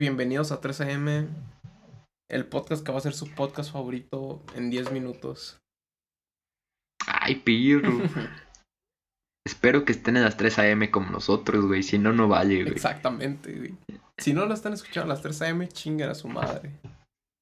Bienvenidos 0.00 0.50
a 0.50 0.62
3AM, 0.62 1.28
el 2.30 2.46
podcast 2.46 2.82
que 2.82 2.90
va 2.90 2.96
a 2.96 3.02
ser 3.02 3.12
su 3.12 3.28
podcast 3.34 3.70
favorito 3.70 4.42
en 4.54 4.70
10 4.70 4.92
minutos. 4.92 5.58
Ay, 7.06 7.34
pirro. 7.34 7.92
Espero 9.46 9.84
que 9.84 9.92
estén 9.92 10.16
en 10.16 10.22
las 10.22 10.38
3 10.38 10.58
AM 10.60 10.90
como 10.90 11.10
nosotros, 11.10 11.66
güey. 11.66 11.82
Si 11.82 11.98
no, 11.98 12.14
no 12.14 12.28
vale, 12.28 12.62
güey. 12.62 12.72
Exactamente, 12.72 13.52
güey. 13.52 13.74
Si 14.16 14.32
no 14.32 14.46
lo 14.46 14.54
están 14.54 14.72
escuchando 14.72 15.12
a 15.12 15.16
las 15.16 15.22
3 15.22 15.42
AM, 15.42 15.68
chingan 15.68 16.08
a 16.08 16.14
su 16.14 16.28
madre. 16.28 16.70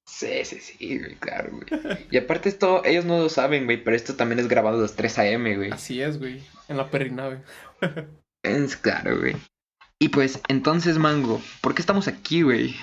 Sí, 0.04 0.44
sí, 0.44 0.58
sí, 0.58 0.98
güey, 0.98 1.14
claro, 1.14 1.52
güey. 1.52 2.08
Y 2.10 2.16
aparte 2.16 2.48
esto, 2.48 2.84
ellos 2.84 3.04
no 3.04 3.18
lo 3.18 3.28
saben, 3.28 3.66
güey, 3.66 3.84
pero 3.84 3.94
esto 3.94 4.16
también 4.16 4.40
es 4.40 4.48
grabado 4.48 4.78
a 4.78 4.82
las 4.82 4.96
3 4.96 5.16
AM, 5.20 5.54
güey. 5.54 5.70
Así 5.70 6.02
es, 6.02 6.18
güey. 6.18 6.42
En 6.66 6.76
la 6.76 6.90
perrinave. 6.90 7.40
Es 8.42 8.76
claro, 8.76 9.18
güey. 9.18 9.36
Y 10.00 10.10
pues, 10.10 10.40
entonces, 10.48 10.96
Mango, 10.98 11.40
¿por 11.60 11.74
qué 11.74 11.82
estamos 11.82 12.06
aquí, 12.06 12.42
güey? 12.42 12.76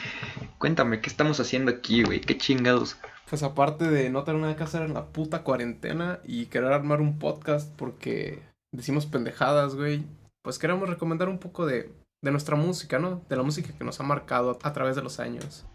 Cuéntame, 0.58 1.00
¿qué 1.00 1.10
estamos 1.10 1.40
haciendo 1.40 1.72
aquí, 1.72 2.04
güey? 2.04 2.20
¿Qué 2.20 2.38
chingados? 2.38 2.98
Pues 3.30 3.42
aparte 3.42 3.90
de 3.90 4.10
no 4.10 4.24
tener 4.24 4.42
nada 4.42 4.56
que 4.58 4.64
hacer 4.64 4.82
en 4.82 4.94
la 4.94 5.06
puta 5.08 5.44
cuarentena 5.44 6.20
y 6.26 6.48
querer 6.48 6.74
armar 6.74 7.00
un 7.00 7.18
podcast 7.18 7.74
porque 7.78 8.44
decimos 8.74 9.06
pendejadas, 9.06 9.76
güey, 9.76 10.04
pues 10.44 10.60
queremos 10.60 10.90
recomendar 10.90 11.30
un 11.30 11.40
poco 11.40 11.66
de, 11.66 11.90
de 12.22 12.32
nuestra 12.32 12.58
música, 12.58 13.00
¿no? 13.00 13.24
De 13.30 13.38
la 13.38 13.44
música 13.44 13.74
que 13.76 13.84
nos 13.86 14.00
ha 14.00 14.04
marcado 14.04 14.60
a 14.62 14.74
través 14.74 14.98
de 14.98 15.02
los 15.02 15.20
años. 15.20 15.66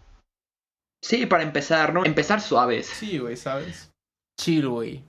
Sí, 1.03 1.25
para 1.25 1.43
empezar, 1.43 1.93
¿no? 1.93 2.05
Empezar 2.05 2.39
suaves. 2.39 2.85
Sí, 2.85 3.17
güey, 3.17 3.35
¿sabes? 3.35 3.91
Chill, 4.39 4.69
güey. 4.69 5.03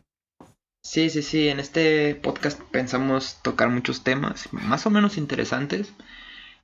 Sí, 0.84 1.10
sí, 1.10 1.23
sí. 1.23 1.48
En 1.48 1.60
este 1.60 2.14
podcast 2.14 2.60
pensamos 2.70 3.38
tocar 3.42 3.68
muchos 3.68 4.02
temas 4.02 4.51
más 4.52 4.87
o 4.87 4.90
menos 4.90 5.18
interesantes. 5.18 5.92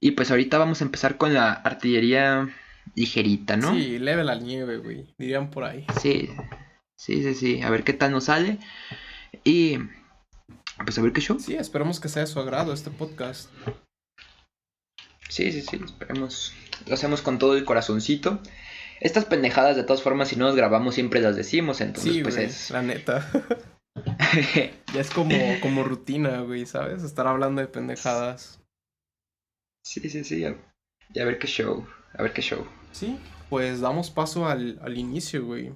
Y 0.00 0.12
pues 0.12 0.30
ahorita 0.30 0.58
vamos 0.58 0.80
a 0.80 0.84
empezar 0.84 1.16
con 1.16 1.34
la 1.34 1.52
artillería 1.52 2.48
ligerita, 2.94 3.56
¿no? 3.56 3.74
Sí, 3.74 3.98
leve 3.98 4.24
la 4.24 4.36
nieve, 4.36 4.78
güey. 4.78 5.14
Dirían 5.18 5.50
por 5.50 5.64
ahí. 5.64 5.84
Sí, 6.00 6.30
sí, 6.96 7.22
sí, 7.22 7.34
sí. 7.34 7.62
A 7.62 7.70
ver 7.70 7.84
qué 7.84 7.92
tal 7.92 8.12
nos 8.12 8.24
sale. 8.24 8.58
Y 9.44 9.78
pues 10.84 10.98
a 10.98 11.02
ver 11.02 11.12
qué 11.12 11.20
show. 11.20 11.38
Sí, 11.40 11.54
esperemos 11.54 12.00
que 12.00 12.08
sea 12.08 12.22
de 12.22 12.28
su 12.28 12.38
agrado 12.38 12.72
este 12.72 12.90
podcast. 12.90 13.50
Sí, 15.28 15.52
sí, 15.52 15.62
sí. 15.62 15.80
Esperemos. 15.84 16.52
Lo 16.86 16.94
hacemos 16.94 17.20
con 17.22 17.38
todo 17.38 17.56
el 17.56 17.64
corazoncito. 17.64 18.40
Estas 19.00 19.24
pendejadas, 19.26 19.76
de 19.76 19.84
todas 19.84 20.02
formas, 20.02 20.28
si 20.28 20.36
no 20.36 20.46
nos 20.46 20.56
grabamos, 20.56 20.94
siempre 20.94 21.20
las 21.20 21.36
decimos. 21.36 21.80
Entonces, 21.80 22.12
Sí, 22.14 22.22
pues 22.22 22.34
güey, 22.36 22.46
es. 22.46 22.70
la 22.70 22.82
neta. 22.82 23.28
ya 24.94 25.00
es 25.00 25.10
como, 25.10 25.34
como 25.60 25.84
rutina, 25.84 26.40
güey, 26.40 26.66
¿sabes? 26.66 27.02
Estar 27.02 27.26
hablando 27.26 27.60
de 27.60 27.68
pendejadas. 27.68 28.57
Sí, 29.88 30.10
sí, 30.10 30.24
sí. 30.24 30.44
Y 31.14 31.20
a 31.20 31.24
ver 31.24 31.38
qué 31.38 31.46
show. 31.46 31.86
A 32.14 32.22
ver 32.22 32.32
qué 32.32 32.42
show. 32.42 32.66
Sí, 32.92 33.18
pues 33.48 33.80
damos 33.80 34.10
paso 34.10 34.46
al, 34.46 34.78
al 34.82 34.98
inicio, 34.98 35.44
güey. 35.44 35.74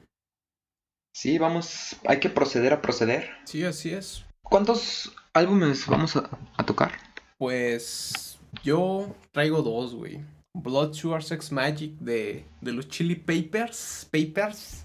Sí, 1.14 1.38
vamos. 1.38 1.96
Hay 2.06 2.20
que 2.20 2.30
proceder 2.30 2.72
a 2.72 2.82
proceder. 2.82 3.30
Sí, 3.44 3.64
así 3.64 3.90
es. 3.90 4.24
¿Cuántos 4.42 5.14
álbumes 5.32 5.86
vamos 5.86 6.16
a, 6.16 6.28
a 6.56 6.66
tocar? 6.66 6.92
Pues 7.38 8.38
yo 8.62 9.14
traigo 9.32 9.62
dos, 9.62 9.94
güey. 9.94 10.20
Blood 10.54 10.92
Sugar 10.92 11.22
Sex 11.22 11.50
Magic 11.50 11.92
de, 11.98 12.44
de 12.60 12.72
los 12.72 12.88
Chili 12.88 13.16
Papers. 13.16 14.08
Papers. 14.10 14.84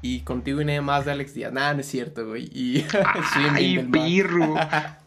Y 0.00 0.20
contigo 0.20 0.60
y 0.60 0.64
nada 0.64 0.82
más 0.82 1.04
de 1.04 1.12
Alex 1.12 1.34
Díaz. 1.34 1.52
Nah, 1.52 1.74
no 1.74 1.80
es 1.80 1.86
cierto, 1.86 2.26
güey. 2.26 2.50
Y 2.52 2.84
¡Ay, 3.52 3.78
pirro! 3.92 4.56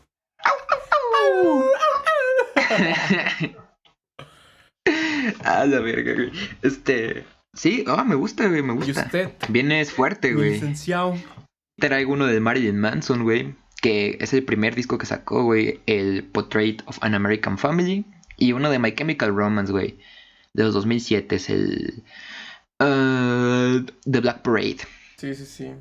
A 5.44 5.66
la 5.66 5.80
verga, 5.80 6.14
güey. 6.14 6.32
Este. 6.62 7.26
Sí, 7.54 7.84
ah, 7.88 8.04
me 8.04 8.16
gusta, 8.16 8.48
güey, 8.48 8.62
me 8.62 8.74
Y 8.74 8.78
gusta. 8.78 9.04
usted, 9.06 9.32
Vienes 9.50 9.92
fuerte, 9.92 10.34
güey. 10.34 10.52
licenciado. 10.54 11.16
Traigo 11.80 12.14
uno 12.14 12.28
de 12.28 12.40
Marilyn 12.40 12.80
Manson, 12.80 13.24
güey. 13.24 13.56
Que 13.82 14.18
es 14.20 14.34
el 14.34 14.44
primer 14.44 14.76
disco 14.76 14.98
que 14.98 15.06
sacó, 15.06 15.44
güey. 15.44 15.80
El 15.86 16.24
Portrait 16.26 16.82
of 16.86 16.98
an 17.02 17.16
American 17.16 17.58
Family. 17.58 18.06
Y 18.38 18.52
uno 18.52 18.70
de 18.70 18.80
My 18.80 18.94
Chemical 18.94 19.36
Romance, 19.36 19.72
güey. 19.72 20.00
De 20.54 20.64
los 20.64 20.74
2007. 20.74 21.36
Es 21.36 21.50
el. 21.50 22.04
uh, 22.82 23.84
The 24.10 24.20
Black 24.20 24.42
Parade. 24.42 24.80
Sí, 25.18 25.34
sí, 25.34 25.46
sí. 25.46 25.72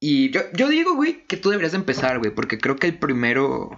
Y 0.00 0.30
yo, 0.30 0.40
yo 0.54 0.68
digo, 0.68 0.94
güey, 0.94 1.24
que 1.26 1.36
tú 1.36 1.50
deberías 1.50 1.72
de 1.72 1.78
empezar, 1.78 2.18
güey. 2.18 2.34
Porque 2.34 2.58
creo 2.58 2.76
que 2.76 2.86
el 2.86 2.98
primero 2.98 3.70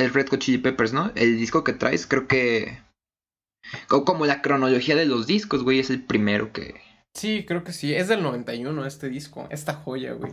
es 0.00 0.12
Red 0.12 0.28
Hot 0.30 0.40
Chili 0.40 0.58
Peppers, 0.58 0.92
¿no? 0.92 1.12
El 1.14 1.36
disco 1.38 1.64
que 1.64 1.72
traes, 1.72 2.06
creo 2.06 2.26
que. 2.28 2.78
co- 3.88 4.04
Como 4.04 4.26
la 4.26 4.42
cronología 4.42 4.96
de 4.96 5.06
los 5.06 5.26
discos, 5.26 5.62
güey, 5.62 5.78
es 5.80 5.90
el 5.90 6.02
primero 6.04 6.52
que. 6.52 6.80
Sí, 7.16 7.44
creo 7.46 7.64
que 7.64 7.72
sí. 7.72 7.94
Es 7.94 8.08
del 8.08 8.22
91 8.22 8.86
este 8.86 9.08
disco. 9.08 9.46
Esta 9.50 9.74
joya, 9.74 10.12
güey. 10.12 10.32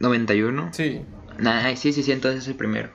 91. 0.00 0.70
Sí. 0.72 1.02
Nah, 1.38 1.74
sí, 1.76 1.92
sí, 1.92 2.02
sí, 2.02 2.12
entonces 2.12 2.42
es 2.42 2.48
el 2.48 2.56
primero. 2.56 2.90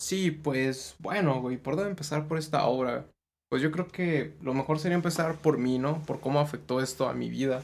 Sí, 0.00 0.30
pues 0.30 0.96
bueno, 0.98 1.40
güey, 1.40 1.56
¿por 1.56 1.76
dónde 1.76 1.90
empezar 1.90 2.26
por 2.28 2.38
esta 2.38 2.66
obra? 2.66 3.06
Pues 3.50 3.62
yo 3.62 3.70
creo 3.70 3.88
que 3.88 4.34
lo 4.42 4.52
mejor 4.52 4.78
sería 4.78 4.96
empezar 4.96 5.36
por 5.36 5.58
mí, 5.58 5.78
¿no? 5.78 6.02
Por 6.02 6.20
cómo 6.20 6.40
afectó 6.40 6.80
esto 6.80 7.08
a 7.08 7.14
mi 7.14 7.30
vida. 7.30 7.62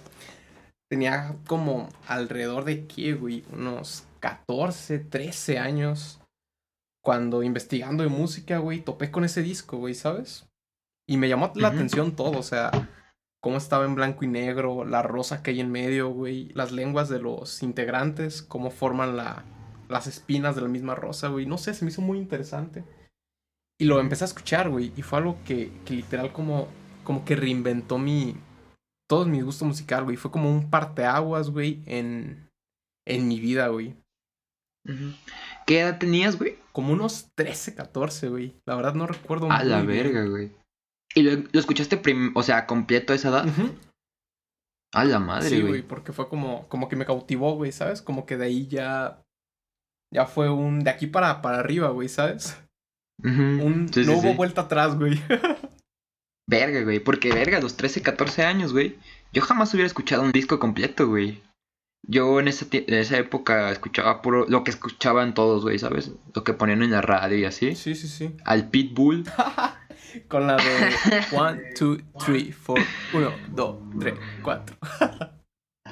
Tenía 0.89 1.37
como 1.47 1.89
alrededor 2.07 2.65
de 2.65 2.87
qué, 2.87 3.15
güey, 3.15 3.45
unos 3.53 4.05
14, 4.21 4.99
13 5.01 5.59
años. 5.59 6.20
Cuando 7.03 7.43
investigando 7.43 8.03
de 8.03 8.11
música, 8.11 8.59
güey, 8.59 8.81
topé 8.81 9.11
con 9.11 9.25
ese 9.25 9.43
disco, 9.43 9.79
güey, 9.79 9.95
¿sabes? 9.95 10.47
Y 11.09 11.17
me 11.17 11.29
llamó 11.29 11.53
la 11.57 11.69
Ujú. 11.69 11.77
atención 11.77 12.15
todo, 12.15 12.39
o 12.39 12.43
sea, 12.43 12.71
cómo 13.41 13.57
estaba 13.57 13.85
en 13.85 13.95
blanco 13.95 14.25
y 14.25 14.29
negro, 14.29 14.85
la 14.85 15.03
rosa 15.03 15.43
que 15.43 15.51
hay 15.51 15.61
en 15.61 15.73
medio, 15.73 16.11
güey, 16.11 16.51
las 16.51 16.73
lenguas 16.73 17.09
de 17.09 17.21
los 17.21 17.63
integrantes, 17.63 18.43
cómo 18.43 18.71
forman 18.71 19.17
la, 19.17 19.45
las 19.89 20.07
espinas 20.07 20.55
de 20.55 20.63
la 20.63 20.69
misma 20.69 20.95
rosa, 20.95 21.29
güey. 21.29 21.47
No 21.47 21.59
sé, 21.59 21.75
se 21.75 21.85
me 21.85 21.91
hizo 21.91 22.03
muy 22.03 22.19
interesante. 22.19 22.85
Y 23.81 23.87
lo 23.87 23.99
empecé 23.99 24.25
a 24.25 24.27
escuchar, 24.27 24.69
güey. 24.69 24.93
Y 24.97 25.03
fue 25.03 25.19
algo 25.19 25.39
que, 25.45 25.73
que 25.87 25.95
literal 25.95 26.33
como, 26.33 26.69
como 27.03 27.25
que 27.25 27.35
reinventó 27.35 27.99
mi... 27.99 28.37
Todo 29.09 29.25
mi 29.27 29.41
gusto 29.41 29.65
musical, 29.65 30.05
güey. 30.05 30.17
Fue 30.17 30.31
como 30.31 30.51
un 30.51 30.71
parteaguas, 30.71 31.51
güey, 31.51 31.83
en, 31.87 32.49
en 33.07 33.27
mi 33.27 33.41
vida, 33.41 33.69
güey. 33.69 33.97
Ujú. 34.85 35.15
¿Qué 35.71 35.79
edad 35.83 35.99
tenías, 35.99 36.37
güey? 36.37 36.57
Como 36.73 36.93
unos 36.93 37.29
13, 37.37 37.77
14, 37.77 38.29
güey. 38.29 38.57
La 38.67 38.75
verdad 38.75 38.95
no 38.95 39.07
recuerdo 39.07 39.49
A 39.53 39.63
la 39.63 39.83
bien. 39.83 39.87
verga, 39.87 40.25
güey. 40.25 40.51
¿Y 41.15 41.23
lo, 41.23 41.45
lo 41.53 41.61
escuchaste, 41.61 41.97
prim- 41.97 42.33
o 42.35 42.43
sea, 42.43 42.67
completo 42.67 43.13
a 43.13 43.17
esa 43.17 43.29
edad? 43.29 43.47
Ujú. 43.47 43.73
A 44.93 45.05
la 45.05 45.21
madre, 45.21 45.49
Sí, 45.49 45.61
güey, 45.61 45.69
güey. 45.69 45.83
porque 45.83 46.13
fue 46.13 46.29
como, 46.29 46.67
como 46.69 46.89
que 46.89 46.97
me 46.97 47.07
cautivó, 47.07 47.55
güey, 47.55 47.71
¿sabes? 47.71 48.03
Como 48.03 48.27
que 48.27 48.37
de 48.37 48.47
ahí 48.47 48.67
ya... 48.67 49.23
Ya 50.13 50.27
fue 50.27 50.51
un... 50.51 50.81
De 50.81 50.91
aquí 50.91 51.07
para, 51.07 51.41
para 51.41 51.61
arriba, 51.61 51.91
güey, 51.91 52.09
¿sabes? 52.09 52.61
Un... 53.23 53.89
Sí, 53.95 54.03
sí, 54.03 54.11
no 54.11 54.15
hubo 54.19 54.31
sí. 54.33 54.37
vuelta 54.37 54.63
atrás, 54.63 54.97
güey. 54.99 55.23
Verga, 56.49 56.83
güey. 56.83 56.99
Porque, 56.99 57.33
verga, 57.33 57.59
a 57.59 57.61
los 57.61 57.77
13, 57.77 58.03
14 58.03 58.43
años, 58.45 58.73
güey. 58.73 58.99
Yo 59.33 59.41
jamás 59.43 59.73
hubiera 59.73 59.87
escuchado 59.87 60.23
un 60.25 60.33
disco 60.33 60.59
completo, 60.59 61.07
güey. 61.07 61.41
Yo 62.07 62.41
en 62.41 62.49
esa, 62.49 62.67
en 62.73 62.95
esa 62.95 63.19
época 63.19 63.71
escuchaba 63.71 64.23
puro 64.23 64.47
lo 64.49 64.65
que 64.65 64.71
escuchaban 64.71 65.35
todos, 65.35 65.63
güey, 65.63 65.79
¿sabes? 65.79 66.13
Lo 66.35 66.43
que 66.45 66.55
ponían 66.55 66.83
en 66.83 66.91
la 66.91 67.03
radio 67.03 67.39
y 67.39 67.45
así. 67.45 67.75
sí, 67.75 67.95
sí, 67.95 68.09
sí. 68.09 68.35
Al 68.45 68.69
Pitbull. 68.71 69.25
Con 70.29 70.47
la 70.49 70.57
de 70.57 70.91
1, 71.31 71.57
2, 71.79 71.99
3, 72.27 72.57
4, 72.67 72.85
1, 73.15 73.33
2, 73.55 73.77
3, 74.01 74.15
4. 74.43 74.77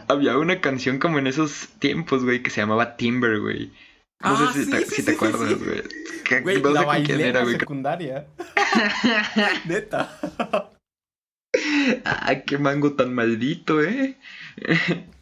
Había 0.09 0.37
una 0.39 0.61
canción 0.61 0.99
como 0.99 1.21
en 1.21 1.29
esos 1.29 1.69
tiempos, 1.79 2.25
güey, 2.25 2.43
que 2.43 2.51
se 2.51 2.61
llamaba 2.61 2.97
Timber, 2.97 3.39
güey. 3.39 3.67
No 4.21 4.31
Ah, 4.31 4.51
sé 4.53 4.59
si, 4.61 4.65
sí, 4.65 4.71
te, 4.73 4.85
sí, 4.87 4.95
si 4.97 5.03
te 5.05 5.11
sí, 5.13 5.17
acuerdas, 5.17 5.55
güey. 5.63 5.83
Güey, 6.43 6.61
no 6.63 6.71
la 6.71 6.81
sé 6.81 6.87
con 6.87 7.03
quién 7.05 7.21
era, 7.21 7.39
la 7.41 7.45
güey. 7.45 7.59
secundaria. 7.61 8.27
Neta. 9.67 10.19
Ay, 12.05 12.43
qué 12.45 12.59
mango 12.59 12.95
tan 12.95 13.15
maldito, 13.15 13.81
eh. 13.83 14.17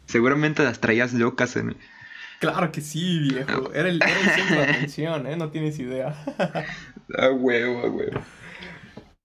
Seguramente 0.07 0.63
las 0.63 0.79
traías 0.79 1.13
locas 1.13 1.55
en... 1.55 1.77
Claro 2.39 2.71
que 2.71 2.81
sí, 2.81 3.19
viejo. 3.19 3.71
Era 3.73 3.89
el, 3.89 4.01
era 4.01 4.19
el 4.19 4.29
centro 4.29 4.55
de 4.57 4.63
atención, 4.69 5.27
¿eh? 5.27 5.37
No 5.37 5.49
tienes 5.49 5.77
idea. 5.79 6.15
A 7.17 7.29
huevo, 7.31 7.79
a 7.79 7.89
huevo. 7.89 8.21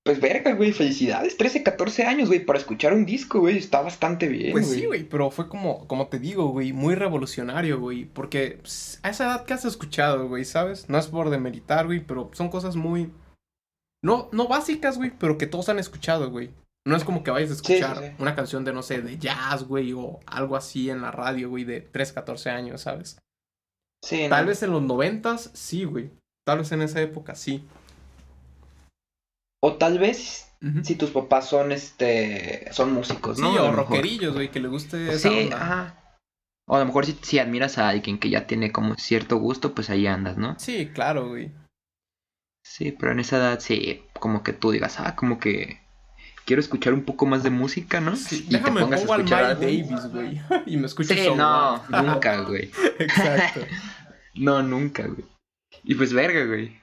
Pues 0.04 0.20
verga, 0.20 0.52
güey, 0.54 0.72
felicidades. 0.72 1.36
13, 1.36 1.62
14 1.62 2.04
años, 2.04 2.28
güey, 2.28 2.44
para 2.44 2.58
escuchar 2.58 2.92
un 2.92 3.06
disco, 3.06 3.38
güey. 3.38 3.58
Está 3.58 3.82
bastante 3.82 4.26
bien, 4.26 4.50
Pues 4.50 4.68
sí, 4.68 4.86
güey, 4.86 5.04
pero 5.04 5.30
fue 5.30 5.48
como, 5.48 5.86
como 5.86 6.08
te 6.08 6.18
digo, 6.18 6.48
güey, 6.48 6.72
muy 6.72 6.96
revolucionario, 6.96 7.78
güey. 7.78 8.06
Porque 8.06 8.58
pues, 8.60 8.98
a 9.04 9.10
esa 9.10 9.24
edad 9.26 9.44
que 9.44 9.54
has 9.54 9.64
escuchado, 9.64 10.26
güey, 10.28 10.44
¿sabes? 10.44 10.88
No 10.88 10.98
es 10.98 11.06
por 11.06 11.30
demeritar, 11.30 11.86
güey, 11.86 12.00
pero 12.04 12.30
son 12.32 12.48
cosas 12.48 12.74
muy... 12.74 13.12
No, 14.02 14.28
no 14.32 14.48
básicas, 14.48 14.96
güey, 14.96 15.12
pero 15.16 15.38
que 15.38 15.46
todos 15.46 15.68
han 15.68 15.78
escuchado, 15.78 16.30
güey. 16.30 16.50
No 16.84 16.96
es 16.96 17.04
como 17.04 17.22
que 17.22 17.30
vayas 17.30 17.50
a 17.50 17.54
Sí, 17.54 17.60
sí, 17.64 17.72
escuchar 17.74 17.98
sí. 18.04 18.12
una 18.18 18.34
canción 18.34 18.64
de, 18.64 18.72
no 18.72 18.82
sé, 18.82 19.02
de 19.02 19.18
jazz, 19.18 19.64
güey, 19.64 19.92
o 19.92 20.18
algo 20.26 20.56
así 20.56 20.90
en 20.90 21.00
la 21.02 21.10
radio, 21.12 21.48
güey, 21.48 21.64
de 21.64 21.80
3, 21.80 22.12
14 22.12 22.50
años, 22.50 22.80
¿sabes? 22.82 23.18
Sí, 24.04 24.26
Tal 24.28 24.44
¿no? 24.44 24.48
vez 24.48 24.62
en 24.64 24.72
los 24.72 24.82
noventas, 24.82 25.50
sí, 25.54 25.84
güey. 25.84 26.10
Tal 26.44 26.58
vez 26.58 26.72
en 26.72 26.82
esa 26.82 27.00
época, 27.00 27.36
sí. 27.36 27.64
O 29.62 29.74
tal 29.74 29.98
vez 29.98 30.48
si 30.84 30.94
tus 30.94 31.10
papás 31.10 31.48
son 31.48 31.72
este 31.72 32.72
son 32.72 32.92
músicos, 32.92 33.36
Sí, 33.36 33.42
¿no? 33.42 33.52
Lo 33.54 33.66
o 33.66 33.72
rockerillos, 33.72 34.34
güey, 34.34 34.50
que 34.50 34.60
le 34.60 34.68
guste 34.68 35.08
esa 35.12 35.28
Sí, 35.28 35.44
onda. 35.44 35.56
ajá. 35.56 36.18
O 36.68 36.76
a 36.76 36.78
lo 36.80 36.86
mejor 36.86 37.04
si, 37.06 37.12
si 37.22 37.38
admiras 37.40 37.78
a 37.78 37.88
alguien 37.88 38.18
que 38.18 38.30
ya 38.30 38.46
tiene 38.46 38.70
como 38.72 38.94
cierto 38.96 39.36
gusto, 39.36 39.74
pues 39.74 39.90
ahí 39.90 40.06
andas, 40.06 40.36
¿no? 40.36 40.56
Sí, 40.58 40.88
claro, 40.92 41.28
güey. 41.28 41.52
Sí, 42.64 42.92
pero 42.92 43.10
en 43.12 43.20
esa 43.20 43.38
edad 43.38 43.58
sí, 43.60 44.04
como 44.20 44.42
que 44.44 44.52
tú 44.52 44.70
digas, 44.70 44.98
ah, 45.00 45.16
como 45.16 45.38
que 45.40 45.81
quiero 46.44 46.60
escuchar 46.60 46.92
un 46.94 47.02
poco 47.02 47.26
más 47.26 47.42
de 47.42 47.50
música, 47.50 48.00
¿no? 48.00 48.16
Sí, 48.16 48.44
Y 48.46 48.50
te 48.50 48.58
déjame 48.58 48.80
pongas 48.80 49.00
a 49.00 49.02
pongo 49.02 49.14
al 49.14 49.20
escuchar 49.20 49.58
Miles 49.58 49.90
algo. 49.90 49.96
Davis, 50.00 50.12
güey. 50.12 50.62
y 50.66 50.76
me 50.76 50.86
escucho 50.86 51.14
Sí, 51.14 51.28
no, 51.36 51.82
nunca, 52.02 52.40
güey. 52.42 52.70
Exacto. 52.98 53.60
No, 54.34 54.62
nunca, 54.62 55.06
güey. 55.06 55.26
Y 55.84 55.94
pues 55.94 56.14
verga, 56.14 56.46
güey. 56.46 56.80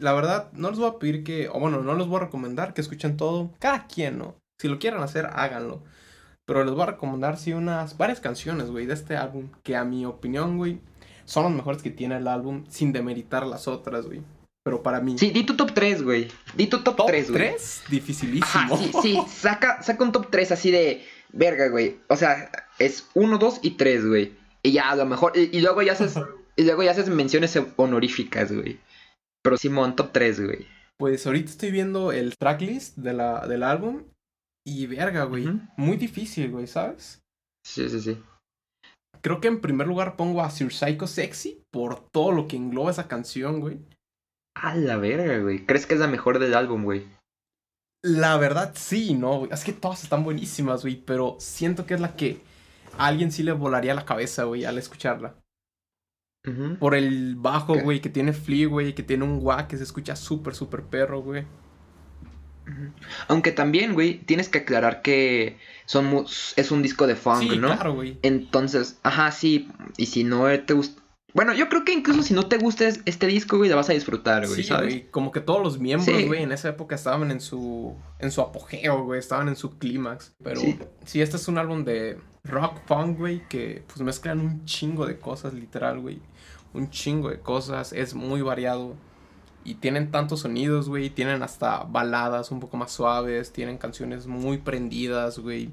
La 0.00 0.14
verdad, 0.14 0.50
no 0.54 0.70
les 0.70 0.78
voy 0.78 0.88
a 0.88 0.98
pedir 0.98 1.22
que, 1.22 1.50
o 1.50 1.60
bueno, 1.60 1.82
no 1.82 1.94
les 1.94 2.06
voy 2.06 2.16
a 2.16 2.24
recomendar 2.24 2.72
que 2.72 2.80
escuchen 2.80 3.18
todo. 3.18 3.52
Cada 3.58 3.86
quien, 3.86 4.16
¿no? 4.16 4.36
Si 4.58 4.68
lo 4.68 4.78
quieren 4.78 5.02
hacer, 5.02 5.26
háganlo. 5.26 5.82
Pero 6.46 6.64
les 6.64 6.72
voy 6.72 6.84
a 6.84 6.92
recomendar, 6.92 7.36
sí, 7.36 7.52
unas, 7.52 7.98
varias 7.98 8.20
canciones, 8.20 8.70
güey, 8.70 8.86
de 8.86 8.94
este 8.94 9.18
álbum. 9.18 9.50
Que 9.62 9.76
a 9.76 9.84
mi 9.84 10.06
opinión, 10.06 10.56
güey, 10.56 10.80
son 11.26 11.44
las 11.44 11.52
mejores 11.52 11.82
que 11.82 11.90
tiene 11.90 12.16
el 12.16 12.26
álbum, 12.26 12.64
sin 12.70 12.94
demeritar 12.94 13.46
las 13.46 13.68
otras, 13.68 14.06
güey. 14.06 14.22
Pero 14.68 14.82
para 14.82 15.00
mí, 15.00 15.16
Sí, 15.16 15.30
di 15.30 15.44
tu 15.44 15.56
top 15.56 15.72
3, 15.72 16.02
güey. 16.02 16.28
Di 16.54 16.66
tu 16.66 16.82
top, 16.82 16.96
top 16.96 17.06
3, 17.06 17.30
güey. 17.30 17.52
3, 17.52 17.84
dificilísimo. 17.88 18.74
Ajá, 18.74 18.76
sí, 18.76 18.90
sí, 19.00 19.18
saca, 19.26 19.82
saca 19.82 20.04
un 20.04 20.12
top 20.12 20.28
3 20.30 20.52
así 20.52 20.70
de 20.70 21.06
verga, 21.32 21.68
güey. 21.68 21.96
O 22.08 22.16
sea, 22.16 22.52
es 22.78 23.08
1, 23.14 23.38
2 23.38 23.60
y 23.62 23.70
3, 23.78 24.06
güey. 24.06 24.34
Y 24.62 24.72
ya, 24.72 24.90
a 24.90 24.96
lo 24.96 25.06
mejor. 25.06 25.32
Y, 25.34 25.56
y 25.56 25.62
luego 25.62 25.80
ya 25.80 25.92
haces. 25.92 26.16
y 26.56 26.64
luego 26.64 26.82
ya 26.82 26.90
haces 26.90 27.08
menciones 27.08 27.58
honoríficas, 27.76 28.52
güey. 28.52 28.78
Pero 29.42 29.56
Simón, 29.56 29.96
top 29.96 30.12
3, 30.12 30.44
güey. 30.44 30.66
Pues 30.98 31.26
ahorita 31.26 31.50
estoy 31.50 31.70
viendo 31.70 32.12
el 32.12 32.36
tracklist 32.36 32.98
de 32.98 33.14
la, 33.14 33.46
del 33.46 33.62
álbum. 33.62 34.02
Y 34.66 34.84
verga, 34.84 35.24
güey. 35.24 35.46
Muy 35.78 35.96
difícil, 35.96 36.50
güey, 36.50 36.66
¿sabes? 36.66 37.22
Sí, 37.66 37.88
sí, 37.88 38.02
sí. 38.02 38.22
Creo 39.22 39.40
que 39.40 39.48
en 39.48 39.62
primer 39.62 39.86
lugar 39.86 40.16
pongo 40.16 40.42
a 40.42 40.50
Sir 40.50 40.74
Psycho 40.74 41.06
Sexy 41.06 41.62
por 41.72 42.06
todo 42.10 42.32
lo 42.32 42.46
que 42.46 42.56
engloba 42.56 42.90
esa 42.90 43.08
canción, 43.08 43.60
güey. 43.60 43.78
A 44.60 44.74
la 44.74 44.96
verga, 44.96 45.38
güey. 45.38 45.64
¿Crees 45.64 45.86
que 45.86 45.94
es 45.94 46.00
la 46.00 46.08
mejor 46.08 46.38
del 46.38 46.54
álbum, 46.54 46.84
güey? 46.84 47.06
La 48.02 48.36
verdad, 48.36 48.72
sí, 48.76 49.14
¿no? 49.14 49.40
güey? 49.40 49.52
Es 49.52 49.64
que 49.64 49.72
todas 49.72 50.02
están 50.02 50.24
buenísimas, 50.24 50.82
güey. 50.82 50.96
Pero 50.96 51.36
siento 51.38 51.86
que 51.86 51.94
es 51.94 52.00
la 52.00 52.16
que 52.16 52.40
a 52.96 53.06
alguien 53.06 53.32
sí 53.32 53.42
le 53.42 53.52
volaría 53.52 53.94
la 53.94 54.04
cabeza, 54.04 54.44
güey, 54.44 54.64
al 54.64 54.78
escucharla. 54.78 55.34
Por 56.78 56.94
el 56.94 57.36
bajo, 57.36 57.78
güey, 57.78 58.00
que 58.00 58.08
tiene 58.08 58.32
flea, 58.32 58.68
güey, 58.68 58.94
que 58.94 59.02
tiene 59.02 59.24
un 59.24 59.40
wah 59.42 59.68
que 59.68 59.76
se 59.76 59.82
escucha 59.82 60.16
súper, 60.16 60.54
súper 60.54 60.82
perro, 60.82 61.20
güey. 61.20 61.44
Aunque 63.28 63.52
también, 63.52 63.94
güey, 63.94 64.18
tienes 64.18 64.48
que 64.48 64.58
aclarar 64.58 65.02
que 65.02 65.58
son 65.86 66.24
es 66.56 66.70
un 66.70 66.82
disco 66.82 67.06
de 67.06 67.16
funk, 67.16 67.40
Sí, 67.40 67.58
¿no? 67.58 67.68
claro, 67.68 67.94
güey. 67.94 68.18
Entonces, 68.22 68.98
ajá, 69.02 69.30
sí. 69.30 69.70
Y 69.96 70.06
si 70.06 70.24
no 70.24 70.46
te 70.60 70.74
gusta. 70.74 71.02
Bueno, 71.34 71.52
yo 71.52 71.68
creo 71.68 71.84
que 71.84 71.92
incluso 71.92 72.22
si 72.22 72.32
no 72.34 72.48
te 72.48 72.56
gusta 72.56 72.88
es- 72.88 73.00
este 73.04 73.26
disco, 73.26 73.58
güey, 73.58 73.68
la 73.68 73.76
vas 73.76 73.90
a 73.90 73.92
disfrutar, 73.92 74.46
güey, 74.46 74.62
Sí, 74.62 74.68
¿sabes? 74.68 74.88
güey, 74.94 75.10
como 75.10 75.30
que 75.30 75.40
todos 75.40 75.62
los 75.62 75.78
miembros, 75.78 76.16
Sí. 76.16 76.26
güey, 76.26 76.42
en 76.42 76.52
esa 76.52 76.70
época 76.70 76.94
estaban 76.94 77.30
en 77.30 77.40
su 77.40 77.94
en 78.18 78.30
su 78.32 78.40
apogeo, 78.40 79.04
güey, 79.04 79.18
estaban 79.20 79.48
en 79.48 79.56
su 79.56 79.78
clímax. 79.78 80.34
Pero 80.42 80.60
Sí. 80.60 80.78
sí. 81.04 81.20
este 81.20 81.36
es 81.36 81.46
un 81.48 81.58
álbum 81.58 81.84
de 81.84 82.18
rock 82.44 82.80
punk, 82.80 83.18
güey, 83.18 83.46
que 83.48 83.82
pues 83.86 84.00
mezclan 84.00 84.40
un 84.40 84.64
chingo 84.64 85.06
de 85.06 85.18
cosas, 85.18 85.52
literal, 85.52 86.00
güey. 86.00 86.20
Un 86.72 86.88
chingo 86.90 87.28
de 87.30 87.40
cosas, 87.40 87.92
es 87.92 88.14
muy 88.14 88.40
variado. 88.40 88.94
Y 89.64 89.74
tienen 89.74 90.10
tantos 90.10 90.40
sonidos, 90.40 90.88
güey, 90.88 91.10
tienen 91.10 91.42
hasta 91.42 91.82
baladas 91.84 92.50
un 92.50 92.60
poco 92.60 92.78
más 92.78 92.90
suaves, 92.90 93.52
tienen 93.52 93.76
canciones 93.76 94.26
muy 94.26 94.58
prendidas, 94.58 95.38
güey. 95.38 95.72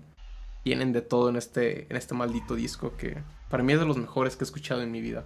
Tienen 0.63 0.92
de 0.92 1.01
todo 1.01 1.30
en 1.30 1.38
este 1.38 1.88
en 1.90 1.96
este 1.96 2.13
maldito 2.13 2.56
disco 2.56 2.98
que 2.98 3.18
para 3.50 3.63
mí 3.63 3.72
es 3.72 3.80
de 3.80 3.86
los 3.86 3.98
mejores 3.98 4.36
que 4.36 4.44
he 4.44 4.48
escuchado 4.48 4.81
en 4.81 4.92
mi 4.92 5.00
vida. 5.00 5.25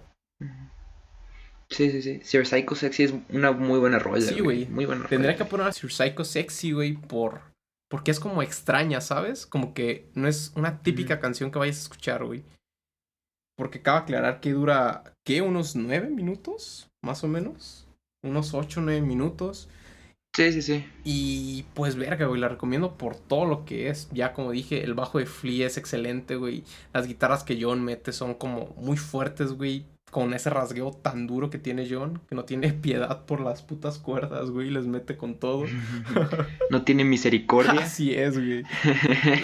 Sí, 1.70 1.90
sí, 1.90 2.02
sí. 2.02 2.20
Sir 2.22 2.46
Psycho 2.46 2.74
Sexy 2.74 3.04
es 3.04 3.14
una 3.30 3.52
muy 3.52 3.78
buena 3.78 3.98
rola. 3.98 4.20
Sí, 4.20 4.40
güey. 4.40 4.66
Muy 4.66 4.86
buena 4.86 5.06
Tendría 5.06 5.36
que 5.36 5.44
poner 5.44 5.68
a 5.68 5.72
Sir 5.72 5.92
Psycho 5.92 6.24
Sexy, 6.24 6.72
güey, 6.72 6.94
por... 6.94 7.42
Porque 7.88 8.10
es 8.10 8.20
como 8.20 8.42
extraña, 8.42 9.00
¿sabes? 9.00 9.46
Como 9.46 9.74
que 9.74 10.08
no 10.14 10.28
es 10.28 10.52
una 10.54 10.82
típica 10.82 11.18
canción 11.18 11.50
que 11.50 11.58
vayas 11.58 11.78
a 11.78 11.82
escuchar, 11.82 12.24
güey. 12.24 12.44
Porque 13.56 13.82
cabe 13.82 13.98
aclarar 13.98 14.40
que 14.40 14.52
dura, 14.52 15.14
¿qué? 15.24 15.42
¿Unos 15.42 15.74
nueve 15.74 16.08
minutos? 16.08 16.88
Más 17.02 17.24
o 17.24 17.28
menos. 17.28 17.88
Unos 18.22 18.54
ocho, 18.54 18.80
nueve 18.80 19.00
minutos. 19.00 19.68
Sí, 20.36 20.52
sí, 20.52 20.62
sí. 20.62 20.86
Y 21.02 21.64
pues 21.74 21.96
verga, 21.96 22.26
güey, 22.26 22.40
la 22.40 22.48
recomiendo 22.48 22.96
por 22.96 23.16
todo 23.16 23.46
lo 23.46 23.64
que 23.64 23.88
es. 23.88 24.08
Ya 24.12 24.32
como 24.32 24.52
dije, 24.52 24.84
el 24.84 24.94
bajo 24.94 25.18
de 25.18 25.26
Flea 25.26 25.66
es 25.66 25.76
excelente, 25.76 26.36
güey. 26.36 26.62
Las 26.92 27.08
guitarras 27.08 27.42
que 27.42 27.58
John 27.60 27.84
mete 27.84 28.12
son 28.12 28.34
como 28.34 28.74
muy 28.76 28.96
fuertes, 28.96 29.52
güey. 29.52 29.84
Con 30.10 30.34
ese 30.34 30.50
rasgueo 30.50 30.90
tan 30.90 31.28
duro 31.28 31.50
que 31.50 31.58
tiene 31.58 31.86
John, 31.88 32.20
que 32.28 32.34
no 32.34 32.44
tiene 32.44 32.72
piedad 32.72 33.24
por 33.26 33.40
las 33.40 33.62
putas 33.62 33.98
cuerdas, 33.98 34.50
güey. 34.50 34.70
Les 34.70 34.86
mete 34.86 35.16
con 35.16 35.36
todo. 35.38 35.64
No 36.70 36.82
tiene 36.82 37.04
misericordia. 37.04 37.80
Así 37.84 38.12
es, 38.14 38.36
güey. 38.36 38.64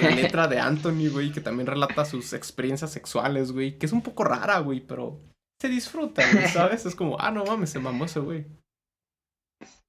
La 0.03 0.11
letra 0.11 0.49
de 0.49 0.59
Anthony, 0.59 1.09
güey, 1.11 1.31
que 1.31 1.41
también 1.41 1.67
relata 1.69 2.05
sus 2.05 2.33
experiencias 2.33 2.91
sexuales, 2.93 3.53
güey. 3.53 3.79
Que 3.79 3.87
es 3.87 3.93
un 3.93 4.03
poco 4.03 4.25
rara, 4.25 4.59
güey, 4.59 4.81
pero 4.81 5.21
se 5.61 5.69
disfruta, 5.69 6.23
güey, 6.33 6.49
¿sabes? 6.53 6.85
Es 6.85 6.95
como, 6.95 7.17
ah, 7.21 7.31
no 7.31 7.45
mames, 7.45 7.71
se 7.71 7.79
mamó 7.79 8.05
ese, 8.05 8.21
güey. 8.21 8.47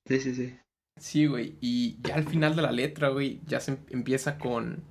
Sí, 0.07 0.19
sí, 0.19 0.35
sí. 0.35 0.55
Sí, 0.99 1.25
güey. 1.25 1.57
Y 1.59 1.99
ya 2.01 2.15
al 2.15 2.23
final 2.23 2.55
de 2.55 2.61
la 2.61 2.71
letra, 2.71 3.09
güey, 3.09 3.41
ya 3.45 3.59
se 3.59 3.71
em- 3.71 3.85
empieza 3.89 4.37
con. 4.37 4.83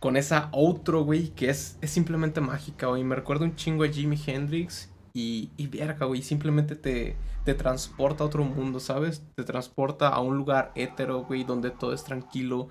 Con 0.00 0.18
esa 0.18 0.50
outro, 0.52 1.02
güey, 1.02 1.30
que 1.30 1.48
es, 1.48 1.78
es 1.80 1.90
simplemente 1.90 2.40
mágica, 2.42 2.88
güey. 2.88 3.04
Me 3.04 3.14
recuerda 3.14 3.44
un 3.46 3.56
chingo 3.56 3.84
a 3.84 3.88
Jimi 3.88 4.20
Hendrix. 4.26 4.90
Y, 5.16 5.52
y 5.56 5.68
verga, 5.68 6.06
güey, 6.06 6.22
simplemente 6.22 6.74
te, 6.74 7.16
te 7.44 7.54
transporta 7.54 8.24
a 8.24 8.26
otro 8.26 8.42
mundo, 8.42 8.80
¿sabes? 8.80 9.22
Te 9.36 9.44
transporta 9.44 10.08
a 10.08 10.20
un 10.20 10.36
lugar 10.36 10.72
hétero, 10.74 11.22
güey, 11.22 11.44
donde 11.44 11.70
todo 11.70 11.92
es 11.94 12.02
tranquilo. 12.02 12.68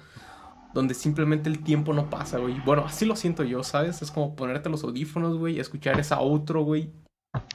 Donde 0.74 0.94
simplemente 0.94 1.50
el 1.50 1.64
tiempo 1.64 1.94
no 1.94 2.10
pasa, 2.10 2.40
güey. 2.40 2.60
Bueno, 2.66 2.84
así 2.86 3.06
lo 3.06 3.16
siento 3.16 3.44
yo, 3.44 3.64
¿sabes? 3.64 4.02
Es 4.02 4.12
como 4.12 4.36
ponerte 4.36 4.70
los 4.70 4.84
audífonos, 4.84 5.38
güey, 5.38 5.60
escuchar 5.60 6.00
esa 6.00 6.18
outro, 6.18 6.64
güey. 6.64 6.92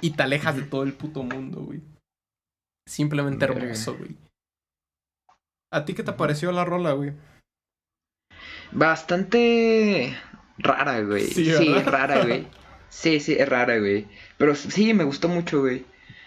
Y 0.00 0.11
te 0.11 0.23
alejas 0.23 0.56
de 0.56 0.62
todo 0.62 0.85
el 0.85 0.94
puto 0.94 1.23
mundo, 1.23 1.62
güey. 1.62 1.82
Simplemente 2.88 3.44
hermoso, 3.44 3.96
güey. 3.96 4.17
¿A 5.70 5.84
ti 5.84 5.94
qué 5.94 6.02
te 6.02 6.12
pareció 6.12 6.50
la 6.52 6.64
rola, 6.64 6.93
güey? 6.93 7.12
Bastante 8.73 10.17
rara, 10.56 11.03
güey. 11.03 11.27
Sí, 11.27 11.53
Sí, 11.53 11.74
rara, 11.74 12.24
güey. 12.24 12.46
Sí, 12.89 13.21
sí, 13.21 13.37
es 13.39 13.49
rara, 13.49 13.79
güey. 13.79 14.07
Pero 14.37 14.55
sí, 14.55 14.95
me 14.95 15.05
gustó 15.05 15.29
mucho, 15.29 15.61
güey. 15.61 15.85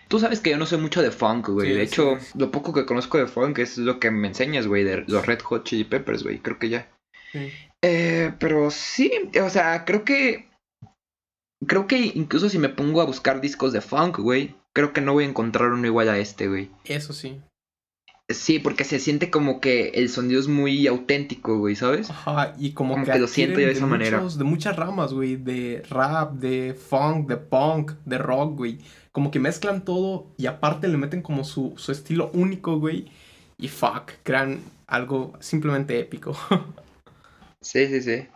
Tú 0.07 0.19
sabes 0.19 0.41
que 0.41 0.49
yo 0.49 0.57
no 0.57 0.65
soy 0.65 0.79
mucho 0.79 1.01
de 1.01 1.11
funk, 1.11 1.49
güey. 1.49 1.69
Sí, 1.69 1.73
de 1.73 1.87
sí. 1.87 1.93
hecho, 1.93 2.17
lo 2.35 2.51
poco 2.51 2.73
que 2.73 2.85
conozco 2.85 3.17
de 3.17 3.27
funk 3.27 3.59
es 3.59 3.77
lo 3.77 3.99
que 3.99 4.11
me 4.11 4.27
enseñas, 4.27 4.67
güey, 4.67 4.83
de 4.83 5.05
los 5.07 5.25
Red 5.25 5.41
Hot 5.41 5.63
Chili 5.63 5.85
Peppers, 5.85 6.23
güey. 6.23 6.39
Creo 6.39 6.59
que 6.59 6.69
ya. 6.69 6.91
Sí. 7.31 7.51
Eh, 7.81 8.33
pero 8.39 8.71
sí, 8.71 9.11
o 9.41 9.49
sea, 9.49 9.85
creo 9.85 10.03
que. 10.03 10.49
Creo 11.67 11.87
que 11.87 11.97
incluso 12.15 12.49
si 12.49 12.57
me 12.57 12.69
pongo 12.69 13.01
a 13.01 13.05
buscar 13.05 13.39
discos 13.39 13.71
de 13.71 13.81
funk, 13.81 14.17
güey, 14.17 14.55
creo 14.73 14.93
que 14.93 15.01
no 15.01 15.13
voy 15.13 15.25
a 15.25 15.29
encontrar 15.29 15.69
uno 15.69 15.85
igual 15.85 16.09
a 16.09 16.17
este, 16.17 16.47
güey. 16.47 16.71
Eso 16.85 17.13
sí. 17.13 17.39
Sí, 18.33 18.59
porque 18.59 18.83
se 18.83 18.99
siente 18.99 19.29
como 19.29 19.59
que 19.61 19.89
el 19.89 20.09
sonido 20.09 20.39
es 20.39 20.47
muy 20.47 20.87
auténtico, 20.87 21.57
güey, 21.57 21.75
¿sabes? 21.75 22.09
Ajá, 22.09 22.53
y 22.57 22.71
como, 22.73 22.93
Como 22.93 23.05
que, 23.05 23.11
que 23.13 23.19
lo 23.19 23.27
siento 23.27 23.59
yo 23.59 23.67
de 23.67 23.73
esa 23.73 23.85
manera. 23.85 24.17
muchos- 24.19 24.37
de 24.37 24.43
muchas 24.43 24.75
ramas, 24.75 25.13
güey. 25.13 25.35
De 25.37 25.83
rap, 25.89 26.33
de 26.33 26.73
funk, 26.73 27.27
de 27.29 27.37
punk, 27.37 27.91
de 28.05 28.17
rock, 28.17 28.57
güey. 28.57 28.79
Como 29.11 29.31
que 29.31 29.39
mezclan 29.39 29.83
todo 29.85 30.27
y 30.37 30.45
aparte 30.47 30.87
le 30.87 30.97
meten 30.97 31.21
como 31.21 31.43
su, 31.43 31.73
su 31.77 31.91
estilo 31.91 32.31
único, 32.33 32.79
güey. 32.79 33.11
Y 33.57 33.67
fuck, 33.67 34.11
crean 34.23 34.59
algo 34.87 35.33
simplemente 35.39 35.99
épico. 35.99 36.35
Sí, 37.61 37.85
sí, 37.87 38.01
sí. 38.01 38.27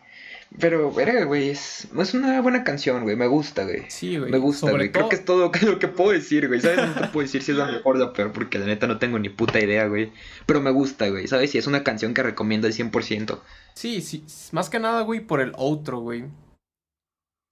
Pero, 0.60 0.92
verga, 0.92 1.26
güey, 1.26 1.50
es, 1.50 1.88
es 1.98 2.14
una 2.14 2.42
buena 2.42 2.64
canción, 2.64 3.04
güey, 3.04 3.16
me 3.16 3.28
gusta, 3.28 3.64
güey. 3.64 3.86
Sí, 3.90 4.18
güey. 4.18 4.32
Me 4.32 4.38
gusta, 4.38 4.68
Sobre 4.68 4.86
güey. 4.86 4.92
Creo 4.92 5.10
que 5.10 5.16
es 5.16 5.26
todo 5.26 5.52
lo 5.62 5.80
que 5.80 5.88
puedo 5.88 6.12
decir, 6.12 6.48
güey. 6.48 6.62
¿Sabes? 6.62 6.78
No 6.78 6.94
te 6.94 7.08
puedo 7.08 7.26
decir 7.26 7.44
si 7.44 7.52
es 7.52 7.58
la 7.58 7.66
mejor 7.66 7.98
o 7.98 8.00
la 8.00 8.14
peor, 8.14 8.32
porque 8.32 8.60
la 8.60 8.66
neta 8.66 8.88
no 8.88 8.98
tengo 8.98 9.20
ni 9.20 9.30
puta 9.30 9.60
idea, 9.60 9.88
güey. 9.88 10.12
Pero 10.46 10.62
me 10.62 10.72
gusta, 10.72 11.10
güey. 11.10 11.28
¿Sabes? 11.28 11.54
Y 11.56 11.58
es 11.58 11.68
una 11.68 11.84
canción 11.84 12.14
que 12.14 12.24
recomiendo 12.24 12.68
al 12.68 12.74
100%. 12.74 13.40
Sí, 13.76 14.02
sí, 14.02 14.24
más 14.52 14.70
que 14.70 14.80
nada, 14.80 15.02
güey, 15.02 15.20
por 15.20 15.42
el 15.42 15.54
outro, 15.58 16.00
güey. 16.00 16.26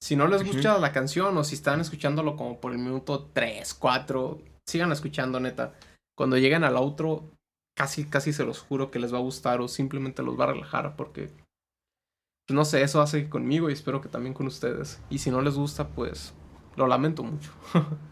Si 0.02 0.16
no 0.16 0.28
les 0.28 0.44
gusta 0.44 0.78
la 0.80 0.92
canción 0.92 1.38
o 1.38 1.44
si 1.44 1.56
están 1.56 1.80
escuchándolo 1.80 2.36
como 2.36 2.60
por 2.60 2.74
el 2.74 2.78
minuto 2.78 3.30
3, 3.34 3.74
4, 3.74 4.42
sigan 4.68 4.92
escuchando, 4.92 5.40
neta. 5.40 5.74
Cuando 6.18 6.38
lleguen 6.38 6.64
al 6.64 6.76
outro, 6.76 7.32
casi, 7.78 8.06
casi 8.06 8.34
se 8.34 8.44
los 8.44 8.60
juro 8.60 8.92
que 8.92 9.00
les 9.00 9.14
va 9.14 9.18
a 9.18 9.22
gustar 9.22 9.62
o 9.62 9.68
simplemente 9.68 10.22
los 10.22 10.38
va 10.38 10.44
a 10.46 10.54
relajar 10.54 10.96
porque, 10.96 11.30
pues, 12.48 12.56
no 12.56 12.66
sé, 12.66 12.82
eso 12.84 13.02
hace 13.02 13.30
conmigo 13.30 13.70
y 13.70 13.74
espero 13.74 14.02
que 14.02 14.10
también 14.10 14.34
con 14.34 14.48
ustedes. 14.48 15.02
Y 15.10 15.20
si 15.20 15.32
no 15.32 15.42
les 15.42 15.56
gusta, 15.56 15.88
pues, 15.90 16.34
lo 16.76 16.88
lamento 16.88 17.24
mucho. 17.24 17.52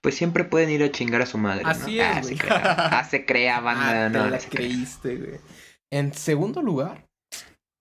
pues 0.00 0.14
siempre 0.16 0.44
pueden 0.44 0.70
ir 0.70 0.82
a 0.82 0.90
chingar 0.92 1.22
a 1.22 1.26
su 1.26 1.38
madre. 1.38 1.62
¿no? 1.64 1.70
Así 1.70 1.98
Ah, 2.00 2.18
es, 2.20 2.26
se 2.26 2.34
güey. 2.34 2.38
crea. 2.46 2.88
Ah, 2.98 3.04
se 3.04 3.24
crea, 3.24 3.60
banda. 3.60 4.06
Ah, 4.06 4.10
te 4.12 4.18
no, 4.18 4.28
la 4.28 4.38
crea. 4.38 4.50
creíste, 4.50 5.16
güey. 5.16 5.40
En 5.92 6.12
segundo 6.12 6.60
lugar, 6.60 7.06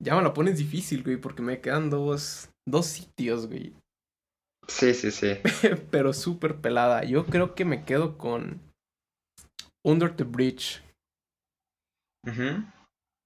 ya 0.01 0.15
me 0.15 0.21
la 0.21 0.33
pones 0.33 0.57
difícil, 0.57 1.03
güey, 1.03 1.17
porque 1.17 1.41
me 1.41 1.59
quedan 1.59 1.89
dos, 1.89 2.49
dos 2.67 2.85
sitios, 2.85 3.47
güey. 3.47 3.73
Sí, 4.67 4.93
sí, 4.93 5.11
sí. 5.11 5.35
Pero 5.91 6.13
súper 6.13 6.61
pelada. 6.61 7.03
Yo 7.03 7.25
creo 7.25 7.55
que 7.55 7.65
me 7.65 7.83
quedo 7.83 8.17
con 8.17 8.61
Under 9.83 10.15
the 10.15 10.23
Bridge. 10.23 10.81
Ujú. 12.25 12.63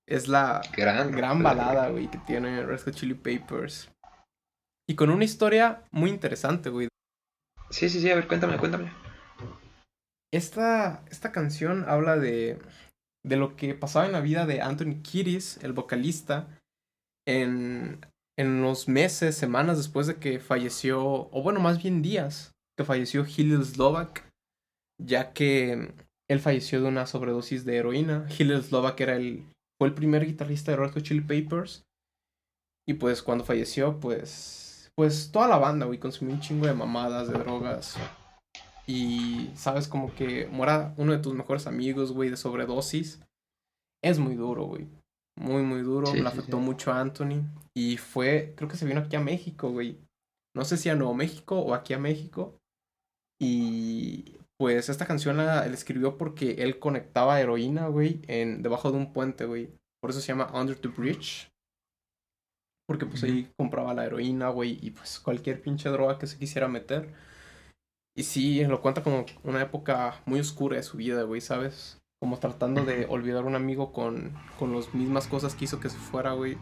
Es 0.07 0.27
la 0.27 0.61
Gran, 0.75 1.11
gran 1.11 1.43
balada, 1.43 1.89
güey, 1.89 2.09
que 2.09 2.17
tiene 2.19 2.65
Red 2.65 2.81
Hot 2.81 2.95
Chili 2.95 3.13
Papers. 3.13 3.89
Y 4.89 4.95
con 4.95 5.09
una 5.09 5.25
historia 5.25 5.83
muy 5.91 6.09
interesante, 6.09 6.69
güey. 6.69 6.87
Sí, 7.69 7.89
sí, 7.89 7.99
sí, 7.99 8.09
a 8.09 8.15
ver, 8.15 8.27
cuéntame, 8.27 8.57
cuéntame. 8.57 8.91
Esta, 10.33 11.03
esta 11.11 11.33
canción 11.33 11.83
habla 11.87 12.15
de, 12.17 12.57
de 13.25 13.35
lo 13.35 13.57
que 13.57 13.73
pasaba 13.75 14.05
en 14.05 14.13
la 14.13 14.21
vida 14.21 14.45
de 14.45 14.61
Anthony 14.61 15.01
Kiedis, 15.01 15.57
el 15.61 15.73
vocalista, 15.73 16.47
en, 17.27 18.05
en 18.37 18.61
los 18.61 18.87
meses, 18.87 19.35
semanas 19.35 19.77
después 19.77 20.07
de 20.07 20.15
que 20.15 20.39
falleció, 20.39 21.03
o 21.03 21.43
bueno, 21.43 21.59
más 21.59 21.83
bien 21.83 22.01
días, 22.01 22.53
que 22.77 22.85
falleció 22.85 23.25
Hillel 23.25 23.65
Slovak, 23.65 24.29
ya 25.01 25.33
que 25.33 25.93
él 26.29 26.39
falleció 26.39 26.81
de 26.81 26.87
una 26.87 27.07
sobredosis 27.07 27.65
de 27.65 27.77
heroína. 27.77 28.27
Hillel 28.37 28.63
Slovak 28.63 28.99
era 29.01 29.15
el, 29.15 29.45
fue 29.77 29.87
el 29.87 29.93
primer 29.93 30.25
guitarrista 30.25 30.71
de 30.71 30.77
Red 30.77 30.91
Hot 30.93 31.03
Chili 31.03 31.21
Papers. 31.21 31.85
Y 32.87 32.93
pues 32.93 33.21
cuando 33.21 33.43
falleció, 33.43 33.99
pues, 33.99 34.91
pues 34.95 35.31
toda 35.31 35.47
la 35.47 35.57
banda, 35.57 35.85
güey, 35.85 35.99
consumió 35.99 36.33
un 36.33 36.41
chingo 36.41 36.67
de 36.67 36.73
mamadas, 36.73 37.27
de 37.27 37.37
drogas. 37.37 37.97
Y, 38.87 39.51
¿sabes? 39.55 39.87
Como 39.87 40.13
que 40.15 40.47
muera 40.47 40.93
uno 40.97 41.11
de 41.11 41.19
tus 41.19 41.33
mejores 41.33 41.67
amigos, 41.67 42.13
güey, 42.13 42.29
de 42.29 42.37
sobredosis. 42.37 43.19
Es 44.01 44.19
muy 44.19 44.35
duro, 44.35 44.63
güey. 44.65 44.87
Muy, 45.37 45.63
muy 45.63 45.81
duro. 45.81 46.07
Sí, 46.07 46.21
afectó 46.25 46.57
sí. 46.57 46.63
mucho 46.63 46.91
a 46.91 47.01
Anthony. 47.01 47.43
Y 47.75 47.97
fue, 47.97 48.53
creo 48.55 48.69
que 48.69 48.77
se 48.77 48.85
vino 48.85 49.01
aquí 49.01 49.17
a 49.17 49.21
México, 49.21 49.69
güey. 49.69 49.99
No 50.55 50.63
sé 50.63 50.77
si 50.77 50.89
a 50.89 50.95
Nuevo 50.95 51.13
México 51.13 51.59
o 51.59 51.73
aquí 51.73 51.93
a 51.93 51.99
México. 51.99 52.57
Y 53.39 54.36
pues 54.57 54.89
esta 54.89 55.05
canción 55.05 55.37
la, 55.37 55.65
la 55.65 55.73
escribió 55.73 56.17
porque 56.17 56.55
él 56.59 56.79
conectaba 56.79 57.39
heroína, 57.39 57.87
güey, 57.87 58.21
en, 58.27 58.63
debajo 58.63 58.91
de 58.91 58.97
un 58.97 59.13
puente, 59.13 59.45
güey. 59.45 59.69
Por 60.01 60.11
eso 60.11 60.21
se 60.21 60.27
llama 60.27 60.51
Under 60.53 60.77
the 60.77 60.87
Bridge. 60.87 61.49
Porque 62.87 63.05
pues 63.05 63.23
ahí 63.23 63.51
compraba 63.57 63.93
la 63.93 64.05
heroína, 64.05 64.49
güey, 64.49 64.79
y 64.81 64.91
pues 64.91 65.19
cualquier 65.19 65.61
pinche 65.61 65.89
droga 65.89 66.17
que 66.17 66.27
se 66.27 66.37
quisiera 66.37 66.67
meter. 66.67 67.13
Y 68.15 68.23
sí, 68.23 68.63
lo 68.63 68.81
cuenta 68.81 69.03
como 69.03 69.25
una 69.43 69.61
época 69.61 70.21
muy 70.25 70.39
oscura 70.39 70.77
de 70.77 70.83
su 70.83 70.97
vida, 70.97 71.23
güey, 71.23 71.41
¿sabes? 71.41 71.99
Como 72.19 72.39
tratando 72.39 72.83
de 72.83 73.05
olvidar 73.07 73.43
a 73.43 73.47
un 73.47 73.55
amigo 73.55 73.91
con, 73.91 74.33
con 74.57 74.73
las 74.73 74.91
mismas 74.95 75.27
cosas 75.27 75.53
que 75.53 75.65
hizo 75.65 75.79
que 75.79 75.89
se 75.89 75.97
fuera, 75.97 76.31
güey. 76.31 76.57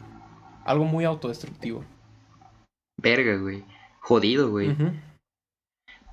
Algo 0.66 0.84
muy 0.84 1.06
autodestructivo. 1.06 1.86
Verga, 2.98 3.38
güey. 3.38 3.64
Jodido, 4.02 4.50
güey. 4.50 4.76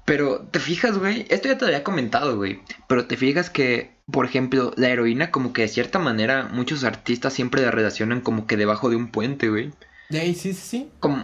Pero, 0.05 0.41
¿te 0.51 0.59
fijas, 0.59 0.99
güey? 0.99 1.27
Esto 1.29 1.49
ya 1.49 1.59
te 1.59 1.65
había 1.65 1.85
comentado, 1.85 2.37
güey. 2.37 2.61
Pero 2.89 3.07
te 3.07 3.17
fijas 3.17 3.51
que, 3.51 3.93
por 4.11 4.27
ejemplo, 4.27 4.73
la 4.77 4.89
heroína, 4.89 5.31
como 5.31 5.53
que 5.53 5.63
de 5.63 5.69
cierta 5.69 5.99
manera, 5.99 6.49
muchos 6.53 6.85
artistas 6.85 7.33
siempre 7.33 7.63
la 7.63 7.71
relacionan 7.71 8.21
como 8.21 8.47
que 8.47 8.57
debajo 8.57 8.91
de 8.91 8.97
un 8.97 9.09
puente, 9.13 9.49
güey. 9.49 9.73
De 10.09 10.21
ahí, 10.21 10.35
sí, 10.35 10.53
sí, 10.53 10.61
sí. 10.63 10.91
Como... 11.01 11.23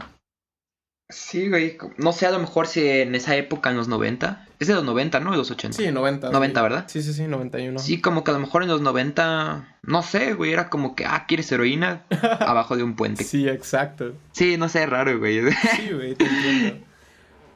Sí, 1.11 1.49
güey. 1.49 1.78
No 1.97 2.12
sé, 2.12 2.26
a 2.26 2.30
lo 2.30 2.38
mejor 2.38 2.66
si 2.66 2.87
en 2.87 3.14
esa 3.14 3.35
época, 3.35 3.70
en 3.70 3.76
los 3.78 3.88
90. 3.88 4.47
Es 4.61 4.68
de 4.68 4.75
los 4.75 4.85
90, 4.85 5.20
¿no? 5.20 5.30
De 5.30 5.38
los 5.38 5.50
80. 5.50 5.76
Sí, 5.76 5.90
90. 5.90 6.30
90, 6.30 6.61
güey. 6.61 6.70
¿verdad? 6.70 6.85
Sí, 6.88 7.02
sí, 7.02 7.14
sí, 7.14 7.23
91. 7.26 7.78
Sí, 7.78 8.00
como 8.00 8.25
que 8.25 8.30
a 8.30 8.35
lo 8.35 8.40
mejor 8.40 8.62
en 8.62 8.68
los 8.68 8.82
90, 8.82 9.78
no 9.82 10.02
sé, 10.02 10.35
güey, 10.35 10.52
era 10.52 10.68
como 10.68 10.94
que, 10.94 11.06
ah, 11.06 11.25
¿quieres 11.26 11.50
heroína? 11.50 12.04
Abajo 12.40 12.76
de 12.76 12.82
un 12.82 12.94
puente. 12.94 13.25
Sí, 13.25 13.42
Sí, 13.42 13.49
exacto. 13.49 14.14
no 14.58 14.68
sé, 14.68 14.85
raro, 14.85 15.18
güey. 15.18 15.40
Sí, 15.50 15.90
güey, 15.94 16.14
te 16.14 16.26
entiendo. 16.26 16.88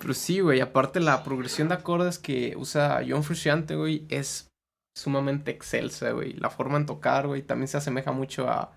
Pero 0.02 0.14
sí, 0.14 0.40
güey, 0.40 0.60
aparte 0.60 0.98
la 0.98 1.22
progresión 1.22 1.68
de 1.68 1.74
acordes 1.74 2.18
que 2.18 2.56
usa 2.56 3.04
John 3.08 3.22
Frusciante, 3.22 3.76
güey, 3.76 4.04
es 4.08 4.50
sumamente 4.98 5.52
excelsa, 5.52 6.10
güey. 6.10 6.32
La 6.32 6.50
forma 6.50 6.76
en 6.76 6.86
tocar, 6.86 7.28
güey, 7.28 7.42
también 7.42 7.68
se 7.68 7.76
asemeja 7.76 8.10
mucho 8.10 8.48
a, 8.48 8.76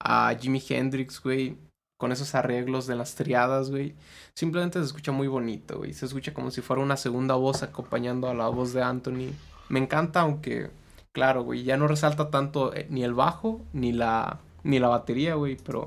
a 0.00 0.34
Jimi 0.34 0.60
Hendrix, 0.68 1.22
güey, 1.22 1.56
con 1.96 2.10
esos 2.10 2.34
arreglos 2.34 2.88
de 2.88 2.96
las 2.96 3.14
triadas, 3.14 3.70
güey. 3.70 3.94
Simplemente 4.34 4.80
se 4.80 4.86
escucha 4.86 5.12
muy 5.12 5.28
bonito, 5.28 5.78
güey. 5.78 5.94
Se 5.94 6.06
escucha 6.06 6.34
como 6.34 6.50
si 6.50 6.60
fuera 6.60 6.82
una 6.82 6.96
segunda 6.96 7.36
voz 7.36 7.62
acompañando 7.62 8.28
a 8.28 8.34
la 8.34 8.48
voz 8.48 8.72
de 8.72 8.82
Anthony. 8.82 9.30
Me 9.68 9.78
encanta, 9.78 10.22
aunque, 10.22 10.72
claro, 11.12 11.44
güey, 11.44 11.62
ya 11.62 11.76
no 11.76 11.86
resalta 11.86 12.30
tanto 12.30 12.74
eh, 12.74 12.88
ni 12.90 13.04
el 13.04 13.14
bajo 13.14 13.60
ni 13.72 13.92
la, 13.92 14.40
ni 14.64 14.80
la 14.80 14.88
batería, 14.88 15.36
güey, 15.36 15.56
pero 15.56 15.86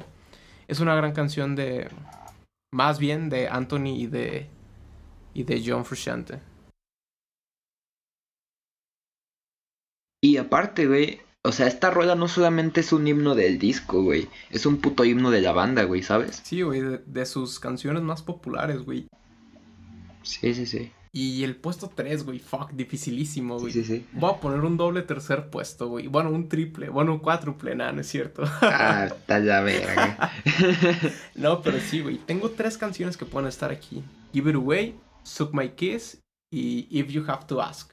es 0.70 0.80
una 0.80 0.96
gran 0.96 1.12
canción 1.12 1.58
de, 1.58 1.90
más 2.72 3.00
bien 3.00 3.28
de 3.28 3.50
Anthony 3.50 3.98
y 3.98 4.08
de 4.08 4.50
y 5.38 5.44
de 5.44 5.62
John 5.64 5.86
Frusciante. 5.86 6.40
Y 10.20 10.38
aparte, 10.38 10.88
güey, 10.88 11.20
o 11.44 11.52
sea, 11.52 11.68
esta 11.68 11.92
rola 11.92 12.16
no 12.16 12.28
solamente 12.28 12.80
es 12.82 12.92
un 12.92 13.08
himno 13.08 13.36
del 13.36 13.60
disco, 13.60 14.02
güey. 14.02 14.28
Es 14.50 14.66
un 14.66 14.78
puto 14.78 15.06
himno 15.06 15.30
de 15.30 15.42
la 15.42 15.52
banda, 15.52 15.84
güey, 15.84 16.02
¿sabes? 16.02 16.42
Sí, 16.44 16.64
güey, 16.64 16.82
de, 16.82 16.98
de 17.06 17.26
sus 17.28 17.60
canciones 17.60 18.02
más 18.02 18.24
populares, 18.24 18.82
güey. 18.82 19.08
Sí, 20.24 20.56
sí, 20.56 20.66
sí. 20.66 20.92
Y 21.14 21.44
el 21.44 21.56
puesto 21.56 21.92
3, 21.94 22.26
güey, 22.26 22.40
fuck, 22.40 22.72
dificilísimo, 22.72 23.58
Sí, 23.58 23.62
güey. 23.62 23.74
sí, 23.74 23.84
sí. 23.84 24.06
Voy 24.14 24.32
a 24.34 24.40
poner 24.40 24.62
un 24.62 24.76
doble 24.76 25.04
tercer 25.04 25.52
puesto, 25.52 25.88
güey. 25.88 26.08
Bueno, 26.08 26.32
un 26.32 26.50
triple, 26.50 26.90
bueno, 26.90 27.14
un 27.14 27.20
cuádruple, 27.20 27.76
nada, 27.76 27.92
no 27.92 28.02
es 28.02 28.08
cierto. 28.08 28.44
Ah, 28.62 29.06
está 29.06 29.38
la 29.40 29.62
verga. 29.62 30.32
no, 31.36 31.62
pero 31.62 31.80
sí, 31.80 32.02
güey. 32.02 32.18
Tengo 32.18 32.50
tres 32.50 32.78
canciones 32.80 33.18
que 33.18 33.26
pueden 33.26 33.48
estar 33.48 33.72
aquí. 33.72 34.04
Give 34.34 34.50
It 34.50 34.56
Away, 34.56 34.96
Suck 35.28 35.54
My 35.54 35.70
Kiss 35.70 36.22
y 36.54 36.88
If 36.90 37.10
You 37.10 37.24
Have 37.28 37.46
to 37.48 37.62
Ask. 37.62 37.92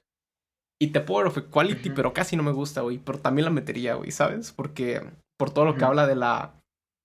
Y 0.81 0.89
The 0.89 1.01
Power 1.01 1.27
of 1.27 1.39
Equality, 1.39 1.91
pero 1.91 2.13
casi 2.13 2.37
no 2.37 2.43
me 2.43 2.53
gusta, 2.53 2.83
güey. 2.83 2.99
Pero 2.99 3.19
también 3.19 3.45
la 3.45 3.51
metería, 3.51 3.95
güey, 3.95 4.11
¿sabes? 4.11 4.53
Porque 4.53 5.03
por 5.39 5.51
todo 5.51 5.65
lo 5.65 5.77
que 5.77 5.85
habla 5.85 6.07
de 6.07 6.17
la, 6.17 6.61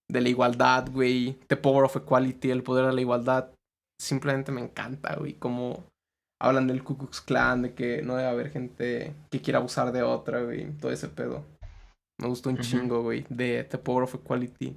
de 0.10 0.22
la 0.22 0.30
igualdad, 0.30 0.90
güey. 0.92 1.40
The 1.48 1.58
Power 1.58 1.86
of 1.86 1.96
Equality, 1.96 2.52
el 2.52 2.64
poder 2.64 2.88
de 2.88 2.94
la 2.94 3.02
igualdad. 3.02 3.52
Simplemente 4.02 4.52
me 4.52 4.62
encanta, 4.62 5.16
güey. 5.16 5.34
Como 5.34 5.86
hablan 6.42 6.68
del 6.68 6.84
Ku 6.84 6.98
Klux 6.98 7.22
Klan, 7.22 7.62
de 7.62 7.74
que 7.74 8.02
no 8.02 8.16
debe 8.16 8.30
haber 8.30 8.52
gente 8.52 9.14
que 9.30 9.42
quiera 9.42 9.60
abusar 9.60 9.92
de 9.92 10.04
otra, 10.04 10.42
güey. 10.44 10.72
Todo 10.78 10.92
ese 10.92 11.08
pedo. 11.08 11.46
Me 12.20 12.28
gustó 12.28 12.50
un 12.50 12.58
chingo, 12.58 13.02
güey. 13.02 13.26
De 13.30 13.64
The 13.64 13.78
Power 13.78 14.04
of 14.04 14.16
Equality. 14.16 14.76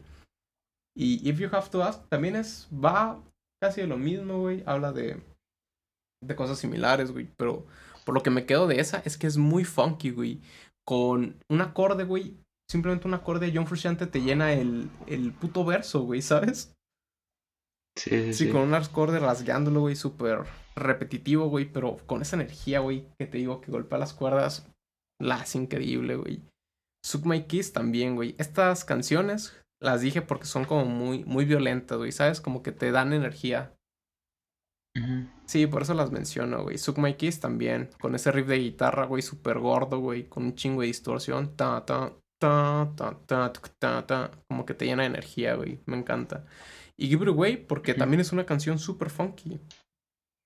Y 0.96 1.28
If 1.28 1.38
You 1.38 1.48
Have 1.50 1.70
to 1.70 1.82
Ask 1.82 2.08
también 2.08 2.36
es. 2.36 2.68
Va 2.72 3.20
casi 3.60 3.80
de 3.80 3.86
lo 3.86 3.96
mismo, 3.96 4.38
güey. 4.40 4.62
Habla 4.66 4.92
de. 4.92 5.20
De 6.22 6.36
cosas 6.36 6.58
similares, 6.58 7.12
güey. 7.12 7.28
Pero 7.36 7.66
por 8.04 8.14
lo 8.14 8.22
que 8.22 8.30
me 8.30 8.46
quedo 8.46 8.66
de 8.66 8.80
esa 8.80 9.02
es 9.04 9.18
que 9.18 9.26
es 9.26 9.36
muy 9.36 9.64
funky, 9.64 10.10
güey. 10.10 10.40
Con 10.86 11.42
un 11.48 11.60
acorde, 11.60 12.04
güey. 12.04 12.36
Simplemente 12.70 13.06
un 13.06 13.14
acorde 13.14 13.46
de 13.46 13.56
John 13.56 13.66
Frusciante 13.66 14.06
te 14.06 14.22
llena 14.22 14.52
el, 14.52 14.88
el 15.06 15.32
puto 15.32 15.64
verso, 15.64 16.02
güey, 16.02 16.22
¿sabes? 16.22 16.74
Sí, 17.98 18.32
sí, 18.32 18.32
Sí, 18.32 18.50
con 18.50 18.62
un 18.62 18.74
acorde 18.74 19.18
rasgándolo, 19.18 19.80
güey, 19.80 19.96
súper 19.96 20.44
repetitivo, 20.74 21.48
güey, 21.48 21.70
pero 21.70 21.98
con 22.06 22.22
esa 22.22 22.36
energía, 22.36 22.80
güey, 22.80 23.06
que 23.18 23.26
te 23.26 23.38
digo 23.38 23.60
que 23.60 23.70
golpea 23.70 23.98
las 23.98 24.14
cuerdas, 24.14 24.66
la 25.20 25.36
hace 25.36 25.58
increíble, 25.58 26.16
güey. 26.16 26.42
Suck 27.04 27.26
My 27.26 27.42
Kiss 27.42 27.72
también, 27.72 28.14
güey. 28.14 28.34
Estas 28.38 28.84
canciones 28.84 29.60
las 29.80 30.00
dije 30.00 30.22
porque 30.22 30.46
son 30.46 30.64
como 30.64 30.84
muy, 30.84 31.24
muy 31.24 31.44
violentas, 31.44 31.98
güey, 31.98 32.12
¿sabes? 32.12 32.40
Como 32.40 32.62
que 32.62 32.72
te 32.72 32.90
dan 32.92 33.12
energía. 33.12 33.74
Sí, 35.46 35.66
por 35.66 35.82
eso 35.82 35.94
las 35.94 36.10
menciono, 36.10 36.62
güey. 36.62 36.78
Suck 36.78 36.98
My 36.98 37.14
Kiss 37.14 37.40
también, 37.40 37.90
con 38.00 38.14
ese 38.14 38.30
riff 38.32 38.46
de 38.46 38.58
guitarra, 38.58 39.06
güey, 39.06 39.22
súper 39.22 39.58
gordo, 39.58 39.98
güey, 39.98 40.28
con 40.28 40.44
un 40.44 40.54
chingo 40.54 40.82
de 40.82 40.88
distorsión. 40.88 41.56
Ta, 41.56 41.84
ta, 41.84 42.12
ta, 42.40 42.92
ta, 42.96 43.18
ta, 43.26 43.52
ta, 43.78 44.06
ta. 44.06 44.30
Como 44.48 44.66
que 44.66 44.74
te 44.74 44.86
llena 44.86 45.02
de 45.02 45.08
energía, 45.08 45.54
güey. 45.54 45.80
Me 45.86 45.96
encanta. 45.96 46.44
Y 46.98 47.08
Give 47.08 47.24
It 47.24 47.28
Away, 47.28 47.56
porque 47.56 47.94
también 47.94 48.20
es 48.20 48.32
una 48.32 48.46
canción 48.46 48.78
súper 48.78 49.10
funky. 49.10 49.60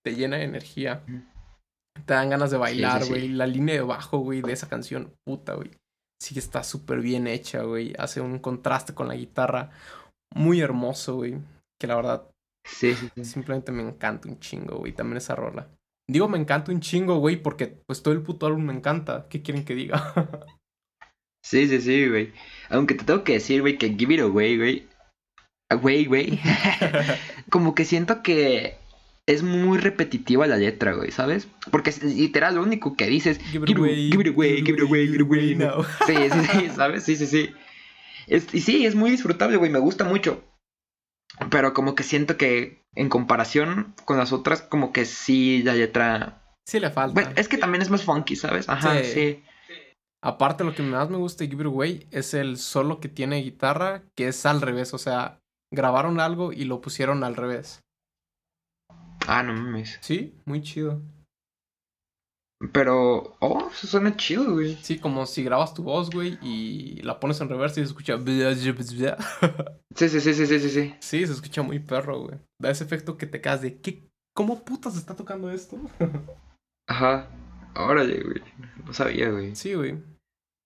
Te 0.05 0.15
llena 0.15 0.37
de 0.37 0.45
energía. 0.45 1.03
Te 2.05 2.15
dan 2.15 2.31
ganas 2.31 2.51
de 2.51 2.57
bailar, 2.57 3.03
sí, 3.03 3.09
güey. 3.09 3.21
sí. 3.23 3.29
La 3.29 3.47
línea 3.47 3.75
de 3.75 3.83
bajo, 3.83 4.19
güey, 4.19 4.43
de 4.43 4.53
esa 4.53 4.69
canción, 4.69 5.13
puta, 5.25 5.55
güey. 5.55 5.71
Sí 6.23 6.35
que 6.35 6.41
está 6.41 6.63
súper 6.63 7.01
bien 7.01 7.27
hecha, 7.27 7.63
güey. 7.63 7.95
Hace 7.99 8.21
un 8.21 8.39
contraste 8.39 8.95
con 8.95 9.09
la 9.09 9.17
guitarra 9.17 9.71
muy 10.35 10.61
hermoso, 10.61 11.17
güey. 11.17 11.39
Que 11.79 11.87
la 11.87 11.97
verdad 11.97 12.31
Sí, 12.67 12.95
sí, 12.95 13.09
sí. 13.15 13.25
Simplemente 13.25 13.73
me 13.73 13.83
encanta 13.83 14.29
un 14.29 14.39
chingo, 14.41 14.79
güey. 14.79 14.93
También 14.93 15.17
esa 15.19 15.35
rola. 15.35 15.69
Digo 16.09 16.29
me 16.29 16.39
encanta 16.39 16.71
un 16.73 16.81
chingo, 16.81 17.19
güey, 17.19 17.37
porque 17.37 17.67
pues 17.87 18.03
todo 18.03 18.13
el 18.15 18.23
puto 18.23 18.47
álbum 18.47 18.65
me 18.65 18.73
encanta. 18.75 19.27
¿Qué 19.29 19.43
quieren 19.43 19.65
que 19.65 19.75
diga? 19.75 20.13
Sí, 21.45 21.69
sí, 21.69 21.81
sí, 21.81 22.09
güey. 22.09 22.33
Aunque 22.71 22.95
te 22.95 23.05
tengo 23.05 23.23
que 23.23 23.35
decir, 23.35 23.61
güey, 23.61 23.79
que 23.79 23.95
Give 23.97 24.15
It 24.15 24.21
Away, 24.21 24.57
güey. 24.57 24.89
Away, 25.71 26.05
güey. 26.07 26.41
Como 27.51 27.73
que 27.77 27.85
siento 27.85 28.21
que 28.25 28.79
es 29.27 29.45
muy 29.45 29.79
repetitiva 29.79 30.49
la 30.49 30.57
letra, 30.57 30.95
güey, 30.95 31.13
¿sabes? 31.13 31.47
Porque 31.71 31.91
es 31.91 32.03
literal 32.03 32.57
lo 32.57 32.63
único 32.65 32.97
que 32.97 33.07
dices, 33.07 33.39
Give 33.39 33.65
it 33.65 33.69
give, 33.69 33.79
away, 33.81 34.11
give 34.11 34.23
it 34.29 34.35
away, 34.35 34.57
give 34.65 34.73
it 34.77 34.83
away, 34.89 35.07
give 35.07 35.17
it 35.17 35.23
away. 35.23 35.55
now. 35.55 35.85
Sí, 36.09 36.15
sí, 36.17 36.41
sí, 36.51 36.71
¿sabes? 36.75 37.05
Sí, 37.05 37.15
sí, 37.15 37.27
sí. 37.27 37.51
Es- 38.27 38.53
y 38.53 38.61
sí, 38.61 38.85
es 38.85 38.97
muy 38.97 39.13
disfrutable, 39.13 39.57
güey, 39.57 39.71
me 39.71 39.79
gusta 39.79 40.03
mucho. 40.03 40.43
Pero 41.51 41.75
como 41.75 41.95
que 41.95 42.03
siento 42.03 42.37
que 42.37 42.83
en 42.95 43.09
comparación 43.09 43.95
con 44.05 44.17
las 44.19 44.33
otras, 44.33 44.63
como 44.63 44.93
que 44.93 45.05
sí 45.05 45.63
la 45.63 45.75
letra... 45.75 46.43
Sí 46.67 46.81
le 46.81 46.91
falta. 46.91 47.15
Bueno, 47.21 47.31
es 47.37 47.49
que 47.49 47.59
también 47.59 47.83
es 47.83 47.91
más 47.91 48.05
funky, 48.05 48.37
¿sabes? 48.37 48.69
Ajá, 48.69 49.03
Sí. 49.03 49.05
sí. 49.05 49.43
Aparte, 50.25 50.65
lo 50.65 50.75
que 50.75 50.83
más 50.83 51.09
me 51.09 51.19
gusta 51.19 51.45
de 51.45 51.51
Give 51.51 51.63
It 51.63 51.67
Away 51.69 52.09
es 52.11 52.35
el 52.35 52.57
solo 52.57 52.99
que 52.99 53.09
tiene 53.09 53.37
guitarra, 53.43 54.03
que 54.17 54.29
es 54.29 54.45
al 54.47 54.61
revés. 54.61 54.93
O 54.93 54.99
sea, 54.99 55.39
grabaron 55.73 56.19
algo 56.19 56.53
y 56.53 56.65
lo 56.65 56.81
pusieron 56.81 57.23
al 57.23 57.37
revés. 57.37 57.81
Ah, 59.29 59.43
no 59.43 59.53
mames. 59.53 59.99
Sí, 60.01 60.35
muy 60.45 60.63
chido. 60.63 61.01
Pero, 62.73 63.37
oh, 63.41 63.69
eso 63.71 63.87
suena 63.87 64.17
chido, 64.17 64.55
güey. 64.55 64.77
Sí, 64.77 64.99
como 64.99 65.27
si 65.27 65.45
grabas 65.45 65.75
tu 65.75 65.83
voz, 65.83 66.11
güey, 66.11 66.39
y 66.41 67.03
la 67.03 67.21
pones 67.21 67.41
en 67.41 67.51
reversa 67.51 67.81
y 67.81 67.85
se 67.85 67.89
escucha. 67.89 68.17
Sí, 69.97 70.11
sí, 70.11 70.21
sí, 70.21 70.35
sí, 70.35 70.47
sí, 70.47 70.61
sí, 70.61 70.69
sí. 70.69 70.95
Sí, 71.01 71.27
se 71.27 71.33
escucha 71.33 71.63
muy 71.63 71.79
perro, 71.79 72.21
güey. 72.21 72.39
Da 72.61 72.71
ese 72.71 72.85
efecto 72.85 73.17
que 73.17 73.27
te 73.27 73.41
quedas 73.41 73.63
de. 73.63 73.81
¿qué? 73.81 74.07
¿Cómo 74.35 74.63
putas 74.63 74.95
está 74.97 75.17
tocando 75.17 75.51
esto? 75.51 75.79
Ajá. 76.89 77.31
Órale, 77.75 78.23
güey. 78.23 78.43
No 78.85 78.93
sabía, 78.93 79.31
güey. 79.31 79.57
Sí, 79.57 79.73
güey. 79.73 80.03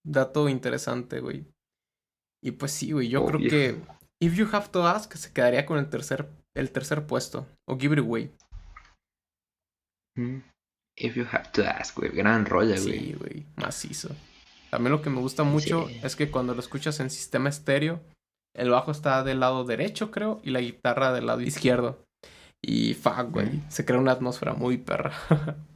Dato 0.05 0.49
interesante, 0.49 1.21
güey. 1.21 1.47
Y 2.43 2.53
pues 2.53 2.73
sí, 2.73 2.91
güey. 2.91 3.09
Yo 3.09 3.23
Oh, 3.23 3.27
creo 3.27 3.39
que 3.41 3.81
If 4.21 4.35
You 4.35 4.49
Have 4.53 4.69
to 4.71 4.85
Ask 4.85 5.15
se 5.15 5.33
quedaría 5.33 5.65
con 5.65 5.79
el 5.79 5.89
tercer, 5.89 6.29
el 6.57 6.73
tercer 6.73 7.07
puesto. 7.07 7.47
O 7.69 7.79
Give 7.79 7.95
It 7.95 8.01
Away. 8.01 8.33
Mm. 10.17 10.39
If 11.01 11.15
you 11.17 11.25
have 11.33 11.51
to 11.53 11.65
ask, 11.65 11.97
güey. 11.97 12.11
Gran 12.13 12.45
rolla, 12.47 12.79
güey. 12.79 12.99
Sí, 13.01 13.17
güey. 13.19 13.47
Macizo. 13.57 14.11
También 14.71 14.93
lo 14.93 15.03
que 15.03 15.11
me 15.11 15.21
gusta 15.21 15.43
mucho 15.43 15.89
Sí. 15.89 16.01
es 16.03 16.15
que 16.15 16.31
cuando 16.31 16.55
lo 16.55 16.61
escuchas 16.61 17.01
en 17.01 17.11
sistema 17.11 17.49
estéreo, 17.49 18.01
el 18.55 18.71
bajo 18.71 18.91
está 18.93 19.25
del 19.25 19.41
lado 19.41 19.65
derecho, 19.65 20.11
creo, 20.11 20.41
y 20.45 20.51
la 20.51 20.61
guitarra 20.61 21.13
del 21.13 21.27
lado 21.27 21.41
izquierdo. 21.41 22.05
Y 22.63 22.95
fuck, 22.95 23.31
güey. 23.31 23.47
Mm. 23.47 23.65
Se 23.71 23.85
crea 23.85 23.99
una 23.99 24.13
atmósfera 24.13 24.53
muy 24.55 24.77
perra. 24.77 25.13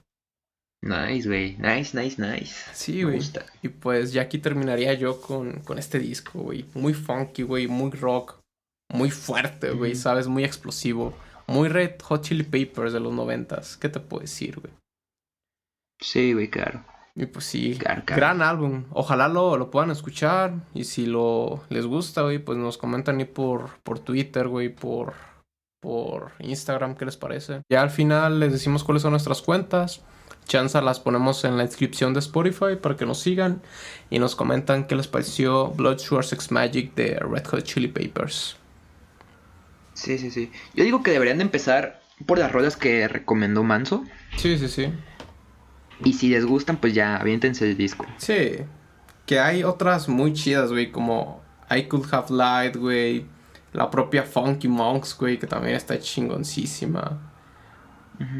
Nice, 0.83 1.27
güey. 1.27 1.57
Nice, 1.57 1.99
nice, 1.99 2.21
nice. 2.21 2.55
sí, 2.75 3.05
güey. 3.05 3.19
Y 3.63 3.69
pues 3.69 4.13
ya 4.13 4.21
aquí 4.21 4.37
terminaría 4.37 4.93
yo 4.93 5.19
con, 5.19 5.61
con 5.61 5.79
este 5.79 5.99
disco, 5.99 6.41
güey. 6.41 6.67
Muy 6.75 6.93
funky, 6.93 7.43
güey. 7.43 7.67
Muy 7.69 7.91
rock. 7.93 8.39
Muy 8.93 9.11
fuerte, 9.11 9.71
güey. 9.71 9.95
¿Sabes? 9.95 10.29
Muy 10.29 10.45
explosivo. 10.45 11.15
Muy 11.47 11.69
Red 11.71 12.03
Hot 12.03 12.23
Chili 12.23 12.43
Papers 12.43 12.93
de 12.93 13.01
los 13.01 13.15
noventas. 13.15 13.79
¿Qué 13.79 13.89
te 13.89 13.99
puedo 13.99 14.21
decir, 14.21 14.61
güey? 14.61 14.75
Sí, 16.01 16.33
güey, 16.33 16.51
claro. 16.51 16.85
Y 17.17 17.27
pues 17.27 17.45
sí. 17.45 17.79
Gran 18.07 18.43
álbum. 18.43 18.85
Ojalá 18.91 19.29
lo, 19.29 19.57
lo 19.57 19.71
puedan 19.71 19.91
escuchar. 19.91 20.55
Y 20.75 20.85
si 20.85 21.07
lo 21.07 21.63
les 21.69 21.87
gusta, 21.87 22.23
güey, 22.23 22.39
pues 22.39 22.59
nos 22.59 22.77
comentan 22.77 23.19
ahí 23.19 23.25
por, 23.25 23.79
por 23.83 24.01
Twitter, 24.01 24.49
güey, 24.49 24.69
por, 24.69 25.15
por 25.81 26.33
Instagram, 26.41 26.97
¿qué 26.97 27.05
les 27.05 27.17
parece? 27.17 27.63
Ya 27.71 27.83
al 27.83 27.91
final 27.91 28.41
les 28.41 28.53
decimos 28.53 28.83
cuáles 28.83 29.03
son 29.03 29.13
nuestras 29.13 29.43
cuentas. 29.43 30.03
Chanza 30.47 30.83
las 30.83 31.01
ponemos 31.01 31.45
en 31.45 31.57
la 31.57 31.65
descripción 31.65 32.13
de 32.13 32.21
Spotify 32.21 32.77
para 32.81 32.97
que 32.97 33.07
nos 33.07 33.21
sigan. 33.21 33.63
Y 34.11 34.19
nos 34.19 34.35
comentan 34.35 34.87
qué 34.87 34.97
les 34.97 35.07
pareció 35.07 35.69
Blood 35.69 35.99
Sugar 35.99 36.25
Sex 36.25 36.51
Magic 36.51 36.95
de 36.95 37.19
Red 37.21 37.47
Hot 37.47 37.63
Chili 37.63 37.89
Papers. 37.89 38.57
Sí, 39.95 40.19
sí, 40.19 40.31
sí. 40.33 40.51
Yo 40.75 40.83
digo 40.83 41.03
que 41.03 41.13
deberían 41.13 41.39
de 41.39 41.45
empezar 41.45 42.03
por 42.27 42.39
las 42.39 42.51
rolas 42.51 42.77
que 42.77 43.07
recomendó 43.07 43.63
Manso. 43.63 44.05
Sí, 44.37 44.59
sí, 44.59 44.69
sí. 44.69 44.93
Y 46.03 46.15
si 46.15 46.31
les 46.31 46.45
gustan, 46.45 46.77
pues 46.79 46.95
ya, 46.95 47.17
aviéntense 47.17 47.71
el 47.71 47.77
disco. 47.77 48.07
Sí. 48.17 48.57
Que 49.27 49.39
hay 49.39 49.65
otras 49.65 50.09
muy 50.09 50.33
chidas, 50.33 50.71
güey, 50.71 50.91
como 50.91 51.43
I 51.71 51.85
Could 51.85 52.07
Have 52.13 52.29
Lied, 52.31 52.79
güey. 52.79 53.27
La 53.73 53.91
propia 53.91 54.23
Funky 54.23 54.69
Monks, 54.69 55.17
güey, 55.19 55.39
que 55.39 55.47
también 55.47 55.75
está 55.75 55.99
chingoncísima. 55.99 57.33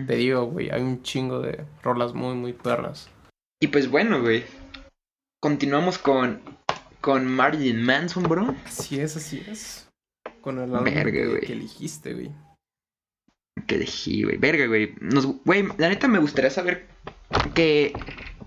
Te 0.07 0.15
digo, 0.15 0.45
güey, 0.47 0.71
hay 0.71 0.83
un 0.83 1.03
chingo 1.03 1.41
de 1.41 1.65
rolas 1.83 2.15
muy, 2.15 2.35
muy 2.35 2.53
perras. 2.53 3.09
Y 3.61 3.69
pues 3.69 3.91
bueno, 3.91 4.21
güey. 4.21 4.45
Continuamos 5.41 5.99
con, 5.99 6.41
con 7.01 7.27
Marilyn 7.27 7.83
Manson, 7.83 8.23
bro. 8.23 8.55
Así 8.65 9.01
es, 9.01 9.17
así 9.17 9.45
es. 9.49 9.89
Con 10.41 10.59
el 10.59 10.75
álbum 10.75 10.85
Verga, 10.85 11.11
que, 11.11 11.27
güey. 11.27 11.41
que 11.41 11.53
elegiste, 11.53 12.15
güey. 12.15 12.31
Que 13.67 13.75
elegí, 13.75 14.23
güey. 14.23 14.37
Verga, 14.37 14.67
güey. 14.67 14.95
Nos, 15.01 15.27
güey, 15.45 15.67
la 15.79 15.89
neta 15.89 16.07
me 16.07 16.19
gustaría 16.19 16.51
saber 16.51 16.87
que 17.55 17.93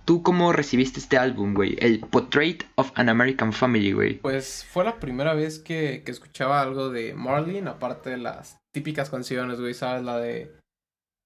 tú 0.05 0.23
cómo 0.23 0.53
recibiste 0.53 0.99
este 0.99 1.17
álbum, 1.17 1.53
güey. 1.53 1.75
El 1.79 1.99
Portrait 1.99 2.63
of 2.75 2.91
an 2.95 3.09
American 3.09 3.51
Family, 3.51 3.91
güey. 3.91 4.19
Pues 4.19 4.65
fue 4.65 4.85
la 4.85 4.99
primera 4.99 5.33
vez 5.33 5.59
que, 5.59 6.03
que 6.05 6.11
escuchaba 6.11 6.61
algo 6.61 6.89
de 6.89 7.13
Marlene, 7.13 7.69
aparte 7.69 8.11
de 8.11 8.17
las 8.17 8.57
típicas 8.73 9.09
canciones, 9.09 9.59
güey, 9.59 9.73
¿sabes? 9.73 10.03
La 10.03 10.17
de... 10.17 10.55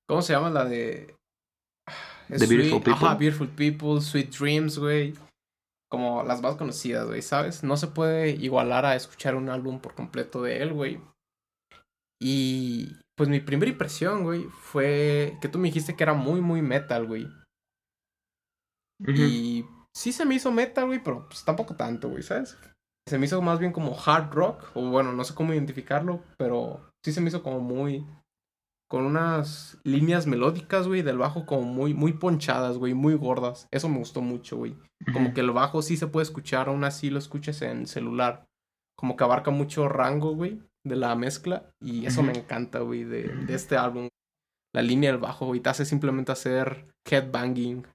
¿Cómo 0.10 0.22
se 0.22 0.34
llama? 0.34 0.50
La 0.50 0.66
de... 0.66 1.16
The 2.28 2.48
Beautiful 2.48 2.82
People. 2.82 3.08
Ajá, 3.08 3.16
Beautiful 3.16 3.50
People, 3.50 4.02
Sweet 4.02 4.36
Dreams, 4.36 4.80
güey. 4.80 5.14
Como 5.92 6.24
las 6.24 6.42
más 6.42 6.56
conocidas, 6.56 7.06
güey, 7.06 7.22
¿sabes? 7.22 7.64
No 7.64 7.76
se 7.78 7.88
puede 7.88 8.32
igualar 8.32 8.86
a 8.86 8.96
escuchar 8.96 9.36
un 9.36 9.50
álbum 9.50 9.80
por 9.80 9.94
completo 9.94 10.42
de 10.42 10.64
él, 10.64 10.74
güey. 10.74 11.00
Y 12.22 12.96
pues 13.18 13.30
mi 13.30 13.42
primera 13.42 13.72
impresión, 13.72 14.24
güey, 14.24 14.44
fue 14.44 15.38
que 15.42 15.50
tú 15.50 15.60
me 15.60 15.68
dijiste 15.68 15.96
que 15.96 16.04
era 16.04 16.14
muy, 16.14 16.40
muy 16.40 16.62
metal, 16.62 17.06
güey. 17.06 17.28
Y 19.08 19.66
sí 19.96 20.12
se 20.12 20.26
me 20.26 20.36
hizo 20.36 20.52
metal, 20.52 20.88
güey, 20.88 21.04
pero 21.04 21.28
pues 21.28 21.44
tampoco 21.44 21.76
tanto, 21.76 22.10
güey, 22.10 22.24
¿sabes? 22.24 22.58
Se 23.08 23.18
me 23.18 23.26
hizo 23.26 23.42
más 23.42 23.60
bien 23.60 23.72
como 23.72 23.98
hard 24.06 24.32
rock, 24.32 24.72
o 24.76 24.90
bueno, 24.90 25.12
no 25.12 25.24
sé 25.24 25.34
cómo 25.34 25.54
identificarlo, 25.54 26.24
pero 26.38 26.90
sí 27.04 27.12
se 27.12 27.22
me 27.22 27.30
hizo 27.30 27.44
como 27.44 27.60
muy... 27.60 28.06
Con 28.90 29.06
unas 29.06 29.78
líneas 29.86 30.28
melódicas, 30.28 30.86
güey, 30.86 31.02
del 31.02 31.18
bajo 31.18 31.46
como 31.46 31.62
muy, 31.62 31.94
muy 31.94 32.12
ponchadas, 32.12 32.78
güey, 32.78 32.94
muy 32.94 33.14
gordas. 33.14 33.70
Eso 33.72 33.88
me 33.88 34.00
gustó 34.00 34.22
mucho, 34.22 34.58
güey. 34.58 34.76
Como 35.14 35.34
que 35.34 35.40
el 35.40 35.52
bajo 35.52 35.82
sí 35.82 35.96
se 35.96 36.08
puede 36.08 36.26
escuchar, 36.26 36.68
aún 36.68 36.84
así 36.84 37.10
lo 37.10 37.18
escuches 37.18 37.62
en 37.62 37.88
celular. 37.88 38.44
Como 38.98 39.16
que 39.16 39.24
abarca 39.24 39.50
mucho 39.50 39.88
rango, 39.88 40.36
güey, 40.36 40.62
de 40.86 40.98
la 40.98 41.16
mezcla. 41.16 41.72
Y 41.80 42.06
eso 42.06 42.22
me 42.22 42.34
encanta, 42.34 42.80
güey, 42.80 43.06
de, 43.06 43.30
de 43.30 43.56
este 43.56 43.78
álbum. 43.78 44.10
La 44.76 44.82
línea 44.82 45.12
del 45.12 45.22
bajo, 45.22 45.46
güey, 45.46 45.62
te 45.62 45.70
hace 45.70 45.86
simplemente 45.86 46.34
hacer 46.34 46.90
headbanging. 47.10 47.88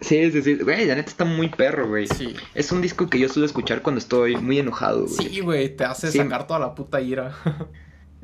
Sí, 0.00 0.30
sí, 0.32 0.42
sí. 0.42 0.54
Güey, 0.56 0.86
la 0.86 0.96
neta 0.96 1.10
está 1.10 1.24
muy 1.24 1.48
perro, 1.48 1.88
güey. 1.88 2.06
Sí. 2.08 2.34
Es 2.54 2.72
un 2.72 2.82
disco 2.82 3.08
que 3.08 3.18
yo 3.18 3.28
suelo 3.28 3.46
escuchar 3.46 3.82
cuando 3.82 3.98
estoy 4.00 4.36
muy 4.36 4.58
enojado, 4.58 5.06
güey. 5.06 5.28
Sí, 5.28 5.40
güey, 5.40 5.76
te 5.76 5.84
hace 5.84 6.10
Sí. 6.10 6.18
sacar 6.18 6.46
toda 6.46 6.58
la 6.60 6.74
puta 6.74 7.00
ira. 7.00 7.34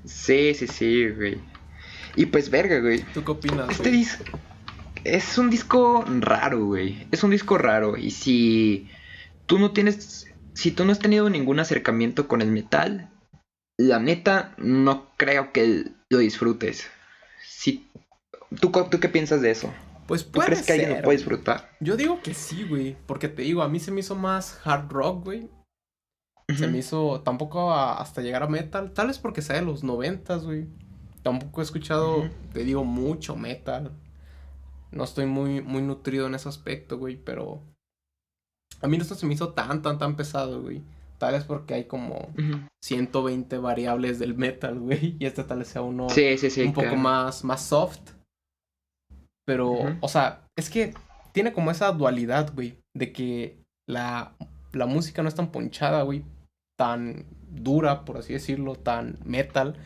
Sí, 0.04 0.54
sí, 0.54 0.68
sí, 0.68 1.08
güey. 1.08 1.40
Y 2.14 2.26
pues, 2.26 2.48
verga, 2.48 2.78
güey. 2.78 3.04
¿Tú 3.12 3.24
qué 3.24 3.30
opinas? 3.32 3.70
Este 3.70 3.90
disco 3.90 4.22
es 5.02 5.36
un 5.36 5.50
disco 5.50 6.04
raro, 6.20 6.64
güey. 6.66 7.08
Es 7.10 7.24
un 7.24 7.30
disco 7.30 7.58
raro. 7.58 7.96
Y 7.96 8.12
si 8.12 8.88
tú 9.46 9.58
no 9.58 9.72
tienes, 9.72 10.28
si 10.54 10.70
tú 10.70 10.84
no 10.84 10.92
has 10.92 11.00
tenido 11.00 11.28
ningún 11.28 11.58
acercamiento 11.58 12.28
con 12.28 12.40
el 12.40 12.52
metal, 12.52 13.10
la 13.76 13.98
neta 13.98 14.54
no 14.58 15.10
creo 15.16 15.52
que 15.52 15.86
lo 16.08 16.18
disfrutes. 16.18 16.86
Si 17.44 17.88
tú, 18.60 18.70
tú 18.88 19.00
qué 19.00 19.08
piensas 19.08 19.40
de 19.40 19.50
eso? 19.50 19.72
Pues 20.06 20.24
¿Tú 20.26 20.32
puede 20.32 20.46
crees 20.50 20.66
que 20.66 20.72
alguien 20.72 20.90
ser, 20.90 20.98
lo 20.98 21.04
puede 21.04 21.16
disfrutar? 21.18 21.70
Yo 21.80 21.96
digo 21.96 22.20
que 22.22 22.34
sí, 22.34 22.64
güey. 22.64 22.96
Porque 23.06 23.28
te 23.28 23.42
digo, 23.42 23.62
a 23.62 23.68
mí 23.68 23.80
se 23.80 23.90
me 23.90 24.00
hizo 24.00 24.14
más 24.14 24.60
hard 24.64 24.90
rock, 24.90 25.24
güey. 25.24 25.50
Se 26.56 26.68
me 26.68 26.78
hizo 26.78 27.22
tampoco 27.22 27.72
a- 27.72 28.00
hasta 28.00 28.22
llegar 28.22 28.44
a 28.44 28.46
metal. 28.48 28.92
Tal 28.92 29.08
vez 29.08 29.18
porque 29.18 29.42
sea 29.42 29.56
de 29.56 29.62
los 29.62 29.82
noventas, 29.82 30.44
güey. 30.44 30.68
Tampoco 31.24 31.60
he 31.60 31.64
escuchado, 31.64 32.30
te 32.52 32.62
digo, 32.62 32.84
mucho 32.84 33.34
metal. 33.34 33.90
No 34.92 35.02
estoy 35.02 35.26
muy, 35.26 35.60
muy 35.60 35.82
nutrido 35.82 36.28
en 36.28 36.36
ese 36.36 36.48
aspecto, 36.48 36.98
güey. 36.98 37.16
Pero 37.16 37.62
a 38.80 38.86
mí 38.86 38.96
esto 38.96 39.16
se 39.16 39.26
me 39.26 39.34
hizo 39.34 39.54
tan, 39.54 39.82
tan, 39.82 39.98
tan 39.98 40.14
pesado, 40.14 40.62
güey. 40.62 40.82
Tal 41.18 41.32
vez 41.32 41.42
porque 41.44 41.74
hay 41.74 41.84
como 41.86 42.28
Ujú. 42.38 42.60
120 42.84 43.58
variables 43.58 44.20
del 44.20 44.36
metal, 44.36 44.78
güey. 44.78 45.16
Y 45.18 45.26
este 45.26 45.42
tal 45.42 45.58
vez 45.58 45.68
sea 45.68 45.82
uno 45.82 46.08
Sí, 46.10 46.38
sí, 46.38 46.48
sí. 46.50 46.62
un 46.62 46.72
poco 46.74 46.94
más, 46.94 47.42
más 47.42 47.62
soft. 47.66 48.10
Pero, 49.46 49.96
o 50.00 50.08
sea, 50.08 50.42
es 50.56 50.68
que 50.70 50.92
tiene 51.32 51.52
como 51.52 51.70
esa 51.70 51.92
dualidad, 51.92 52.52
güey, 52.52 52.78
de 52.94 53.12
que 53.12 53.58
la, 53.88 54.32
la 54.72 54.86
música 54.86 55.22
no 55.22 55.28
es 55.28 55.34
tan 55.34 55.52
ponchada, 55.52 56.02
güey, 56.02 56.24
tan 56.76 57.26
dura, 57.48 58.04
por 58.04 58.18
así 58.18 58.32
decirlo, 58.32 58.74
tan 58.74 59.18
metal, 59.24 59.76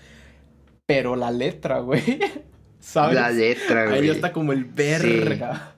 pero 0.86 1.14
la 1.14 1.30
letra, 1.30 1.80
güey, 1.80 2.02
¿sabes? 2.80 3.14
La 3.14 3.30
letra, 3.30 3.86
güey. 3.86 4.00
Ahí 4.00 4.08
está 4.10 4.32
como 4.32 4.52
el 4.52 4.64
verga. 4.64 5.76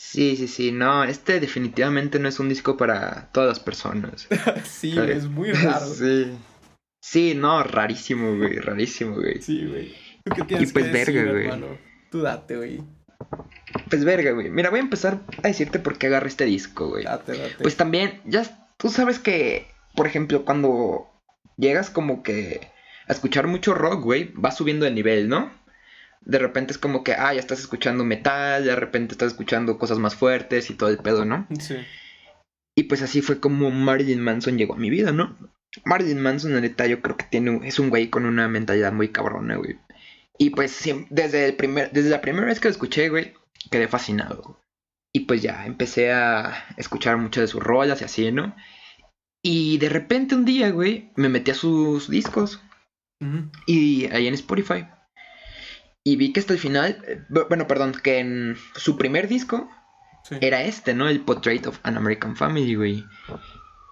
Sí, 0.00 0.36
sí, 0.36 0.48
sí. 0.48 0.72
No, 0.72 1.04
este 1.04 1.40
definitivamente 1.40 2.18
no 2.18 2.28
es 2.28 2.40
un 2.40 2.48
disco 2.48 2.76
para 2.76 3.30
todas 3.32 3.48
las 3.48 3.60
personas. 3.60 4.26
Sí, 4.64 4.94
¿sabes? 4.94 5.18
es 5.18 5.28
muy 5.28 5.52
raro. 5.52 5.86
Sí. 5.94 6.32
Sí, 7.02 7.34
no, 7.34 7.62
rarísimo, 7.62 8.36
güey, 8.36 8.58
rarísimo, 8.58 9.16
güey. 9.16 9.40
Sí, 9.40 9.66
güey. 9.66 9.94
¿Tú 10.22 10.34
qué 10.36 10.44
tienes 10.44 10.68
Y 10.68 10.72
pues, 10.72 10.84
que 10.86 10.92
decir, 10.92 11.14
verga, 11.14 11.32
güey. 11.56 11.78
Tú 12.10 12.22
date, 12.22 12.56
güey. 12.56 12.82
Pues 13.88 14.04
verga, 14.04 14.32
güey. 14.32 14.50
Mira, 14.50 14.70
voy 14.70 14.80
a 14.80 14.82
empezar 14.82 15.20
a 15.42 15.48
decirte 15.48 15.78
por 15.78 15.98
qué 15.98 16.06
agarré 16.08 16.28
este 16.28 16.44
disco, 16.44 16.88
güey. 16.88 17.04
Date, 17.04 17.36
date. 17.36 17.54
Pues 17.62 17.76
también, 17.76 18.20
ya 18.24 18.42
tú 18.76 18.88
sabes 18.88 19.18
que, 19.18 19.66
por 19.94 20.06
ejemplo, 20.06 20.44
cuando 20.44 21.08
llegas 21.56 21.90
como 21.90 22.22
que 22.22 22.68
a 23.06 23.12
escuchar 23.12 23.46
mucho 23.46 23.74
rock, 23.74 24.02
güey, 24.02 24.30
vas 24.34 24.56
subiendo 24.56 24.84
de 24.84 24.90
nivel, 24.92 25.28
¿no? 25.28 25.52
De 26.22 26.38
repente 26.38 26.72
es 26.72 26.78
como 26.78 27.02
que, 27.04 27.12
ah, 27.14 27.32
ya 27.32 27.40
estás 27.40 27.60
escuchando 27.60 28.04
metal, 28.04 28.64
de 28.64 28.76
repente 28.76 29.12
estás 29.14 29.28
escuchando 29.32 29.78
cosas 29.78 29.98
más 29.98 30.14
fuertes 30.14 30.70
y 30.70 30.74
todo 30.74 30.90
el 30.90 30.98
pedo, 30.98 31.24
¿no? 31.24 31.46
Sí. 31.58 31.76
Y 32.74 32.84
pues 32.84 33.02
así 33.02 33.20
fue 33.22 33.40
como 33.40 33.70
Marilyn 33.70 34.20
Manson 34.20 34.56
llegó 34.58 34.74
a 34.74 34.78
mi 34.78 34.90
vida, 34.90 35.12
¿no? 35.12 35.36
Marilyn 35.84 36.20
Manson, 36.20 36.54
la 36.54 36.60
neta, 36.60 36.86
yo 36.86 37.00
creo 37.00 37.16
que 37.16 37.24
tiene 37.30 37.50
un- 37.50 37.64
es 37.64 37.78
un 37.78 37.90
güey 37.90 38.08
con 38.10 38.26
una 38.26 38.48
mentalidad 38.48 38.92
muy 38.92 39.08
cabrona, 39.08 39.56
güey. 39.56 39.78
Y 40.42 40.50
pues 40.50 40.82
desde, 41.10 41.44
el 41.44 41.54
primer, 41.54 41.90
desde 41.92 42.08
la 42.08 42.22
primera 42.22 42.46
vez 42.46 42.60
que 42.60 42.68
lo 42.68 42.72
escuché, 42.72 43.10
güey, 43.10 43.34
quedé 43.70 43.88
fascinado. 43.88 44.58
Y 45.12 45.20
pues 45.20 45.42
ya, 45.42 45.66
empecé 45.66 46.12
a 46.12 46.64
escuchar 46.78 47.18
muchas 47.18 47.42
de 47.42 47.48
sus 47.48 47.62
rolas 47.62 48.00
y 48.00 48.04
así, 48.04 48.32
¿no? 48.32 48.56
Y 49.44 49.76
de 49.78 49.90
repente 49.90 50.34
un 50.34 50.46
día, 50.46 50.70
güey, 50.70 51.10
me 51.16 51.28
metí 51.28 51.50
a 51.50 51.54
sus 51.54 52.08
discos 52.08 52.60
Ujú. 53.20 53.50
y 53.66 54.06
ahí 54.12 54.28
en 54.28 54.34
Spotify. 54.34 54.86
Y 56.04 56.16
vi 56.16 56.32
que 56.32 56.40
hasta 56.40 56.54
el 56.54 56.58
final, 56.58 57.26
bu- 57.28 57.46
bueno, 57.48 57.66
perdón, 57.66 57.92
que 57.92 58.18
en 58.18 58.56
su 58.76 58.96
primer 58.96 59.28
disco 59.28 59.68
Sí. 60.24 60.36
era 60.40 60.62
este, 60.62 60.94
¿no? 60.94 61.08
El 61.08 61.20
Portrait 61.20 61.66
of 61.66 61.80
an 61.82 61.96
American 61.98 62.34
Family, 62.36 62.74
güey. 62.76 63.04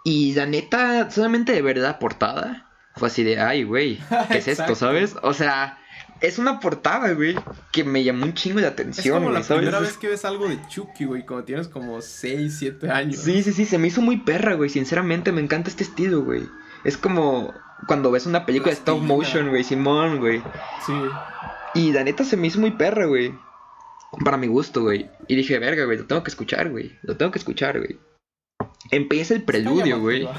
Y 0.05 0.33
la 0.35 0.47
neta, 0.47 1.11
solamente 1.11 1.53
de 1.53 1.61
ver 1.63 1.77
la 1.79 1.99
portada, 1.99 2.71
fue 2.97 3.09
así 3.09 3.23
de, 3.23 3.39
ay, 3.41 3.65
güey, 3.65 3.99
¿qué 4.31 4.39
es 4.39 4.49
esto, 4.49 4.75
sabes? 4.75 5.17
O 5.23 5.35
sea, 5.35 5.79
es 6.21 6.39
una 6.39 6.61
portada, 6.61 7.13
güey, 7.13 7.37
que 7.73 7.85
me 7.85 8.03
llamó 8.03 8.25
un 8.25 8.35
chingo 8.35 8.61
de 8.61 8.67
Es 8.67 8.73
atención, 8.73 9.15
como 9.17 9.27
güey, 9.27 9.39
la 9.39 9.43
¿sabes? 9.45 9.61
primera 9.63 9.81
vez 9.81 9.97
que 9.97 10.09
ves 10.09 10.25
algo 10.25 10.49
de 10.49 10.59
Chucky, 10.69 11.05
güey, 11.05 11.25
cuando 11.25 11.45
tienes 11.45 11.69
como 11.69 12.01
6, 12.01 12.57
7 12.59 12.91
años. 12.91 13.21
Sí, 13.21 13.43
sí, 13.43 13.53
sí, 13.53 13.65
se 13.65 13.79
me 13.79 13.89
hizo 13.89 14.01
muy 14.01 14.19
perra, 14.19 14.55
güey, 14.55 14.71
sinceramente, 14.71 15.33
me 15.33 15.41
encanta 15.41 15.71
este 15.71 15.85
estilo, 15.85 16.23
güey. 16.23 16.49
Es 16.85 16.97
como 16.97 17.53
cuando 17.87 18.11
ves 18.11 18.27
una 18.27 18.47
película 18.47 18.71
de 18.73 18.79
stop 18.79 19.01
motion, 19.01 19.49
güey, 19.51 19.65
Simón, 19.65 20.19
güey. 20.19 20.43
Sí. 20.87 20.95
Y 21.75 21.93
la 21.93 22.05
neta 22.05 22.25
se 22.25 22.37
me 22.37 22.47
hizo 22.47 22.61
muy 22.61 22.73
perra, 22.73 23.07
güey. 23.07 23.35
Para 24.25 24.37
mi 24.37 24.47
gusto, 24.47 24.83
güey. 24.83 25.11
Y 25.27 25.37
dije, 25.37 25.59
verga, 25.59 25.85
güey, 25.85 25.99
lo 25.99 26.07
tengo 26.07 26.23
que 26.23 26.31
escuchar, 26.31 26.71
güey. 26.71 26.99
Lo 27.03 27.17
tengo 27.17 27.31
que 27.31 27.39
escuchar, 27.39 27.79
güey. 27.79 27.99
Empieza 28.91 29.35
el 29.35 29.43
preludio, 29.43 30.01
güey. 30.01 30.29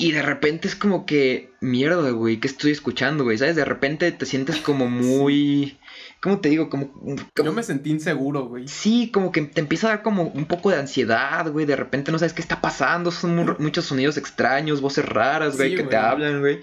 Y 0.00 0.12
de 0.12 0.22
repente 0.22 0.66
es 0.66 0.74
como 0.74 1.04
que, 1.06 1.52
mierda, 1.60 2.10
güey, 2.10 2.38
¿qué 2.40 2.48
estoy 2.48 2.70
escuchando, 2.72 3.22
güey? 3.24 3.36
¿Sabes? 3.38 3.54
De 3.56 3.64
repente 3.64 4.10
te 4.12 4.24
sientes 4.26 4.56
como 4.56 4.88
muy... 4.90 5.78
¿Cómo 6.22 6.40
te 6.40 6.48
digo? 6.48 6.68
Como... 6.70 6.90
como- 6.92 7.16
Yo 7.44 7.52
me 7.52 7.62
sentí 7.62 7.90
inseguro, 7.90 8.46
güey. 8.46 8.66
Sí, 8.66 9.10
como 9.12 9.30
que 9.32 9.42
te 9.42 9.60
empieza 9.60 9.86
a 9.86 9.90
dar 9.90 10.02
como 10.02 10.24
un 10.24 10.46
poco 10.46 10.70
de 10.70 10.78
ansiedad, 10.78 11.50
güey. 11.52 11.66
De 11.66 11.76
repente 11.76 12.12
no 12.12 12.18
sabes 12.18 12.32
qué 12.32 12.40
está 12.42 12.60
pasando. 12.60 13.10
Son 13.10 13.36
mu- 13.36 13.54
muchos 13.58 13.84
sonidos 13.84 14.16
extraños, 14.16 14.80
voces 14.80 15.04
raras, 15.06 15.56
güey, 15.56 15.70
Sí, 15.70 15.76
que 15.76 15.82
te 15.84 15.96
hablan, 15.96 16.40
güey. 16.40 16.60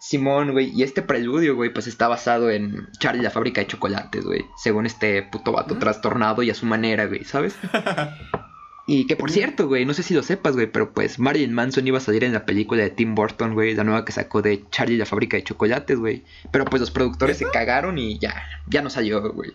Simón, 0.00 0.52
güey. 0.52 0.70
Y 0.74 0.82
este 0.82 1.00
preludio, 1.00 1.54
güey, 1.56 1.72
pues 1.72 1.86
está 1.86 2.08
basado 2.08 2.50
en 2.50 2.88
Charlie 2.98 3.22
la 3.22 3.30
fábrica 3.30 3.62
de 3.62 3.66
chocolates, 3.66 4.24
güey. 4.24 4.44
Según 4.62 4.84
este 4.84 5.22
puto 5.22 5.52
vato 5.52 5.74
Mm. 5.74 5.78
trastornado 5.78 6.42
y 6.42 6.50
a 6.50 6.54
su 6.54 6.66
manera, 6.66 7.06
güey, 7.06 7.24
¿sabes? 7.24 7.54
Y 8.86 9.06
que 9.06 9.16
por 9.16 9.30
cierto, 9.30 9.66
güey, 9.66 9.86
no 9.86 9.94
sé 9.94 10.02
si 10.02 10.12
lo 10.12 10.22
sepas, 10.22 10.54
güey, 10.54 10.70
pero 10.70 10.92
pues 10.92 11.18
Marilyn 11.18 11.54
Manson 11.54 11.86
iba 11.86 11.98
a 11.98 12.02
salir 12.02 12.22
en 12.22 12.34
la 12.34 12.44
película 12.44 12.82
de 12.82 12.90
Tim 12.90 13.14
Burton, 13.14 13.54
güey, 13.54 13.74
la 13.74 13.84
nueva 13.84 14.04
que 14.04 14.12
sacó 14.12 14.42
de 14.42 14.64
Charlie 14.70 14.98
la 14.98 15.06
fábrica 15.06 15.36
de 15.36 15.44
chocolates, 15.44 15.98
güey. 15.98 16.22
Pero 16.52 16.66
pues 16.66 16.80
los 16.80 16.90
productores 16.90 17.38
se 17.38 17.46
cagaron 17.46 17.96
y 17.98 18.18
ya, 18.18 18.42
ya 18.68 18.82
no 18.82 18.90
salió, 18.90 19.32
güey. 19.32 19.52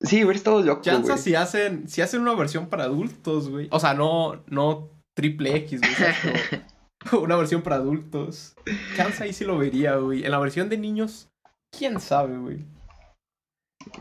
Sí, 0.00 0.16
hubiera 0.22 0.36
estado 0.36 0.60
loco, 0.62 0.82
Chanza 0.82 1.12
güey. 1.12 1.22
si 1.22 1.34
hacen, 1.34 1.88
si 1.88 2.02
hacen 2.02 2.20
una 2.20 2.34
versión 2.34 2.68
para 2.68 2.84
adultos, 2.84 3.48
güey. 3.48 3.68
O 3.70 3.80
sea, 3.80 3.94
no, 3.94 4.42
no 4.48 4.90
triple 5.14 5.56
X, 5.56 5.80
güey. 5.80 7.22
una 7.24 7.36
versión 7.36 7.62
para 7.62 7.76
adultos. 7.76 8.54
Chanza 8.96 9.24
ahí 9.24 9.32
sí 9.32 9.44
lo 9.44 9.56
vería, 9.56 9.96
güey. 9.96 10.24
En 10.24 10.32
la 10.32 10.38
versión 10.38 10.68
de 10.68 10.76
niños, 10.76 11.30
quién 11.70 12.00
sabe, 12.00 12.36
güey. 12.36 12.58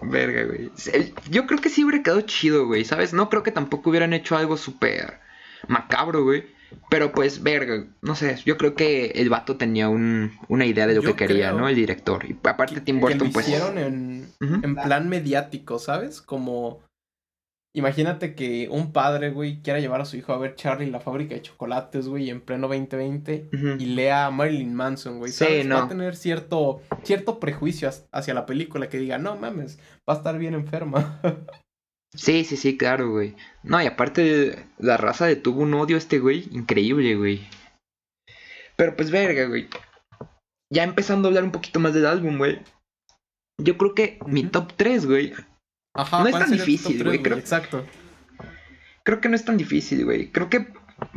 Verga, 0.01 0.43
güey. 0.43 0.71
Yo 1.29 1.47
creo 1.47 1.59
que 1.59 1.69
sí 1.69 1.83
hubiera 1.83 2.03
quedado 2.03 2.21
chido, 2.21 2.65
güey, 2.67 2.85
¿sabes? 2.85 3.13
No 3.13 3.29
creo 3.29 3.43
que 3.43 3.51
tampoco 3.51 3.89
hubieran 3.89 4.13
hecho 4.13 4.35
algo 4.35 4.57
súper 4.57 5.19
macabro, 5.67 6.23
güey. 6.23 6.45
Pero 6.89 7.11
pues, 7.11 7.43
verga, 7.43 7.85
no 8.01 8.15
sé, 8.15 8.39
yo 8.45 8.57
creo 8.57 8.73
que 8.73 9.11
el 9.15 9.29
vato 9.29 9.57
tenía 9.57 9.89
un, 9.89 10.37
una 10.47 10.65
idea 10.65 10.87
de 10.87 10.95
lo 10.95 11.01
Yo 11.01 11.15
que 11.15 11.27
quería, 11.27 11.51
¿no? 11.51 11.69
El 11.69 11.75
director. 11.75 12.25
Y 12.25 12.35
aparte 12.47 12.81
Tim 12.81 12.97
que 12.97 13.01
Burton, 13.01 13.27
lo 13.27 13.33
pues... 13.33 13.47
hicieron 13.47 13.77
en 13.77 14.75
plan 14.75 15.07
mediático, 15.09 15.79
¿sabes? 15.79 16.21
Como. 16.21 16.81
Imagínate 17.75 18.35
que 18.35 18.67
un 18.69 18.91
padre, 18.91 19.31
güey, 19.31 19.61
quiera 19.63 19.79
llevar 19.79 19.99
a 19.99 20.05
su 20.05 20.15
hijo 20.15 20.31
a 20.31 20.37
ver 20.37 20.55
Charlie 20.55 20.91
la 20.91 20.99
fábrica 20.99 21.33
de 21.33 21.41
chocolates, 21.41 22.07
güey, 22.07 22.29
en 22.29 22.39
pleno 22.41 22.67
2020 22.67 23.49
Ujú. 23.51 23.67
y 23.79 23.85
lea 23.87 24.27
a 24.27 24.31
Marilyn 24.31 24.75
Manson, 24.75 25.17
güey. 25.17 25.31
Sí, 25.31 25.39
¿sabes? 25.39 25.65
Va 25.65 25.69
no. 25.69 25.77
a 25.79 25.87
tener 25.87 26.15
cierto, 26.15 26.81
cierto 27.01 27.39
prejuicio 27.39 27.89
hacia 28.11 28.33
la 28.35 28.45
película 28.45 28.89
que 28.89 28.99
diga, 28.99 29.17
no 29.17 29.35
mames, 29.37 29.79
va 30.07 30.13
a 30.13 30.17
estar 30.17 30.37
bien 30.37 30.53
enferma. 30.53 31.19
Sí, 32.15 32.43
sí, 32.43 32.57
sí, 32.57 32.77
claro, 32.77 33.09
güey. 33.09 33.35
No, 33.63 33.81
y 33.81 33.87
aparte 33.87 34.67
la 34.77 34.97
raza 34.97 35.25
le 35.25 35.35
tuvo 35.35 35.63
un 35.63 35.73
odio 35.73 35.95
a 35.95 35.97
este 35.97 36.19
güey, 36.19 36.47
increíble, 36.51 37.15
güey. 37.15 37.41
Pero 38.75 38.95
pues 38.95 39.09
verga, 39.09 39.45
güey. 39.47 39.67
Ya 40.71 40.83
empezando 40.83 41.27
a 41.27 41.29
hablar 41.29 41.43
un 41.43 41.51
poquito 41.51 41.79
más 41.79 41.95
del 41.95 42.05
álbum, 42.05 42.37
güey. 42.37 42.59
Yo 43.59 43.79
creo 43.79 43.95
que 43.95 44.19
mi 44.27 44.43
top 44.43 44.73
3, 44.75 45.07
güey. 45.07 45.33
Ajá, 45.93 46.19
No 46.19 46.25
es 46.27 46.31
¿cuál 46.31 46.43
tan 46.43 46.51
difícil, 46.51 47.03
güey, 47.03 47.21
creo. 47.21 47.37
Exacto. 47.37 47.85
Creo 49.03 49.21
que 49.21 49.29
no 49.29 49.35
es 49.35 49.45
tan 49.45 49.57
difícil, 49.57 50.05
güey. 50.05 50.31
Creo 50.31 50.49
que 50.49 50.67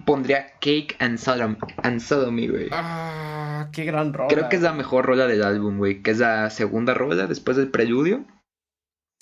pondría 0.04 0.52
Cake 0.60 0.96
and, 0.98 1.18
Sodom 1.18 1.56
and 1.82 2.00
Sodomy, 2.00 2.48
güey. 2.48 2.68
Ah, 2.72 3.68
qué 3.72 3.84
gran 3.84 4.12
rola. 4.12 4.28
Creo 4.28 4.48
que 4.48 4.56
es 4.56 4.62
la 4.62 4.72
mejor 4.72 5.06
rola 5.06 5.26
del 5.26 5.42
álbum, 5.44 5.78
güey. 5.78 6.02
Que 6.02 6.10
es 6.10 6.18
la 6.18 6.50
segunda 6.50 6.94
rola 6.94 7.26
después 7.26 7.56
del 7.56 7.70
preludio. 7.70 8.24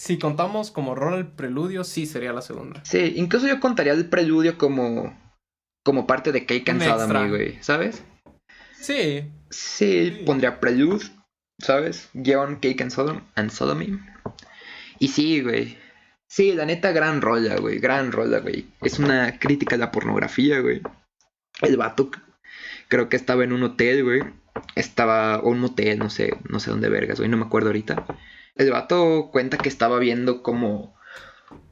Si 0.00 0.18
contamos 0.18 0.70
como 0.72 0.94
rola 0.94 1.18
el 1.18 1.26
preludio, 1.28 1.84
sí 1.84 2.06
sería 2.06 2.32
la 2.32 2.42
segunda. 2.42 2.82
Sí, 2.84 3.12
incluso 3.16 3.46
yo 3.46 3.60
contaría 3.60 3.92
el 3.92 4.08
preludio 4.08 4.58
como, 4.58 5.16
como 5.84 6.06
parte 6.06 6.32
de 6.32 6.46
Cake 6.46 6.68
and. 6.70 6.82
Sodomy, 6.82 7.28
güey. 7.28 7.58
¿Sabes? 7.62 8.02
Sí, 8.80 9.30
Sí, 9.50 10.10
Sí. 10.16 10.22
pondría 10.26 10.58
Prelude, 10.58 11.04
¿sabes? 11.60 12.10
Guión 12.12 12.56
Cake 12.56 12.82
and, 12.82 12.90
Sodom, 12.90 13.20
and 13.36 13.50
Sodomy. 13.50 13.98
Y 14.98 15.08
sí, 15.08 15.40
güey. 15.42 15.76
Sí, 16.26 16.52
la 16.52 16.66
neta, 16.66 16.92
gran 16.92 17.20
rola, 17.20 17.56
güey. 17.56 17.78
Gran 17.78 18.12
rola, 18.12 18.38
güey. 18.40 18.66
Es 18.82 18.98
una 18.98 19.38
crítica 19.38 19.76
a 19.76 19.78
la 19.78 19.90
pornografía, 19.92 20.60
güey. 20.60 20.80
El 21.62 21.76
vato 21.76 22.10
creo 22.88 23.08
que 23.08 23.16
estaba 23.16 23.44
en 23.44 23.52
un 23.52 23.62
hotel, 23.62 24.04
güey. 24.04 24.22
Estaba, 24.74 25.38
o 25.40 25.50
un 25.50 25.60
motel, 25.60 25.98
no 25.98 26.10
sé, 26.10 26.36
no 26.48 26.60
sé 26.60 26.70
dónde 26.70 26.88
vergas, 26.88 27.18
güey, 27.18 27.28
no 27.28 27.36
me 27.36 27.44
acuerdo 27.44 27.68
ahorita. 27.68 28.06
El 28.54 28.70
vato 28.70 29.30
cuenta 29.32 29.58
que 29.58 29.68
estaba 29.68 29.98
viendo 29.98 30.42
como 30.42 30.94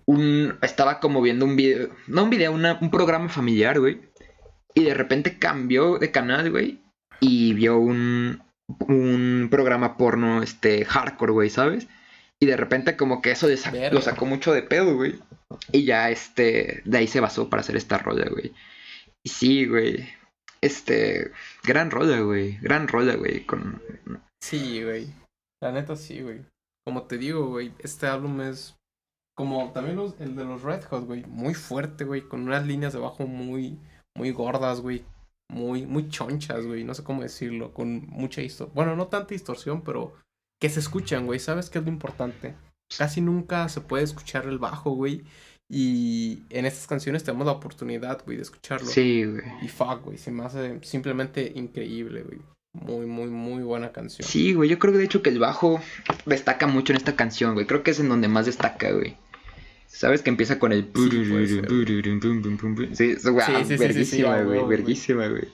un, 0.04 0.58
estaba 0.62 0.98
como 1.00 1.22
viendo 1.22 1.44
un 1.44 1.54
video, 1.56 1.90
no 2.08 2.24
un 2.24 2.30
video, 2.30 2.52
una- 2.52 2.78
un 2.80 2.90
programa 2.90 3.28
familiar, 3.28 3.78
güey. 3.78 4.00
Y 4.74 4.84
de 4.84 4.94
repente 4.94 5.38
cambió 5.38 5.98
de 5.98 6.10
canal, 6.10 6.50
güey. 6.50 6.80
Y 7.20 7.54
vio 7.54 7.78
un, 7.78 8.42
un 8.66 9.48
programa 9.50 9.96
porno, 9.96 10.42
este, 10.42 10.84
hardcore, 10.84 11.32
güey, 11.32 11.50
¿sabes? 11.50 11.86
Y 12.42 12.46
de 12.46 12.56
repente 12.56 12.96
como 12.96 13.22
que 13.22 13.30
eso 13.30 13.46
le 13.46 13.56
sa- 13.56 13.70
Verga. 13.70 13.94
lo 13.94 14.00
sacó 14.02 14.26
mucho 14.26 14.52
de 14.52 14.62
pedo, 14.62 14.96
güey. 14.96 15.20
Y 15.70 15.84
ya, 15.84 16.10
este, 16.10 16.82
de 16.84 16.98
ahí 16.98 17.06
se 17.06 17.20
basó 17.20 17.48
para 17.48 17.60
hacer 17.60 17.76
esta 17.76 17.98
rola, 17.98 18.28
güey. 18.28 18.52
Y 19.22 19.28
sí, 19.28 19.66
güey. 19.66 20.08
Este, 20.60 21.30
gran 21.62 21.90
rola, 21.92 22.18
güey. 22.20 22.58
Gran 22.58 22.88
rola, 22.88 23.14
güey. 23.14 23.46
Con... 23.46 23.80
sí, 24.42 24.82
güey. 24.82 25.06
La 25.62 25.70
neta 25.70 25.94
sí, 25.94 26.20
güey. 26.20 26.40
Como 26.84 27.04
te 27.04 27.16
digo, 27.16 27.46
güey, 27.46 27.72
este 27.78 28.06
álbum 28.08 28.40
es 28.40 28.74
como 29.36 29.70
también 29.72 29.96
los- 29.96 30.20
el 30.20 30.34
de 30.34 30.44
los 30.44 30.62
Red 30.62 30.82
Hot, 30.90 31.04
güey, 31.06 31.24
muy 31.26 31.54
fuerte, 31.54 32.02
güey, 32.04 32.22
con 32.22 32.42
unas 32.42 32.66
líneas 32.66 32.92
de 32.92 32.98
bajo 32.98 33.26
muy, 33.28 33.78
muy 34.16 34.32
gordas, 34.32 34.80
güey, 34.80 35.04
muy, 35.48 35.86
muy 35.86 36.08
chonchas, 36.08 36.66
güey, 36.66 36.82
no 36.82 36.92
sé 36.94 37.04
cómo 37.04 37.22
decirlo, 37.22 37.72
con 37.72 38.04
mucha 38.08 38.40
distorsión, 38.40 38.74
bueno, 38.74 38.96
no 38.96 39.06
tanta 39.06 39.28
distorsión, 39.32 39.82
pero 39.84 40.12
que 40.62 40.70
se 40.70 40.78
escuchan, 40.78 41.26
güey, 41.26 41.40
¿sabes 41.40 41.70
qué 41.70 41.80
es 41.80 41.84
lo 41.84 41.90
importante? 41.90 42.54
Casi 42.96 43.20
nunca 43.20 43.68
se 43.68 43.80
puede 43.80 44.04
escuchar 44.04 44.46
el 44.46 44.58
bajo, 44.58 44.92
güey, 44.92 45.24
y 45.68 46.44
en 46.50 46.66
estas 46.66 46.86
canciones 46.86 47.24
tenemos 47.24 47.46
la 47.46 47.52
oportunidad, 47.54 48.22
güey, 48.24 48.36
de 48.36 48.44
escucharlo. 48.44 48.86
Sí, 48.86 49.24
güey. 49.24 49.42
Y 49.60 49.66
fuck, 49.66 50.04
güey, 50.04 50.18
se 50.18 50.30
me 50.30 50.44
hace 50.44 50.78
simplemente 50.82 51.50
increíble, 51.56 52.22
güey. 52.22 52.38
Muy, 52.74 53.06
muy, 53.06 53.26
muy 53.28 53.64
buena 53.64 53.90
canción. 53.90 54.24
Sí, 54.26 54.54
güey. 54.54 54.70
Yo 54.70 54.78
creo 54.78 54.92
que 54.92 55.00
de 55.00 55.04
hecho 55.06 55.20
que 55.20 55.30
el 55.30 55.40
bajo 55.40 55.80
destaca 56.26 56.68
mucho 56.68 56.92
en 56.92 56.98
esta 56.98 57.16
canción, 57.16 57.54
güey. 57.54 57.66
Creo 57.66 57.82
que 57.82 57.90
es 57.90 57.98
en 57.98 58.08
donde 58.08 58.28
más 58.28 58.46
destaca, 58.46 58.92
güey. 58.92 59.16
¿Sabes 59.88 60.22
que 60.22 60.30
empieza 60.30 60.60
con 60.60 60.72
el... 60.72 60.92
Sí, 60.94 61.28
güey, 61.28 61.58
verguísima, 63.78 64.42
güey. 64.42 64.64
Verguísima, 64.64 65.26
güey. 65.26 65.48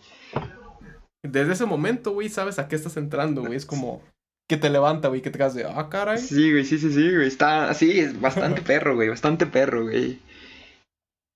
Desde 1.26 1.54
ese 1.54 1.64
momento, 1.64 2.12
güey, 2.12 2.28
sabes 2.28 2.58
a 2.58 2.68
qué 2.68 2.76
estás 2.76 2.98
entrando, 2.98 3.40
güey. 3.40 3.56
Es 3.56 3.64
como, 3.64 4.02
que 4.48 4.56
te 4.56 4.70
levanta, 4.70 5.08
güey, 5.08 5.20
que 5.20 5.30
te 5.30 5.38
quedas 5.38 5.54
de, 5.54 5.64
ah, 5.64 5.88
caray. 5.90 6.18
Sí, 6.18 6.50
güey, 6.50 6.64
sí, 6.64 6.78
sí, 6.78 6.92
sí, 6.92 7.14
güey. 7.14 7.28
Está 7.28 7.68
así, 7.68 8.00
es 8.00 8.18
bastante 8.20 8.62
perro, 8.66 8.94
güey, 8.94 9.08
bastante 9.08 9.46
perro, 9.46 9.84
güey. 9.84 10.20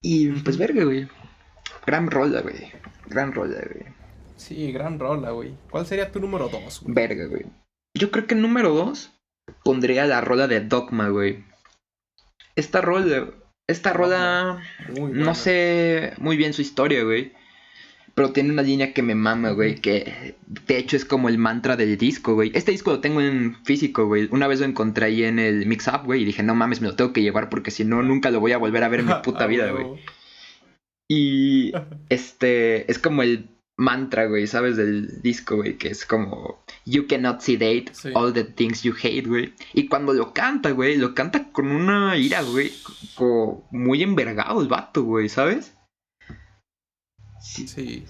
Y 0.02 0.30
pues 0.30 0.56
verga, 0.56 0.84
güey. 0.84 1.08
Gran 1.86 2.10
rola, 2.10 2.40
güey. 2.40 2.72
Gran 3.06 3.32
rola, 3.32 3.60
güey. 3.60 3.86
Sí, 4.36 4.72
gran 4.72 4.98
rola, 4.98 5.30
güey. 5.30 5.54
¿Cuál 5.70 5.86
sería 5.86 6.10
tu 6.10 6.20
número 6.20 6.48
dos, 6.48 6.80
güey? 6.80 6.94
Verga, 6.94 7.26
güey. 7.26 7.44
Yo 7.96 8.10
creo 8.10 8.26
que 8.26 8.34
número 8.34 8.70
dos 8.70 9.12
pondría 9.62 10.06
la 10.06 10.20
rola 10.22 10.48
de 10.48 10.60
Dogma, 10.60 11.08
güey. 11.08 11.44
Esta 12.56 12.80
rola, 12.80 13.30
esta 13.68 13.92
rola, 13.92 14.62
no 14.98 15.34
sé 15.34 16.14
muy 16.18 16.36
bien 16.36 16.54
su 16.54 16.62
historia, 16.62 17.04
güey. 17.04 17.32
Pero 18.14 18.30
tiene 18.32 18.52
una 18.52 18.62
línea 18.62 18.92
que 18.92 19.02
me 19.02 19.14
mama, 19.14 19.50
güey, 19.52 19.76
que 19.76 20.34
de 20.66 20.76
hecho 20.76 20.96
es 20.96 21.04
como 21.06 21.28
el 21.30 21.38
mantra 21.38 21.76
del 21.76 21.96
disco, 21.96 22.34
güey. 22.34 22.50
Este 22.54 22.70
disco 22.70 22.90
lo 22.92 23.00
tengo 23.00 23.20
en 23.22 23.56
físico, 23.64 24.06
güey. 24.06 24.28
Una 24.30 24.46
vez 24.48 24.60
lo 24.60 24.66
encontré 24.66 25.06
ahí 25.06 25.24
en 25.24 25.38
el 25.38 25.64
Mix 25.66 25.88
Up, 25.88 26.02
güey, 26.04 26.20
y 26.22 26.24
dije, 26.26 26.42
no 26.42 26.54
mames, 26.54 26.82
me 26.82 26.88
lo 26.88 26.94
tengo 26.96 27.12
que 27.14 27.22
llevar 27.22 27.48
porque 27.48 27.70
si 27.70 27.84
no, 27.84 28.02
nunca 28.02 28.30
lo 28.30 28.40
voy 28.40 28.52
a 28.52 28.58
volver 28.58 28.84
a 28.84 28.88
ver 28.88 29.00
en 29.00 29.06
mi 29.06 29.14
puta 29.22 29.46
vida, 29.48 29.70
güey. 29.72 29.86
Y 31.08 31.72
este 32.08 32.90
es 32.90 32.98
como 32.98 33.22
el 33.22 33.48
mantra, 33.78 34.26
güey, 34.26 34.46
¿sabes? 34.46 34.76
Del 34.76 35.22
disco, 35.22 35.56
güey, 35.56 35.78
que 35.78 35.88
es 35.88 36.04
como 36.04 36.62
You 36.84 37.06
cannot 37.06 37.40
sedate 37.40 37.86
Sí. 37.92 38.10
all 38.14 38.32
the 38.32 38.44
things 38.44 38.82
you 38.82 38.92
hate, 39.02 39.26
güey. 39.26 39.54
Y 39.72 39.86
cuando 39.88 40.12
lo 40.12 40.34
canta, 40.34 40.70
güey, 40.72 40.96
lo 40.98 41.14
canta 41.14 41.50
con 41.50 41.68
una 41.68 42.16
ira, 42.18 42.42
güey, 42.42 42.70
como 43.14 43.66
muy 43.70 44.02
envergado 44.02 44.60
el 44.60 44.68
vato, 44.68 45.02
güey, 45.02 45.28
¿sabes? 45.30 45.74
Sí, 47.42 47.66
Sí. 47.68 48.06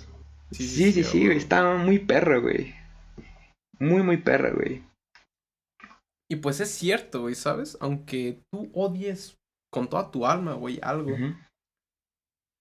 sí, 0.51 0.93
sí, 0.93 1.05
sí, 1.05 1.25
güey, 1.27 1.39
está 1.39 1.77
muy 1.77 1.99
perra, 1.99 2.39
güey. 2.39 2.75
Muy, 3.79 4.03
muy 4.03 4.19
perra, 4.19 4.51
güey. 4.51 4.85
Y 6.31 6.37
pues 6.37 6.61
es 6.61 6.71
cierto, 6.71 7.23
güey, 7.23 7.35
¿sabes? 7.35 7.77
Aunque 7.81 8.41
tú 8.53 8.71
odies 8.75 9.37
con 9.73 9.89
toda 9.89 10.11
tu 10.11 10.27
alma, 10.27 10.53
güey, 10.55 10.79
algo. 10.83 11.17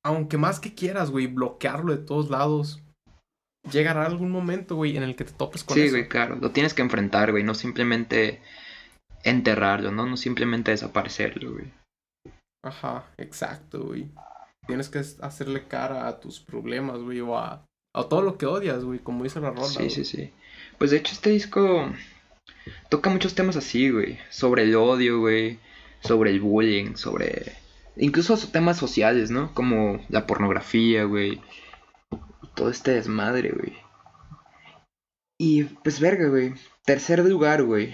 Aunque 0.04 0.38
más 0.38 0.60
que 0.60 0.74
quieras, 0.74 1.12
güey, 1.12 1.28
bloquearlo 1.28 1.96
de 1.96 2.04
todos 2.04 2.30
lados. 2.30 2.82
Llegará 3.72 4.06
algún 4.06 4.32
momento, 4.32 4.76
güey, 4.76 4.98
en 4.98 5.04
el 5.04 5.16
que 5.16 5.26
te 5.26 5.34
topes 5.34 5.64
con 5.64 5.76
Sí, 5.76 5.84
eso. 5.84 5.92
güey, 5.92 6.08
claro, 6.10 6.36
lo 6.36 6.52
tienes 6.52 6.74
que 6.74 6.82
enfrentar, 6.82 7.32
güey, 7.32 7.44
no 7.44 7.54
simplemente 7.54 8.42
enterrarlo, 9.24 9.92
¿no? 9.92 10.06
No 10.08 10.18
simplemente 10.18 10.72
desaparecerlo, 10.72 11.54
güey. 11.54 11.72
Ajá, 12.64 13.14
exacto, 13.18 13.84
güey. 13.86 14.10
Tienes 14.67 14.89
que 14.89 15.00
hacerle 15.21 15.67
cara 15.67 16.08
a 16.08 16.19
tus 16.19 16.39
problemas, 16.39 17.00
güey, 17.00 17.19
o 17.21 17.38
a, 17.38 17.65
a 17.93 18.04
todo 18.04 18.21
lo 18.21 18.38
que 18.38 18.45
odias, 18.45 18.84
güey, 18.84 19.00
como 19.00 19.24
dice 19.24 19.39
la 19.39 19.50
rola. 19.50 19.67
Sí, 19.67 19.89
sí, 19.89 20.06
sí. 20.06 20.32
Pues 20.78 20.91
de 20.91 20.97
hecho 20.97 21.13
este 21.13 21.30
disco 21.32 21.91
toca 22.89 23.10
muchos 23.10 23.36
temas 23.36 23.56
así, 23.58 23.89
güey. 23.89 24.19
Sobre 24.30 24.63
el 24.63 24.76
odio, 24.76 25.19
güey. 25.19 25.60
Sobre 26.04 26.32
el 26.32 26.39
bullying, 26.39 26.95
sobre... 26.95 27.54
Incluso 27.97 28.38
so- 28.38 28.47
temas 28.50 28.78
sociales, 28.78 29.30
¿no? 29.32 29.54
Como 29.54 30.04
la 30.10 30.26
pornografía, 30.26 31.04
güey. 31.04 31.41
Todo 32.56 32.69
este 32.69 32.91
desmadre, 32.91 33.52
güey. 33.52 33.74
Y 35.38 35.63
pues 35.63 36.00
verga, 36.00 36.28
güey. 36.28 36.54
Tercer 36.86 37.19
lugar, 37.26 37.63
güey. 37.63 37.93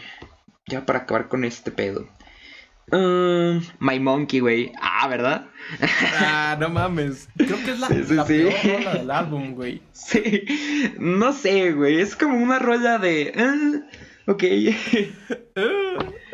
Ya 0.67 0.85
para 0.85 0.99
acabar 0.99 1.27
con 1.29 1.43
este 1.43 1.71
pedo. 1.71 2.07
Um, 2.91 3.61
My 3.79 3.99
Monkey, 3.99 4.39
güey. 4.39 4.71
Ah, 4.81 5.07
¿verdad? 5.07 5.47
Ah, 6.19 6.55
no 6.59 6.69
mames. 6.69 7.27
Creo 7.37 7.57
que 7.63 7.71
es 7.71 7.79
la, 7.79 7.87
Sí, 7.89 8.03
sí, 8.05 8.13
la 8.13 8.25
sí. 8.25 8.33
peor 8.33 8.53
rola 8.63 8.93
del 8.93 9.11
álbum, 9.11 9.55
güey. 9.55 9.81
Sí. 9.91 10.45
No 10.97 11.33
sé, 11.33 11.73
güey. 11.73 11.99
Es 11.99 12.15
como 12.15 12.37
una 12.37 12.59
rola 12.59 12.97
de... 12.97 13.33
ah, 13.35 13.81
ok. 14.27 14.43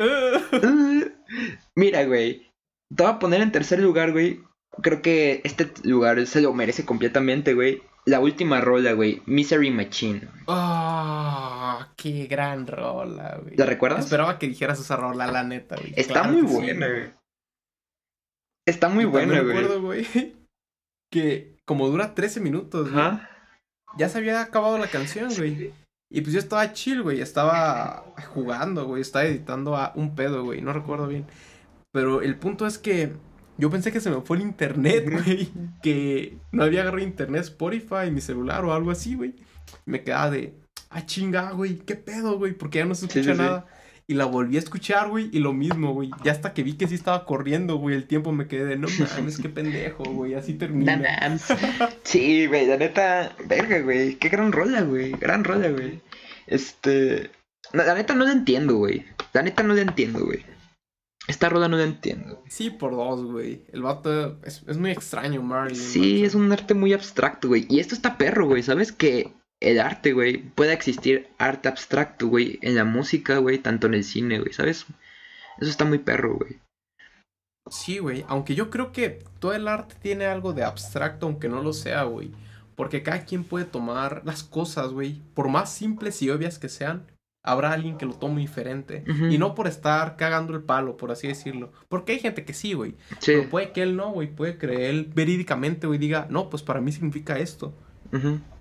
Uh, 0.00 1.08
Mira, 1.74 2.04
güey. 2.04 2.52
Te 2.94 3.02
voy 3.02 3.12
a 3.12 3.18
poner 3.18 3.40
en 3.40 3.50
tercer 3.52 3.80
lugar, 3.80 4.12
güey. 4.12 4.40
Creo 4.82 5.02
que 5.02 5.40
este 5.44 5.70
lugar 5.82 6.24
se 6.26 6.40
lo 6.40 6.52
merece 6.52 6.84
completamente, 6.84 7.54
güey. 7.54 7.82
La 8.06 8.20
última 8.20 8.60
rola, 8.60 8.92
güey. 8.92 9.22
Misery 9.26 9.70
Machine. 9.70 10.28
Ah, 10.46 11.88
qué 11.96 12.26
gran 12.26 12.66
rola, 12.66 13.38
güey. 13.42 13.56
¿La 13.56 13.64
recuerdas? 13.64 14.04
Esperaba 14.04 14.38
que 14.38 14.46
dijeras 14.48 14.78
esa 14.78 14.96
rola, 14.96 15.26
la 15.26 15.42
neta, 15.42 15.76
güey. 15.76 15.94
Está 15.96 16.22
Claro 16.22 16.32
muy 16.32 16.48
sí, 16.48 16.54
buena, 16.54 16.88
güey. 16.88 17.12
Está 18.66 18.88
muy 18.88 19.04
Yo 19.04 19.10
buena, 19.10 19.40
güey. 19.40 19.56
recuerdo, 19.56 19.82
güey, 19.82 20.06
que 21.12 21.56
como 21.64 21.88
dura 21.88 22.14
13 22.14 22.40
minutos, 22.40 22.90
güey, 22.90 23.18
ya 23.98 24.08
se 24.08 24.18
había 24.18 24.40
acabado 24.40 24.78
la 24.78 24.88
canción, 24.88 25.32
güey. 25.36 25.72
Y 26.10 26.20
pues 26.20 26.32
yo 26.32 26.38
estaba 26.38 26.72
chill, 26.72 27.02
güey, 27.02 27.20
estaba 27.20 28.04
jugando, 28.34 28.86
güey, 28.86 29.02
estaba 29.02 29.24
editando 29.24 29.76
a 29.76 29.92
un 29.96 30.14
pedo, 30.14 30.44
güey, 30.44 30.60
no 30.60 30.72
recuerdo 30.72 31.06
bien. 31.08 31.26
Pero 31.92 32.22
el 32.22 32.36
punto 32.38 32.66
es 32.66 32.78
que 32.78 33.12
yo 33.58 33.70
pensé 33.70 33.92
que 33.92 34.00
se 34.00 34.10
me 34.10 34.20
fue 34.20 34.38
el 34.38 34.42
internet, 34.42 35.08
güey, 35.10 35.48
que 35.82 36.38
no 36.52 36.64
había 36.64 36.82
agarrado 36.82 37.04
internet 37.04 37.42
Spotify, 37.42 38.10
mi 38.10 38.20
celular 38.20 38.64
o 38.64 38.72
algo 38.72 38.90
así, 38.90 39.14
güey. 39.14 39.34
Me 39.86 40.02
quedaba 40.02 40.30
de, 40.30 40.54
ah, 40.90 41.06
chinga, 41.06 41.52
güey, 41.52 41.76
qué 41.78 41.94
pedo, 41.94 42.38
güey, 42.38 42.52
porque 42.52 42.78
ya 42.78 42.84
no 42.84 42.94
se 42.94 43.06
escucha 43.06 43.24
sí, 43.24 43.32
sí. 43.32 43.38
nada. 43.38 43.66
Y 44.06 44.14
la 44.14 44.26
volví 44.26 44.56
a 44.56 44.58
escuchar, 44.58 45.08
güey, 45.08 45.30
y 45.32 45.38
lo 45.38 45.54
mismo, 45.54 45.94
güey. 45.94 46.10
Ya 46.22 46.32
hasta 46.32 46.52
que 46.52 46.62
vi 46.62 46.74
que 46.74 46.86
sí 46.86 46.94
estaba 46.94 47.24
corriendo, 47.24 47.76
güey, 47.76 47.96
el 47.96 48.06
tiempo 48.06 48.32
me 48.32 48.46
quedé 48.46 48.66
de, 48.66 48.76
no 48.76 48.88
mames, 48.98 49.38
qué 49.38 49.48
pendejo, 49.48 50.04
güey, 50.04 50.34
así 50.34 50.54
termina. 50.54 51.38
Sí, 52.02 52.46
güey, 52.46 52.66
la 52.66 52.76
neta, 52.76 53.34
verga, 53.46 53.80
güey. 53.80 54.16
Qué 54.16 54.28
gran 54.28 54.52
rola, 54.52 54.82
güey. 54.82 55.12
Gran 55.12 55.42
rola, 55.42 55.70
güey. 55.70 56.00
Este. 56.46 57.30
La 57.72 57.94
neta 57.94 58.14
no 58.14 58.24
la 58.24 58.32
entiendo, 58.32 58.76
güey. 58.76 59.06
La 59.32 59.42
neta 59.42 59.62
no 59.62 59.72
la 59.72 59.80
entiendo, 59.80 60.24
güey. 60.26 60.44
Esta 61.26 61.48
rola 61.48 61.68
no 61.68 61.76
la 61.76 61.84
entiendo. 61.84 62.42
Sí, 62.48 62.70
por 62.70 62.92
dos, 62.92 63.24
güey. 63.24 63.62
El 63.72 63.82
vato 63.82 64.38
es, 64.44 64.62
es 64.66 64.76
muy 64.76 64.90
extraño, 64.90 65.42
Marilyn. 65.42 65.80
Sí, 65.80 66.24
es 66.24 66.34
un 66.34 66.52
arte 66.52 66.74
muy 66.74 66.92
abstracto, 66.92 67.48
güey. 67.48 67.66
Y 67.70 67.80
esto 67.80 67.94
está 67.94 68.18
perro, 68.18 68.46
güey. 68.46 68.62
¿Sabes 68.62 68.92
que 68.92 69.32
el 69.60 69.80
arte, 69.80 70.12
güey, 70.12 70.38
puede 70.38 70.72
existir 70.72 71.28
arte 71.38 71.68
abstracto, 71.68 72.28
güey, 72.28 72.58
en 72.62 72.74
la 72.74 72.84
música, 72.84 73.38
güey, 73.38 73.58
tanto 73.58 73.86
en 73.86 73.94
el 73.94 74.04
cine, 74.04 74.38
güey, 74.38 74.52
¿sabes? 74.52 74.86
Eso 75.58 75.70
está 75.70 75.84
muy 75.84 75.98
perro, 75.98 76.36
güey. 76.36 76.60
Sí, 77.70 77.98
güey. 77.98 78.24
Aunque 78.28 78.54
yo 78.54 78.68
creo 78.68 78.92
que 78.92 79.24
todo 79.38 79.54
el 79.54 79.68
arte 79.68 79.94
tiene 80.00 80.26
algo 80.26 80.52
de 80.52 80.64
abstracto, 80.64 81.26
aunque 81.26 81.48
no 81.48 81.62
lo 81.62 81.72
sea, 81.72 82.02
güey. 82.02 82.30
Porque 82.76 83.02
cada 83.02 83.24
quien 83.24 83.44
puede 83.44 83.64
tomar 83.64 84.22
las 84.24 84.42
cosas, 84.42 84.90
güey. 84.90 85.22
Por 85.32 85.48
más 85.48 85.72
simples 85.72 86.20
y 86.20 86.28
obvias 86.28 86.58
que 86.58 86.68
sean, 86.68 87.06
habrá 87.44 87.72
alguien 87.72 87.98
que 87.98 88.06
lo 88.06 88.14
tome 88.14 88.40
diferente. 88.40 89.04
Y 89.30 89.38
no 89.38 89.54
por 89.54 89.68
estar 89.68 90.16
cagando 90.16 90.54
el 90.54 90.62
palo, 90.62 90.96
por 90.96 91.12
así 91.12 91.28
decirlo. 91.28 91.70
Porque 91.88 92.12
hay 92.12 92.18
gente 92.18 92.44
que 92.44 92.54
sí, 92.54 92.72
güey. 92.72 92.92
Sí. 93.20 93.32
Pero 93.36 93.50
puede 93.50 93.70
que 93.70 93.82
él 93.82 93.94
no, 93.96 94.10
güey. 94.10 94.34
Puede 94.34 94.56
que 94.56 94.88
él 94.88 95.12
verídicamente, 95.14 95.86
güey, 95.86 95.98
diga, 95.98 96.26
no, 96.30 96.48
pues 96.48 96.62
para 96.62 96.80
mí 96.80 96.90
significa 96.90 97.38
esto. 97.38 97.74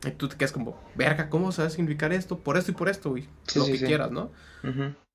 Y 0.06 0.12
tú 0.12 0.28
te 0.28 0.36
quedas 0.36 0.52
como, 0.52 0.80
verga, 0.96 1.30
¿cómo 1.30 1.52
sabes 1.52 1.74
significar 1.74 2.12
esto? 2.12 2.39
Por 2.39 2.58
esto 2.58 2.72
y 2.72 2.74
por 2.74 2.89
esto, 2.89 3.12
güey. 3.12 3.28
Sí, 3.48 3.60
lo 3.60 3.65
sí, 3.65 3.74
que 3.74 3.86
quieras, 3.86 4.12
¿no? 4.12 4.32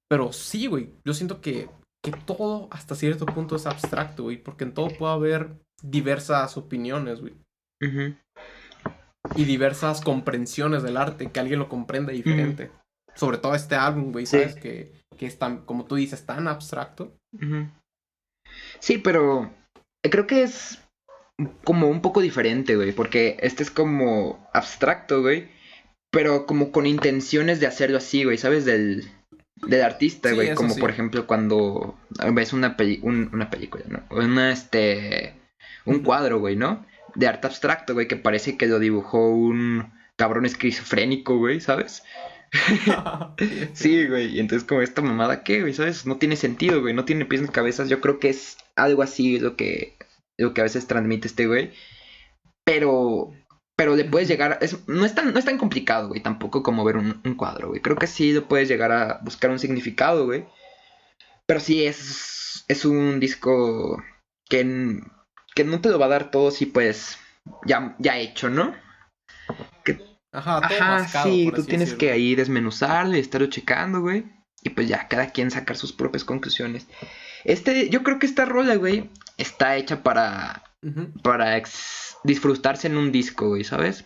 Pero 0.09 0.33
sí, 0.33 0.67
güey. 0.67 0.91
Yo 1.05 1.13
siento 1.13 1.41
que, 1.41 1.69
que 2.03 2.13
todo 2.13 2.69
hasta 2.71 2.95
cierto 2.95 3.27
punto 3.27 3.55
es 3.55 3.67
abstracto, 3.67 4.25
güey. 4.25 4.43
Porque 4.43 4.65
en 4.65 4.73
todo 4.73 4.89
puede 4.89 5.13
haber 5.13 5.51
diversas 5.83 6.57
opiniones, 6.57 7.21
güey. 7.21 7.35
Y 9.37 9.45
diversas 9.45 10.01
comprensiones 10.01 10.83
del 10.83 10.97
arte, 10.97 11.31
que 11.31 11.41
alguien 11.41 11.59
lo 11.59 11.69
comprenda 11.69 12.13
diferente. 12.13 12.71
Sobre 13.19 13.39
todo 13.39 13.55
este 13.55 13.75
álbum, 13.75 14.13
güey, 14.13 14.27
Sí. 14.27 14.39
¿sabes? 14.39 14.55
Que, 14.55 14.93
que 15.19 15.27
es 15.27 15.39
tan, 15.39 15.65
como 15.65 15.85
tú 15.87 15.97
dices, 15.97 16.25
tan 16.25 16.47
abstracto. 16.49 17.13
Sí, 18.81 18.99
pero 18.99 19.53
creo 20.03 20.27
que 20.27 20.43
es 20.43 20.79
como 21.65 21.89
un 21.89 22.01
poco 22.01 22.21
diferente, 22.21 22.77
güey, 22.77 22.93
porque 22.93 23.37
este 23.41 23.63
es 23.63 23.71
como 23.71 24.49
abstracto, 24.53 25.21
güey, 25.23 25.49
pero 26.11 26.47
como 26.47 26.73
con 26.73 26.87
intenciones 26.87 27.61
de 27.61 27.67
hacerlo 27.67 27.99
así, 27.99 28.25
güey, 28.25 28.39
¿sabes? 28.39 28.65
Del, 28.65 29.05
del 29.67 29.83
artista, 29.83 30.31
Sí, 30.31 30.35
güey, 30.35 30.55
como 30.55 30.75
sí. 30.75 30.81
por 30.81 30.91
ejemplo 30.91 31.27
cuando 31.27 31.97
ves 32.33 32.53
una, 32.53 32.77
peli- 32.77 33.01
un- 33.03 33.31
una 33.33 33.51
película, 33.51 33.85
¿no? 33.89 34.03
Una, 34.11 34.51
este, 34.53 35.35
un 35.85 36.01
cuadro, 36.03 36.39
güey, 36.41 36.57
¿no? 36.57 36.85
De 37.15 37.27
arte 37.29 37.47
abstracto, 37.47 37.95
güey, 37.95 38.09
que 38.09 38.17
parece 38.17 38.57
que 38.57 38.67
lo 38.67 38.79
dibujó 38.79 39.29
un 39.31 39.93
cabrón 40.17 40.47
esquizofrénico, 40.47 41.37
güey, 41.39 41.61
¿sabes? 41.61 42.03
Sí, 43.75 44.07
güey, 44.07 44.37
y 44.37 44.41
entonces 44.41 44.67
como 44.67 44.83
esta 44.83 45.03
mamada, 45.03 45.43
¿qué, 45.45 45.61
güey? 45.61 45.75
¿Sabes? 45.75 46.07
No 46.07 46.19
tiene 46.19 46.37
sentido, 46.37 46.81
güey, 46.81 46.95
no 46.95 47.05
tiene 47.05 47.27
pies 47.27 47.43
ni 47.43 47.49
cabezas. 47.49 47.89
Yo 47.89 48.01
creo 48.01 48.19
que 48.19 48.31
es 48.31 48.59
algo 48.77 49.03
así 49.03 49.39
lo 49.39 49.57
que, 49.57 49.97
lo 50.37 50.55
que 50.55 50.61
a 50.61 50.65
veces 50.65 50.87
transmite 50.87 51.29
este 51.29 51.47
güey. 51.47 51.73
Pero, 52.65 53.33
pero 53.77 53.97
le 53.97 54.05
puedes 54.05 54.29
llegar, 54.29 54.59
es, 54.61 54.89
no, 54.89 55.05
es 55.05 55.15
tan, 55.15 55.33
no 55.33 55.39
es 55.39 55.45
tan 55.45 55.59
complicado, 55.59 56.09
güey, 56.09 56.23
tampoco 56.23 56.63
como 56.63 56.85
ver 56.85 56.97
un, 56.97 57.21
un 57.25 57.35
cuadro, 57.35 57.69
güey. 57.69 57.81
Creo 57.81 57.97
que 57.97 58.07
sí 58.07 58.33
lo 58.33 58.49
puedes 58.49 58.69
llegar 58.69 58.93
a 58.93 59.21
buscar 59.23 59.51
un 59.51 59.59
significado, 59.59 60.27
güey. 60.27 60.47
Pero 61.47 61.61
sí 61.61 61.87
es, 61.87 62.65
es 62.69 62.85
un 62.85 63.21
disco 63.21 64.03
que, 64.49 65.01
que 65.55 65.65
no 65.65 65.81
te 65.81 65.89
lo 65.89 65.99
va 65.99 66.07
a 66.07 66.11
dar 66.11 66.31
todo 66.31 66.51
si 66.51 66.67
pues 66.67 67.19
ya, 67.67 67.97
ya 67.99 68.19
hecho, 68.19 68.51
¿no? 68.51 68.75
Ajá, 70.39 70.61
todo 70.69 70.79
Ajá, 70.79 70.91
mascado, 71.03 71.31
sí, 71.31 71.51
tú 71.55 71.63
tienes 71.65 71.91
decirlo. 71.91 71.99
que 71.99 72.11
ahí 72.13 72.35
desmenuzarlo 72.35 73.17
y 73.17 73.21
estarlo 73.21 73.49
checando, 73.49 74.01
güey. 74.01 74.25
Y 74.63 74.71
pues 74.71 74.89
ya, 74.89 75.07
cada 75.09 75.31
quien 75.31 75.51
sacar 75.51 75.77
sus 75.77 75.93
propias 75.93 76.25
conclusiones. 76.25 76.87
Este, 77.45 77.89
yo 77.91 78.03
creo 78.03 78.19
que 78.19 78.27
esta 78.27 78.45
rola, 78.45 78.75
güey, 78.77 79.09
está 79.37 79.77
hecha 79.77 80.03
para, 80.03 80.65
para 81.23 81.57
ex- 81.57 82.17
disfrutarse 82.25 82.89
en 82.89 82.97
un 82.97 83.13
disco, 83.13 83.49
güey, 83.49 83.63
¿sabes? 83.65 84.05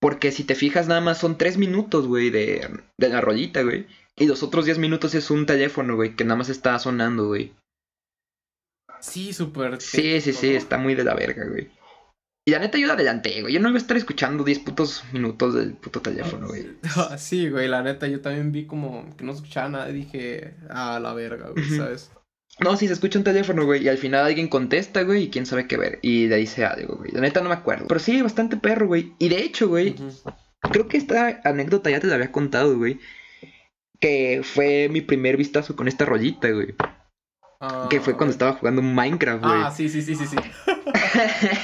Porque 0.00 0.30
si 0.30 0.44
te 0.44 0.54
fijas, 0.54 0.86
nada 0.88 1.00
más 1.00 1.18
son 1.18 1.36
tres 1.38 1.56
minutos, 1.58 2.06
güey, 2.06 2.30
de, 2.30 2.68
de 2.96 3.08
la 3.08 3.20
rolita, 3.20 3.62
güey. 3.62 3.86
Y 4.14 4.26
los 4.26 4.42
otros 4.42 4.64
10 4.64 4.78
minutos 4.78 5.14
es 5.14 5.30
un 5.30 5.44
teléfono, 5.46 5.96
güey, 5.96 6.14
que 6.16 6.24
nada 6.24 6.36
más 6.36 6.48
está 6.48 6.78
sonando, 6.78 7.26
güey. 7.26 7.52
Sí, 9.00 9.32
súper. 9.32 9.80
Sí, 9.80 10.20
sí, 10.20 10.32
sí, 10.32 10.54
está 10.54 10.78
muy 10.78 10.94
de 10.94 11.04
la 11.04 11.14
verga, 11.14 11.44
güey. 11.46 11.70
Y 12.48 12.52
la 12.52 12.60
neta 12.60 12.78
yo 12.78 12.86
la 12.86 12.92
adelanté, 12.92 13.42
güey. 13.42 13.52
Yo 13.52 13.58
no 13.58 13.70
iba 13.70 13.76
a 13.76 13.80
estar 13.80 13.96
escuchando 13.96 14.44
10 14.44 14.60
putos 14.60 15.02
minutos 15.12 15.54
del 15.54 15.72
puto 15.72 16.00
teléfono, 16.00 16.46
güey. 16.46 16.68
Sí, 17.18 17.50
güey, 17.50 17.66
la 17.66 17.82
neta, 17.82 18.06
yo 18.06 18.20
también 18.20 18.52
vi 18.52 18.66
como 18.66 19.16
que 19.16 19.24
no 19.24 19.32
escuchaba 19.32 19.68
nada 19.68 19.90
y 19.90 19.94
dije, 19.94 20.54
ah, 20.70 21.00
la 21.02 21.12
verga, 21.12 21.50
güey. 21.50 21.64
¿sabes? 21.76 22.12
No, 22.60 22.76
sí, 22.76 22.86
se 22.86 22.92
escucha 22.92 23.18
un 23.18 23.24
teléfono, 23.24 23.64
güey, 23.64 23.82
y 23.82 23.88
al 23.88 23.98
final 23.98 24.24
alguien 24.24 24.46
contesta, 24.46 25.02
güey, 25.02 25.24
y 25.24 25.30
quién 25.30 25.44
sabe 25.44 25.66
qué 25.66 25.76
ver. 25.76 25.98
Y 26.02 26.28
le 26.28 26.36
dice 26.36 26.64
algo, 26.64 26.96
güey. 26.96 27.10
La 27.10 27.20
neta 27.20 27.40
no 27.40 27.48
me 27.48 27.54
acuerdo. 27.56 27.86
Pero 27.88 27.98
sí, 27.98 28.22
bastante 28.22 28.56
perro, 28.56 28.86
güey. 28.86 29.12
Y 29.18 29.28
de 29.28 29.42
hecho, 29.42 29.66
güey, 29.66 29.96
creo 30.60 30.86
que 30.86 30.98
esta 30.98 31.40
anécdota 31.42 31.90
ya 31.90 31.98
te 31.98 32.06
la 32.06 32.14
había 32.14 32.30
contado, 32.30 32.78
güey. 32.78 33.00
Que 33.98 34.42
fue 34.44 34.88
mi 34.88 35.00
primer 35.00 35.36
vistazo 35.36 35.74
con 35.74 35.88
esta 35.88 36.04
rollita, 36.04 36.48
güey. 36.50 36.76
Ah, 37.60 37.86
Que 37.90 38.00
fue 38.00 38.16
cuando 38.16 38.32
estaba 38.32 38.52
jugando 38.54 38.82
Minecraft, 38.82 39.42
güey. 39.42 39.54
Ah, 39.64 39.70
sí, 39.70 39.88
sí, 39.88 40.02
sí, 40.02 40.14
sí, 40.14 40.26
sí. 40.26 40.36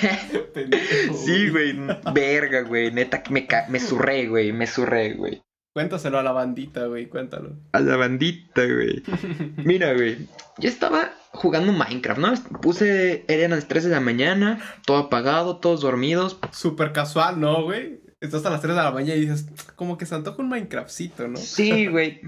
Sí, 1.24 1.48
güey. 1.50 1.76
Verga, 2.12 2.62
güey. 2.62 2.90
Neta, 2.92 3.22
que 3.22 3.32
me, 3.32 3.46
ca- 3.46 3.66
me 3.68 3.80
surré, 3.80 4.26
güey. 4.26 4.52
Me 4.52 4.66
surré, 4.66 5.14
güey. 5.14 5.42
Cuéntaselo 5.74 6.18
a 6.18 6.22
la 6.22 6.32
bandita, 6.32 6.86
güey, 6.86 7.06
cuéntalo. 7.08 7.56
A 7.72 7.80
la 7.80 7.96
bandita, 7.96 8.62
güey. 8.66 9.02
Mira, 9.56 9.94
güey. 9.94 10.26
Yo 10.58 10.68
estaba 10.68 11.12
jugando 11.32 11.72
Minecraft, 11.72 12.20
¿no? 12.20 12.34
Puse. 12.60 13.24
Eran 13.28 13.52
las 13.52 13.68
3 13.68 13.84
de 13.84 13.90
la 13.90 14.00
mañana. 14.00 14.60
Todo 14.84 14.98
apagado, 14.98 15.56
todos 15.58 15.80
dormidos. 15.80 16.38
Súper 16.52 16.92
casual, 16.92 17.40
¿no, 17.40 17.62
güey? 17.64 18.00
Estás 18.20 18.44
a 18.46 18.50
las 18.50 18.60
3 18.60 18.76
de 18.76 18.82
la 18.82 18.90
mañana 18.92 19.16
y 19.16 19.22
dices, 19.26 19.46
como 19.74 19.96
que 19.98 20.06
se 20.06 20.14
antoja 20.14 20.42
un 20.42 20.48
Minecraftcito, 20.48 21.26
¿no? 21.26 21.38
Sí, 21.38 21.86
güey. 21.86 22.20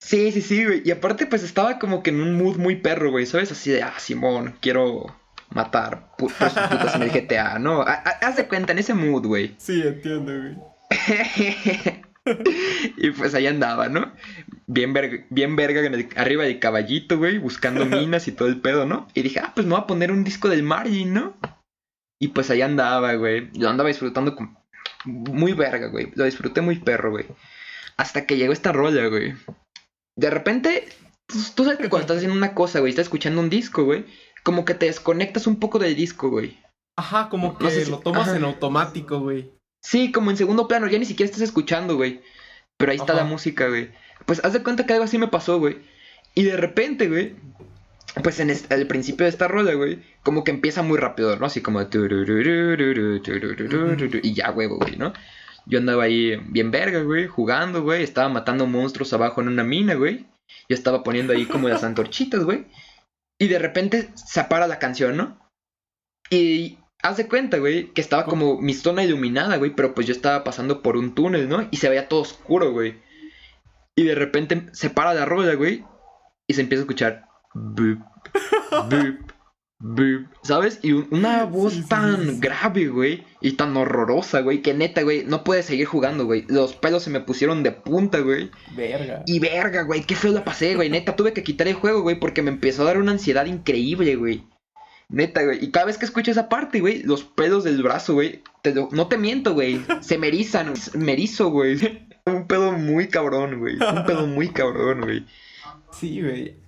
Sí, 0.00 0.32
sí, 0.32 0.40
sí, 0.40 0.64
güey. 0.64 0.82
Y 0.84 0.90
aparte, 0.90 1.26
pues 1.26 1.42
estaba 1.42 1.78
como 1.78 2.02
que 2.02 2.10
en 2.10 2.20
un 2.20 2.36
mood 2.36 2.56
muy 2.56 2.76
perro, 2.76 3.10
güey. 3.10 3.26
¿Sabes? 3.26 3.52
Así 3.52 3.70
de, 3.70 3.82
ah, 3.82 3.94
Simón, 3.98 4.56
quiero 4.60 5.14
matar 5.50 6.08
en 6.94 7.02
el 7.02 7.10
GTA, 7.10 7.58
¿no? 7.58 7.82
Ha- 7.82 8.02
ha- 8.04 8.26
Haz 8.26 8.36
de 8.36 8.46
cuenta, 8.48 8.72
en 8.72 8.78
ese 8.78 8.94
mood, 8.94 9.26
güey. 9.26 9.54
Sí, 9.58 9.82
entiendo, 9.82 10.32
güey. 10.32 10.56
y 12.96 13.10
pues 13.10 13.34
ahí 13.34 13.46
andaba, 13.46 13.88
¿no? 13.88 14.12
Bien 14.66 14.92
verga, 14.92 15.24
bien 15.30 15.56
verga 15.56 15.80
en 15.84 15.94
el- 15.94 16.08
arriba 16.16 16.44
del 16.44 16.58
caballito, 16.60 17.18
güey, 17.18 17.38
buscando 17.38 17.84
minas 17.86 18.28
y 18.28 18.32
todo 18.32 18.48
el 18.48 18.60
pedo, 18.60 18.86
¿no? 18.86 19.08
Y 19.14 19.22
dije, 19.22 19.40
ah, 19.40 19.52
pues 19.54 19.66
me 19.66 19.74
voy 19.74 19.82
a 19.82 19.86
poner 19.86 20.12
un 20.12 20.24
disco 20.24 20.48
del 20.48 20.62
Margin, 20.62 21.12
¿no? 21.14 21.36
Y 22.20 22.28
pues 22.28 22.50
ahí 22.50 22.62
andaba, 22.62 23.14
güey. 23.14 23.50
Yo 23.52 23.68
andaba 23.70 23.88
disfrutando 23.88 24.36
con... 24.36 24.56
muy 25.04 25.52
verga, 25.54 25.88
güey. 25.88 26.10
Lo 26.14 26.24
disfruté 26.24 26.60
muy 26.60 26.78
perro, 26.78 27.10
güey. 27.10 27.26
Hasta 27.96 28.26
que 28.26 28.36
llegó 28.36 28.52
esta 28.52 28.72
rola, 28.72 29.06
güey. 29.08 29.34
De 30.20 30.28
repente, 30.30 30.86
tú, 31.26 31.38
tú 31.54 31.64
sabes 31.64 31.78
que 31.78 31.88
cuando 31.88 32.02
estás 32.02 32.18
haciendo 32.18 32.36
una 32.36 32.54
cosa, 32.54 32.80
güey, 32.80 32.90
estás 32.90 33.04
escuchando 33.06 33.40
un 33.40 33.48
disco, 33.48 33.84
güey, 33.84 34.04
como 34.44 34.64
que 34.64 34.74
te 34.74 34.86
desconectas 34.86 35.46
un 35.46 35.56
poco 35.58 35.78
del 35.78 35.96
disco, 35.96 36.28
güey. 36.28 36.58
Ajá, 36.96 37.28
como 37.30 37.56
que 37.56 37.64
No 37.64 37.70
sé 37.70 37.84
si- 37.86 37.90
lo 37.90 38.00
tomas 38.00 38.28
ajá. 38.28 38.36
en 38.36 38.44
automático, 38.44 39.20
güey. 39.20 39.50
Sí, 39.82 40.12
como 40.12 40.30
en 40.30 40.36
segundo 40.36 40.68
plano, 40.68 40.86
ya 40.88 40.98
ni 40.98 41.06
siquiera 41.06 41.28
estás 41.30 41.42
escuchando, 41.42 41.96
güey. 41.96 42.20
Pero 42.76 42.92
ahí 42.92 42.98
está 42.98 43.14
la 43.14 43.24
música, 43.24 43.66
güey. 43.68 43.90
Pues 44.26 44.44
haz 44.44 44.52
de 44.52 44.62
cuenta 44.62 44.84
que 44.84 44.92
algo 44.92 45.04
así 45.06 45.16
me 45.16 45.28
pasó, 45.28 45.58
güey. 45.58 45.78
Y 46.34 46.42
de 46.44 46.56
repente, 46.58 47.08
güey, 47.08 47.34
pues 48.22 48.40
en 48.40 48.50
al 48.70 48.86
principio 48.86 49.24
de 49.24 49.30
esta 49.30 49.48
rola, 49.48 49.72
güey, 49.72 50.02
como 50.22 50.44
que 50.44 50.50
empieza 50.50 50.82
muy 50.82 50.98
rápido, 50.98 51.34
¿no? 51.36 51.46
Así 51.46 51.62
como... 51.62 51.80
Y 54.22 54.34
ya, 54.34 54.50
güey, 54.50 54.68
güey, 54.68 54.96
¿no? 54.96 55.12
Yo 55.66 55.78
andaba 55.78 56.04
ahí 56.04 56.36
bien 56.48 56.70
verga, 56.70 57.02
güey, 57.02 57.26
jugando, 57.26 57.82
güey. 57.82 58.02
Estaba 58.02 58.28
matando 58.28 58.66
monstruos 58.66 59.12
abajo 59.12 59.40
en 59.40 59.48
una 59.48 59.64
mina, 59.64 59.94
güey. 59.94 60.26
Yo 60.68 60.74
estaba 60.74 61.02
poniendo 61.02 61.32
ahí 61.32 61.46
como 61.46 61.68
las 61.68 61.84
antorchitas, 61.84 62.44
güey. 62.44 62.66
Y 63.38 63.48
de 63.48 63.58
repente 63.58 64.10
se 64.14 64.44
para 64.44 64.66
la 64.66 64.78
canción, 64.78 65.16
¿no? 65.16 65.38
Y 66.30 66.78
haz 67.02 67.16
de 67.16 67.28
cuenta, 67.28 67.58
güey, 67.58 67.92
que 67.92 68.00
estaba 68.00 68.24
como 68.24 68.60
mi 68.60 68.74
zona 68.74 69.02
iluminada, 69.02 69.56
güey, 69.56 69.74
pero 69.74 69.94
pues 69.94 70.06
yo 70.06 70.12
estaba 70.12 70.44
pasando 70.44 70.82
por 70.82 70.96
un 70.96 71.14
túnel, 71.14 71.48
¿no? 71.48 71.66
Y 71.70 71.78
se 71.78 71.88
veía 71.88 72.08
todo 72.08 72.20
oscuro, 72.20 72.72
güey. 72.72 73.00
Y 73.96 74.04
de 74.04 74.14
repente 74.14 74.66
se 74.72 74.90
para 74.90 75.14
la 75.14 75.24
rola, 75.24 75.54
güey, 75.54 75.84
y 76.46 76.54
se 76.54 76.60
empieza 76.60 76.82
a 76.82 76.84
escuchar. 76.84 77.28
¿Sabes? 80.42 80.78
Y 80.82 80.92
un- 80.92 81.08
una 81.10 81.44
voz 81.44 81.72
Sí, 81.72 81.82
sí, 81.82 81.88
tan 81.88 82.34
sí. 82.34 82.38
grave, 82.40 82.88
güey, 82.88 83.24
y 83.40 83.52
tan 83.52 83.74
horrorosa, 83.76 84.40
güey, 84.40 84.60
que 84.60 84.74
neta, 84.74 85.02
güey, 85.02 85.24
no 85.24 85.42
puede 85.42 85.62
seguir 85.62 85.86
jugando, 85.86 86.26
güey. 86.26 86.44
Los 86.48 86.74
pelos 86.74 87.02
se 87.02 87.10
me 87.10 87.20
pusieron 87.20 87.62
de 87.62 87.72
punta, 87.72 88.18
güey. 88.20 88.50
Verga. 88.76 89.22
Y 89.26 89.38
verga, 89.38 89.82
güey, 89.82 90.02
qué 90.02 90.14
feo 90.14 90.32
la 90.32 90.44
pasé, 90.44 90.74
güey. 90.76 90.90
Neta, 90.90 91.16
tuve 91.16 91.32
que 91.32 91.42
quitar 91.42 91.66
el 91.66 91.74
juego, 91.74 92.02
güey, 92.02 92.20
porque 92.20 92.42
me 92.42 92.50
empezó 92.50 92.82
a 92.82 92.86
dar 92.86 92.98
una 92.98 93.12
ansiedad 93.12 93.46
increíble, 93.46 94.16
güey. 94.16 94.44
Neta, 95.08 95.42
güey. 95.44 95.64
Y 95.64 95.70
cada 95.70 95.86
vez 95.86 95.96
que 95.98 96.04
escucho 96.04 96.30
esa 96.30 96.48
parte, 96.48 96.80
güey, 96.80 97.02
los 97.02 97.24
pelos 97.24 97.64
del 97.64 97.82
brazo, 97.82 98.14
güey, 98.14 98.42
te 98.62 98.74
lo- 98.74 98.90
no 98.92 99.08
te 99.08 99.16
miento, 99.18 99.54
güey. 99.54 99.80
Se 100.02 100.18
me 100.18 100.28
erizan, 100.28 100.74
me 100.94 101.12
erizo, 101.14 101.48
güey. 101.50 101.78
Un 102.26 102.46
pedo 102.46 102.72
muy 102.72 103.08
cabrón, 103.08 103.58
güey. 103.58 103.76
Un 103.76 104.04
pedo 104.04 104.26
muy 104.26 104.50
cabrón, 104.50 105.00
güey. 105.00 105.24
Sí, 105.90 106.20
güey. 106.20 106.59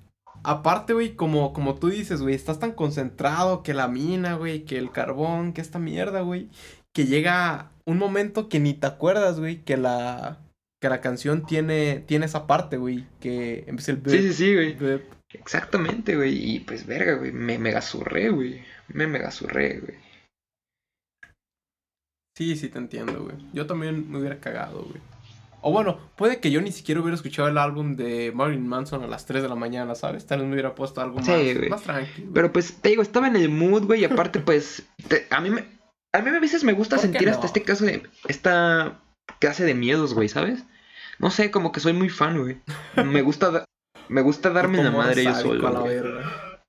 Aparte, 0.44 0.92
güey, 0.92 1.14
como, 1.14 1.52
como 1.52 1.76
tú 1.76 1.88
dices, 1.88 2.20
güey, 2.20 2.35
estás 2.35 2.59
tan 2.59 2.72
concentrado 2.72 3.62
que 3.62 3.74
la 3.74 3.88
mina, 3.88 4.35
güey, 4.35 4.64
que 4.64 4.78
el 4.78 4.90
carbón, 4.90 5.52
que 5.52 5.61
esta 5.61 5.78
mierda, 5.78 6.22
güey, 6.22 6.48
que 6.92 7.07
llega 7.07 7.70
un 7.85 7.98
momento 7.98 8.48
que 8.48 8.61
ni 8.61 8.74
te 8.74 8.87
acuerdas, 8.87 9.38
güey, 9.38 9.62
que 9.62 9.76
la, 9.76 10.40
que 10.81 10.88
la 10.88 11.00
canción 11.00 11.46
tiene, 11.46 12.00
tiene 12.07 12.26
esa 12.26 12.46
parte, 12.46 12.76
güey, 12.76 13.07
que 13.20 13.64
empieza 13.66 13.92
el... 13.92 14.02
Sí, 14.05 14.18
sí, 14.18 14.33
sí, 14.33 14.55
güey. 14.55 15.02
Exactamente, 15.35 16.16
güey. 16.16 16.55
Y 16.55 16.61
pues, 16.61 16.87
verga, 16.87 17.14
güey. 17.14 17.33
Me 17.33 17.59
megazurré, 17.59 18.31
güey. 18.31 18.62
Me 18.88 19.07
megazurré, 19.07 19.81
güey. 19.81 19.94
Sí, 22.37 22.57
sí, 22.57 22.68
te 22.68 22.78
entiendo, 22.78 23.24
güey. 23.24 23.37
Yo 23.52 23.66
también 23.66 24.11
me 24.11 24.18
hubiera 24.18 24.40
cagado, 24.40 24.83
güey. 24.83 25.00
O 25.62 25.70
bueno, 25.72 25.98
puede 26.16 26.40
que 26.40 26.51
yo 26.51 26.61
ni 26.61 26.72
siquiera 26.72 27.01
hubiera 27.01 27.14
escuchado 27.14 27.48
el 27.48 27.57
álbum 27.57 27.96
de 27.96 28.33
Marilyn 28.35 28.66
Manson 28.66 29.03
a 29.05 29.07
las 29.07 29.27
3 29.27 29.42
de 29.42 29.48
la 29.48 29.55
mañana, 29.55 29.94
¿sabes? 29.94 30.27
Tal 30.27 30.40
vez 30.40 30.48
me 30.48 30.55
hubiera 30.55 30.75
puesto 30.75 31.01
algo 31.01 31.18
más, 31.18 31.29
más 31.70 31.83
tranquilo. 31.83 32.31
Pero 32.35 32.53
pues, 32.53 32.81
te 32.83 32.88
digo, 32.90 33.03
estaba 33.03 33.29
en 33.29 33.37
el 33.37 33.48
mood, 33.48 33.85
güey. 33.85 34.01
Y 34.01 34.05
aparte, 34.05 34.40
pues, 34.44 34.83
te- 35.09 35.27
a 35.31 35.40
mí 35.40 35.51
me. 35.51 35.64
A 36.14 36.20
mí 36.20 36.29
a 36.29 36.40
veces 36.40 36.62
me 36.64 36.72
gusta 36.75 36.96
¿Por 36.96 37.03
qué 37.07 37.09
sentir 37.12 37.29
hasta 37.31 37.46
este 37.46 37.62
caso 37.62 37.85
de. 37.85 38.03
Esta 38.29 39.01
clase 39.40 39.64
de 39.64 39.75
miedos, 39.75 40.14
güey, 40.14 40.29
¿sabes? 40.29 40.64
No 41.18 41.31
sé, 41.31 41.51
como 41.51 41.70
que 41.72 41.81
soy 41.81 41.92
muy 41.92 42.09
fan, 42.11 42.38
güey. 42.40 42.61
Me 43.05 43.22
gusta. 43.22 43.51
da- 43.51 43.64
Me 44.09 44.20
gusta 44.22 44.51
darme 44.59 44.83
la 44.83 44.90
madre 44.90 45.25
yo 45.25 45.35
solo. 45.35 45.66
a 45.68 45.81
güey. 45.81 46.01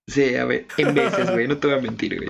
Sí, 0.07 0.35
a 0.35 0.45
ver, 0.45 0.67
en 0.77 0.93
veces, 0.93 1.31
güey, 1.31 1.47
no 1.47 1.57
te 1.57 1.67
voy 1.67 1.77
a 1.77 1.81
mentir, 1.81 2.15
güey. 2.17 2.29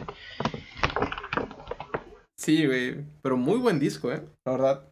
Sí, 2.38 2.66
güey. 2.66 3.04
Pero 3.22 3.38
muy 3.38 3.58
buen 3.60 3.80
disco, 3.80 4.12
¿eh? 4.12 4.24
La 4.46 4.52
verdad. 4.54 4.90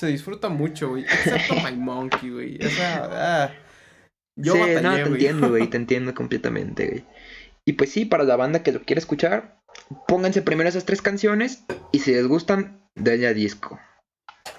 Se 0.00 0.06
disfruta 0.06 0.48
mucho, 0.48 0.88
güey. 0.88 1.04
Excepto 1.04 1.54
My 1.62 1.76
Monkey, 1.76 2.30
güey. 2.30 2.56
Esa. 2.58 3.44
ah, 3.44 3.54
Yo 4.34 4.54
sí, 4.54 4.58
batallé, 4.60 4.80
no, 4.82 4.94
te 4.94 5.02
entiendo, 5.10 5.48
güey, 5.50 5.68
te 5.68 5.76
entiendo 5.76 6.14
completamente, 6.14 6.86
güey. 6.88 7.04
Y 7.68 7.74
pues 7.74 7.92
sí, 7.92 8.06
para 8.06 8.24
la 8.24 8.36
banda 8.36 8.62
que 8.62 8.72
lo 8.72 8.80
quiere 8.80 9.00
escuchar, 9.00 9.60
pónganse 10.08 10.40
primero 10.40 10.70
esas 10.70 10.86
tres 10.86 11.02
canciones 11.02 11.64
y 11.92 11.98
si 11.98 12.12
les 12.12 12.26
gustan, 12.26 12.82
denle 12.96 13.26
a 13.26 13.34
disco. 13.34 13.78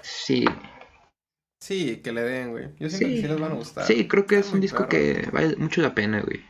Sí, 0.02 0.44
Sí, 1.60 1.98
que 1.98 2.10
le 2.12 2.22
den, 2.22 2.50
güey. 2.50 2.64
Yo 2.78 2.88
siento 2.88 2.98
Sí. 2.98 3.14
que 3.16 3.20
sí 3.22 3.28
les 3.28 3.38
van 3.40 3.52
a 3.52 3.54
gustar. 3.54 3.84
sí, 3.86 4.08
creo 4.08 4.26
que 4.26 4.38
es 4.38 4.52
un 4.52 4.60
disco 4.60 4.88
que 4.88 5.28
vale 5.32 5.54
mucho 5.56 5.80
la 5.80 5.94
pena, 5.94 6.20
güey. 6.20 6.44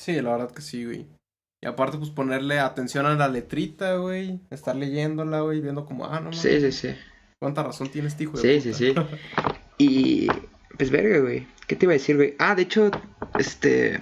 Sí, 0.00 0.20
la 0.20 0.30
verdad 0.32 0.52
que 0.52 0.62
sí, 0.62 0.84
güey. 0.84 1.06
Y 1.62 1.66
aparte, 1.66 1.98
pues 1.98 2.10
ponerle 2.10 2.58
atención 2.58 3.04
a 3.06 3.14
la 3.14 3.28
letrita, 3.28 3.96
güey. 3.96 4.40
Estar 4.50 4.74
leyéndola, 4.76 5.40
güey. 5.40 5.60
Viendo 5.60 5.84
como, 5.84 6.06
ah, 6.06 6.20
no, 6.20 6.32
Sí, 6.32 6.60
sí, 6.60 6.72
sí. 6.72 6.94
¿Cuánta 7.38 7.62
razón 7.62 7.88
tiene 7.88 8.08
este 8.08 8.24
hijo 8.24 8.38
de 8.38 8.60
Sí, 8.60 8.72
sí, 8.72 8.92
puta? 8.92 9.08
sí. 9.08 9.16
Y 9.78 10.28
pues 10.76 10.90
verga, 10.90 11.18
güey. 11.18 11.46
¿Qué 11.66 11.76
te 11.76 11.86
iba 11.86 11.92
a 11.92 11.94
decir, 11.94 12.16
güey? 12.16 12.34
Ah, 12.38 12.54
de 12.54 12.62
hecho, 12.62 12.90
este 13.38 14.00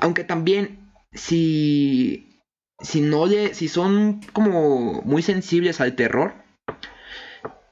aunque 0.00 0.24
también 0.24 0.92
si 1.12 2.42
si 2.80 3.00
no 3.00 3.26
le 3.26 3.54
si 3.54 3.68
son 3.68 4.20
como 4.32 5.02
muy 5.02 5.22
sensibles 5.22 5.80
al 5.80 5.94
terror, 5.96 6.34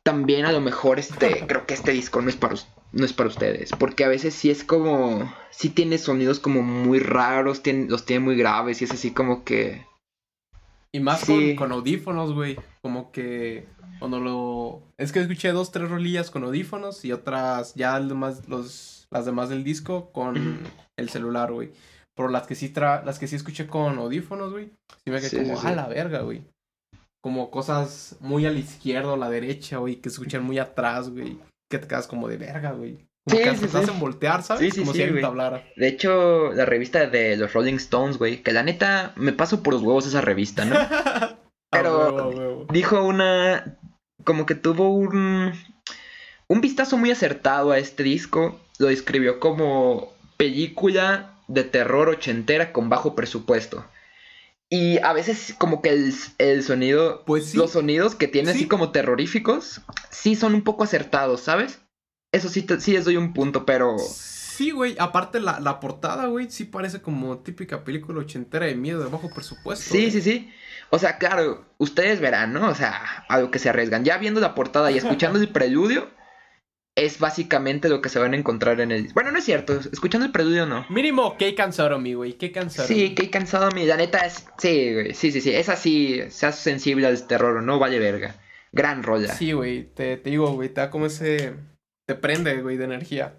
también 0.03 0.44
a 0.44 0.53
lo 0.53 0.61
mejor 0.61 0.99
este 0.99 1.44
creo 1.46 1.66
que 1.66 1.74
este 1.74 1.92
disco 1.92 2.20
no 2.20 2.28
es 2.28 2.36
para 2.36 2.55
no 2.93 3.05
es 3.05 3.12
para 3.12 3.28
ustedes, 3.28 3.70
porque 3.78 4.05
a 4.05 4.09
veces 4.09 4.34
sí 4.34 4.51
es 4.51 4.64
como 4.64 5.32
sí 5.51 5.68
tiene 5.70 5.99
sonidos 5.99 6.41
como 6.41 6.62
muy 6.62 6.99
raros, 7.01 7.62
tiene, 7.62 7.86
los 7.89 8.05
tiene 8.05 8.24
muy 8.24 8.36
graves 8.36 8.80
y 8.80 8.84
es 8.84 8.93
así 8.93 9.12
como 9.12 9.45
que 9.45 9.84
Y 10.93 11.01
más 11.01 11.20
Sí. 11.20 11.55
con, 11.57 11.68
con 11.68 11.72
audífonos, 11.72 12.32
güey. 12.32 12.57
Como 12.82 13.12
que 13.12 13.66
cuando 13.99 14.20
lo... 14.20 14.82
Es 14.97 15.12
que 15.12 15.20
escuché 15.20 15.53
dos, 15.53 15.70
tres 15.70 15.91
rolillas 15.91 16.30
con 16.30 16.45
audífonos 16.45 17.05
y 17.05 17.12
otras 17.12 17.74
ya 17.74 18.01
demás, 18.01 18.49
los, 18.49 19.07
las 19.11 19.26
demás 19.26 19.49
del 19.51 19.64
disco 19.64 20.11
con 20.12 20.61
el 20.97 21.09
celular, 21.11 21.53
güey. 21.53 21.72
Pero 22.16 22.28
las 22.30 22.47
que 22.47 22.55
sí 22.55 22.70
tra... 22.70 23.05
las 23.05 23.18
que 23.18 23.26
sí 23.28 23.36
escuché 23.36 23.66
con 23.66 23.99
audífonos, 23.99 24.53
güey. 24.53 24.70
Sí 25.05 25.11
me 25.11 25.18
quedé 25.18 25.28
Sí, 25.28 25.36
como, 25.36 25.61
sí, 25.61 25.66
a 25.66 25.74
la 25.74 25.89
verga, 25.89 26.20
güey. 26.22 26.43
Como 27.22 27.51
cosas 27.51 28.16
muy 28.20 28.47
a 28.47 28.51
la 28.51 28.59
izquierda 28.61 29.11
o 29.11 29.14
a 29.14 29.18
la 29.18 29.28
derecha, 29.30 29.78
güey. 29.78 29.97
Que 29.97 30.09
escuchan 30.09 30.43
muy 30.45 30.59
atrás, 30.59 31.11
güey. 31.11 31.39
Que 31.69 31.79
te 31.79 31.87
quedas 31.87 32.07
como 32.07 32.29
de 32.29 32.37
verga, 32.37 32.73
güey. 32.73 33.07
Como 33.27 33.37
Sí, 33.37 33.45
que 33.45 33.57
sí, 33.57 33.66
te 33.66 33.79
hacen 33.79 34.01
voltear, 34.01 34.43
¿sabes? 34.43 34.61
Sí, 34.62 34.71
sí, 34.71 34.81
como 34.81 34.93
si 34.95 35.03
alguien 35.03 35.21
te 35.21 35.27
hablara. 35.27 35.64
De 35.77 35.87
hecho, 35.89 36.53
la 36.55 36.64
revista 36.64 37.07
de 37.07 37.37
los 37.37 37.53
Rolling 37.53 37.75
Stones, 37.75 38.16
güey, 38.16 38.43
que 38.43 38.53
la 38.53 38.62
neta 38.62 39.12
me 39.16 39.33
paso 39.33 39.62
por 39.62 39.75
los 39.75 39.83
huevos 39.83 40.07
esa 40.07 40.21
revista, 40.23 40.64
¿no? 40.64 40.75
Pero- 41.71 41.89
A 42.03 42.07
huevo, 42.12 42.19
a 42.21 42.29
huevo. 42.29 42.66
Dijo 42.73 43.03
una. 43.05 43.79
Como 44.25 44.47
que 44.47 44.55
tuvo 44.55 44.89
un. 44.95 45.53
Un 46.51 46.61
vistazo 46.62 46.97
muy 46.97 47.11
acertado 47.11 47.73
a 47.73 47.79
este 47.79 48.03
disco. 48.03 48.59
Lo 48.79 48.87
describió 48.87 49.39
como 49.41 50.12
película 50.39 51.35
de 51.49 51.64
terror 51.64 52.09
ochentera 52.09 52.73
con 52.73 52.89
bajo 52.89 53.14
presupuesto. 53.14 53.85
Y 54.71 54.99
a 54.99 55.12
veces, 55.14 55.55
como 55.57 55.81
que 55.81 55.91
el, 55.91 56.14
el 56.39 56.62
sonido. 56.62 57.25
Pues 57.25 57.47
sí. 57.51 57.57
Los 57.57 57.73
sonidos 57.73 58.14
que 58.14 58.29
tiene 58.29 58.53
Sí. 58.53 58.59
así 58.59 58.69
como 58.69 58.93
terroríficos. 58.93 59.81
Sí 60.11 60.35
son 60.37 60.55
un 60.55 60.62
poco 60.62 60.85
acertados, 60.85 61.41
¿sabes? 61.41 61.81
Eso 62.33 62.49
sí, 62.51 62.62
te- 62.62 62.81
sí 62.81 62.93
les 62.93 63.05
doy 63.07 63.16
un 63.16 63.33
punto, 63.33 63.64
pero. 63.64 63.97
Sí, 63.99 64.71
güey. 64.73 64.97
Aparte, 64.99 65.41
la, 65.41 65.61
la 65.61 65.81
portada, 65.81 66.27
güey, 66.27 66.51
sí 66.51 66.64
parece 66.64 67.01
como 67.01 67.39
típica 67.39 67.85
película 67.85 68.21
ochentera 68.21 68.66
de 68.66 68.75
miedo 68.75 69.03
de 69.03 69.09
bajo 69.09 69.31
presupuesto. 69.31 69.91
Sí, 69.95 70.11
sí, 70.11 70.21
sí. 70.21 70.53
O 70.91 70.99
sea, 70.99 71.16
claro, 71.19 71.64
ustedes 71.79 72.21
verán, 72.21 72.53
¿no? 72.53 72.69
O 72.69 72.75
sea, 72.75 73.25
a 73.29 73.39
lo 73.39 73.51
que 73.51 73.59
se 73.59 73.69
arriesgan. 73.71 74.05
Ya 74.05 74.19
viendo 74.19 74.41
la 74.41 74.55
portada 74.55 74.91
y 74.91 74.99
escuchando 74.99 75.39
el 75.39 75.49
preludio, 75.49 76.11
es 77.05 77.18
básicamente 77.18 77.88
lo 77.88 78.01
que 78.01 78.09
se 78.09 78.18
van 78.18 78.34
a 78.34 78.36
encontrar 78.36 78.80
en 78.80 78.92
el... 78.92 79.12
Bueno, 79.12 79.30
no 79.30 79.38
es 79.38 79.44
cierto, 79.44 79.78
escuchando 79.92 80.26
el 80.26 80.32
preludio 80.32 80.66
no. 80.66 80.86
Mínimo, 80.88 81.36
qué 81.36 81.55
cansaron, 81.55 82.03
mi 82.03 82.14
güey. 82.14 82.34
Qué 82.34 82.53
cansaron. 82.53 82.88
Sí, 82.88 83.14
que 83.14 83.24
he 83.24 83.30
cansado 83.30 83.70
mi... 83.70 83.86
La 83.86 83.96
neta 83.96 84.18
es... 84.26 84.46
Sí, 84.59 84.92
güey, 84.92 85.14
sí, 85.14 85.32
sí, 85.32 85.40
sí. 85.40 85.55
Esa 85.55 85.76
sí, 85.76 86.22
seas 86.28 86.59
sensible 86.59 87.07
al 87.07 87.26
terror 87.26 87.57
o 87.57 87.62
no, 87.62 87.78
vale 87.78 87.99
verga. 87.99 88.36
Gran 88.72 89.03
rolla. 89.03 89.34
Sí, 89.34 89.53
güey. 89.53 89.84
Te, 89.94 90.16
te 90.16 90.30
digo, 90.30 90.51
güey, 90.53 90.68
te 90.68 90.80
da 90.80 90.90
como 90.90 91.07
ese. 91.07 91.55
Te 92.07 92.14
prende, 92.14 92.61
güey, 92.62 92.76
de 92.76 92.84
energía. 92.84 93.34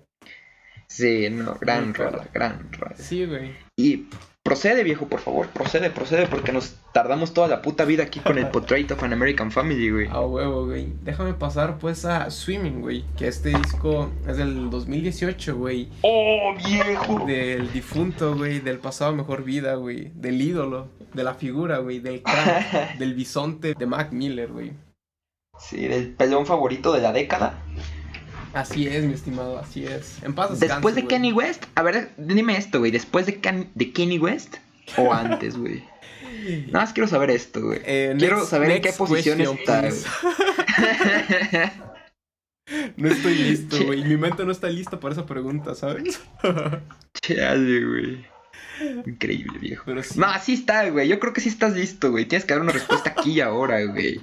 Sí, 0.88 1.30
no, 1.30 1.56
gran 1.62 1.94
rolla, 1.94 2.28
gran 2.34 2.72
rolla. 2.74 2.96
Sí, 2.96 3.26
güey. 3.26 3.56
Y 3.78 4.08
procede, 4.50 4.84
viejo, 4.84 5.06
por 5.06 5.20
favor, 5.20 5.48
procede, 5.50 5.92
procede, 5.92 6.26
porque 6.26 6.52
nos 6.52 6.74
tardamos 6.92 7.36
toda 7.36 7.48
la 7.48 7.62
puta 7.62 7.86
vida 7.86 8.02
aquí 8.02 8.20
con 8.20 8.40
el 8.40 8.48
Portrait 8.52 8.90
of 8.90 9.04
an 9.04 9.14
American 9.14 9.52
Family, 9.52 9.92
güey. 9.92 10.08
A 10.08 10.22
huevo, 10.22 10.66
güey. 10.66 10.92
Déjame 11.04 11.36
pasar, 11.36 11.78
pues, 11.78 12.04
a 12.04 12.32
Swimming, 12.32 12.82
güey. 12.82 13.06
Que 13.16 13.28
este 13.28 13.50
disco 13.50 14.10
es 14.28 14.38
del 14.38 14.72
2018, 14.72 15.56
güey. 15.56 15.90
¡Oh, 16.02 16.56
viejo! 16.66 17.26
Del 17.28 17.72
difunto, 17.72 18.36
güey. 18.36 18.60
Del 18.60 18.80
pasado 18.80 19.14
mejor 19.14 19.44
vida, 19.44 19.76
güey. 19.76 20.12
Del 20.16 20.42
ídolo. 20.42 20.88
De 21.14 21.24
la 21.24 21.36
figura, 21.36 21.78
güey. 21.78 22.00
Del 22.00 22.24
crack. 22.24 22.98
del 22.98 23.14
bisonte 23.14 23.76
de 23.78 23.86
Mac 23.86 24.12
Miller, 24.12 24.52
güey. 24.52 24.74
Sí, 25.60 25.88
del 25.88 26.16
pelón 26.16 26.48
favorito 26.48 26.92
de 26.92 27.02
la 27.02 27.12
década. 27.12 27.62
Así 28.54 28.88
es, 28.88 29.04
mi 29.04 29.14
estimado, 29.14 29.60
así 29.60 29.86
es. 29.86 30.18
En 30.24 30.34
paz 30.34 30.50
descanse, 30.52 30.74
Después 30.76 30.96
de 30.96 31.02
güey. 31.02 31.08
Kenny 31.10 31.32
West, 31.34 31.66
a 31.76 31.84
ver, 31.84 32.10
dime 32.18 32.58
esto, 32.58 32.80
güey. 32.80 32.92
¿Después 32.92 33.26
de, 33.26 33.40
Can- 33.40 33.70
de 33.76 33.92
Kenny 33.94 34.18
West 34.18 34.56
o 34.98 35.14
antes, 35.14 35.58
güey? 35.58 35.84
Nada 36.68 36.86
más 36.86 36.94
quiero 36.94 37.08
saber 37.08 37.30
esto, 37.32 37.62
güey. 37.62 37.80
Eh, 37.86 38.16
Quiero 38.18 38.38
next- 38.42 38.48
saber 38.50 38.72
en 38.72 38.82
qué 38.82 38.92
posición 38.94 39.42
está, 39.42 39.82
please. 39.82 40.08
No 42.98 43.10
estoy 43.10 43.34
listo, 43.34 43.84
güey. 43.84 44.04
Mi 44.04 44.16
mente 44.16 44.46
no 44.46 44.52
está 44.52 44.68
lista 44.70 45.00
para 45.00 45.14
esa 45.14 45.26
pregunta, 45.26 45.74
¿sabes? 45.74 46.22
Chale, 47.22 47.86
güey. 47.86 48.26
Increíble, 49.08 49.58
viejo. 49.60 49.84
Pero 49.88 50.04
sí. 50.04 50.20
No, 50.20 50.28
sí 50.40 50.54
está, 50.54 50.88
güey. 50.90 51.08
Yo 51.08 51.20
creo 51.20 51.34
que 51.34 51.42
sí 51.42 51.50
estás 51.50 51.74
listo, 51.74 52.12
güey. 52.12 52.26
Tienes 52.26 52.46
que 52.46 52.54
dar 52.54 52.62
una 52.62 52.72
respuesta 52.72 53.10
aquí 53.18 53.32
y 53.34 53.42
ahora, 53.42 53.84
güey. 53.86 54.20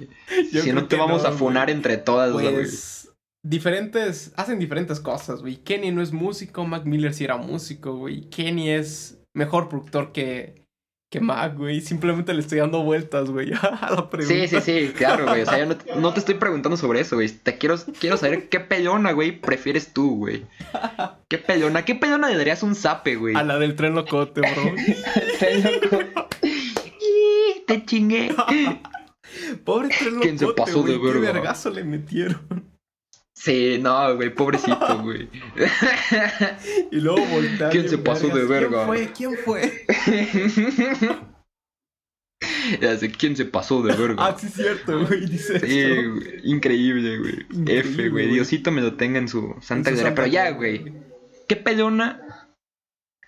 Si 0.49 0.71
no 0.71 0.85
te 0.87 0.95
vamos 0.95 1.23
no, 1.23 1.29
a 1.29 1.31
funar 1.33 1.65
güey. 1.65 1.75
entre 1.75 1.97
todas, 1.97 2.31
güey. 2.31 2.53
Pues 2.53 2.96
diferentes, 3.49 4.33
hacen 4.35 4.59
diferentes 4.59 4.99
cosas, 4.99 5.41
güey. 5.41 5.57
Kenny 5.57 5.91
no 5.91 6.01
es 6.01 6.11
músico, 6.11 6.65
Mac 6.65 6.85
Miller 6.85 7.13
sí 7.13 7.23
era 7.23 7.37
músico, 7.37 7.95
güey. 7.95 8.21
Kenny 8.29 8.69
es 8.69 9.19
mejor 9.33 9.69
productor 9.69 10.11
que, 10.11 10.65
que 11.09 11.21
Mac, 11.21 11.55
güey. 11.55 11.79
Simplemente 11.81 12.33
le 12.33 12.41
estoy 12.41 12.59
dando 12.59 12.83
vueltas, 12.83 13.29
güey, 13.29 13.53
a 13.61 13.91
la 13.91 14.09
pregunta. 14.09 14.33
Sí, 14.33 14.47
sí, 14.47 14.61
sí, 14.61 14.93
claro, 14.95 15.25
güey. 15.27 15.41
O 15.41 15.45
sea, 15.45 15.59
yo 15.59 15.65
no, 15.65 15.75
no 15.99 16.13
te 16.13 16.19
estoy 16.19 16.35
preguntando 16.35 16.77
sobre 16.77 16.99
eso, 16.99 17.15
güey. 17.15 17.29
Te 17.29 17.57
quiero, 17.57 17.75
quiero 17.99 18.17
saber 18.17 18.49
qué 18.49 18.59
pelona, 18.59 19.13
güey, 19.13 19.39
prefieres 19.39 19.93
tú, 19.93 20.17
güey. 20.17 20.45
¿Qué 21.29 21.37
pelona? 21.37 21.85
¿Qué 21.85 21.95
pelona 21.95 22.29
le 22.29 22.37
darías 22.37 22.63
un 22.63 22.75
zape, 22.75 23.15
güey? 23.15 23.35
A 23.35 23.43
la 23.43 23.57
del 23.59 23.75
tren 23.75 23.95
locote, 23.95 24.41
bro. 24.41 24.75
¡Y, 26.41 27.63
Te 27.67 27.85
chingué. 27.85 28.35
Pobre 29.63 29.89
tren 29.89 30.15
locote, 30.15 30.27
¿Quién 30.27 30.39
se 30.39 30.47
pasó 30.47 30.83
de 30.83 30.97
güey. 30.97 31.13
Qué 31.13 31.19
verga? 31.19 31.33
vergazo 31.39 31.69
le 31.69 31.83
metieron. 31.85 32.76
Sí, 33.39 33.77
no, 33.79 34.15
güey, 34.15 34.33
pobrecito, 34.33 34.99
güey. 35.03 35.29
Y 36.91 36.99
luego 36.99 37.23
voltear. 37.27 37.71
¿Quién 37.71 37.87
se 37.87 37.99
pasó 37.99 38.29
de 38.29 38.45
verga? 38.45 38.87
¿Quién 39.13 39.37
fue? 39.37 39.77
¿Quién 39.85 40.97
fue? 40.97 41.17
Ya 42.81 42.95
sé, 42.97 43.11
¿quién 43.11 43.35
se 43.35 43.45
pasó 43.45 43.81
de 43.81 43.95
verga? 43.95 44.27
Ah, 44.27 44.37
sí 44.37 44.47
es 44.47 44.53
cierto, 44.53 45.05
güey. 45.07 45.25
Dice 45.25 45.59
Sí, 45.59 46.07
güey, 46.07 46.41
increíble, 46.43 47.17
güey. 47.17 47.45
Increíble, 47.51 47.79
F, 47.79 48.09
güey. 48.09 48.27
Diosito 48.27 48.71
me 48.71 48.81
lo 48.81 48.95
tenga 48.95 49.17
en 49.17 49.27
su 49.27 49.55
santa 49.61 49.89
gloria. 49.89 50.13
Pero 50.13 50.27
ya, 50.27 50.51
güey. 50.51 50.93
¿Qué 51.47 51.55
pelona 51.55 52.51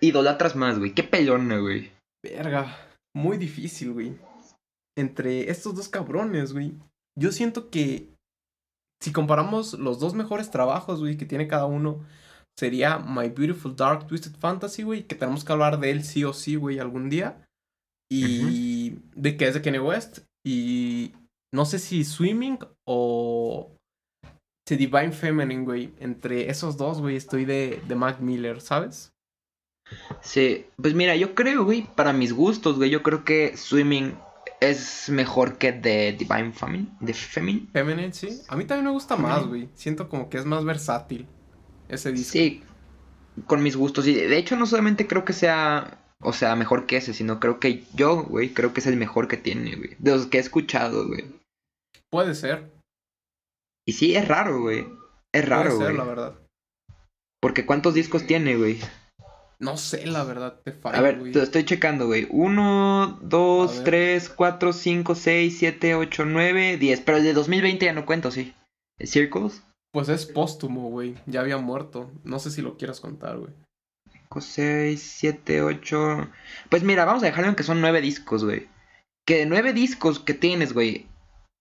idolatras 0.00 0.54
más, 0.54 0.78
güey? 0.78 0.94
¿Qué 0.94 1.02
pelona, 1.02 1.58
güey? 1.58 1.90
Verga, 2.22 2.88
muy 3.14 3.36
difícil, 3.38 3.92
güey. 3.92 4.16
Entre 4.96 5.50
estos 5.50 5.74
dos 5.74 5.88
cabrones, 5.88 6.52
güey. 6.52 6.74
Yo 7.18 7.32
siento 7.32 7.70
que 7.70 8.14
si 9.02 9.12
comparamos 9.12 9.74
los 9.74 9.98
dos 9.98 10.14
mejores 10.14 10.50
trabajos, 10.50 11.00
güey, 11.00 11.16
que 11.16 11.26
tiene 11.26 11.48
cada 11.48 11.66
uno, 11.66 12.04
sería 12.58 12.98
My 12.98 13.28
Beautiful 13.28 13.74
Dark 13.74 14.06
Twisted 14.06 14.36
Fantasy, 14.38 14.82
güey, 14.82 15.04
que 15.04 15.14
tenemos 15.14 15.44
que 15.44 15.52
hablar 15.52 15.80
de 15.80 15.90
él 15.90 16.04
sí 16.04 16.24
o 16.24 16.32
sí, 16.32 16.56
güey, 16.56 16.78
algún 16.78 17.08
día. 17.08 17.46
Y 18.12 18.96
de 19.14 19.36
que 19.36 19.48
es 19.48 19.54
de 19.54 19.62
Kanye 19.62 19.80
West. 19.80 20.20
Y 20.44 21.12
no 21.54 21.64
sé 21.64 21.78
si 21.78 22.04
Swimming 22.04 22.58
o 22.86 23.72
The 24.66 24.76
Divine 24.76 25.12
Feminine, 25.12 25.64
güey. 25.64 25.94
Entre 25.98 26.50
esos 26.50 26.76
dos, 26.76 27.00
güey, 27.00 27.16
estoy 27.16 27.44
de, 27.44 27.82
de 27.86 27.94
Mac 27.94 28.20
Miller, 28.20 28.60
¿sabes? 28.60 29.12
Sí, 30.20 30.66
pues 30.76 30.94
mira, 30.94 31.16
yo 31.16 31.34
creo, 31.34 31.64
güey, 31.64 31.82
para 31.94 32.12
mis 32.12 32.32
gustos, 32.32 32.76
güey, 32.76 32.90
yo 32.90 33.02
creo 33.02 33.24
que 33.24 33.56
Swimming 33.56 34.16
es 34.60 35.08
mejor 35.08 35.56
que 35.56 35.72
The 35.72 36.12
Divine 36.12 36.52
Feminine. 36.52 36.90
The 37.04 37.14
Feminine. 37.14 37.68
Feminine, 37.72 38.12
sí. 38.12 38.42
A 38.48 38.56
mí 38.56 38.64
también 38.64 38.84
me 38.86 38.92
gusta 38.92 39.16
más, 39.16 39.46
güey. 39.46 39.68
Siento 39.74 40.08
como 40.08 40.28
que 40.28 40.38
es 40.38 40.44
más 40.44 40.64
versátil 40.64 41.26
ese 41.88 42.12
disco. 42.12 42.32
Sí, 42.32 42.62
con 43.46 43.62
mis 43.62 43.76
gustos. 43.76 44.06
Y 44.06 44.14
de 44.14 44.36
hecho, 44.36 44.56
no 44.56 44.66
solamente 44.66 45.06
creo 45.06 45.24
que 45.24 45.32
sea, 45.32 46.04
o 46.20 46.32
sea, 46.32 46.56
mejor 46.56 46.86
que 46.86 46.98
ese, 46.98 47.14
sino 47.14 47.40
creo 47.40 47.58
que 47.58 47.84
yo, 47.94 48.22
güey, 48.22 48.52
creo 48.52 48.74
que 48.74 48.80
es 48.80 48.86
el 48.86 48.96
mejor 48.96 49.28
que 49.28 49.38
tiene, 49.38 49.76
güey. 49.76 49.96
De 49.98 50.12
los 50.12 50.26
que 50.26 50.36
he 50.36 50.40
escuchado, 50.40 51.08
güey. 51.08 51.24
Puede 52.10 52.34
ser. 52.34 52.70
Y 53.86 53.94
sí, 53.94 54.14
es 54.14 54.28
raro, 54.28 54.60
güey. 54.60 54.86
Es 55.32 55.48
raro, 55.48 55.70
puede 55.70 55.78
ser, 55.78 55.94
güey. 55.94 55.96
la 55.96 56.04
verdad. 56.04 56.38
Porque 57.40 57.64
¿cuántos 57.64 57.94
discos 57.94 58.26
tiene, 58.26 58.56
güey? 58.56 58.78
No 59.60 59.76
sé, 59.76 60.06
la 60.06 60.24
verdad, 60.24 60.58
te 60.64 60.72
fallo, 60.72 60.96
A 60.96 61.02
ver, 61.02 61.18
güey. 61.18 61.32
te 61.32 61.42
estoy 61.42 61.64
checando, 61.64 62.06
güey. 62.06 62.26
1, 62.30 63.02
A 63.02 63.18
2, 63.22 63.74
ver. 63.76 63.84
3, 63.84 64.28
4, 64.30 64.72
5, 64.72 65.14
6, 65.14 65.58
7, 65.58 65.94
8, 65.94 66.24
9, 66.24 66.76
10. 66.78 67.00
Pero 67.02 67.18
el 67.18 67.24
de 67.24 67.34
2020 67.34 67.84
ya 67.84 67.92
no 67.92 68.06
cuento, 68.06 68.30
sí. 68.30 68.54
¿El 68.98 69.06
Circles? 69.06 69.62
Pues 69.92 70.08
es 70.08 70.24
póstumo, 70.24 70.88
güey. 70.88 71.16
Ya 71.26 71.40
había 71.40 71.58
muerto. 71.58 72.10
No 72.24 72.38
sé 72.38 72.50
si 72.50 72.62
lo 72.62 72.78
quieras 72.78 73.00
contar, 73.00 73.38
güey. 73.38 73.52
5, 74.10 74.40
6, 74.40 75.02
7, 75.18 75.62
8. 75.62 76.30
Pues 76.70 76.82
mira, 76.82 77.04
vamos 77.04 77.22
a 77.22 77.26
dejarlo 77.26 77.50
en 77.50 77.56
que 77.56 77.62
son 77.62 77.82
9 77.82 78.00
discos, 78.00 78.44
güey. 78.44 78.68
Que 79.26 79.38
de 79.38 79.46
9 79.46 79.74
discos 79.74 80.20
que 80.20 80.32
tienes, 80.32 80.72
güey, 80.72 81.06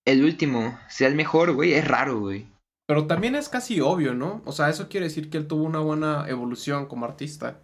el 0.05 0.23
último 0.23 0.79
sea 0.87 1.07
el 1.07 1.15
mejor, 1.15 1.51
güey, 1.53 1.73
es 1.73 1.85
raro, 1.87 2.19
güey. 2.19 2.47
Pero 2.87 3.07
también 3.07 3.35
es 3.35 3.49
casi 3.49 3.81
obvio, 3.81 4.13
¿no? 4.15 4.41
O 4.45 4.51
sea, 4.51 4.69
eso 4.69 4.87
quiere 4.89 5.07
decir 5.07 5.29
que 5.29 5.37
él 5.37 5.47
tuvo 5.47 5.63
una 5.63 5.79
buena 5.79 6.25
evolución 6.27 6.87
como 6.87 7.05
artista. 7.05 7.61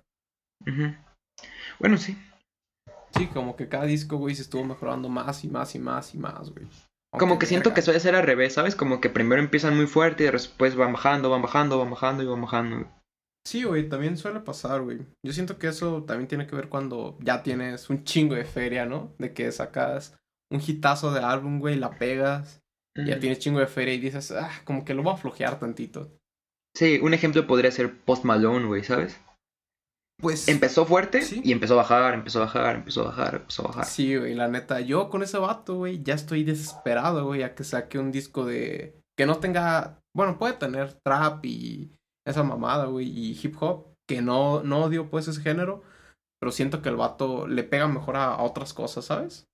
Ujú. 0.61 0.95
Bueno, 1.79 1.97
sí. 1.97 2.17
Sí, 3.17 3.27
como 3.27 3.55
que 3.55 3.69
cada 3.69 3.85
disco, 3.85 4.17
güey, 4.17 4.35
se 4.35 4.41
estuvo 4.41 4.63
mejorando 4.63 5.09
más 5.09 5.43
y 5.43 5.47
más 5.47 5.73
y 5.75 5.79
más 5.79 6.13
y 6.13 6.17
más, 6.17 6.49
güey. 6.51 6.67
Como 7.17 7.39
que 7.39 7.45
siento 7.45 7.73
que 7.73 7.81
suele 7.81 8.01
ser 8.01 8.15
al 8.15 8.25
revés, 8.25 8.53
¿sabes? 8.53 8.75
Como 8.75 8.99
que 8.99 9.09
primero 9.09 9.41
empiezan 9.41 9.75
muy 9.75 9.87
fuerte 9.87 10.25
y 10.25 10.31
después 10.31 10.75
van 10.75 10.91
bajando, 10.91 11.29
van 11.29 11.41
bajando, 11.41 11.79
van 11.79 11.89
bajando 11.91 12.23
y 12.23 12.25
van 12.25 12.41
bajando. 12.41 12.75
güey. 12.77 12.87
Sí, 13.47 13.63
güey, 13.63 13.87
también 13.87 14.17
suele 14.17 14.41
pasar, 14.41 14.81
güey. 14.81 15.05
Yo 15.25 15.31
siento 15.31 15.57
que 15.57 15.67
eso 15.67 16.03
también 16.03 16.27
tiene 16.27 16.45
que 16.47 16.55
ver 16.55 16.67
cuando 16.67 17.17
ya 17.21 17.41
tienes 17.41 17.89
un 17.89 18.03
chingo 18.03 18.35
de 18.35 18.43
feria, 18.43 18.85
¿no? 18.85 19.13
De 19.17 19.33
que 19.33 19.49
sacas 19.51 20.17
un 20.51 20.61
hitazo 20.65 21.13
de 21.13 21.21
álbum, 21.21 21.59
güey, 21.59 21.75
la 21.77 21.91
pegas, 21.91 22.59
ya 22.97 23.13
Ujú. 23.13 23.19
tienes 23.21 23.39
chingo 23.39 23.59
de 23.59 23.67
feria 23.67 23.93
y 23.93 23.99
dices, 23.99 24.31
ah, 24.31 24.51
como 24.65 24.83
que 24.83 24.93
lo 24.93 25.03
voy 25.03 25.13
a 25.13 25.17
flojear 25.17 25.57
tantito. 25.59 26.11
Sí, 26.75 26.99
un 27.01 27.13
ejemplo 27.13 27.47
podría 27.47 27.71
ser 27.71 27.97
Post 28.03 28.25
Malone, 28.25 28.65
güey, 28.65 28.83
¿sabes? 28.83 29.21
Pues. 30.17 30.47
Empezó 30.47 30.85
fuerte 30.85 31.21
Sí. 31.21 31.41
y 31.43 31.51
empezó 31.51 31.73
a 31.73 31.77
bajar, 31.83 32.13
empezó 32.13 32.39
a 32.39 32.45
bajar, 32.45 32.75
empezó 32.75 33.01
a 33.01 33.05
bajar, 33.05 33.35
empezó 33.35 33.63
a 33.63 33.67
bajar. 33.67 33.85
Sí, 33.85 34.15
güey, 34.15 34.33
la 34.33 34.47
neta, 34.47 34.79
yo 34.79 35.09
con 35.09 35.23
ese 35.23 35.37
vato, 35.37 35.75
güey, 35.75 36.01
ya 36.03 36.13
estoy 36.13 36.43
desesperado, 36.43 37.25
güey, 37.25 37.43
a 37.43 37.53
que 37.55 37.63
saque 37.63 37.99
un 37.99 38.11
disco 38.11 38.45
de... 38.45 38.99
Que 39.17 39.25
no 39.25 39.37
tenga... 39.39 39.99
Bueno, 40.15 40.37
puede 40.37 40.53
tener 40.53 40.93
trap 41.05 41.45
y 41.45 41.91
esa 42.25 42.43
mamada, 42.43 42.85
güey, 42.85 43.07
y 43.07 43.39
hip 43.41 43.55
hop, 43.61 43.93
que 44.09 44.21
no, 44.21 44.63
no 44.63 44.83
odio 44.85 45.09
pues 45.09 45.27
ese 45.27 45.41
género, 45.41 45.83
pero 46.39 46.51
siento 46.51 46.81
que 46.81 46.89
el 46.89 46.95
vato 46.95 47.47
le 47.47 47.63
pega 47.63 47.87
mejor 47.87 48.15
a, 48.15 48.33
a 48.35 48.41
otras 48.43 48.73
cosas, 48.73 49.05
¿sabes? 49.05 49.45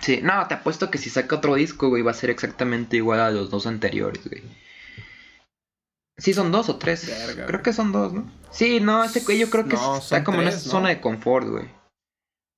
Sí, 0.00 0.20
no, 0.22 0.46
te 0.46 0.54
apuesto 0.54 0.90
que 0.90 0.98
si 0.98 1.10
saca 1.10 1.36
otro 1.36 1.54
disco, 1.56 1.88
güey, 1.88 2.02
va 2.02 2.12
a 2.12 2.14
ser 2.14 2.30
exactamente 2.30 2.96
igual 2.96 3.18
a 3.20 3.30
los 3.30 3.50
dos 3.50 3.66
anteriores, 3.66 4.28
güey. 4.28 4.42
Sí, 6.18 6.32
son 6.32 6.50
dos 6.50 6.68
o 6.68 6.76
tres. 6.76 7.06
Verga, 7.06 7.46
creo 7.46 7.62
que 7.62 7.72
son 7.72 7.92
dos, 7.92 8.12
¿no? 8.12 8.30
Sí, 8.50 8.80
no, 8.80 9.04
ese 9.04 9.20
güey 9.20 9.38
yo 9.38 9.50
creo 9.50 9.64
que 9.66 9.74
No, 9.74 9.98
está 9.98 10.24
como 10.24 10.40
en 10.40 10.48
esa 10.48 10.64
¿no? 10.64 10.70
zona 10.72 10.88
de 10.88 11.00
confort, 11.00 11.46
güey. 11.48 11.68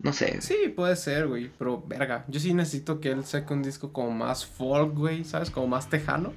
No 0.01 0.13
sé. 0.13 0.41
Sí, 0.43 0.73
puede 0.75 0.95
ser, 0.95 1.27
güey, 1.27 1.51
pero 1.59 1.83
verga, 1.83 2.25
yo 2.29 2.39
sí 2.39 2.55
necesito 2.55 3.01
que 3.01 3.11
él 3.11 3.25
saque 3.25 3.53
un 3.53 3.65
disco 3.65 3.93
como 3.93 4.13
más 4.13 4.47
folk, 4.47 4.95
güey, 4.95 5.25
¿sabes? 5.25 5.51
Como 5.51 5.67
más 5.67 5.91
tejano. 5.91 6.33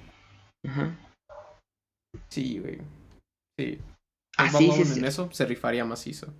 Ajá. 0.68 0.98
Sí, 2.30 2.60
güey. 2.60 2.80
Sí. 3.60 3.80
Ah, 4.38 4.50
Bob 4.52 4.62
sí, 4.62 4.86
sí. 4.86 5.00
En 5.00 5.06
eso 5.06 5.30
se 5.32 5.46
rifaría 5.46 5.86
macizo. 5.86 6.34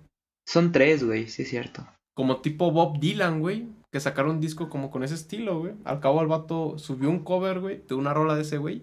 Son 0.48 0.72
tres, 0.72 1.04
güey, 1.04 1.28
sí 1.28 1.42
es 1.42 1.50
cierto. 1.50 1.86
Como 2.16 2.40
tipo 2.40 2.72
Bob 2.72 2.98
Dylan, 2.98 3.40
güey. 3.40 3.68
Que 3.92 4.00
sacaron 4.00 4.32
un 4.32 4.40
disco 4.40 4.68
como 4.68 4.90
con 4.90 5.04
ese 5.04 5.14
estilo, 5.14 5.60
güey. 5.60 5.74
Al 5.84 6.00
cabo 6.00 6.22
el 6.22 6.26
vato 6.26 6.78
subió 6.78 7.08
un 7.08 7.22
cover, 7.22 7.60
güey, 7.60 7.84
de 7.86 7.94
una 7.94 8.12
rola 8.14 8.34
de 8.34 8.42
ese 8.42 8.56
güey. 8.58 8.82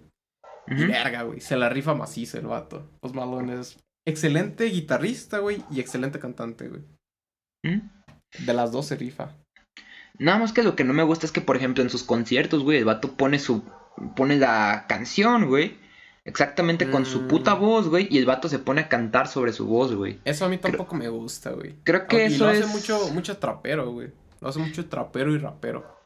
Y 0.70 0.74
Ujú. 0.84 0.88
verga, 0.91 1.24
güey. 1.24 1.41
Se 1.41 1.55
la 1.57 1.70
rifa 1.70 1.93
macizo 1.95 2.38
el 2.38 2.47
vato. 2.47 2.88
Post 3.01 3.15
Malone 3.15 3.59
es 3.59 3.78
excelente 4.07 4.65
guitarrista, 4.65 5.39
güey. 5.39 5.63
Y 5.72 5.80
excelente 5.80 6.20
cantante, 6.20 6.67
güey. 6.67 6.82
¿Mm? 7.63 8.45
De 8.45 8.53
las 8.53 8.72
dos 8.72 8.86
se 8.88 8.95
rifa. 8.95 9.36
Nada 10.17 10.38
más 10.38 10.51
que 10.53 10.63
lo 10.63 10.76
que 10.76 10.84
no 10.84 10.93
me 10.93 11.03
gusta 11.03 11.26
es 11.26 11.32
que, 11.32 11.41
por 11.41 11.55
ejemplo, 11.55 11.82
en 11.84 11.89
sus 11.89 12.03
conciertos, 12.03 12.63
güey, 12.63 12.78
el 12.78 12.86
vato 12.86 13.13
pone 13.15 13.39
su. 13.39 13.63
pone 14.15 14.38
la 14.38 14.86
canción, 14.88 15.47
güey. 15.47 15.78
Exactamente 16.26 16.89
con 16.91 17.05
su 17.05 17.22
Mm. 17.24 17.28
puta 17.28 17.53
voz, 17.53 17.88
güey. 17.89 18.07
Y 18.11 18.17
el 18.17 18.26
vato 18.26 18.47
se 18.49 18.59
pone 18.59 18.82
a 18.82 18.88
cantar 18.89 19.28
sobre 19.28 19.51
su 19.51 19.65
voz, 19.65 19.93
güey. 19.95 20.20
Eso 20.26 20.45
a 20.45 20.49
mí 20.49 20.57
tampoco 20.57 20.95
me 20.95 21.09
gusta, 21.09 21.51
güey. 21.51 21.76
Creo 21.84 22.05
que 22.07 22.24
y 22.28 22.34
eso 22.34 22.45
lo 22.45 22.51
hace 22.51 22.65
mucho, 22.67 23.09
mucho 23.13 23.38
trapero, 23.38 23.91
güey. 23.91 24.11
Lo 24.39 24.49
hace 24.49 24.59
mucho 24.59 24.88
trapero 24.88 25.34
y 25.34 25.38
rapero. 25.38 25.99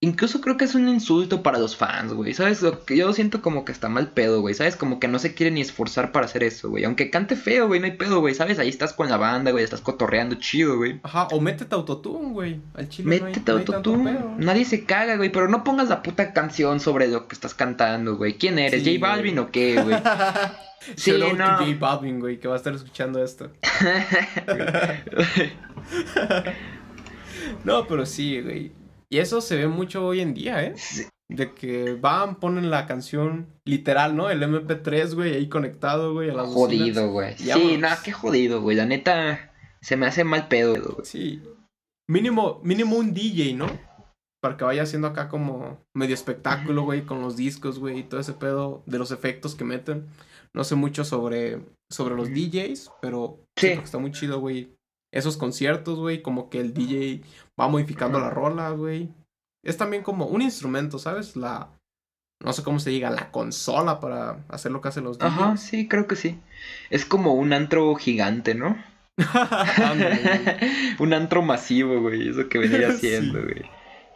Incluso 0.00 0.40
creo 0.40 0.56
que 0.56 0.64
es 0.64 0.76
un 0.76 0.88
insulto 0.88 1.42
para 1.42 1.58
los 1.58 1.76
fans, 1.76 2.12
güey. 2.12 2.32
¿Sabes? 2.32 2.62
Lo 2.62 2.84
que 2.84 2.96
yo 2.96 3.12
siento 3.12 3.42
como 3.42 3.64
que 3.64 3.72
está 3.72 3.88
mal 3.88 4.12
pedo, 4.12 4.40
güey. 4.40 4.54
¿Sabes? 4.54 4.76
Como 4.76 5.00
que 5.00 5.08
no 5.08 5.18
se 5.18 5.34
quiere 5.34 5.50
ni 5.50 5.60
esforzar 5.60 6.12
para 6.12 6.26
hacer 6.26 6.44
eso, 6.44 6.70
güey. 6.70 6.84
Aunque 6.84 7.10
cante 7.10 7.34
feo, 7.34 7.66
güey, 7.66 7.80
no 7.80 7.86
hay 7.86 7.96
pedo, 7.96 8.20
güey. 8.20 8.32
¿Sabes? 8.32 8.60
Ahí 8.60 8.68
estás 8.68 8.92
con 8.92 9.08
la 9.08 9.16
banda, 9.16 9.50
güey. 9.50 9.64
Estás 9.64 9.80
cotorreando 9.80 10.36
chido, 10.36 10.76
güey. 10.76 11.00
Ajá, 11.02 11.26
o 11.32 11.40
métete 11.40 11.74
autotune, 11.74 12.30
güey. 12.30 12.60
Al 12.74 12.88
chile 12.88 13.08
Métete 13.08 13.50
no 13.50 13.58
hay 13.58 13.64
autotune. 13.66 14.18
Nadie 14.38 14.64
se 14.64 14.84
caga, 14.84 15.16
güey. 15.16 15.32
Pero 15.32 15.48
no 15.48 15.64
pongas 15.64 15.88
la 15.88 16.00
puta 16.00 16.32
canción 16.32 16.78
sobre 16.78 17.08
lo 17.08 17.26
que 17.26 17.34
estás 17.34 17.54
cantando, 17.54 18.16
güey. 18.16 18.38
¿Quién 18.38 18.60
eres? 18.60 18.84
Sí, 18.84 19.00
¿J 19.00 19.04
Balvin 19.04 19.34
güey. 19.34 19.46
o 19.46 19.50
qué, 19.50 19.82
güey? 19.82 19.96
Sí, 20.94 21.10
no. 21.10 21.58
J 21.58 21.76
Balvin, 21.78 22.20
güey, 22.20 22.38
que 22.38 22.46
va 22.46 22.54
a 22.54 22.56
estar 22.56 22.72
escuchando 22.72 23.22
esto. 23.22 23.50
No, 27.64 27.86
pero 27.86 28.06
sí, 28.06 28.40
güey. 28.40 28.72
Y 29.10 29.18
eso 29.18 29.40
se 29.40 29.56
ve 29.56 29.68
mucho 29.68 30.04
hoy 30.06 30.20
en 30.20 30.34
día, 30.34 30.64
¿eh? 30.64 30.74
Sí. 30.76 31.04
De 31.30 31.54
que 31.54 31.94
van, 31.94 32.36
ponen 32.40 32.70
la 32.70 32.86
canción 32.86 33.48
literal, 33.66 34.16
¿no? 34.16 34.30
El 34.30 34.42
MP3, 34.42 35.14
güey, 35.14 35.34
ahí 35.34 35.48
conectado, 35.48 36.14
güey, 36.14 36.30
a 36.30 36.44
jodido, 36.44 37.10
güey. 37.10 37.36
Sí, 37.36 37.76
nada, 37.76 37.98
qué 38.02 38.12
jodido, 38.12 38.62
güey. 38.62 38.76
La 38.76 38.86
neta, 38.86 39.52
se 39.82 39.96
me 39.96 40.06
hace 40.06 40.24
mal 40.24 40.48
pedo, 40.48 40.72
güey. 40.74 41.04
Sí. 41.04 41.42
Mínimo, 42.08 42.60
mínimo 42.64 42.96
un 42.96 43.12
DJ, 43.12 43.54
¿no? 43.54 43.66
Para 44.40 44.56
que 44.56 44.64
vaya 44.64 44.84
haciendo 44.84 45.08
acá 45.08 45.28
como 45.28 45.84
medio 45.94 46.14
espectáculo, 46.14 46.84
güey, 46.84 47.02
con 47.04 47.20
los 47.20 47.36
discos, 47.36 47.78
güey, 47.78 47.98
y 47.98 48.02
todo 48.04 48.20
ese 48.20 48.32
pedo 48.32 48.82
de 48.86 48.98
los 48.98 49.10
efectos 49.10 49.54
que 49.54 49.64
meten. 49.64 50.06
No 50.54 50.64
sé 50.64 50.76
mucho 50.76 51.04
sobre, 51.04 51.60
sobre 51.90 52.14
los 52.14 52.30
DJs, 52.30 52.90
pero 53.02 53.38
Sí. 53.58 53.68
que 53.68 53.72
está 53.74 53.98
muy 53.98 54.12
chido, 54.12 54.40
güey. 54.40 54.72
Esos 55.12 55.36
conciertos, 55.36 55.98
güey, 55.98 56.22
como 56.22 56.50
que 56.50 56.60
el 56.60 56.74
DJ 56.74 57.22
va 57.58 57.68
modificando 57.68 58.20
la 58.20 58.30
rola, 58.30 58.70
güey. 58.70 59.08
Es 59.64 59.76
también 59.76 60.02
como 60.02 60.26
un 60.26 60.42
instrumento, 60.42 60.98
¿sabes? 60.98 61.34
La, 61.36 61.70
no 62.44 62.52
sé 62.52 62.62
cómo 62.62 62.78
se 62.78 62.90
diga, 62.90 63.10
la 63.10 63.30
consola 63.30 64.00
para 64.00 64.44
hacer 64.48 64.70
lo 64.70 64.80
que 64.80 64.88
hacen 64.88 65.04
los 65.04 65.18
DJs. 65.18 65.26
Ajá, 65.32 65.56
sí, 65.56 65.88
creo 65.88 66.06
que 66.06 66.16
sí. 66.16 66.38
Es 66.90 67.04
como 67.04 67.34
un 67.34 67.52
antro 67.52 67.94
gigante, 67.96 68.54
¿no? 68.54 68.76
Un 70.98 71.12
antro 71.14 71.42
masivo, 71.42 72.00
güey. 72.00 72.28
Eso 72.28 72.48
que 72.48 72.58
venía 72.58 72.88
Sí. 72.92 72.96
haciendo, 72.96 73.42
güey. 73.42 73.62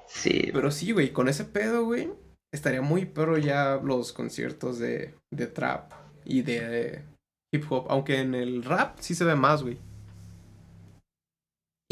Sí. 0.06 0.50
Pero 0.52 0.70
sí, 0.70 0.92
güey, 0.92 1.12
con 1.12 1.28
ese 1.28 1.44
pedo, 1.44 1.84
güey, 1.84 2.10
estaría 2.52 2.82
muy 2.82 3.06
perro 3.06 3.38
ya 3.38 3.80
los 3.82 4.12
conciertos 4.12 4.78
de, 4.78 5.14
de 5.32 5.46
trap 5.46 5.92
y 6.24 6.42
de 6.42 7.02
hip 7.52 7.64
hop. 7.70 7.86
Aunque 7.88 8.20
en 8.20 8.34
el 8.34 8.62
rap 8.62 8.98
sí 9.00 9.14
se 9.14 9.24
ve 9.24 9.34
más, 9.34 9.62
güey. 9.62 9.78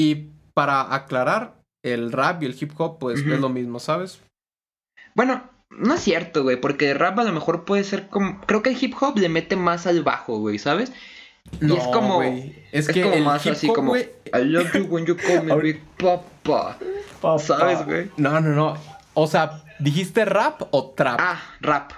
Y 0.01 0.31
para 0.55 0.95
aclarar, 0.95 1.61
el 1.85 2.11
rap 2.11 2.43
y 2.43 2.47
el 2.47 2.57
hip 2.59 2.73
hop, 2.79 2.99
pues 2.99 3.21
Ujú. 3.21 3.35
es 3.35 3.41
lo 3.41 3.51
mismo, 3.51 3.79
¿sabes? 3.81 4.23
Bueno, 5.15 5.43
no 5.69 5.95
es 5.95 6.01
cierto, 6.01 6.43
güey, 6.43 6.59
porque 6.59 6.91
el 6.91 6.99
rap 6.99 7.19
a 7.19 7.25
lo 7.25 7.33
mejor 7.33 7.67
puede 7.67 7.85
ser 7.85 8.09
como... 8.09 8.41
Creo 8.47 8.63
que 8.63 8.71
el 8.71 8.83
hip 8.83 8.95
hop 8.99 9.19
le 9.19 9.29
mete 9.29 9.57
más 9.57 9.87
al 9.87 10.03
bajo, 10.03 10.39
güey, 10.39 10.59
¿sabes? 10.59 10.91
Y 11.61 11.73
es 11.75 11.87
como- 11.89 12.23
Es, 12.23 12.55
es 12.73 12.89
que 12.89 13.03
como 13.03 13.15
el 13.15 13.25
más 13.25 13.45
hip 13.45 13.53
así 13.53 13.67
como- 13.69 13.95
I 13.97 14.05
love 14.45 14.73
you 14.75 14.85
when 14.85 15.05
you 15.05 15.17
call 15.17 15.43
me 15.45 15.55
Big 15.63 15.83
Papa. 15.99 16.79
¿Sabes, 17.39 17.85
güey? 17.85 18.11
No, 18.17 18.41
no, 18.41 18.51
no. 18.51 18.77
O 19.13 19.27
sea, 19.27 19.63
¿dijiste 19.79 20.25
rap 20.25 20.63
o 20.71 20.95
trap? 20.97 21.19
Ah, 21.21 21.43
rap. 21.61 21.93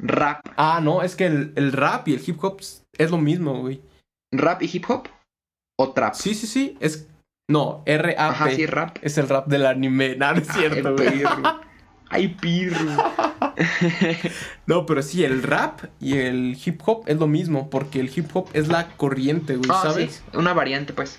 Rap. 0.00 0.46
Ah, 0.56 0.80
no, 0.80 1.02
es 1.02 1.16
que 1.16 1.26
el, 1.26 1.52
el 1.56 1.72
rap 1.72 2.06
y 2.06 2.14
el 2.14 2.22
hip 2.24 2.42
hop 2.44 2.60
es 2.96 3.10
lo 3.10 3.18
mismo, 3.18 3.60
güey. 3.60 3.80
¿Rap 4.32 4.62
y 4.62 4.70
hip 4.72 4.84
hop? 4.88 5.08
¿O 5.80 5.92
trap? 5.92 6.14
Sí, 6.14 6.34
sí, 6.34 6.46
sí. 6.46 6.76
Es. 6.80 7.06
No, 7.50 7.82
R-A-P. 7.86 8.20
Ajá, 8.20 8.50
sí, 8.50 8.66
rap. 8.66 8.98
Es 9.00 9.16
el 9.16 9.28
rap 9.28 9.46
del 9.46 9.64
anime. 9.66 10.14
No, 10.18 10.32
no 10.32 10.38
es 10.40 10.48
cierto, 10.48 10.88
Ay, 10.98 11.22
güey. 11.22 11.22
Ay, 12.10 12.28
pirro. 12.28 12.78
No, 14.66 14.86
pero 14.86 15.02
sí, 15.02 15.24
el 15.24 15.42
rap 15.42 15.84
y 16.00 16.18
el 16.18 16.58
hip 16.64 16.80
hop 16.86 17.04
es 17.06 17.16
lo 17.18 17.26
mismo, 17.26 17.70
porque 17.70 18.00
el 18.00 18.10
hip 18.14 18.28
hop 18.34 18.48
es 18.52 18.68
la 18.68 18.88
corriente, 18.96 19.56
güey, 19.56 19.70
Ah, 19.72 19.80
¿sabes? 19.82 20.22
sí, 20.30 20.36
una 20.36 20.52
variante, 20.52 20.92
pues. 20.92 21.18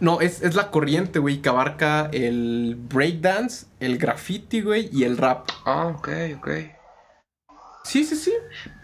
No, 0.00 0.20
es, 0.20 0.42
es 0.42 0.54
la 0.56 0.70
corriente, 0.70 1.18
güey, 1.18 1.40
que 1.42 1.48
abarca 1.48 2.08
el 2.12 2.76
breakdance, 2.76 3.66
el 3.78 3.98
graffiti, 3.98 4.60
güey, 4.62 4.88
y 4.92 5.04
el 5.04 5.16
rap. 5.18 5.48
Ah, 5.64 5.86
ok, 5.86 6.08
ok. 6.38 6.48
Sí, 7.84 8.04
sí, 8.04 8.16
sí. 8.16 8.32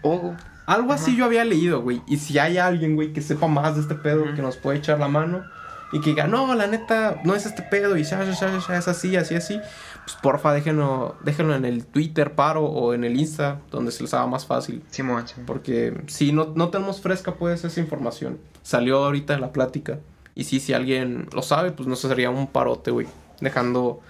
Oh, 0.03 0.33
Algo 0.69 0.93
así 0.93 1.15
yo 1.15 1.25
había 1.25 1.43
leído, 1.45 1.81
güey. 1.81 2.03
Y 2.05 2.17
si 2.17 2.37
hay 2.37 2.59
alguien, 2.59 2.93
güey, 2.93 3.11
que 3.11 3.23
sepa 3.23 3.47
más 3.47 3.73
de 3.73 3.81
este 3.81 3.95
pedo, 3.95 4.23
que 4.35 4.43
nos 4.43 4.55
puede 4.55 4.77
echar 4.77 4.99
la 4.99 5.07
mano 5.07 5.43
y 5.91 5.99
que 5.99 6.11
diga, 6.11 6.27
no, 6.27 6.53
la 6.53 6.67
neta, 6.67 7.19
no 7.23 7.33
es 7.33 7.47
este 7.47 7.63
pedo 7.63 7.97
y 7.97 8.03
ya, 8.03 8.23
ya, 8.23 8.33
ya, 8.33 8.59
ya, 8.59 8.77
es 8.77 8.87
así, 8.87 9.15
así, 9.15 9.33
así, 9.33 9.59
pues 10.03 10.15
porfa, 10.21 10.53
déjenlo, 10.53 11.15
déjenlo 11.23 11.55
en 11.55 11.65
el 11.65 11.87
Twitter, 11.87 12.35
paro, 12.35 12.65
o 12.65 12.93
en 12.93 13.03
el 13.03 13.19
Insta, 13.19 13.61
donde 13.71 13.91
se 13.91 14.03
les 14.03 14.13
haga 14.13 14.27
más 14.27 14.45
fácil. 14.45 14.83
Simón. 14.91 15.25
Porque 15.47 16.03
si 16.05 16.33
no, 16.33 16.53
no 16.55 16.69
tenemos 16.69 17.01
fresca, 17.01 17.33
pues, 17.33 17.65
esa 17.65 17.79
información. 17.79 18.37
Salió 18.61 19.03
ahorita 19.05 19.33
en 19.33 19.41
la 19.41 19.51
plática. 19.51 19.97
Y 20.35 20.43
sí, 20.43 20.59
si 20.59 20.73
alguien 20.73 21.29
lo 21.33 21.41
sabe, 21.41 21.71
pues 21.71 21.89
nos 21.89 21.99
sería 21.99 22.29
un 22.29 22.45
parote, 22.45 22.91
güey. 22.91 23.07
Dejando, 23.41 24.01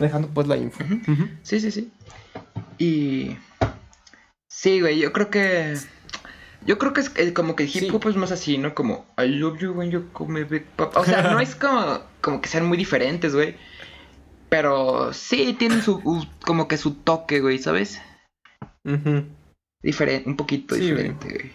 dejando 0.00 0.26
pues 0.26 0.48
la 0.48 0.56
info. 0.56 0.82
Sí, 1.44 1.60
sí, 1.60 1.70
sí. 1.70 1.92
Y. 2.78 3.36
Sí, 4.64 4.80
güey, 4.80 4.98
yo 4.98 5.12
creo 5.12 5.28
que. 5.28 5.76
Yo 6.66 6.78
creo 6.78 6.94
que 6.94 7.02
es 7.02 7.12
eh, 7.16 7.34
como 7.34 7.54
que 7.54 7.64
el 7.64 7.68
hip 7.68 7.80
Sí. 7.80 7.88
hop 7.92 8.08
es 8.08 8.16
más 8.16 8.32
así, 8.32 8.56
¿no? 8.56 8.74
Como 8.74 9.04
I 9.18 9.26
love 9.28 9.58
you 9.58 9.72
when 9.72 9.90
you 9.90 10.10
call 10.16 10.28
me 10.28 10.44
Big 10.44 10.64
Papa. 10.64 11.00
O 11.00 11.04
sea, 11.04 11.20
no 11.30 11.38
es 11.38 11.54
como, 11.64 12.00
como 12.22 12.40
que 12.40 12.48
sean 12.48 12.64
muy 12.64 12.78
diferentes, 12.78 13.34
güey. 13.34 13.56
Pero 14.48 15.12
sí 15.12 15.54
tienen 15.58 15.82
su. 15.82 15.96
u- 16.02 16.26
como 16.46 16.66
que 16.66 16.78
su 16.78 16.94
toque, 16.94 17.40
güey, 17.40 17.58
¿sabes? 17.58 18.00
Ujú. 18.86 19.24
Diferente, 19.82 20.26
un 20.30 20.36
poquito 20.36 20.74
Sí, 20.76 20.80
diferente, 20.80 21.28
güey. 21.28 21.52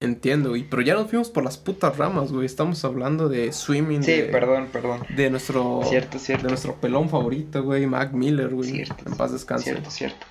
Entiendo, 0.00 0.50
güey. 0.50 0.62
Pero 0.62 0.82
ya 0.82 0.94
nos 0.94 1.08
fuimos 1.10 1.28
por 1.30 1.42
las 1.42 1.58
putas 1.58 1.96
ramas, 1.96 2.30
güey. 2.30 2.46
Estamos 2.46 2.84
hablando 2.84 3.28
de 3.28 3.52
swimming. 3.52 4.04
Sí, 4.04 4.12
de, 4.12 4.22
perdón, 4.26 4.68
perdón. 4.72 5.02
De 5.16 5.28
nuestro. 5.30 5.80
Cierto, 5.88 6.18
De 6.18 6.24
cierto. 6.24 6.46
nuestro 6.46 6.76
pelón 6.76 7.08
favorito, 7.08 7.64
güey. 7.64 7.86
Mac 7.86 8.12
Miller, 8.12 8.50
güey. 8.50 8.70
Cierto, 8.70 9.02
En 9.04 9.16
paz 9.16 9.32
descanse. 9.32 9.64
Cierto, 9.64 9.90
cierto. 9.90 10.24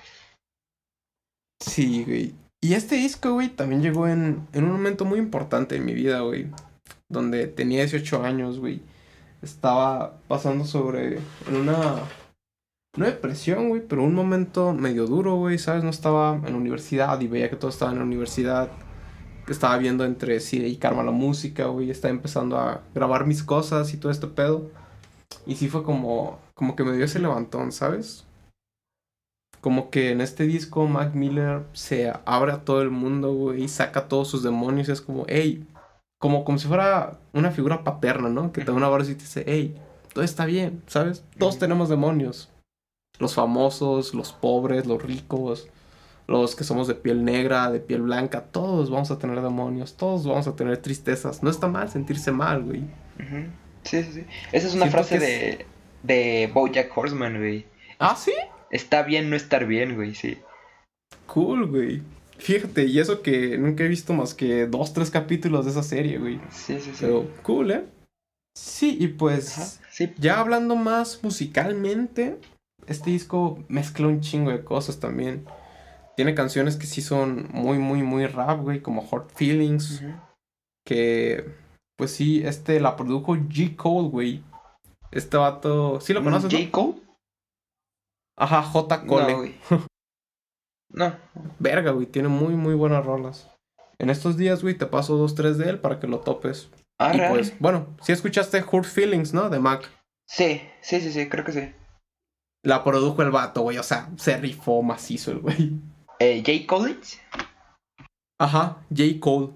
Sí, 1.60 2.04
güey. 2.04 2.34
Y 2.60 2.74
este 2.74 2.96
disco, 2.96 3.32
güey, 3.32 3.48
también 3.48 3.82
llegó 3.82 4.08
en, 4.08 4.46
en 4.52 4.64
un 4.64 4.72
momento 4.72 5.04
muy 5.04 5.18
importante 5.18 5.76
en 5.76 5.84
mi 5.84 5.94
vida, 5.94 6.20
güey. 6.20 6.46
Donde 7.08 7.46
tenía 7.46 7.80
18 7.80 8.24
años, 8.24 8.58
güey. 8.58 8.82
estaba 9.42 10.18
pasando 10.28 10.64
sobre 10.64 11.18
en 11.48 11.56
una 11.56 12.02
una 12.96 13.06
depresión, 13.06 13.68
güey, 13.68 13.82
pero 13.86 14.02
un 14.02 14.14
momento 14.14 14.72
medio 14.72 15.06
duro, 15.06 15.36
güey, 15.36 15.58
¿sabes? 15.58 15.84
No 15.84 15.90
estaba 15.90 16.34
en 16.34 16.52
la 16.52 16.56
universidad 16.56 17.20
y 17.20 17.28
veía 17.28 17.48
que 17.50 17.56
todo 17.56 17.70
estaba 17.70 17.92
en 17.92 17.98
la 17.98 18.04
universidad. 18.04 18.70
Estaba 19.48 19.78
viendo 19.78 20.04
entre 20.04 20.40
sí 20.40 20.64
y 20.64 20.76
Karma 20.76 21.02
la 21.02 21.12
música, 21.12 21.66
güey, 21.66 21.90
estaba 21.90 22.12
empezando 22.12 22.58
a 22.58 22.82
grabar 22.94 23.26
mis 23.26 23.42
cosas 23.42 23.94
y 23.94 23.98
todo 23.98 24.10
este 24.12 24.26
pedo. 24.26 24.70
Y 25.46 25.56
sí 25.56 25.68
fue 25.68 25.82
como 25.84 26.38
como 26.54 26.74
que 26.76 26.84
me 26.84 26.92
dio 26.96 27.04
ese 27.04 27.20
levantón, 27.20 27.72
¿sabes? 27.72 28.24
Como 29.60 29.90
que 29.90 30.10
en 30.12 30.20
este 30.20 30.44
disco 30.44 30.86
Mac 30.86 31.14
Miller 31.14 31.62
se 31.72 32.12
abre 32.24 32.52
a 32.52 32.64
todo 32.64 32.82
el 32.82 32.90
mundo, 32.90 33.32
güey, 33.32 33.64
y 33.64 33.68
saca 33.68 34.08
todos 34.08 34.28
sus 34.28 34.42
demonios. 34.42 34.88
Y 34.88 34.92
es 34.92 35.00
como, 35.00 35.24
hey, 35.28 35.66
como, 36.18 36.44
como 36.44 36.58
si 36.58 36.68
fuera 36.68 37.18
una 37.32 37.50
figura 37.50 37.84
paterna, 37.84 38.28
¿no? 38.28 38.52
Que 38.52 38.60
te 38.60 38.70
da 38.70 38.76
una 38.76 38.88
voz 38.88 39.08
y 39.08 39.14
te 39.14 39.22
dice, 39.22 39.44
hey, 39.46 39.74
todo 40.12 40.24
está 40.24 40.44
bien, 40.46 40.82
¿sabes? 40.86 41.24
Todos 41.38 41.58
tenemos 41.58 41.88
demonios. 41.88 42.50
Los 43.18 43.34
famosos, 43.34 44.14
los 44.14 44.32
pobres, 44.32 44.86
los 44.86 45.02
ricos, 45.02 45.68
los 46.28 46.54
que 46.54 46.62
somos 46.62 46.86
de 46.86 46.94
piel 46.94 47.24
negra, 47.24 47.70
de 47.70 47.80
piel 47.80 48.02
blanca, 48.02 48.42
todos 48.42 48.90
vamos 48.90 49.10
a 49.10 49.18
tener 49.18 49.40
demonios, 49.40 49.96
todos 49.96 50.26
vamos 50.26 50.46
a 50.46 50.54
tener 50.54 50.76
tristezas. 50.76 51.42
No 51.42 51.50
está 51.50 51.68
mal 51.68 51.88
sentirse 51.88 52.30
mal, 52.30 52.62
güey. 52.62 52.82
Sí, 53.82 54.02
sí, 54.04 54.12
sí. 54.12 54.26
Esa 54.52 54.68
es 54.68 54.74
una 54.74 54.86
frase 54.86 55.18
de, 55.18 55.66
de 56.02 56.50
Bojack 56.52 56.96
Horseman, 56.96 57.38
güey. 57.38 57.66
¿Ah, 57.98 58.14
sí? 58.14 58.34
Está 58.70 59.02
bien 59.02 59.30
no 59.30 59.36
estar 59.36 59.66
bien, 59.66 59.94
güey, 59.96 60.14
sí. 60.14 60.38
Cool, 61.26 61.66
güey. 61.66 62.02
Fíjate, 62.38 62.84
y 62.84 62.98
eso 62.98 63.22
que 63.22 63.58
nunca 63.58 63.84
he 63.84 63.88
visto 63.88 64.12
más 64.14 64.34
que 64.34 64.66
dos, 64.66 64.92
tres 64.92 65.10
capítulos 65.10 65.64
de 65.64 65.72
esa 65.72 65.82
serie, 65.82 66.18
güey. 66.18 66.40
Sí, 66.50 66.78
sí, 66.80 66.92
sí. 66.92 66.98
Pero 67.00 67.26
cool, 67.42 67.70
¿eh? 67.72 67.84
Sí, 68.56 68.96
y 69.00 69.08
pues 69.08 69.80
sí. 69.90 70.12
ya 70.18 70.40
hablando 70.40 70.76
más 70.76 71.20
musicalmente, 71.22 72.38
este 72.86 73.10
disco 73.10 73.64
mezcla 73.68 74.06
un 74.06 74.20
chingo 74.20 74.50
de 74.50 74.64
cosas 74.64 75.00
también. 75.00 75.46
Tiene 76.16 76.34
canciones 76.34 76.76
que 76.76 76.86
sí 76.86 77.02
son 77.02 77.48
muy, 77.52 77.78
muy, 77.78 78.02
muy 78.02 78.26
rap, 78.26 78.60
güey, 78.60 78.80
como 78.80 79.02
Hot 79.02 79.32
Feelings. 79.34 80.02
Que, 80.84 81.44
pues 81.96 82.12
sí, 82.12 82.42
este 82.44 82.80
la 82.80 82.96
produjo 82.96 83.36
G. 83.36 83.76
Cole, 83.76 84.08
güey. 84.08 84.42
Este 85.12 85.36
vato, 85.36 86.00
¿sí 86.00 86.12
lo 86.12 86.24
conoces? 86.24 86.52
¿J. 86.52 86.70
Cole? 86.70 86.94
Ajá, 88.38 88.62
J. 88.62 89.06
Cole. 89.06 89.32
No, 89.32 89.36
güey. 89.38 89.54
no. 90.90 91.16
Verga, 91.58 91.90
güey, 91.90 92.06
tiene 92.06 92.28
muy, 92.28 92.54
muy 92.54 92.74
buenas 92.74 93.04
rolas. 93.04 93.50
En 93.98 94.10
estos 94.10 94.36
días, 94.36 94.62
güey, 94.62 94.78
te 94.78 94.86
paso 94.86 95.16
dos, 95.16 95.34
tres 95.34 95.58
de 95.58 95.68
él 95.68 95.80
para 95.80 95.98
que 95.98 96.06
lo 96.06 96.20
topes. 96.20 96.70
Ah, 97.00 97.12
y 97.14 97.18
pues, 97.30 97.58
bueno, 97.58 97.96
si 98.00 98.12
escuchaste 98.12 98.64
Hurt 98.70 98.84
Feelings, 98.86 99.34
¿no? 99.34 99.50
De 99.50 99.58
Mac. 99.58 99.90
Sí, 100.26 100.62
sí, 100.80 101.00
sí, 101.00 101.12
sí, 101.12 101.28
creo 101.28 101.44
que 101.44 101.52
sí. 101.52 101.72
La 102.64 102.84
produjo 102.84 103.22
el 103.22 103.30
vato, 103.30 103.62
güey. 103.62 103.78
O 103.78 103.82
sea, 103.82 104.08
se 104.16 104.36
rifó 104.36 104.82
macizo 104.82 105.32
el 105.32 105.38
güey. 105.40 105.80
Eh, 106.20 106.42
J. 106.44 106.66
Collins. 106.66 107.20
Ajá, 108.40 108.78
J. 108.90 109.20
Cole. 109.20 109.52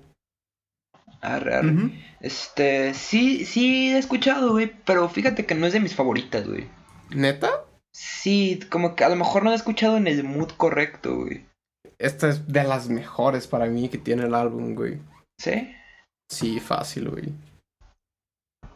Arre, 1.21 1.55
arre. 1.55 1.73
Ujú. 1.73 1.91
Este, 2.21 2.95
sí, 2.95 3.45
sí 3.45 3.93
he 3.93 3.99
escuchado, 3.99 4.53
güey, 4.53 4.73
pero 4.85 5.09
fíjate 5.09 5.47
que 5.47 5.55
no 5.55 5.67
es 5.67 5.73
de 5.73 5.81
mis 5.81 5.95
favoritas, 5.95 6.49
güey. 6.49 6.69
¿Neta? 7.11 7.65
Sí, 7.95 8.61
como 8.71 8.97
que 8.97 9.05
a 9.05 9.09
lo 9.09 9.17
mejor 9.17 9.45
no 9.45 9.53
he 9.53 9.55
escuchado 9.55 9.97
en 9.97 10.07
el 10.07 10.25
mood 10.25 10.53
correcto, 10.57 11.17
güey. 11.17 11.45
Esta 11.99 12.29
es 12.29 12.49
de 12.49 12.65
las 12.65 12.89
mejores 12.89 13.47
para 13.47 13.67
mí 13.67 13.89
que 13.89 13.99
tiene 13.99 14.25
el 14.25 14.35
álbum, 14.35 14.75
güey. 14.75 14.99
¿Sí? 15.39 15.75
Sí, 16.31 16.59
fácil, 16.61 17.11
güey. 17.11 17.33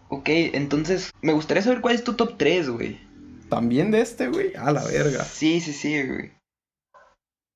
Ok, 0.08 0.28
entonces 0.28 1.10
me 1.22 1.32
gustaría 1.32 1.62
saber 1.62 1.80
cuál 1.80 1.94
es 1.94 2.04
tu 2.04 2.14
top 2.14 2.36
3, 2.36 2.70
güey. 2.70 3.00
También 3.48 3.90
de 3.90 4.00
este, 4.00 4.28
güey. 4.28 4.54
A 4.56 4.70
la 4.70 4.84
verga. 4.84 5.24
Sí, 5.24 5.60
sí, 5.60 5.72
sí, 5.72 6.02
güey. 6.06 6.32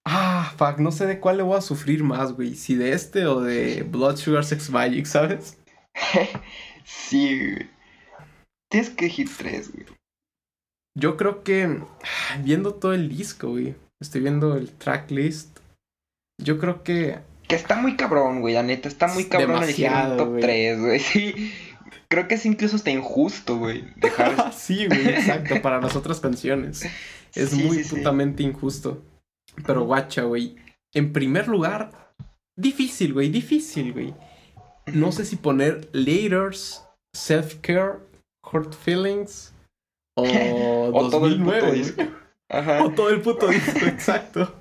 Ah, 0.05 0.53
fuck, 0.57 0.79
no 0.79 0.91
sé 0.91 1.07
de 1.07 1.21
cuál 1.21 1.37
le 1.37 1.43
voy 1.43 1.59
a 1.59 1.61
sufrir 1.61 2.03
más, 2.03 2.33
güey. 2.33 2.55
Si 2.55 2.75
de 2.75 2.93
este 2.93 3.27
o 3.27 3.41
de 3.41 3.83
Blood 3.83 4.17
Sugar 4.17 4.45
Sex 4.45 4.71
Magic, 4.71 5.07
¿sabes? 5.07 5.59
sí, 6.85 7.53
güey. 7.53 7.71
Tienes 8.71 8.91
que 8.91 9.05
elegir 9.05 9.29
3, 9.37 9.73
güey. 9.73 9.87
Yo 10.99 11.17
creo 11.17 11.43
que 11.43 11.81
viendo 12.43 12.75
todo 12.75 12.93
el 12.95 13.09
disco, 13.09 13.51
güey. 13.51 13.75
Estoy 14.01 14.23
viendo 14.23 14.57
el 14.57 14.71
tracklist. 14.71 15.59
Yo 16.43 16.59
creo 16.59 16.83
que 16.83 17.19
Que 17.49 17.55
está 17.57 17.77
muy 17.77 17.97
cabrón, 17.97 18.41
güey, 18.41 18.55
la 18.55 18.63
neta, 18.63 18.89
está 18.89 19.09
muy 19.09 19.27
cabrón 19.27 19.63
elegir 19.63 19.91
un 19.91 20.17
top 20.17 20.29
güey. 20.31 20.41
3, 20.41 20.81
güey. 20.81 21.01
Sí. 21.01 21.53
Creo 22.09 22.27
que 22.27 22.35
es 22.35 22.47
incluso 22.47 22.77
hasta 22.77 22.91
injusto, 22.91 23.57
güey. 23.59 23.85
Dejar. 23.97 24.53
sí, 24.57 24.87
güey, 24.87 25.09
exacto, 25.11 25.63
para 25.63 25.81
las 25.81 25.95
otras 25.95 26.19
canciones. 26.19 26.85
Es 27.35 27.51
Sí, 27.51 27.63
muy 27.63 27.79
sí, 27.79 27.85
sí. 27.85 27.97
putamente 27.97 28.43
injusto. 28.43 29.03
Pero 29.65 29.85
guacha, 29.85 30.23
güey. 30.23 30.57
En 30.93 31.13
primer 31.13 31.47
lugar, 31.47 32.13
difícil, 32.57 33.13
güey, 33.13 33.29
difícil, 33.29 33.93
güey. 33.93 34.15
No 34.93 35.13
sé 35.13 35.25
si 35.25 35.37
poner 35.37 35.89
Laters, 35.93 36.85
Self-Care, 37.15 37.99
Hurt 38.51 38.75
Feelings 38.75 39.53
o, 40.17 40.91
O 40.95 41.11
todo 41.11 41.27
el 41.27 41.39
puto 41.39 41.51
2009. 41.53 41.73
disco. 41.73 42.03
Ajá. 42.49 42.85
O 42.85 42.91
todo 42.91 43.11
el 43.11 43.21
puto 43.21 43.49
disco, 43.49 43.87
exacto. 43.87 44.59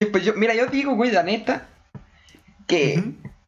Y 0.00 0.06
Pues 0.06 0.24
yo, 0.24 0.34
mira, 0.34 0.54
yo 0.54 0.66
digo, 0.66 0.94
güey, 0.94 1.10
la 1.10 1.22
neta, 1.24 1.68
que 2.66 3.02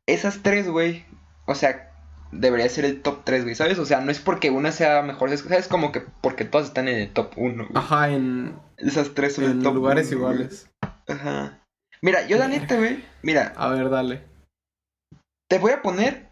esas 0.09 0.43
tres, 0.43 0.69
güey, 0.69 1.05
o 1.47 1.55
sea, 1.55 1.93
debería 2.33 2.69
ser 2.69 2.85
el 2.85 3.01
top 3.03 3.23
3, 3.25 3.45
güey, 3.45 3.55
¿sabes? 3.55 3.79
O 3.79 3.85
sea, 3.85 4.01
no 4.01 4.11
es 4.11 4.19
porque 4.19 4.51
una 4.51 4.73
sea 4.73 5.03
mejor, 5.03 5.33
es 5.33 5.41
¿sabes? 5.41 5.69
Como 5.69 5.93
que 5.93 6.01
porque 6.21 6.45
todas 6.45 6.67
están 6.69 6.89
en 6.89 6.97
el 6.97 7.13
top 7.13 7.33
1, 7.37 7.67
güey. 7.69 7.71
Ajá, 7.75 8.11
en, 8.11 8.57
Esas 8.77 9.15
tres 9.15 9.35
son 9.37 9.45
el 9.45 9.51
en 9.53 9.63
top 9.63 9.75
lugares 9.75 10.11
uno, 10.13 10.21
güey. 10.23 10.33
iguales. 10.35 10.71
Ajá. 11.07 11.61
Mira, 12.03 12.27
yo 12.27 12.39
la 12.39 12.49
neta, 12.49 12.77
güey, 12.77 13.05
mira, 13.23 13.53
A 13.57 13.69
ver, 13.69 13.91
dale. 13.91 14.25
te 15.49 15.59
voy 15.59 15.73
a 15.73 15.83
poner 15.83 16.29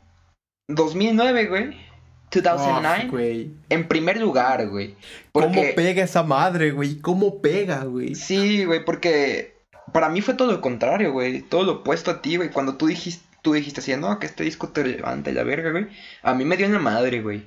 2009, 0.69 1.47
güey. 1.47 1.88
2009 2.31 3.05
Oh, 3.07 3.11
güey. 3.11 3.51
en 3.69 3.89
primer 3.89 4.21
lugar, 4.21 4.69
güey. 4.69 4.95
¿Cómo 5.33 5.47
Porque 5.47 5.73
pega 5.75 6.03
esa 6.03 6.23
madre, 6.23 6.71
güey? 6.73 6.99
¿Cómo 7.01 7.41
pega, 7.41 7.85
güey? 7.85 8.15
sí, 8.15 8.65
güey, 8.65 8.85
porque 8.85 9.57
para 9.93 10.09
mí 10.09 10.21
fue 10.21 10.35
todo 10.35 10.53
lo 10.53 10.61
contrario, 10.61 11.13
güey, 11.13 11.43
todo 11.43 11.65
lo 11.65 11.73
opuesto 11.73 12.11
a 12.11 12.21
ti, 12.23 12.37
güey. 12.37 12.51
Cuando 12.51 12.77
tú 12.77 12.87
dijiste 12.87 13.27
tú 13.43 13.53
dijiste 13.53 13.81
así, 13.81 13.97
no, 13.97 14.19
que 14.19 14.27
este 14.27 14.45
disco 14.45 14.69
te 14.69 14.85
levanta 14.85 15.31
y 15.31 15.35
la 15.35 15.45
verga, 15.45 15.71
güey. 15.71 15.87
A 16.23 16.35
mí 16.35 16.45
me 16.45 16.57
dio 16.57 16.67
en 16.67 16.73
la 16.73 16.79
madre, 16.81 17.23
güey. 17.23 17.47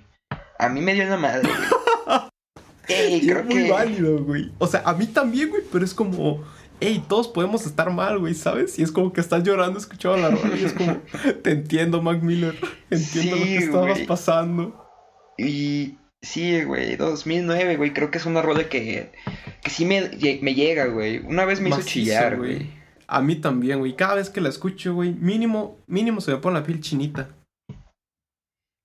A 0.57 0.69
mí 0.69 0.81
me 0.81 0.93
dio 0.93 1.03
en 1.03 1.09
la 1.09 1.17
madre, 1.17 1.47
güey. 1.47 2.29
Ey, 2.87 3.21
creo 3.21 3.39
es 3.39 3.45
muy 3.45 3.63
que 3.63 3.71
válido, 3.71 4.23
güey. 4.23 4.51
O 4.57 4.67
sea, 4.67 4.81
a 4.85 4.93
mí 4.93 5.05
también, 5.07 5.49
güey, 5.49 5.63
pero 5.71 5.85
es 5.85 5.93
como, 5.93 6.43
hey, 6.81 7.03
todos 7.07 7.27
podemos 7.27 7.65
estar 7.65 7.91
mal, 7.91 8.19
güey, 8.19 8.33
¿sabes? 8.33 8.77
Y 8.79 8.83
es 8.83 8.91
como 8.91 9.13
que 9.13 9.21
estás 9.21 9.43
llorando 9.43 9.79
escuchando 9.79 10.17
la 10.17 10.31
rola 10.31 10.57
y 10.57 10.65
es 10.65 10.73
como, 10.73 10.97
te 11.43 11.51
entiendo, 11.51 12.01
Mac 12.01 12.21
Miller. 12.21 12.55
Entiendo 12.89 13.37
lo 13.37 13.43
que 13.43 13.57
estabas 13.57 13.93
güey. 13.93 14.07
pasando. 14.07 14.89
Y 15.37 15.97
sí, 16.21 16.63
güey, 16.63 16.97
2009, 16.97 17.77
güey, 17.77 17.93
creo 17.93 18.11
que 18.11 18.17
es 18.17 18.25
una 18.25 18.41
rola 18.41 18.67
que, 18.67 19.11
que 19.63 19.69
sí 19.69 19.85
me, 19.85 20.09
me 20.41 20.53
llega, 20.53 20.87
güey. 20.87 21.19
Una 21.19 21.45
vez 21.45 21.61
me 21.61 21.69
hizo 21.69 21.83
chillar, 21.83 22.37
güey. 22.37 22.69
A 23.07 23.21
mí 23.21 23.35
también, 23.35 23.79
güey. 23.79 23.95
Cada 23.95 24.15
vez 24.15 24.29
que 24.29 24.41
la 24.41 24.49
escucho, 24.49 24.95
güey, 24.95 25.13
mínimo, 25.13 25.77
mínimo 25.87 26.19
se 26.19 26.31
me 26.31 26.37
pone 26.37 26.59
la 26.59 26.65
piel 26.65 26.81
chinita. 26.81 27.29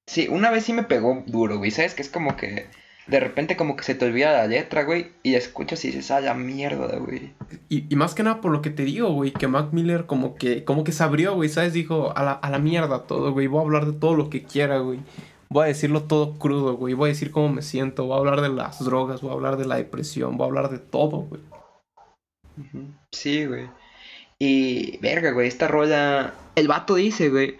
Sí, 0.08 0.28
una 0.28 0.50
vez 0.50 0.64
sí 0.64 0.72
me 0.72 0.84
pegó 0.84 1.24
duro, 1.26 1.58
güey. 1.58 1.70
¿Sabes? 1.70 1.94
Que 1.94 2.02
es 2.02 2.08
como 2.08 2.36
que 2.36 2.68
de 3.06 3.20
repente 3.20 3.56
como 3.56 3.76
que 3.76 3.84
se 3.84 3.94
te 3.94 4.04
olvida 4.04 4.32
la 4.32 4.46
letra, 4.46 4.84
güey. 4.84 5.12
Y 5.22 5.32
la 5.32 5.38
escuchas 5.38 5.84
y 5.84 5.88
dices, 5.88 6.10
ah, 6.10 6.20
la 6.20 6.34
mierda, 6.34 6.98
güey. 6.98 7.34
Y, 7.68 7.92
y 7.92 7.96
más 7.96 8.14
que 8.14 8.22
nada 8.22 8.40
por 8.40 8.50
lo 8.52 8.62
que 8.62 8.70
te 8.70 8.84
digo, 8.84 9.10
güey, 9.10 9.32
que 9.32 9.48
Mac 9.48 9.72
Miller 9.72 10.06
como 10.06 10.34
que, 10.34 10.64
como 10.64 10.84
que 10.84 10.92
se 10.92 11.02
abrió, 11.02 11.34
güey, 11.34 11.48
¿sabes? 11.48 11.72
Dijo, 11.72 12.16
a 12.16 12.22
la, 12.24 12.32
a 12.32 12.50
la 12.50 12.58
mierda 12.58 13.04
todo, 13.04 13.32
güey. 13.32 13.46
Voy 13.46 13.60
a 13.60 13.62
hablar 13.62 13.86
de 13.86 13.92
todo 13.92 14.14
lo 14.14 14.28
que 14.28 14.42
quiera, 14.42 14.78
güey. 14.78 15.00
Voy 15.48 15.64
a 15.64 15.68
decirlo 15.68 16.02
todo 16.04 16.38
crudo, 16.38 16.76
güey. 16.76 16.94
Voy 16.94 17.10
a 17.10 17.12
decir 17.12 17.30
cómo 17.30 17.48
me 17.48 17.62
siento. 17.62 18.06
Voy 18.06 18.16
a 18.16 18.18
hablar 18.18 18.40
de 18.40 18.48
las 18.48 18.84
drogas, 18.84 19.20
voy 19.20 19.30
a 19.30 19.34
hablar 19.34 19.56
de 19.56 19.66
la 19.66 19.76
depresión, 19.76 20.36
voy 20.36 20.46
a 20.46 20.48
hablar 20.48 20.70
de 20.70 20.78
todo, 20.78 21.18
güey. 21.18 21.40
Sí, 23.12 23.46
güey. 23.46 23.68
Y, 24.38 24.98
verga, 24.98 25.30
güey, 25.30 25.48
esta 25.48 25.68
rola... 25.68 26.34
El 26.56 26.68
vato 26.68 26.94
dice, 26.94 27.28
güey, 27.28 27.56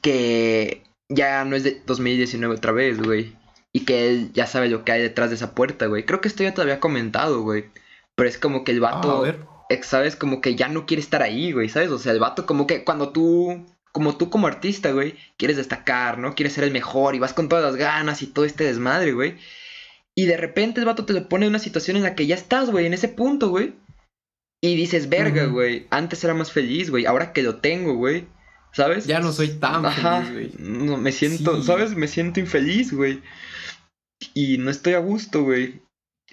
que 0.00 0.82
ya 1.08 1.44
no 1.44 1.56
es 1.56 1.64
de 1.64 1.82
2019 1.84 2.54
otra 2.54 2.72
vez, 2.72 3.02
güey. 3.02 3.32
Y 3.72 3.80
que 3.86 4.08
él 4.08 4.30
ya 4.34 4.46
sabe 4.46 4.68
lo 4.68 4.84
que 4.84 4.92
hay 4.92 5.00
detrás 5.00 5.30
de 5.30 5.36
esa 5.36 5.54
puerta, 5.54 5.86
güey. 5.86 6.04
Creo 6.04 6.20
que 6.20 6.28
esto 6.28 6.42
ya 6.42 6.52
te 6.52 6.58
lo 6.58 6.62
había 6.64 6.80
comentado, 6.80 7.40
güey. 7.42 7.66
Pero 8.14 8.28
es 8.28 8.36
como 8.38 8.64
que 8.64 8.72
el 8.72 8.84
Ah, 8.84 8.90
vato... 8.92 9.16
a 9.18 9.20
ver. 9.22 9.52
¿sabes? 9.82 10.16
Como 10.16 10.42
que 10.42 10.54
ya 10.54 10.68
no 10.68 10.84
quiere 10.84 11.00
estar 11.00 11.22
ahí, 11.22 11.52
güey, 11.52 11.70
¿sabes? 11.70 11.90
O 11.90 11.98
sea, 11.98 12.12
el 12.12 12.20
vato 12.20 12.44
como 12.44 12.66
que 12.66 12.84
cuando 12.84 13.08
tú, 13.08 13.64
como 13.90 14.18
tú 14.18 14.28
como 14.28 14.46
artista, 14.46 14.92
güey, 14.92 15.14
quieres 15.38 15.56
destacar, 15.56 16.18
¿no? 16.18 16.34
Quieres 16.34 16.52
ser 16.52 16.64
el 16.64 16.72
mejor 16.72 17.14
y 17.14 17.18
vas 17.18 17.32
con 17.32 17.48
todas 17.48 17.64
las 17.64 17.76
ganas 17.76 18.20
y 18.20 18.26
todo 18.26 18.44
este 18.44 18.64
desmadre, 18.64 19.12
güey. 19.12 19.36
Y 20.14 20.26
de 20.26 20.36
repente 20.36 20.80
el 20.80 20.84
vato 20.86 21.06
te 21.06 21.14
lo 21.14 21.26
pone 21.26 21.46
en 21.46 21.50
una 21.52 21.58
situación 21.58 21.96
en 21.96 22.02
la 22.02 22.14
que 22.14 22.26
ya 22.26 22.34
estás, 22.34 22.68
güey, 22.70 22.84
en 22.84 22.92
ese 22.92 23.08
punto, 23.08 23.48
güey. 23.48 23.72
Y 24.60 24.76
dices, 24.76 25.08
verga, 25.08 25.46
güey, 25.46 25.86
antes 25.88 26.22
era 26.22 26.34
más 26.34 26.52
feliz, 26.52 26.90
güey, 26.90 27.06
ahora 27.06 27.32
que 27.32 27.42
lo 27.42 27.56
tengo, 27.56 27.94
güey, 27.94 28.26
¿Sabes? 28.74 29.06
Ya 29.06 29.20
no 29.20 29.32
soy 29.32 29.48
tan 29.48 29.84
Ajá, 29.86 30.22
feliz, 30.22 30.52
güey. 30.56 30.68
no, 30.68 30.96
me 30.98 31.12
siento, 31.12 31.56
Sí. 31.60 31.66
¿sabes? 31.66 31.94
Me 31.94 32.08
siento 32.08 32.40
infeliz, 32.40 32.92
güey. 32.92 33.20
Y 34.34 34.58
no 34.58 34.70
estoy 34.70 34.94
a 34.94 34.98
gusto, 34.98 35.42
güey. 35.42 35.82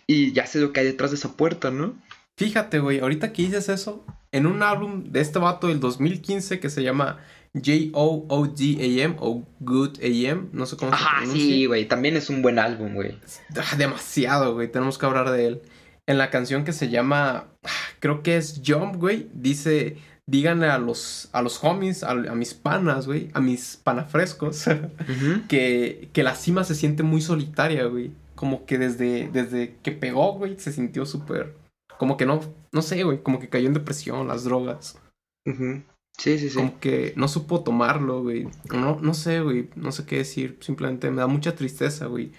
Y 0.08 0.32
ya 0.34 0.46
sé 0.46 0.60
lo 0.60 0.74
que 0.74 0.80
hay 0.82 0.86
detrás 0.88 1.12
de 1.12 1.18
esa 1.18 1.36
puerta, 1.38 1.72
¿no? 1.72 1.96
Fíjate, 2.38 2.80
güey, 2.80 3.00
ahorita 3.00 3.34
que 3.34 3.44
dices 3.44 3.70
eso, 3.70 4.06
en 4.32 4.46
un 4.48 4.64
álbum 4.64 5.04
de 5.12 5.22
este 5.22 5.40
vato 5.40 5.68
del 5.68 5.80
2015 5.80 6.60
que 6.60 6.70
se 6.70 6.84
llama 6.84 7.20
J-O-O-D-A-M 7.54 9.16
o 9.20 9.44
Good 9.60 10.00
A-M, 10.02 10.50
no 10.54 10.66
sé 10.66 10.78
cómo 10.78 10.92
se 10.92 10.96
Ajá, 10.98 11.18
pronuncia. 11.18 11.42
sí, 11.42 11.66
güey. 11.66 11.88
También 11.88 12.16
es 12.18 12.30
un 12.30 12.42
buen 12.42 12.60
álbum, 12.60 12.94
güey. 12.94 13.18
Ah, 13.56 13.76
Demasiado, 13.78 14.54
güey, 14.54 14.72
tenemos 14.72 14.98
que 14.98 15.06
hablar 15.06 15.32
de 15.32 15.48
él. 15.48 15.62
En 16.08 16.18
la 16.18 16.30
canción 16.30 16.64
que 16.64 16.74
se 16.74 16.90
llama, 16.90 17.48
ah, 17.64 17.70
creo 18.00 18.24
que 18.24 18.38
es 18.38 18.62
Jump, 18.66 18.96
güey, 18.96 19.28
dice, 19.34 19.98
díganle 20.30 20.67
a 20.69 20.77
los, 20.77 21.30
a 21.34 21.41
los 21.41 21.63
homies, 21.63 22.03
a, 22.03 22.11
a 22.11 22.36
mis 22.36 22.53
panas, 22.53 23.05
güey, 23.07 23.30
a 23.34 23.39
mis 23.41 23.77
panafrescos, 23.77 24.65
que, 25.47 26.09
que 26.13 26.23
la 26.23 26.36
cima 26.36 26.63
se 26.63 26.75
siente 26.75 27.03
muy 27.03 27.21
solitaria, 27.21 27.86
güey. 27.86 28.11
Como 28.36 28.65
que 28.65 28.77
desde, 28.77 29.30
desde 29.32 29.75
que 29.84 29.91
pegó, 29.91 30.34
güey, 30.34 30.57
se 30.59 30.71
sintió 30.71 31.05
súper... 31.05 31.55
Como 31.97 32.15
que 32.15 32.25
no, 32.25 32.39
no 32.71 32.82
sé, 32.82 33.03
güey, 33.03 33.21
como 33.21 33.39
que 33.39 33.49
cayó 33.49 33.67
en 33.67 33.73
depresión, 33.73 34.27
las 34.27 34.45
drogas. 34.45 34.97
Sí, 35.45 36.38
sí, 36.39 36.49
sí. 36.49 36.55
Como 36.55 36.80
que 36.80 37.13
no 37.17 37.27
supo 37.27 37.61
tomarlo, 37.63 38.21
güey. 38.21 38.47
No, 38.73 38.97
no 39.01 39.13
sé, 39.13 39.41
güey, 39.41 39.69
no 39.75 39.91
sé 39.91 40.05
qué 40.05 40.17
decir. 40.17 40.57
Simplemente 40.61 41.09
me 41.11 41.17
da 41.17 41.27
mucha 41.27 41.55
tristeza, 41.55 42.05
güey. 42.05 42.32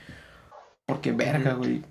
Porque, 0.86 1.12
verga, 1.12 1.54
güey. 1.54 1.82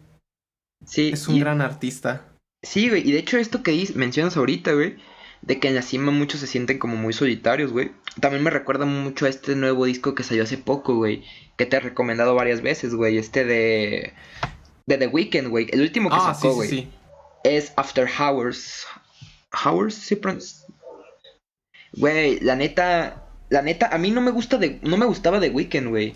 Sí, 0.85 1.09
Es 1.13 1.27
un 1.27 1.35
y- 1.35 1.39
gran 1.41 1.61
artista. 1.61 2.25
Sí, 2.63 2.89
güey, 2.89 3.07
y 3.07 3.11
de 3.13 3.19
hecho 3.19 3.37
esto 3.37 3.63
que 3.63 3.87
mencionas 3.95 4.35
ahorita, 4.35 4.73
güey, 4.73 4.97
de 5.41 5.59
que 5.59 5.67
en 5.69 5.75
la 5.75 5.81
cima 5.81 6.11
muchos 6.11 6.39
se 6.41 6.47
sienten 6.47 6.79
como 6.79 6.95
muy 6.95 7.13
solitarios, 7.13 7.71
güey, 7.71 7.91
también 8.19 8.43
me 8.43 8.49
recuerda 8.49 8.85
mucho 8.85 9.25
a 9.25 9.29
este 9.29 9.55
nuevo 9.55 9.85
disco 9.85 10.15
que 10.15 10.23
salió 10.23 10.43
hace 10.43 10.57
poco, 10.57 10.95
güey, 10.95 11.23
que 11.57 11.65
te 11.65 11.77
he 11.77 11.79
recomendado 11.79 12.35
varias 12.35 12.61
veces, 12.61 12.93
güey, 12.93 13.17
este 13.17 13.45
de... 13.45 14.13
de 14.85 14.97
The 14.97 15.07
Weeknd, 15.07 15.47
güey, 15.47 15.67
el 15.71 15.81
último 15.81 16.09
que 16.09 16.15
Ah, 16.19 16.33
sacó, 16.33 16.49
sí, 16.51 16.55
güey, 16.55 16.69
sí. 16.69 16.89
es 17.43 17.73
After 17.77 18.07
Hours. 18.19 18.85
¿Hours? 19.65 19.93
Sí, 19.95 20.19
Güey, 21.93 22.39
la 22.41 22.55
neta, 22.55 23.23
la 23.49 23.61
neta, 23.61 23.87
a 23.91 23.97
mí 23.97 24.11
no 24.11 24.21
me 24.21 24.31
gusta 24.31 24.57
de, 24.57 24.79
no 24.83 24.97
me 24.97 25.05
gustaba 25.05 25.39
The 25.39 25.49
Weeknd, 25.49 25.87
güey. 25.87 26.15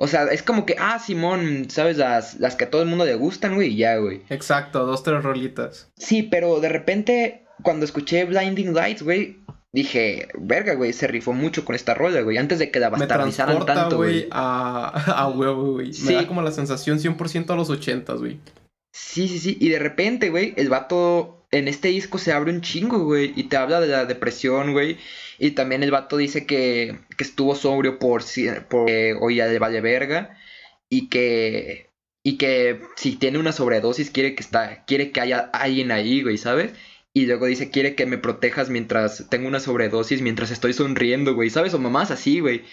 O 0.00 0.06
sea, 0.06 0.24
es 0.26 0.44
como 0.44 0.64
que, 0.64 0.76
ah, 0.78 1.00
Simón, 1.00 1.66
¿sabes? 1.70 1.96
Las, 1.96 2.38
las 2.38 2.54
que 2.54 2.64
a 2.64 2.70
todo 2.70 2.82
el 2.82 2.88
mundo 2.88 3.04
le 3.04 3.16
gustan, 3.16 3.56
güey, 3.56 3.72
y 3.72 3.76
ya, 3.78 3.96
güey. 3.96 4.22
Exacto, 4.28 4.86
dos, 4.86 5.02
tres 5.02 5.24
rolitas. 5.24 5.90
Sí, 5.96 6.22
pero 6.22 6.60
de 6.60 6.68
repente, 6.68 7.44
cuando 7.62 7.84
escuché 7.84 8.24
Blinding 8.24 8.74
Lights, 8.74 9.02
güey, 9.02 9.38
dije, 9.72 10.28
verga, 10.38 10.74
güey, 10.74 10.92
se 10.92 11.06
rifó 11.06 11.32
mucho 11.32 11.64
con 11.64 11.74
esta 11.74 11.94
rola, 11.94 12.20
güey, 12.22 12.38
antes 12.38 12.58
de 12.58 12.70
que 12.70 12.80
la 12.80 12.90
bastardizaran 12.90 13.64
tanto, 13.66 13.96
güey, 13.96 14.26
a, 14.30 14.88
a 14.88 15.28
huevo, 15.28 15.72
güey. 15.72 15.92
Sí. 15.92 16.06
Me 16.06 16.14
da 16.14 16.26
como 16.26 16.42
la 16.42 16.52
sensación 16.52 16.98
100% 16.98 17.50
a 17.50 17.56
los 17.56 17.70
80, 17.70 18.14
güey. 18.14 18.38
Sí, 18.92 19.28
sí, 19.28 19.38
sí, 19.38 19.56
y 19.60 19.68
de 19.68 19.78
repente, 19.78 20.30
güey, 20.30 20.54
el 20.56 20.70
vato 20.70 21.46
en 21.50 21.68
este 21.68 21.88
disco 21.88 22.18
se 22.18 22.32
abre 22.32 22.52
un 22.52 22.60
chingo, 22.60 23.04
güey, 23.04 23.32
y 23.36 23.44
te 23.44 23.56
habla 23.56 23.80
de 23.80 23.88
la 23.88 24.04
depresión, 24.06 24.72
güey, 24.72 24.98
y 25.38 25.52
también 25.52 25.82
el 25.82 25.90
vato 25.90 26.16
dice 26.16 26.46
que, 26.46 26.98
que 27.16 27.24
estuvo 27.24 27.54
sobrio 27.54 27.98
por, 27.98 28.22
porque 28.68 29.16
hoy 29.20 29.36
ya 29.36 29.46
le 29.46 29.58
vale 29.58 29.80
verga, 29.80 30.36
y 30.90 31.08
que, 31.08 31.90
y 32.22 32.38
que 32.38 32.80
si 32.96 33.16
tiene 33.16 33.38
una 33.38 33.52
sobredosis 33.52 34.10
quiere 34.10 34.34
que 34.34 34.42
está, 34.42 34.84
quiere 34.84 35.10
que 35.12 35.20
haya 35.20 35.38
alguien 35.52 35.90
ahí, 35.92 36.22
güey, 36.22 36.38
¿sabes? 36.38 36.72
Y 37.18 37.26
luego 37.26 37.46
dice, 37.46 37.70
quiere 37.70 37.94
que 37.94 38.06
me 38.06 38.18
protejas 38.18 38.70
mientras 38.70 39.26
tengo 39.28 39.48
una 39.48 39.60
sobredosis, 39.60 40.22
mientras 40.22 40.50
estoy 40.50 40.72
sonriendo, 40.72 41.34
güey, 41.34 41.50
¿sabes? 41.50 41.74
O 41.74 41.78
mamás 41.78 42.10
así, 42.10 42.40
güey. 42.40 42.64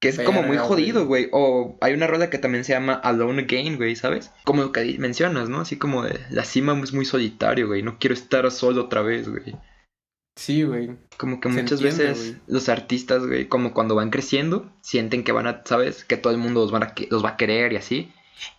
Que 0.00 0.08
es 0.08 0.18
como 0.20 0.42
muy 0.42 0.56
jodido, 0.58 1.06
güey. 1.06 1.28
O 1.32 1.78
hay 1.80 1.94
una 1.94 2.06
rola 2.06 2.28
que 2.28 2.38
también 2.38 2.64
se 2.64 2.72
llama 2.72 2.94
Alone 2.94 3.42
Again, 3.42 3.76
güey, 3.76 3.94
¿sabes? 3.96 4.32
Como 4.44 4.62
lo 4.62 4.72
que 4.72 4.96
mencionas, 4.98 5.48
¿no? 5.48 5.60
Así 5.60 5.76
como 5.76 6.02
de 6.02 6.18
la 6.30 6.44
cima 6.44 6.78
es 6.82 6.92
muy 6.92 7.04
solitario, 7.04 7.68
güey. 7.68 7.82
No 7.82 7.98
quiero 7.98 8.14
estar 8.14 8.50
solo 8.50 8.82
otra 8.84 9.02
vez, 9.02 9.28
güey. 9.28 9.54
Sí, 10.36 10.64
güey. 10.64 10.90
Como 11.16 11.40
que 11.40 11.48
Se 11.48 11.54
muchas 11.62 11.80
entiende, 11.80 12.04
veces 12.08 12.30
güey. 12.32 12.40
los 12.48 12.68
artistas, 12.68 13.24
güey, 13.24 13.46
como 13.48 13.72
cuando 13.72 13.94
van 13.94 14.10
creciendo, 14.10 14.72
sienten 14.82 15.22
que 15.22 15.30
van 15.32 15.46
a, 15.46 15.62
¿sabes? 15.64 16.04
Que 16.04 16.16
todo 16.16 16.32
el 16.32 16.38
mundo 16.40 16.60
los, 16.62 16.72
van 16.72 16.82
a 16.82 16.94
que- 16.94 17.06
los 17.10 17.24
va 17.24 17.30
a 17.30 17.36
querer 17.36 17.72
y 17.72 17.76
así. 17.76 18.12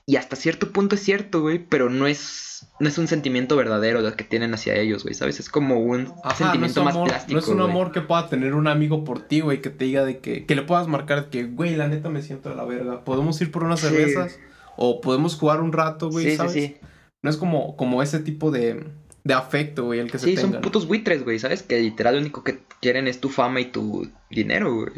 Y 0.06 0.16
hasta 0.16 0.38
cierto 0.38 0.72
punto 0.72 0.96
es 0.96 1.02
cierto, 1.04 1.42
güey, 1.42 1.60
pero 1.60 1.90
no 1.90 2.08
es, 2.08 2.55
no 2.80 2.90
es 2.90 2.98
un 2.98 3.08
sentimiento 3.08 3.56
verdadero 3.56 4.02
lo 4.02 4.14
que 4.16 4.24
tienen 4.24 4.54
hacia 4.54 4.76
ellos, 4.76 5.04
güey, 5.04 5.16
¿sabes? 5.16 5.40
Es 5.40 5.50
como 5.50 5.80
un 5.80 6.02
Ajá, 6.02 6.14
no 6.24 6.32
es, 6.32 6.38
sentimiento 6.74 6.84
más 6.84 6.98
plástico. 6.98 7.34
no 7.34 7.40
es 7.40 7.48
un 7.48 7.58
güey. 7.58 7.70
amor 7.70 7.92
que 7.92 8.02
pueda 8.02 8.28
tener 8.30 8.54
un 8.54 8.68
amigo 8.68 9.04
por 9.04 9.22
ti, 9.28 9.40
güey, 9.42 9.62
que 9.62 9.70
te 9.70 9.86
diga 9.86 10.04
de 10.04 10.20
que, 10.20 10.46
que 10.46 10.56
le 10.56 10.62
puedas 10.64 10.88
marcar 10.88 11.30
que, 11.30 11.44
güey, 11.46 11.76
la 11.76 11.88
neta 11.88 12.10
me 12.10 12.22
siento 12.22 12.50
de 12.50 12.56
la 12.56 12.66
verga. 12.66 13.04
Podemos 13.06 13.40
ir 13.42 13.52
por 13.52 13.64
unas 13.64 13.80
Sí. 13.80 13.88
cervezas 13.88 14.40
o 14.78 15.00
podemos 15.02 15.36
jugar 15.38 15.62
un 15.62 15.72
rato, 15.72 16.10
güey, 16.10 16.26
Sí, 16.26 16.32
sí, 16.32 16.38
¿sabes? 16.38 16.52
sí. 16.54 16.78
No 17.24 17.30
es 17.30 17.38
como, 17.38 17.76
como 17.78 18.04
ese 18.04 18.20
tipo 18.20 18.52
de, 18.52 18.84
de 19.24 19.34
afecto, 19.34 19.86
güey, 19.86 20.00
el 20.02 20.12
que 20.12 20.20
se 20.20 20.26
Sí, 20.28 20.36
tengan. 20.36 20.52
son 20.54 20.62
putos 20.62 20.86
buitres, 20.88 21.24
güey, 21.24 21.40
¿sabes? 21.40 21.64
Que 21.64 21.80
literal 21.80 22.16
lo 22.16 22.22
único 22.22 22.44
que 22.44 22.60
quieren 22.82 23.08
es 23.08 23.20
tu 23.22 23.30
fama 23.30 23.62
y 23.62 23.66
tu 23.66 24.10
dinero, 24.30 24.74
güey. 24.76 24.92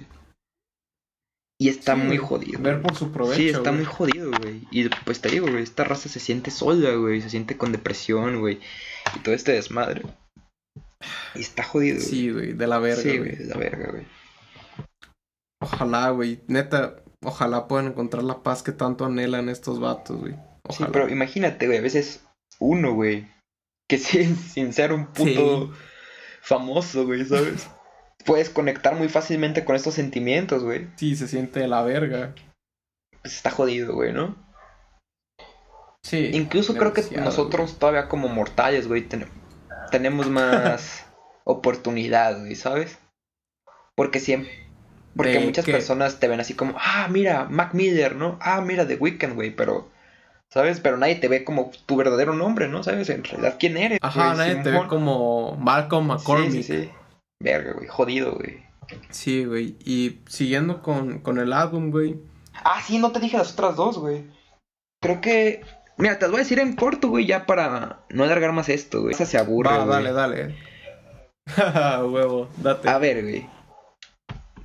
Y 1.59 1.69
está 1.69 1.95
Sí, 1.95 2.01
muy 2.01 2.17
jodido. 2.17 2.61
Ver 2.61 2.81
por 2.81 2.95
su 2.95 3.11
provecho. 3.11 3.37
Sí, 3.37 3.49
está 3.49 3.71
güey. 3.71 3.75
muy 3.77 3.85
jodido, 3.85 4.31
güey. 4.41 4.67
Y 4.71 4.89
pues 4.89 5.21
te 5.21 5.29
digo, 5.29 5.47
güey, 5.47 5.63
esta 5.63 5.83
raza 5.83 6.07
se 6.07 6.19
siente 6.19 6.51
sola, 6.51 6.93
güey. 6.93 7.21
Se 7.21 7.29
siente 7.31 7.57
con 7.57 7.71
depresión, 7.71 8.39
güey. 8.39 8.59
Y 9.15 9.19
todo 9.19 9.33
este 9.33 9.53
desmadre. 9.53 10.03
Y 11.35 11.41
está 11.41 11.63
jodido, 11.63 11.97
güey. 11.97 12.07
Sí, 12.07 12.31
güey, 12.31 12.53
de 12.53 12.67
la 12.67 12.77
verga, 12.79 13.01
Sí, 13.01 13.17
güey. 13.17 13.35
de 13.35 13.45
la 13.45 13.57
verga, 13.57 13.91
güey. 13.91 14.05
Ojalá, 15.59 16.11
güey, 16.11 16.39
neta, 16.47 17.03
ojalá 17.23 17.67
puedan 17.67 17.87
encontrar 17.87 18.23
la 18.23 18.43
paz 18.43 18.61
que 18.61 18.71
tanto 18.71 19.05
anhelan 19.05 19.49
estos 19.49 19.79
vatos, 19.79 20.19
güey. 20.19 20.35
Sí, 20.69 20.83
pero 20.91 21.09
imagínate, 21.09 21.65
güey, 21.65 21.79
a 21.79 21.81
veces 21.81 22.23
uno, 22.59 22.93
güey, 22.93 23.27
que 23.89 23.97
sin, 23.97 24.35
sin 24.35 24.73
ser 24.73 24.93
un 24.93 25.07
puto 25.07 25.71
famoso, 26.41 27.05
güey, 27.05 27.25
¿sabes? 27.25 27.67
Puedes 28.25 28.49
conectar 28.49 28.95
muy 28.95 29.09
fácilmente 29.09 29.63
con 29.63 29.75
estos 29.75 29.93
sentimientos, 29.93 30.63
güey. 30.63 30.87
Sí, 30.97 31.15
se 31.15 31.27
siente 31.27 31.59
de 31.61 31.67
la 31.67 31.81
verga. 31.83 32.33
Pues 33.21 33.35
está 33.35 33.51
jodido, 33.51 33.93
güey, 33.95 34.11
¿no? 34.13 34.35
Sí. 36.03 36.29
Incluso 36.33 36.75
creo 36.75 36.93
que 36.93 37.03
nosotros 37.17 37.79
todavía 37.79 38.07
como 38.07 38.27
mortales, 38.27 38.87
güey, 38.87 39.01
ten- 39.01 39.27
tenemos 39.91 40.29
más 40.29 41.05
oportunidad, 41.43 42.39
güey, 42.39 42.55
¿sabes? 42.55 42.97
Porque 43.95 44.19
siempre... 44.19 44.51
Porque 45.15 45.39
¿De 45.39 45.45
muchas 45.45 45.65
qué? 45.65 45.71
personas 45.71 46.19
te 46.19 46.27
ven 46.27 46.39
así 46.39 46.53
como, 46.53 46.75
ah, 46.79 47.07
mira, 47.09 47.45
Mac 47.45 47.73
Miller, 47.73 48.15
¿no? 48.15 48.37
Ah, 48.39 48.61
mira, 48.61 48.87
The 48.87 48.95
Weeknd, 48.95 49.33
güey, 49.33 49.55
pero... 49.55 49.89
¿Sabes? 50.49 50.79
Pero 50.79 50.95
nadie 50.97 51.15
te 51.15 51.27
ve 51.27 51.43
como 51.43 51.71
tu 51.87 51.97
verdadero 51.97 52.33
nombre, 52.33 52.67
¿no? 52.69 52.81
¿Sabes? 52.83 53.09
En 53.09 53.23
realidad, 53.23 53.57
¿quién 53.59 53.75
eres? 53.75 53.99
Ajá, 54.01 54.33
güey? 54.33 54.37
nadie 54.37 54.63
te 54.63 54.71
ve 54.71 54.87
como 54.87 55.57
Malcolm 55.57 56.07
McCormick. 56.07 56.51
Sí, 56.51 56.63
sí, 56.63 56.83
sí. 56.83 56.89
Verga, 57.41 57.73
güey, 57.73 57.87
jodido, 57.87 58.33
güey. 58.33 58.65
Sí, 59.09 59.45
güey. 59.45 59.75
Y 59.83 60.19
siguiendo 60.27 60.81
con, 60.81 61.19
con 61.19 61.37
el 61.39 61.53
álbum, 61.53 61.91
güey. 61.91 62.19
Ah, 62.63 62.81
sí, 62.81 62.97
no 62.99 63.11
te 63.11 63.19
dije 63.19 63.37
las 63.37 63.53
otras 63.53 63.75
dos, 63.75 63.97
güey. 63.99 64.23
Creo 65.01 65.21
que... 65.21 65.61
Mira, 65.97 66.17
te 66.17 66.25
las 66.25 66.31
voy 66.31 66.39
a 66.39 66.43
decir 66.43 66.59
en 66.59 66.75
corto, 66.75 67.09
güey, 67.09 67.25
ya 67.25 67.45
para 67.45 68.05
no 68.09 68.23
alargar 68.23 68.51
más 68.53 68.69
esto, 68.69 69.01
güey. 69.01 69.13
Esa 69.13 69.25
se 69.25 69.37
aburre, 69.37 69.69
Va, 69.71 69.85
güey. 69.85 69.89
dale, 69.89 70.11
dale. 70.13 70.55
Huevo, 72.07 72.49
date. 72.57 72.89
A 72.89 72.97
ver, 72.97 73.23
güey. 73.23 73.47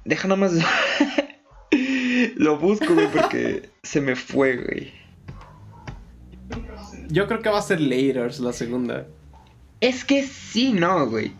Deja 0.04 0.28
nomás. 0.28 0.52
Lo 2.36 2.58
busco, 2.58 2.94
güey, 2.94 3.08
porque 3.10 3.70
se 3.82 4.00
me 4.00 4.14
fue, 4.16 4.56
güey. 4.56 4.92
Yo 7.08 7.26
creo 7.26 7.40
que 7.40 7.50
va 7.50 7.58
a 7.58 7.62
ser 7.62 7.80
Laters 7.80 8.40
la 8.40 8.52
segunda. 8.52 9.06
Es 9.80 10.04
que 10.04 10.22
sí, 10.22 10.72
no, 10.72 11.08
güey. 11.08 11.32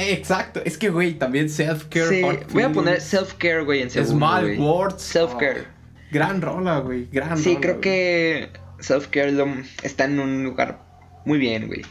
Exacto. 0.00 0.60
Es 0.64 0.78
que, 0.78 0.88
güey, 0.90 1.14
también 1.14 1.48
Self-Care. 1.48 2.08
Sí, 2.08 2.22
voy 2.52 2.62
a 2.62 2.72
poner 2.72 3.00
self-care, 3.00 3.64
güey, 3.64 3.82
en 3.82 3.90
segundo, 3.90 4.14
Small. 4.16 4.58
Words. 4.58 5.02
Self-care. 5.02 5.60
Oh, 5.62 6.12
gran 6.12 6.40
rola, 6.42 6.78
güey. 6.80 7.06
Gran 7.12 7.38
Sí, 7.38 7.50
rola, 7.50 7.60
creo 7.60 7.74
güey. 7.74 7.80
que 7.82 8.50
self-care 8.80 9.64
está 9.82 10.04
en 10.04 10.18
un 10.20 10.44
lugar 10.44 10.82
muy 11.24 11.38
bien, 11.38 11.66
güey. 11.66 11.82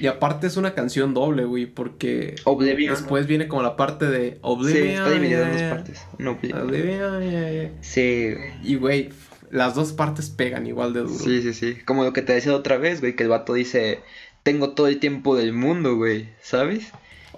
Y 0.00 0.06
aparte 0.06 0.46
es 0.46 0.56
una 0.56 0.74
canción 0.74 1.12
doble, 1.12 1.44
güey, 1.44 1.66
porque 1.66 2.36
Oblivion. 2.44 2.94
después 2.94 3.26
viene 3.26 3.48
como 3.48 3.62
la 3.62 3.74
parte 3.76 4.06
de 4.06 4.30
Sí, 4.32 4.38
Oblivion. 4.42 4.86
está 4.88 5.10
dividido 5.10 5.42
en 5.42 5.52
dos 5.52 5.62
partes. 5.62 6.02
No, 6.18 6.30
Oblivion. 6.32 6.62
Oblivion, 6.62 7.30
yeah, 7.30 7.50
yeah. 7.50 7.70
Sí, 7.80 8.32
güey. 8.32 8.50
Y, 8.62 8.76
güey, 8.76 9.10
las 9.50 9.74
dos 9.74 9.92
partes 9.92 10.30
pegan 10.30 10.66
igual 10.68 10.92
de 10.92 11.00
duro. 11.00 11.14
Sí, 11.18 11.42
sí, 11.42 11.52
sí. 11.52 11.78
Como 11.84 12.04
lo 12.04 12.12
que 12.12 12.22
te 12.22 12.32
decía 12.32 12.54
otra 12.54 12.76
vez, 12.76 13.00
güey, 13.00 13.16
que 13.16 13.24
el 13.24 13.28
vato 13.28 13.54
dice, 13.54 13.98
tengo 14.44 14.70
todo 14.70 14.86
el 14.86 15.00
tiempo 15.00 15.36
del 15.36 15.52
mundo, 15.52 15.96
güey, 15.96 16.28
¿sabes? 16.40 16.92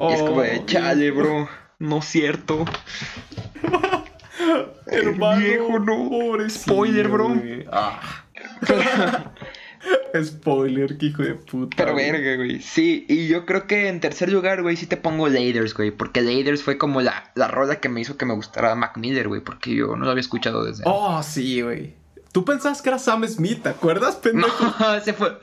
Y 0.09 0.13
es 0.15 0.23
como 0.23 0.43
de, 0.43 0.59
Oh, 0.61 0.67
chale, 0.67 1.11
bro, 1.11 1.49
no 1.79 1.99
es 1.99 2.05
cierto. 2.07 2.65
Hermano, 4.87 5.41
Viejo, 5.41 5.79
no. 5.79 6.09
pobrecillo, 6.09 6.63
Spoiler, 6.65 7.09
bro. 7.09 7.35
Ah. 7.71 8.25
Spoiler, 10.23 10.99
que 10.99 11.07
hijo 11.07 11.23
de 11.23 11.35
puta. 11.35 11.77
Pero 11.77 11.93
güey. 11.93 12.11
verga, 12.11 12.37
güey. 12.37 12.61
Sí, 12.61 13.07
y 13.09 13.29
yo 13.29 13.47
creo 13.47 13.67
que 13.67 13.89
en 13.89 14.01
tercer 14.01 14.31
lugar, 14.33 14.63
güey, 14.63 14.77
sí 14.77 14.87
te 14.87 14.97
pongo 14.97 15.29
Laders, 15.29 15.75
güey. 15.75 15.91
Porque 15.91 16.21
Laders 16.21 16.63
fue 16.63 16.79
como 16.79 17.01
la, 17.01 17.31
la 17.35 17.49
rola 17.49 17.77
que 17.77 17.89
me 17.89 18.01
hizo 18.01 18.17
que 18.17 18.27
me 18.27 18.35
gustara 18.35 18.75
Mac 18.75 18.97
Miller, 18.97 19.29
güey. 19.29 19.41
Porque 19.41 19.75
yo 19.75 19.97
no 19.97 20.05
lo 20.05 20.11
había 20.11 20.21
escuchado 20.21 20.65
desde. 20.65 20.83
Oh, 20.87 21.23
sí, 21.23 21.63
güey. 21.63 21.95
Tú 22.33 22.45
pensabas 22.45 22.81
que 22.83 22.89
era 22.91 22.99
Sam 22.99 23.27
Smith, 23.27 23.63
¿te 23.63 23.69
acuerdas, 23.71 24.17
pendejo? 24.23 24.75
No, 24.79 24.95
ese 24.95 25.13
fue, 25.15 25.37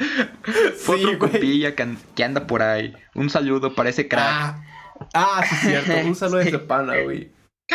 fue 0.78 0.98
Sí, 0.98 1.06
otro 1.06 1.18
güey. 1.18 1.32
compilla 1.32 1.76
que, 1.76 1.84
an- 1.84 1.98
que 2.16 2.24
anda 2.24 2.48
por 2.48 2.62
ahí. 2.62 2.94
Un 3.14 3.30
saludo 3.30 3.76
para 3.76 3.90
ese 3.90 4.08
crack. 4.08 4.26
Ah, 4.26 4.64
ah, 5.14 5.44
sí, 5.48 5.56
cierto. 5.68 5.92
Un 6.08 6.16
saludo 6.16 6.38
de 6.38 6.48
ese 6.48 6.60
pana, 6.60 6.98
güey. 7.02 7.32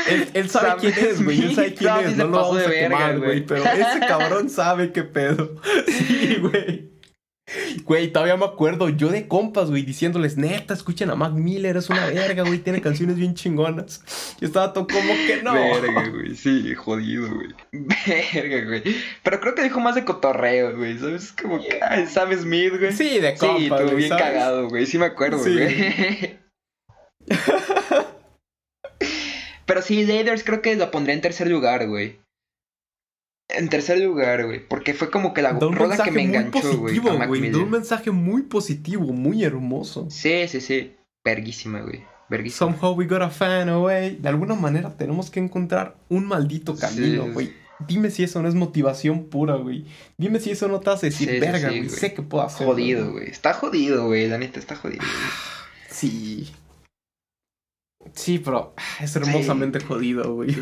Él, 0.09 0.31
él 0.33 0.49
sabe 0.49 0.69
Sam 0.71 0.79
quién 0.81 0.95
es, 0.99 1.23
güey. 1.23 1.43
Él 1.43 1.55
sabe 1.55 1.75
quién 1.75 1.99
es. 1.99 2.17
No 2.17 2.25
lo 2.25 2.31
vamos 2.39 2.57
a 2.57 2.61
verga, 2.69 2.81
quemar, 2.81 3.19
güey. 3.19 3.29
güey. 3.43 3.47
Pero 3.47 3.65
ese 3.65 4.01
cabrón 4.01 4.49
sabe 4.49 4.93
qué 4.93 5.03
pedo. 5.03 5.57
Sí, 5.87 6.39
güey. 6.41 6.92
Güey, 7.85 8.13
todavía 8.13 8.37
me 8.37 8.45
acuerdo 8.45 8.89
yo 8.89 9.09
de 9.09 9.27
compas, 9.27 9.69
güey, 9.69 9.83
diciéndoles, 9.83 10.37
neta, 10.37 10.73
escuchen 10.75 11.11
a 11.11 11.17
Mac 11.17 11.33
Miller, 11.33 11.77
es 11.77 11.91
una 11.91 12.07
verga, 12.07 12.45
güey, 12.45 12.61
tiene 12.61 12.81
canciones 12.81 13.17
bien 13.17 13.35
chingonas. 13.35 14.03
Yo 14.41 14.47
estaba 14.47 14.73
todo 14.73 14.87
como 14.87 15.13
que 15.27 15.43
no. 15.43 15.53
Verga, 15.55 16.09
güey. 16.09 16.37
Sí, 16.37 16.73
jodido, 16.75 17.29
güey. 17.35 17.49
Verga, 18.33 18.65
güey. 18.69 18.83
Pero 19.25 19.41
creo 19.41 19.55
que 19.57 19.65
dijo 19.65 19.81
más 19.81 19.97
de 19.97 20.05
cotorreo, 20.05 20.77
güey. 20.77 20.97
¿Sabes? 20.99 21.33
Como 21.33 21.61
que. 21.61 21.81
Ay, 21.83 22.07
Sam 22.07 22.33
Smith, 22.33 22.79
güey. 22.79 22.93
Sí, 22.93 23.19
de 23.19 23.33
Sí, 23.37 23.39
compas, 23.47 23.81
tú 23.81 23.85
güey, 23.87 23.97
bien 23.97 24.09
¿sabes? 24.11 24.25
cagado, 24.25 24.69
güey. 24.69 24.87
Sí 24.87 24.99
me 24.99 25.07
acuerdo, 25.07 25.39
Sí. 25.43 25.53
güey. 25.53 26.39
Pero 29.67 29.83
sí, 29.83 30.05
Laders 30.05 30.45
creo 30.45 30.63
que 30.63 30.77
lo 30.77 30.91
pondré 30.91 31.13
en 31.15 31.21
tercer 31.21 31.49
lugar, 31.49 31.87
güey. 31.89 32.21
En 33.55 33.69
tercer 33.69 34.01
lugar, 34.01 34.47
güey. 34.47 34.67
Porque 34.67 34.95
fue 34.95 35.11
como 35.11 35.35
que 35.35 35.43
la 35.43 35.53
Da 35.55 35.67
un 35.67 35.75
rola 35.75 35.89
mensaje 35.91 36.11
que 36.11 36.17
me 36.17 36.27
muy 36.27 36.37
enganchó, 36.37 36.79
güey. 36.79 36.99
positivo, 36.99 37.27
güey. 37.27 37.51
Da 37.51 37.59
un 37.59 37.71
mensaje 37.71 38.11
muy 38.11 38.43
positivo, 38.43 39.13
muy 39.13 39.45
hermoso. 39.45 40.07
Sí, 40.11 40.49
sí, 40.49 40.61
sí. 40.61 40.97
Verguísima, 41.25 41.81
güey. 41.81 42.03
Verguísima. 42.31 42.73
Somehow 42.73 42.95
we 42.97 43.07
got 43.07 43.23
a 43.23 43.29
fan 43.31 43.69
away. 43.69 44.17
De 44.17 44.29
alguna 44.29 44.55
manera 44.55 44.97
tenemos 44.97 45.31
que 45.31 45.41
encontrar 45.41 45.97
un 46.09 46.25
maldito 46.27 46.75
camino, 46.77 47.25
Sí. 47.27 47.31
güey. 47.31 47.53
Dime 47.89 48.11
si 48.11 48.23
eso 48.23 48.41
no 48.41 48.49
es 48.49 48.55
motivación 48.55 49.25
pura, 49.25 49.57
güey. 49.57 49.85
Dime 50.17 50.39
si 50.41 50.51
eso 50.53 50.69
no 50.69 50.79
te 50.81 50.91
hace 50.91 51.07
decir, 51.07 51.29
Sí, 51.29 51.41
verga, 51.41 51.69
güey. 51.69 51.89
Sé 51.89 52.15
que 52.15 52.23
puedo 52.23 52.45
hacerlo. 52.45 52.73
Jodido, 52.75 53.11
güey. 53.13 53.29
Está 53.29 53.53
jodido, 53.55 54.07
güey. 54.07 54.29
La 54.29 54.39
neta 54.39 54.61
está 54.61 54.77
jodido. 54.77 55.03
güey. 55.03 55.33
Sí. 55.91 56.49
Sí, 58.15 58.39
pero 58.39 58.75
ah, 58.77 59.05
es 59.05 59.15
hermosamente 59.17 59.81
jodido, 59.81 60.35
güey. 60.35 60.57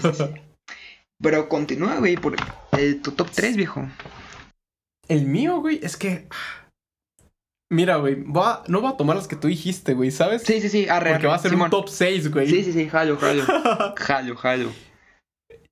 Pero 1.23 1.49
continúa, 1.49 1.97
güey, 1.99 2.17
por 2.17 2.35
el, 2.79 3.03
tu 3.03 3.13
top 3.13 3.29
3, 3.31 3.57
viejo. 3.57 3.87
El 5.09 5.27
mío, 5.27 5.61
güey, 5.61 5.81
es 5.83 5.97
que. 5.97 6.29
Mira, 7.73 7.97
güey, 7.97 8.17
voy 8.17 8.43
a- 8.45 8.63
no 8.69 8.81
voy 8.81 8.93
a 8.93 8.97
tomar 8.97 9.17
las 9.17 9.29
que 9.29 9.37
tú 9.37 9.49
dijiste, 9.49 9.95
güey, 9.95 10.11
¿sabes? 10.11 10.43
Sí, 10.43 10.61
sí, 10.61 10.69
sí. 10.69 10.89
Arre, 10.89 11.13
Porque 11.13 11.27
va 11.27 11.35
a 11.37 11.39
ser 11.39 11.51
Simón. 11.53 11.67
un 11.67 11.71
top 11.71 11.89
6, 11.89 12.31
güey. 12.33 12.49
Sí, 12.49 12.65
sí, 12.65 12.73
sí. 12.73 12.89
Jalo, 12.89 13.17
jalo. 13.17 13.45
Jalo, 13.97 14.37
jalo. 14.37 14.71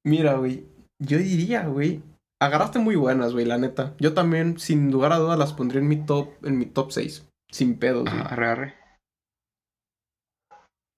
Mira, 0.06 0.34
güey, 0.34 0.64
yo 1.02 1.18
diría, 1.18 1.66
güey, 1.66 2.02
agarraste 2.40 2.78
muy 2.78 2.94
buenas, 2.96 3.32
güey, 3.32 3.44
la 3.46 3.58
neta. 3.58 3.94
Yo 3.98 4.14
también, 4.14 4.58
sin 4.58 4.90
lugar 4.92 5.12
a 5.12 5.16
dudas, 5.18 5.38
las 5.38 5.52
pondría 5.54 5.80
en 5.80 5.88
mi 5.88 5.96
top, 6.04 6.28
en 6.44 6.58
mi 6.58 6.66
top 6.66 6.92
6. 6.92 7.26
Sin 7.50 7.78
pedos, 7.78 8.04
güey. 8.04 8.20
Arre, 8.22 8.46
arre. 8.48 8.74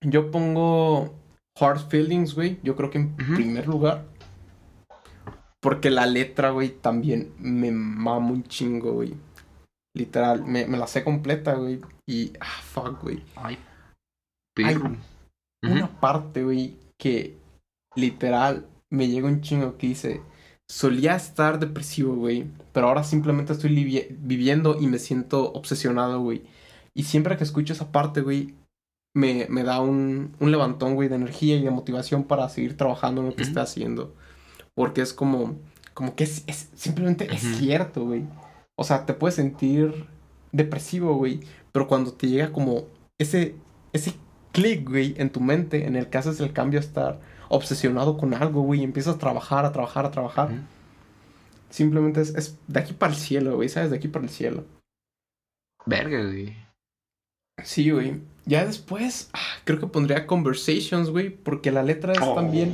Yo 0.04 0.30
pongo 0.30 1.14
Hard 1.58 1.88
Feelings, 1.88 2.34
güey. 2.34 2.58
Yo 2.62 2.76
creo 2.76 2.90
que 2.90 2.98
en 2.98 3.16
primer 3.16 3.66
lugar. 3.66 4.06
Porque 5.62 5.90
la 5.90 6.06
letra, 6.06 6.50
güey, 6.50 6.70
también 6.70 7.32
me 7.38 7.70
mama 7.70 8.30
un 8.30 8.44
chingo, 8.44 8.92
güey. 8.92 9.14
Literal, 9.94 10.44
me, 10.44 10.66
me 10.66 10.78
la 10.78 10.86
sé 10.86 11.04
completa, 11.04 11.54
güey. 11.54 11.80
Y, 12.08 12.32
ah, 12.40 12.60
fuck, 12.62 13.02
güey. 13.02 13.22
Ay. 13.36 13.58
Ay, 14.56 14.74
Pirro. 14.74 14.96
Una 15.62 16.00
parte, 16.00 16.42
güey, 16.44 16.76
que 16.98 17.36
literal 17.94 18.66
me 18.90 19.08
llega 19.08 19.28
un 19.28 19.42
chingo 19.42 19.76
que 19.76 19.88
dice, 19.88 20.22
solía 20.70 21.16
estar 21.16 21.58
depresivo, 21.58 22.14
güey, 22.14 22.46
pero 22.72 22.88
ahora 22.88 23.04
simplemente 23.04 23.52
estoy 23.52 23.74
viviendo 24.18 24.78
y 24.80 24.86
me 24.86 24.98
siento 24.98 25.52
obsesionado, 25.52 26.20
güey. 26.20 26.42
Y 26.96 27.04
siempre 27.04 27.36
que 27.36 27.44
escucho 27.44 27.72
esa 27.74 27.92
parte, 27.92 28.22
güey, 28.22 28.54
me, 29.14 29.46
me 29.50 29.64
da 29.64 29.80
un, 29.80 30.34
un 30.40 30.50
levantón, 30.50 30.94
güey, 30.94 31.08
de 31.08 31.16
energía 31.16 31.56
y 31.56 31.62
de 31.62 31.70
motivación 31.70 32.24
para 32.24 32.48
seguir 32.48 32.76
trabajando 32.76 33.20
en 33.20 33.28
lo 33.28 33.34
que 33.34 33.42
Ujú. 33.42 33.48
esté 33.50 33.60
haciendo. 33.60 34.14
Porque 34.80 35.02
es 35.02 35.12
como, 35.12 35.56
como 35.92 36.14
que 36.14 36.24
es, 36.24 36.42
es- 36.46 36.70
simplemente 36.74 37.28
es 37.34 37.42
cierto, 37.58 38.04
güey. 38.06 38.24
O 38.76 38.82
sea, 38.84 39.04
te 39.04 39.12
puedes 39.12 39.34
sentir 39.34 40.06
depresivo, 40.52 41.14
güey, 41.16 41.40
pero 41.70 41.86
cuando 41.86 42.12
te 42.14 42.28
llega 42.28 42.50
como 42.50 42.84
ese, 43.18 43.54
ese 43.92 44.14
clic, 44.52 44.88
güey, 44.88 45.14
en 45.18 45.28
tu 45.30 45.40
mente, 45.40 45.86
en 45.86 45.96
el 45.96 46.08
que 46.08 46.16
haces 46.18 46.40
el 46.40 46.54
cambio 46.54 46.80
a 46.80 46.82
estar 46.82 47.20
obsesionado 47.50 48.16
con 48.16 48.32
algo, 48.32 48.62
güey, 48.62 48.80
y 48.80 48.84
empiezas 48.84 49.16
a 49.16 49.18
trabajar, 49.18 49.66
a 49.66 49.72
trabajar, 49.72 50.06
a 50.06 50.10
trabajar. 50.10 50.48
Simplemente 51.68 52.22
es, 52.22 52.34
es 52.34 52.58
de 52.66 52.80
aquí 52.80 52.94
para 52.94 53.12
el 53.12 53.18
cielo, 53.18 53.56
güey, 53.56 53.68
¿sabes? 53.68 53.90
De 53.90 53.96
aquí 53.98 54.08
para 54.08 54.24
el 54.24 54.30
cielo. 54.30 54.64
Verga, 55.84 56.22
güey. 56.24 56.56
Sí, 57.62 57.90
güey. 57.90 58.22
Ya 58.46 58.64
después, 58.64 59.28
ah, 59.34 59.58
creo 59.64 59.78
que 59.78 59.86
pondría 59.86 60.26
Conversations, 60.26 61.10
güey, 61.10 61.28
porque 61.30 61.70
la 61.70 61.82
letra 61.82 62.12
es 62.14 62.20
Oh. 62.22 62.34
también 62.34 62.72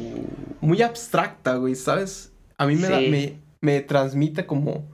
muy 0.60 0.82
abstracta, 0.82 1.56
güey, 1.56 1.74
¿sabes? 1.74 2.32
A 2.58 2.66
mí 2.66 2.76
me, 2.76 2.88
da- 2.88 3.00
me, 3.00 3.40
me 3.60 3.80
transmite 3.80 4.46
como 4.46 4.88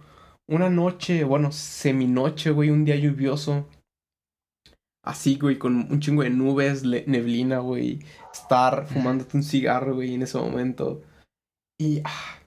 una 0.49 0.69
noche, 0.71 1.25
bueno, 1.25 1.53
seminoche, 1.53 2.51
güey, 2.51 2.71
un 2.71 2.85
día 2.85 2.97
lluvioso. 2.97 3.69
Así, 5.05 5.37
güey, 5.37 5.59
con 5.59 5.75
un 5.91 6.01
chingo 6.01 6.23
de 6.23 6.31
nubes, 6.31 6.85
neblina, 6.85 7.59
güey. 7.59 8.01
Estar 8.33 8.87
fumándote 8.87 9.37
un 9.37 9.43
cigarro, 9.43 9.95
güey, 9.95 10.15
en 10.15 10.23
ese 10.23 10.39
momento. 10.39 11.03
Y, 11.81 12.01
ah, 12.05 12.39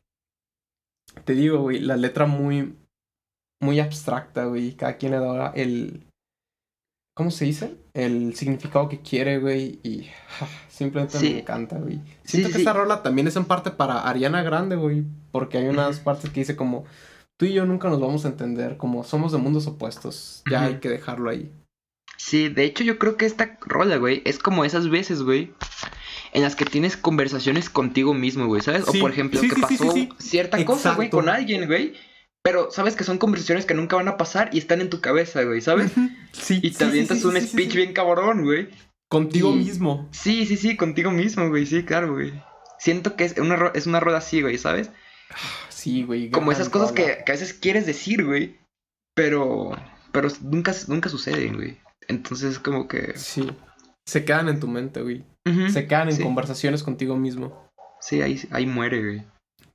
te 1.25 1.33
digo, 1.33 1.59
güey, 1.61 1.79
la 1.79 1.97
letra 1.97 2.25
muy, 2.27 2.77
muy 3.61 3.79
abstracta, 3.81 4.45
güey. 4.45 4.73
Cada 4.73 4.95
quien 4.97 5.11
le 5.11 5.19
da 5.19 5.51
el, 5.51 6.05
¿cómo 7.13 7.29
se 7.29 7.43
dice? 7.45 7.77
El 7.93 8.35
significado 8.35 8.87
que 8.87 9.01
quiere, 9.01 9.39
güey. 9.39 9.79
Y 9.83 10.07
ah, 10.39 10.64
simplemente 10.75 11.17
Sí. 11.17 11.33
me 11.33 11.39
encanta, 11.39 11.77
güey. 11.77 12.01
Siento 12.23 12.49
sí, 12.49 12.53
que 12.53 12.59
sí. 12.59 12.59
esta 12.59 12.73
rola 12.73 13.01
también 13.01 13.27
es 13.27 13.35
en 13.35 13.45
parte 13.45 13.71
para 13.71 14.07
Ariana 14.07 14.43
Grande, 14.43 14.75
güey. 14.75 15.05
Porque 15.31 15.57
hay 15.57 15.67
unas 15.67 15.99
partes 15.99 16.29
que 16.29 16.41
dice 16.41 16.55
como, 16.55 16.85
tú 17.37 17.45
y 17.45 17.53
yo 17.53 17.65
nunca 17.65 17.89
nos 17.89 17.99
vamos 17.99 18.25
a 18.25 18.29
entender, 18.29 18.77
como 18.77 19.03
somos 19.03 19.31
de 19.31 19.37
mundos 19.37 19.67
opuestos. 19.67 20.43
Ya 20.49 20.63
hay 20.63 20.75
que 20.75 20.89
dejarlo 20.89 21.29
ahí. 21.29 21.51
Sí, 22.17 22.49
de 22.49 22.63
hecho 22.63 22.83
yo 22.83 22.97
creo 22.97 23.17
que 23.17 23.25
esta 23.25 23.57
rola, 23.61 23.97
güey, 23.97 24.21
es 24.25 24.39
como 24.39 24.65
esas 24.65 24.89
veces, 24.89 25.21
güey, 25.21 25.53
en 26.33 26.43
las 26.43 26.55
que 26.55 26.65
tienes 26.65 26.97
conversaciones 26.97 27.69
contigo 27.69 28.13
mismo, 28.13 28.47
güey, 28.47 28.61
¿sabes? 28.61 28.85
Sí, 28.89 28.97
o 28.97 29.01
por 29.01 29.11
ejemplo, 29.11 29.39
sí, 29.39 29.49
que 29.49 29.55
sí, 29.55 29.61
pasó 29.61 29.93
cierta 30.17 30.63
cosa, 30.65 30.93
güey, 30.95 31.09
con 31.09 31.29
alguien, 31.29 31.67
güey. 31.67 31.93
Pero 32.41 32.69
sabes 32.71 32.95
que 32.95 33.03
son 33.03 33.17
conversaciones 33.17 33.65
que 33.65 33.73
nunca 33.73 33.95
van 33.95 34.07
a 34.07 34.17
pasar 34.17 34.49
y 34.53 34.59
están 34.59 34.79
en 34.79 34.89
tu 34.89 35.01
cabeza, 35.01 35.43
güey, 35.43 35.61
¿sabes? 35.61 35.91
Sí. 36.31 36.59
Y 36.61 36.71
te 36.71 36.83
avientas 36.83 37.23
un 37.25 37.39
speech 37.41 37.75
bien 37.75 37.93
cabrón, 37.93 38.43
güey. 38.43 38.69
Contigo 39.09 39.51
y- 39.51 39.57
mismo. 39.57 40.07
Sí, 40.11 40.45
sí, 40.45 40.57
sí, 40.57 40.75
contigo 40.75 41.11
mismo, 41.11 41.49
güey, 41.49 41.65
sí, 41.65 41.83
claro, 41.83 42.13
güey. 42.13 42.33
Siento 42.79 43.15
que 43.15 43.23
es 43.25 43.37
una, 43.37 43.71
es 43.73 43.87
una 43.87 43.99
rola 43.99 44.17
así, 44.17 44.41
güey, 44.41 44.57
¿sabes? 44.57 44.91
Sí, 45.69 46.03
güey. 46.03 46.29
Como 46.29 46.51
esas 46.51 46.69
cosas 46.69 46.91
que, 46.91 47.23
que 47.25 47.31
a 47.31 47.35
veces 47.35 47.53
quieres 47.53 47.85
decir, 47.85 48.25
güey, 48.25 48.57
pero, 49.15 49.71
pero 50.11 50.29
nunca, 50.41 50.73
nunca 50.87 51.09
suceden, 51.09 51.55
güey. 51.55 51.77
Entonces 52.07 52.53
es 52.53 52.59
como 52.59 52.87
que... 52.87 53.13
Sí. 53.17 53.49
Se 54.07 54.23
quedan 54.23 54.49
en 54.49 54.59
tu 54.59 54.67
mente, 54.67 55.01
güey. 55.01 55.23
Se 55.71 55.87
quedan 55.87 56.09
en 56.09 56.17
sí. 56.17 56.23
conversaciones 56.23 56.83
contigo 56.83 57.15
mismo. 57.15 57.69
Sí, 57.99 58.21
ahí, 58.21 58.39
ahí 58.51 58.65
muere, 58.67 59.03
güey. 59.03 59.23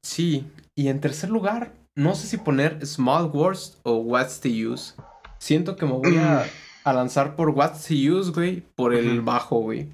Sí. 0.04 0.46
Y 0.76 0.88
en 0.88 1.00
tercer 1.00 1.30
lugar, 1.30 1.72
no 1.96 2.14
sé 2.14 2.28
si 2.28 2.36
poner 2.36 2.84
Small 2.86 3.30
Words 3.32 3.80
o 3.82 3.96
What's 3.96 4.40
the 4.40 4.66
Use. 4.66 4.94
Siento 5.38 5.74
que 5.76 5.86
me 5.86 5.92
voy 5.92 6.16
a, 6.16 6.44
a 6.84 6.92
lanzar 6.92 7.36
por 7.36 7.50
What's 7.50 7.86
the 7.86 8.10
Use, 8.10 8.30
güey. 8.32 8.62
Por 8.76 8.94
el 8.94 9.20
bajo, 9.20 9.60
güey. 9.60 9.88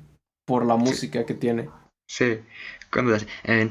Por 0.47 0.65
la 0.65 0.77
música 0.77 1.27
que 1.27 1.35
tiene. 1.35 1.69
Sí. 2.09 2.41
Cuando 2.93 3.15
hace... 3.15 3.27
eh, 3.45 3.69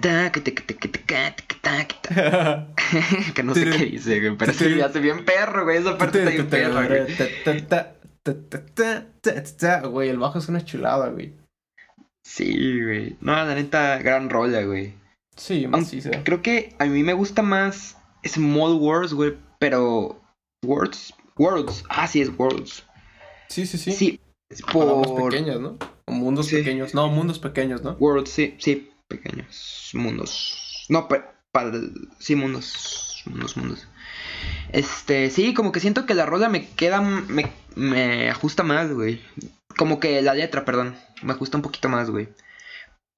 que 3.34 3.44
no 3.44 3.54
sé 3.54 3.70
qué 3.72 3.86
dice, 3.86 4.20
güey. 4.20 4.38
Pero 4.38 4.54
sí, 4.54 4.82
hace 4.82 5.00
bien 5.00 5.24
perro, 5.26 5.64
güey. 5.64 5.78
Esa 5.78 5.98
parte 5.98 6.20
está 6.20 6.32
bien 6.32 6.48
perra, 6.48 6.88
güey. 6.88 7.08
Güey, 9.90 10.10
el 10.10 10.20
bajo 10.20 10.40
es 10.40 10.50
una 10.50 10.66
chulada, 10.66 11.10
güey. 11.10 11.34
Sí, 12.26 12.84
güey. 12.84 13.18
No, 13.22 13.34
la 13.34 13.56
neta, 13.56 14.00
gran 14.00 14.30
rola, 14.30 14.64
güey. 14.64 14.94
Sí, 15.38 15.64
Aunque 15.66 15.80
maciza. 15.80 16.24
Creo 16.24 16.42
que 16.42 16.76
a 16.80 16.86
mí 16.86 17.04
me 17.04 17.14
gusta 17.14 17.42
más 17.42 17.98
Small 18.26 18.74
Words, 18.76 19.14
güey. 19.14 19.38
Pero... 19.60 20.22
Words... 20.64 21.14
Worlds. 21.38 21.84
Ah, 21.90 22.08
sí, 22.08 22.22
es 22.22 22.32
Worlds. 22.38 22.86
Sí, 23.48 23.66
sí, 23.66 23.78
sí. 23.78 23.92
Sí. 23.92 24.20
Por... 24.72 25.30
pequeñas, 25.30 25.60
¿no? 25.60 25.78
O 26.06 26.12
mundos 26.12 26.48
Sí. 26.48 26.58
pequeños. 26.58 26.94
No, 26.94 27.08
mundos 27.10 27.40
pequeños, 27.40 27.84
¿no? 27.84 27.94
Worlds, 28.00 28.30
sí. 28.30 28.56
Sí, 28.60 28.92
pequeños 29.08 29.92
mundos. 29.94 30.86
No, 30.90 31.08
pero... 31.08 31.26
Para... 31.52 31.72
Sí, 32.20 32.36
mundos. 32.36 33.24
Mundos, 33.26 33.58
mundos. 33.58 33.88
Este, 34.72 35.30
sí, 35.30 35.54
como 35.54 35.72
que 35.72 35.80
siento 35.80 36.06
que 36.06 36.14
la 36.14 36.26
rola 36.26 36.50
me 36.50 36.68
queda, 36.70 37.02
me, 37.02 37.52
me 37.76 38.30
ajusta 38.30 38.64
más, 38.64 38.92
güey. 38.92 39.22
Como 39.78 40.00
que 40.00 40.22
la 40.22 40.34
letra, 40.34 40.66
perdón, 40.66 40.96
me 41.24 41.34
ajusta 41.34 41.58
un 41.58 41.64
poquito 41.64 41.90
más, 41.90 42.10
güey. 42.10 42.30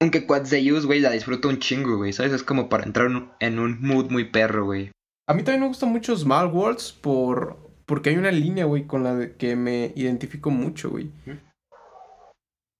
Aunque 0.00 0.26
Quads 0.26 0.50
the 0.50 0.72
Use, 0.72 0.86
güey, 0.86 1.00
la 1.00 1.10
disfruto 1.10 1.48
un 1.48 1.58
chingo, 1.58 1.96
güey, 1.96 2.12
¿sabes? 2.12 2.32
Es 2.32 2.42
como 2.42 2.68
para 2.68 2.84
entrar 2.84 3.10
en 3.40 3.58
un 3.58 3.80
mood 3.80 4.10
muy 4.10 4.24
perro, 4.24 4.64
güey. 4.64 4.92
A 5.28 5.34
mí 5.34 5.42
también 5.42 5.62
me 5.62 5.68
gusta 5.68 5.86
mucho 5.86 6.16
Small 6.16 6.46
Worlds 6.46 6.92
por, 6.92 7.67
porque 7.88 8.10
hay 8.10 8.18
una 8.18 8.30
línea, 8.30 8.66
güey, 8.66 8.86
con 8.86 9.02
la 9.02 9.14
de 9.14 9.34
que 9.34 9.56
me 9.56 9.94
identifico 9.96 10.50
mucho, 10.50 10.90
güey. 10.90 11.10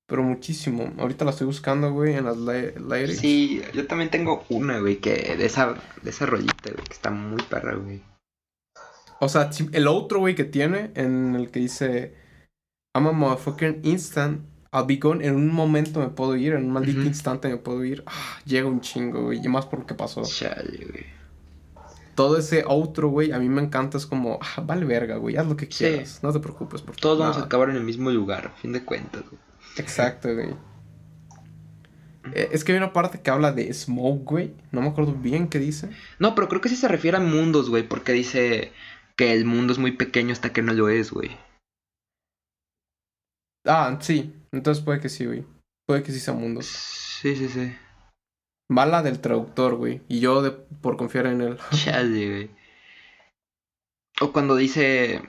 Pero 0.06 0.22
muchísimo. 0.22 0.92
Ahorita 0.98 1.24
la 1.24 1.30
estoy 1.30 1.46
buscando, 1.46 1.90
güey, 1.92 2.14
en 2.14 2.26
las 2.26 2.36
lyrics. 2.36 3.18
Sí, 3.18 3.62
yo 3.72 3.86
también 3.86 4.10
tengo 4.10 4.44
una, 4.50 4.80
güey, 4.80 4.98
que 4.98 5.34
de 5.34 5.46
esa, 5.46 5.76
de 6.02 6.10
esa 6.10 6.26
rollita, 6.26 6.70
güey, 6.70 6.84
que 6.84 6.92
está 6.92 7.10
muy 7.10 7.42
perra, 7.42 7.74
güey. 7.74 8.02
O 9.18 9.30
sea, 9.30 9.48
el 9.72 9.86
otro, 9.86 10.18
güey, 10.18 10.34
que 10.34 10.44
tiene, 10.44 10.90
en 10.94 11.34
el 11.34 11.50
que 11.50 11.60
dice 11.60 12.14
I'm 12.94 13.06
a 13.06 13.12
motherfucking 13.12 13.80
instant, 13.84 14.42
I'll 14.74 14.84
be 14.86 14.96
gone. 14.96 15.26
En 15.26 15.36
un 15.36 15.50
momento 15.50 16.00
me 16.00 16.08
puedo 16.08 16.36
ir, 16.36 16.52
en 16.52 16.66
un 16.66 16.70
maldito 16.70 17.00
instante 17.00 17.48
me 17.48 17.56
puedo 17.56 17.82
ir. 17.82 18.04
Ah, 18.06 18.40
llega 18.44 18.68
un 18.68 18.82
chingo, 18.82 19.22
güey, 19.22 19.40
y 19.42 19.48
más 19.48 19.64
por 19.64 19.78
lo 19.78 19.86
que 19.86 19.94
pasó. 19.94 20.22
Chale, 20.22 20.84
güey 20.84 21.17
todo 22.18 22.36
ese 22.36 22.64
otro, 22.66 23.10
güey, 23.10 23.30
a 23.30 23.38
mí 23.38 23.48
me 23.48 23.62
encanta. 23.62 23.96
Es 23.96 24.04
como, 24.04 24.40
ah, 24.42 24.60
vale 24.62 24.84
verga, 24.84 25.18
güey, 25.18 25.36
haz 25.36 25.46
lo 25.46 25.56
que 25.56 25.68
quieras. 25.68 26.18
No 26.20 26.32
te 26.32 26.40
preocupes 26.40 26.82
por 26.82 26.96
Todos 26.96 27.16
vamos 27.16 27.36
a 27.36 27.42
acabar 27.44 27.70
en 27.70 27.76
el 27.76 27.84
mismo 27.84 28.10
lugar, 28.10 28.48
a 28.48 28.60
fin 28.60 28.72
de 28.72 28.84
cuentas, 28.84 29.22
güey. 29.22 29.40
Exacto, 29.76 30.34
güey. 30.34 30.48
Eh, 32.34 32.48
es 32.50 32.64
que 32.64 32.72
hay 32.72 32.78
una 32.78 32.92
parte 32.92 33.20
que 33.20 33.30
habla 33.30 33.52
de 33.52 33.72
smoke, 33.72 34.24
güey. 34.24 34.54
No 34.72 34.80
me 34.82 34.88
acuerdo 34.88 35.12
bien 35.12 35.46
qué 35.46 35.60
dice. 35.60 35.90
No, 36.18 36.34
pero 36.34 36.48
creo 36.48 36.60
que 36.60 36.68
sí 36.68 36.74
se 36.74 36.88
refiere 36.88 37.18
a 37.18 37.20
mundos, 37.20 37.70
güey, 37.70 37.86
porque 37.86 38.10
dice 38.10 38.72
que 39.14 39.32
el 39.32 39.44
mundo 39.44 39.72
es 39.72 39.78
muy 39.78 39.92
pequeño 39.92 40.32
hasta 40.32 40.52
que 40.52 40.60
no 40.60 40.72
lo 40.72 40.88
es, 40.88 41.12
güey. 41.12 41.30
Ah, 43.64 43.96
sí. 44.00 44.34
Entonces 44.50 44.82
puede 44.82 44.98
que 44.98 45.08
sí, 45.08 45.24
güey. 45.24 45.46
Puede 45.86 46.02
que 46.02 46.10
sí 46.10 46.18
sea 46.18 46.34
mundos. 46.34 46.66
Sí, 46.66 47.36
sí, 47.36 47.48
sí. 47.48 47.76
Mala 48.68 49.02
del 49.02 49.20
traductor, 49.20 49.76
güey. 49.76 50.02
Y 50.08 50.20
yo 50.20 50.42
de, 50.42 50.50
por 50.50 50.96
confiar 50.96 51.26
en 51.26 51.40
él. 51.40 51.58
Chale, 51.72 52.30
güey. 52.30 52.50
O 54.20 54.32
cuando 54.32 54.56
dice. 54.56 55.22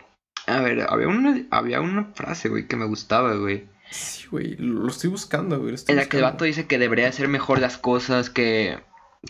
A 0.46 0.60
ver, 0.62 0.86
había 0.90 1.08
una, 1.08 1.46
había 1.52 1.80
una 1.80 2.12
frase, 2.14 2.50
güey, 2.50 2.68
que 2.68 2.76
me 2.76 2.86
gustaba, 2.86 3.36
güey. 3.36 3.68
Sí, 3.92 4.28
güey. 4.30 4.56
Lo 4.58 4.88
estoy 4.88 5.10
buscando, 5.10 5.60
güey. 5.60 5.76
en 5.88 5.96
la 5.96 6.08
que 6.08 6.18
el 6.18 6.24
vato 6.24 6.46
dice 6.46 6.68
que 6.68 6.78
debería 6.78 7.08
hacer 7.08 7.28
mejor 7.28 7.60
las 7.60 7.78
cosas, 7.78 8.30
que, 8.30 8.80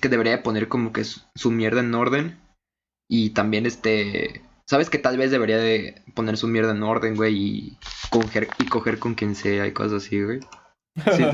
que 0.01 0.09
debería 0.09 0.43
poner 0.43 0.67
como 0.67 0.91
que 0.91 1.03
su, 1.03 1.51
mierda 1.51 1.81
en 1.81 1.93
orden. 1.93 2.39
Y 3.07 3.31
también 3.31 3.65
este. 3.65 4.41
Sabes 4.65 4.89
que 4.89 4.99
tal 4.99 5.17
vez 5.17 5.31
debería 5.31 5.57
de 5.57 6.03
poner 6.15 6.37
su 6.37 6.47
mierda 6.47 6.71
en 6.71 6.83
orden, 6.83 7.15
güey, 7.15 7.35
y 7.35 7.77
coger, 8.11 8.47
y 8.59 8.67
coger 8.67 8.99
con 8.99 9.15
quien 9.15 9.35
sea 9.35 9.65
y 9.67 9.73
cosas 9.73 10.05
así, 10.05 10.21
güey. 10.21 10.39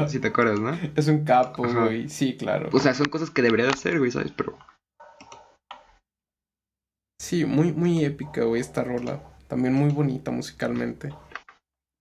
Sí, 0.07 0.20
te 0.20 0.28
acuerdas, 0.28 0.59
¿no? 0.59 0.72
Es 0.95 1.07
un 1.07 1.24
capo, 1.24 1.63
güey. 1.63 2.09
Sí, 2.09 2.38
claro. 2.38 2.70
O 2.74 2.80
sea, 2.80 2.93
son 2.93 3.07
cosas 3.07 3.30
que 3.30 3.41
debería 3.41 3.66
de 3.66 3.72
hacer, 3.72 3.99
güey, 3.99 4.11
¿sabes? 4.11 4.32
Pero. 4.32 4.57
Sí, 7.20 7.45
muy, 7.45 7.72
muy 7.72 8.03
épica, 8.03 8.43
güey, 8.43 8.61
esta 8.61 8.84
rola. 8.84 9.22
También 9.47 9.74
muy 9.74 9.91
bonita 9.91 10.32
musicalmente. 10.32 11.09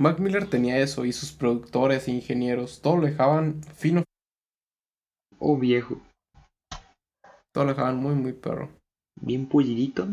Mac 0.00 0.18
Miller 0.18 0.48
tenía 0.48 0.78
eso 0.78 1.04
y 1.04 1.12
sus 1.12 1.32
productores 1.32 2.08
e 2.08 2.12
ingenieros, 2.12 2.82
todo 2.82 2.96
lo 2.96 3.06
dejaban 3.06 3.62
fino. 3.62 4.02
Oh, 5.38 5.56
viejo. 5.56 6.00
Todo 7.54 7.64
lo 7.64 7.70
dejaban 7.70 7.96
muy, 7.96 8.14
muy 8.14 8.32
perro. 8.32 8.70
Bien 9.20 9.46
pulidito. 9.46 10.08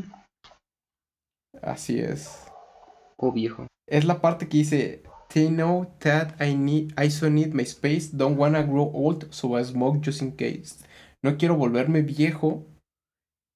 Así 1.62 2.00
es. 2.00 2.46
Oh, 3.18 3.32
viejo. 3.32 3.68
Es 3.88 4.06
la 4.06 4.22
parte 4.22 4.48
que 4.48 4.58
dice, 4.58 5.04
They 5.34 5.50
know 5.50 5.96
that 6.00 6.36
I 6.42 6.54
need, 6.56 6.94
I 6.98 7.10
so 7.10 7.30
need 7.30 7.54
my 7.54 7.64
space. 7.64 8.10
Don't 8.12 8.38
wanna 8.38 8.64
grow 8.64 8.92
old, 8.94 9.28
so 9.32 9.56
I 9.56 9.64
smoke 9.64 10.02
just 10.02 10.22
in 10.22 10.36
case. 10.36 10.84
No 11.24 11.38
quiero 11.38 11.56
volverme 11.56 12.02
viejo, 12.02 12.66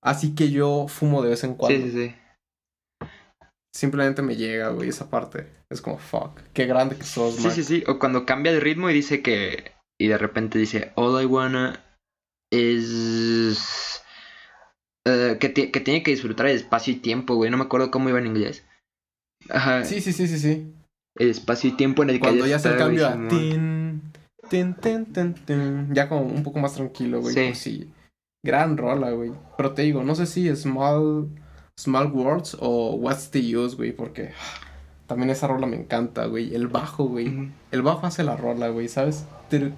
así 0.02 0.36
que 0.36 0.52
yo 0.52 0.88
fumo 0.88 1.22
de 1.22 1.30
vez 1.30 1.44
en 1.44 1.56
cuando. 1.56 1.86
Sí, 1.86 1.92
sí, 1.92 2.08
sí. 2.08 3.08
Simplemente 3.74 4.22
me 4.22 4.38
llega, 4.38 4.70
güey, 4.70 4.88
esa 4.88 5.10
parte. 5.10 5.48
Es 5.70 5.82
como, 5.82 5.98
fuck, 5.98 6.40
qué 6.54 6.66
grande 6.66 6.96
que 6.96 7.04
sos, 7.04 7.42
man. 7.42 7.52
Sí, 7.52 7.64
sí, 7.64 7.82
sí. 7.82 7.84
O 7.88 8.00
cuando 8.00 8.26
cambia 8.26 8.54
de 8.54 8.62
ritmo 8.62 8.90
y 8.90 8.94
dice 8.94 9.22
que. 9.22 9.74
Y 10.00 10.08
de 10.08 10.18
repente 10.18 10.60
dice, 10.60 10.94
All 10.96 11.22
I 11.22 11.26
wanna 11.26 11.84
is. 12.52 14.02
Uh, 15.08 15.38
que, 15.40 15.54
que 15.54 15.80
tiene 15.82 16.04
que 16.04 16.12
disfrutar 16.12 16.46
el 16.48 16.56
espacio 16.56 16.94
y 16.94 16.98
tiempo, 16.98 17.36
güey. 17.36 17.52
No 17.52 17.58
me 17.58 17.66
acuerdo 17.66 17.92
cómo 17.92 18.08
iba 18.08 18.20
en 18.20 18.28
inglés. 18.28 18.66
Ajá. 19.50 19.84
Sí, 19.84 20.00
sí, 20.00 20.14
sí, 20.14 20.28
sí, 20.28 20.40
sí 20.40 20.74
el 21.16 21.30
espacio 21.30 21.70
y 21.70 21.74
tiempo 21.74 22.04
en 22.04 22.10
el 22.10 22.16
que 22.16 22.22
Cuando 22.22 22.46
ya 22.46 22.60
se 22.60 22.70
el 22.70 22.78
cambio 22.78 23.08
a 23.08 23.28
tin, 23.28 24.02
tin, 24.50 24.76
tin, 24.76 25.06
tin, 25.34 25.94
ya 25.94 26.10
como 26.10 26.24
un 26.24 26.44
poco 26.44 26.60
más 26.60 26.74
tranquilo, 26.74 27.22
güey. 27.22 27.34
Sí. 27.34 27.46
Pues 27.48 27.58
sí. 27.58 27.90
Gran 28.44 28.78
rola, 28.78 29.12
güey. 29.12 29.32
Pero 29.58 29.72
te 29.72 29.82
digo, 29.82 30.04
no 30.04 30.14
sé 30.14 30.26
si 30.28 30.54
Small, 30.56 31.30
Small 31.80 32.12
Worlds 32.12 32.58
o 32.60 32.96
What's 32.96 33.32
the 33.32 33.58
Use, 33.58 33.76
güey, 33.76 33.92
porque 33.92 34.34
también 35.08 35.30
esa 35.30 35.48
rola 35.48 35.66
me 35.66 35.78
encanta, 35.78 36.26
güey. 36.26 36.54
El 36.54 36.68
bajo, 36.68 37.06
güey. 37.06 37.50
El 37.72 37.82
bajo 37.82 38.06
hace 38.06 38.24
la 38.24 38.36
rola, 38.36 38.70
güey, 38.70 38.88
¿sabes? 38.88 39.26
Sí, 39.50 39.72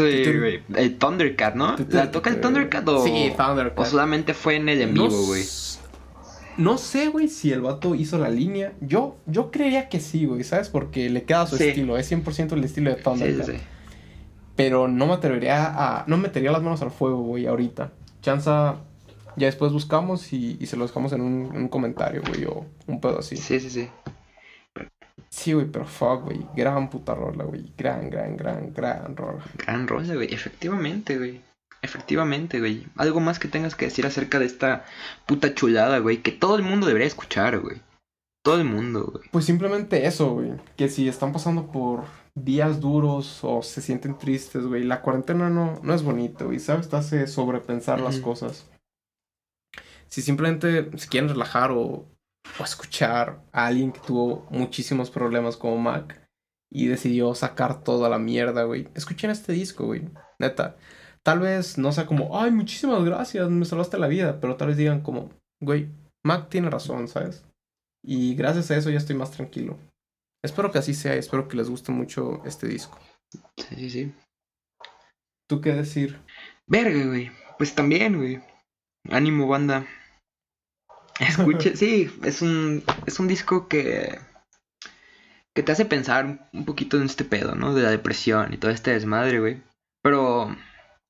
güey. 0.00 0.62
El 0.74 0.98
Thundercat, 0.98 1.54
¿no? 1.54 1.76
¿La 1.90 2.10
toca 2.10 2.30
el 2.30 2.40
Thundercat 2.40 2.88
o...? 2.88 3.04
Sí, 3.04 3.32
Thundercat. 3.36 3.78
O 3.78 3.84
solamente 3.84 4.34
fue 4.34 4.56
en 4.56 4.68
el 4.68 4.80
en 4.82 4.94
vivo, 4.94 5.26
güey. 5.26 5.44
No 6.58 6.76
sé, 6.76 7.06
güey, 7.06 7.28
si 7.28 7.52
el 7.52 7.60
vato 7.60 7.94
hizo 7.94 8.18
la 8.18 8.28
línea. 8.28 8.72
Yo, 8.80 9.16
yo 9.26 9.52
creería 9.52 9.88
que 9.88 10.00
sí, 10.00 10.26
güey, 10.26 10.42
¿sabes? 10.42 10.68
Porque 10.68 11.08
le 11.08 11.22
queda 11.22 11.46
su 11.46 11.54
estilo. 11.56 11.96
Es 11.96 12.10
100% 12.10 12.52
el 12.52 12.64
estilo 12.64 12.90
de 12.90 12.96
Thunder. 12.96 13.44
Sí, 13.44 13.52
sí, 13.52 13.58
Pero 14.56 14.88
no 14.88 15.06
me 15.06 15.12
atrevería 15.12 15.66
a... 15.66 16.04
No 16.08 16.16
metería 16.16 16.50
las 16.50 16.62
manos 16.62 16.82
al 16.82 16.90
fuego, 16.90 17.22
güey, 17.22 17.46
ahorita. 17.46 17.92
Chanza... 18.22 18.80
Ya 19.36 19.46
después 19.46 19.72
buscamos 19.72 20.32
y, 20.32 20.66
se 20.66 20.76
lo 20.76 20.84
dejamos 20.84 21.12
en 21.12 21.20
un, 21.20 21.68
comentario, 21.68 22.22
güey, 22.26 22.44
o 22.44 22.66
un 22.88 23.00
pedo 23.00 23.20
así. 23.20 23.36
Sí, 23.36 23.60
sí, 23.60 23.70
sí. 23.70 23.88
Sí, 25.28 25.52
güey, 25.52 25.66
pero 25.66 25.84
fuck, 25.84 26.24
güey. 26.24 26.40
Gran 26.56 26.90
puta 26.90 27.14
rola, 27.14 27.44
güey. 27.44 27.72
Gran, 27.78 28.10
gran, 28.10 28.36
gran, 28.36 28.72
gran 28.72 29.16
rola. 29.16 29.44
Gran 29.54 29.86
rola, 29.86 30.12
güey. 30.16 30.34
Efectivamente, 30.34 31.16
güey. 31.18 31.40
Efectivamente, 31.82 32.58
güey. 32.58 32.86
Algo 32.96 33.20
más 33.20 33.38
que 33.38 33.48
tengas 33.48 33.74
que 33.74 33.86
decir 33.86 34.06
acerca 34.06 34.38
de 34.38 34.46
esta 34.46 34.84
puta 35.26 35.54
chulada, 35.54 35.98
güey. 35.98 36.22
Que 36.22 36.32
todo 36.32 36.56
el 36.56 36.62
mundo 36.62 36.86
debería 36.86 37.06
escuchar, 37.06 37.58
güey. 37.60 37.80
Todo 38.42 38.56
el 38.56 38.64
mundo, 38.64 39.10
güey. 39.12 39.28
Pues 39.30 39.44
simplemente 39.44 40.06
eso, 40.06 40.32
güey. 40.32 40.52
Que 40.76 40.88
si 40.88 41.08
están 41.08 41.32
pasando 41.32 41.70
por 41.70 42.04
días 42.34 42.80
duros 42.80 43.40
o 43.42 43.62
se 43.62 43.80
sienten 43.80 44.18
tristes, 44.18 44.64
güey. 44.66 44.84
La 44.84 45.02
cuarentena 45.02 45.50
no, 45.50 45.78
no 45.82 45.94
es 45.94 46.02
bonito, 46.02 46.46
güey. 46.46 46.58
¿Sabes? 46.58 46.88
Te 46.88 46.96
hace 46.96 47.26
sobrepensar 47.26 48.00
las 48.00 48.18
cosas. 48.18 48.68
Si 50.08 50.22
simplemente 50.22 50.90
se 50.98 51.08
quieren 51.08 51.28
relajar 51.28 51.70
o, 51.70 52.08
o 52.58 52.64
escuchar 52.64 53.44
a 53.52 53.66
alguien 53.66 53.92
que 53.92 54.00
tuvo 54.00 54.46
muchísimos 54.50 55.10
problemas 55.10 55.56
como 55.56 55.78
Mac 55.78 56.26
y 56.70 56.86
decidió 56.86 57.34
sacar 57.34 57.84
toda 57.84 58.08
la 58.08 58.18
mierda, 58.18 58.64
güey. 58.64 58.88
Escuchen 58.94 59.30
este 59.30 59.52
disco, 59.52 59.86
güey. 59.86 60.08
Neta 60.38 60.76
tal 61.28 61.40
vez 61.40 61.76
no 61.76 61.92
sea 61.92 62.06
como, 62.06 62.40
ay, 62.40 62.50
muchísimas 62.50 63.04
gracias, 63.04 63.50
me 63.50 63.66
salvaste 63.66 63.98
la 63.98 64.06
vida, 64.06 64.40
pero 64.40 64.56
tal 64.56 64.68
vez 64.68 64.78
digan 64.78 65.02
como, 65.02 65.28
güey, 65.62 65.90
Mac 66.24 66.48
tiene 66.48 66.70
razón, 66.70 67.06
¿sabes? 67.06 67.44
Y 68.02 68.34
gracias 68.34 68.70
a 68.70 68.78
eso 68.78 68.88
ya 68.88 68.96
estoy 68.96 69.14
más 69.14 69.30
tranquilo. 69.30 69.76
Espero 70.42 70.72
que 70.72 70.78
así 70.78 70.94
sea 70.94 71.16
y 71.16 71.18
espero 71.18 71.46
que 71.46 71.58
les 71.58 71.68
guste 71.68 71.92
mucho 71.92 72.42
este 72.46 72.66
disco. 72.66 72.98
Sí, 73.58 73.76
sí, 73.76 73.90
sí. 73.90 74.14
¿Tú 75.46 75.60
qué 75.60 75.74
decir? 75.74 76.18
Verga, 76.66 77.04
güey. 77.04 77.30
Pues 77.58 77.74
también, 77.74 78.16
güey. 78.16 78.40
Ánimo, 79.10 79.48
banda. 79.48 79.86
Escuche, 81.20 81.76
sí, 81.76 82.10
es 82.22 82.40
un, 82.40 82.82
es 83.04 83.20
un 83.20 83.28
disco 83.28 83.68
que, 83.68 84.18
que 85.54 85.62
te 85.62 85.72
hace 85.72 85.84
pensar 85.84 86.48
un 86.54 86.64
poquito 86.64 86.96
en 86.96 87.02
este 87.02 87.26
pedo, 87.26 87.54
¿no? 87.54 87.74
De 87.74 87.82
la 87.82 87.90
depresión 87.90 88.54
y 88.54 88.56
todo 88.56 88.70
este 88.70 88.92
desmadre, 88.92 89.40
güey. 89.40 89.62
Pero 90.02 90.56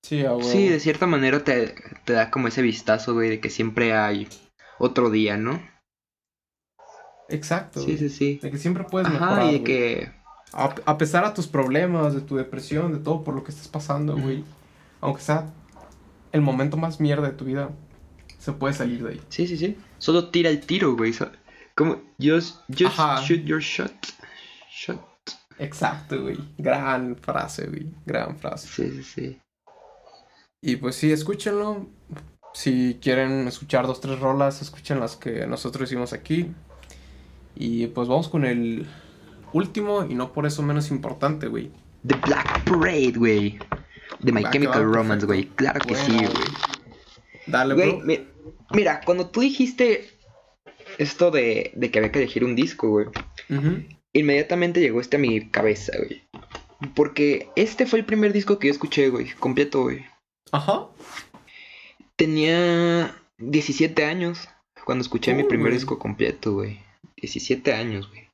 Sí, 0.08 0.24
Sí, 0.40 0.70
de 0.70 0.80
cierta 0.80 1.06
manera 1.06 1.44
te, 1.44 1.74
da 2.06 2.30
como 2.30 2.48
ese 2.48 2.62
vistazo, 2.62 3.12
güey, 3.12 3.28
de 3.28 3.40
que 3.40 3.50
siempre 3.50 3.92
hay 3.92 4.26
otro 4.78 5.10
día, 5.10 5.36
¿no? 5.36 5.60
Exacto. 7.28 7.82
Sí, 7.82 7.98
sí, 7.98 8.08
sí. 8.08 8.40
De 8.42 8.50
que 8.50 8.56
siempre 8.56 8.84
puedes 8.84 9.06
Ajá, 9.06 9.44
y 9.44 9.58
de 9.58 9.64
que... 9.64 10.12
A, 10.54 10.96
pesar 10.96 11.26
de 11.26 11.34
tus 11.34 11.46
problemas, 11.46 12.14
de 12.14 12.22
tu 12.22 12.36
depresión, 12.36 12.94
de 12.94 13.00
todo 13.00 13.22
por 13.22 13.34
lo 13.34 13.44
que 13.44 13.50
estás 13.50 13.68
pasando, 13.68 14.16
güey. 14.16 14.44
Aunque 15.02 15.20
sea 15.20 15.52
el 16.32 16.40
momento 16.40 16.78
más 16.78 17.00
mierda 17.00 17.28
de 17.28 17.34
tu 17.34 17.44
vida, 17.44 17.68
se 18.38 18.52
puede 18.52 18.72
salir 18.72 19.04
de 19.04 19.10
ahí. 19.10 19.20
Sí, 19.28 19.46
sí, 19.46 19.58
sí. 19.58 19.76
Solo 19.98 20.30
tira 20.30 20.48
el 20.48 20.60
tiro, 20.60 20.96
güey. 20.96 21.12
Como, 21.74 22.00
just, 22.18 22.60
just 22.70 22.96
shoot 23.26 23.44
your 23.44 23.60
shot. 23.60 23.92
Shot. 24.70 25.02
Exacto, 25.58 26.22
güey. 26.22 26.38
Gran 26.56 27.14
frase, 27.16 27.66
güey. 27.66 27.90
Gran 28.06 28.38
frase. 28.38 28.68
Sí, 28.68 28.90
sí, 28.90 29.02
sí. 29.02 29.40
Y 30.60 30.76
pues 30.76 30.96
sí, 30.96 31.12
escúchenlo. 31.12 31.86
Si 32.54 32.98
quieren 33.00 33.46
escuchar 33.46 33.86
dos, 33.86 34.00
tres 34.00 34.18
rolas, 34.18 34.62
escuchen 34.62 34.98
las 35.00 35.16
que 35.16 35.46
nosotros 35.46 35.88
hicimos 35.88 36.12
aquí. 36.12 36.50
Y 37.54 37.88
pues 37.88 38.08
vamos 38.08 38.28
con 38.28 38.44
el 38.44 38.86
último 39.52 40.04
y 40.08 40.14
no 40.14 40.32
por 40.32 40.46
eso 40.46 40.62
menos 40.62 40.90
importante, 40.90 41.46
güey. 41.48 41.70
The 42.06 42.16
Black 42.16 42.64
Parade, 42.64 43.12
güey. 43.16 43.58
De 44.20 44.32
My 44.32 44.44
que 44.44 44.50
Chemical 44.50 44.84
Romance, 44.92 45.26
güey. 45.26 45.44
Claro 45.48 45.80
que 45.80 45.94
sí, 45.94 46.12
güey. 46.16 46.28
Dale, 47.46 47.74
Güey, 47.74 48.00
mi- 48.02 48.26
mira, 48.72 49.00
cuando 49.04 49.28
tú 49.28 49.40
dijiste 49.40 50.08
esto 50.98 51.30
de, 51.30 51.72
de 51.74 51.90
que 51.90 51.98
había 51.98 52.12
que 52.12 52.18
elegir 52.20 52.44
un 52.44 52.54
disco, 52.56 52.88
güey, 52.88 53.06
inmediatamente 54.12 54.80
llegó 54.80 55.00
este 55.00 55.16
a 55.16 55.20
mi 55.20 55.48
cabeza, 55.50 55.92
güey. 55.96 56.22
Porque 56.94 57.48
este 57.56 57.86
fue 57.86 57.98
el 58.00 58.04
primer 58.04 58.32
disco 58.32 58.58
que 58.58 58.68
yo 58.68 58.72
escuché, 58.72 59.08
güey, 59.08 59.30
completo, 59.38 59.82
güey. 59.82 60.04
Ajá. 60.52 60.86
Tenía 62.16 63.14
17 63.38 64.04
años 64.04 64.48
cuando 64.84 65.02
escuché 65.02 65.34
mi 65.34 65.44
primer 65.44 65.72
disco 65.72 65.98
completo, 65.98 66.54
güey. 66.54 66.80
17 67.16 67.72
años, 67.74 68.08
güey. 68.08 68.28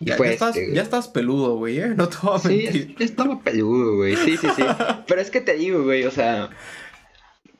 Ya, 0.00 0.16
ya 0.16 0.24
estás, 0.30 0.56
este, 0.56 0.74
ya 0.74 0.82
estás 0.82 1.08
peludo, 1.08 1.56
güey, 1.56 1.78
¿eh? 1.80 1.88
No 1.94 2.08
te 2.08 2.16
voy 2.22 2.36
a 2.36 2.38
Sí, 2.38 2.48
mentir. 2.48 2.96
es- 2.98 3.10
estaba 3.10 3.40
peludo, 3.40 3.96
güey. 3.96 4.16
Sí, 4.16 4.36
sí, 4.38 4.48
sí. 4.56 4.62
Pero 5.06 5.20
es 5.20 5.30
que 5.30 5.40
te 5.42 5.54
digo, 5.54 5.82
güey, 5.84 6.04
o 6.04 6.10
sea, 6.10 6.48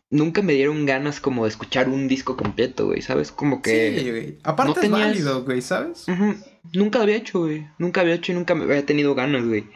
nunca 0.08 0.40
me 0.42 0.54
dieron 0.54 0.86
ganas 0.86 1.20
como 1.20 1.44
de 1.44 1.50
escuchar 1.50 1.88
un 1.90 2.08
disco 2.08 2.36
completo, 2.36 2.86
güey, 2.86 3.02
¿sabes? 3.02 3.30
Como 3.30 3.60
que 3.60 3.98
Sí, 4.00 4.10
güey. 4.10 4.38
Aparte 4.42 4.88
no 4.88 4.96
es 4.96 5.04
válido, 5.04 5.44
güey, 5.44 5.60
¿sabes? 5.60 6.08
Ujú, 6.08 6.34
nunca 6.72 6.98
lo 6.98 7.04
había 7.04 7.16
hecho, 7.16 7.40
güey. 7.40 7.66
Nunca 7.78 8.00
había 8.00 8.14
hecho 8.14 8.32
y 8.32 8.34
nunca 8.36 8.54
me 8.54 8.64
había 8.64 8.86
tenido 8.86 9.14
ganas, 9.14 9.44
güey. 9.44 9.66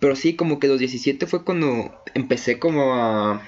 Pero 0.00 0.16
sí, 0.16 0.34
como 0.34 0.58
que 0.58 0.66
los 0.66 0.80
17 0.80 1.26
fue 1.28 1.44
cuando 1.44 1.94
empecé 2.14 2.58
como 2.58 2.94
a, 2.94 3.42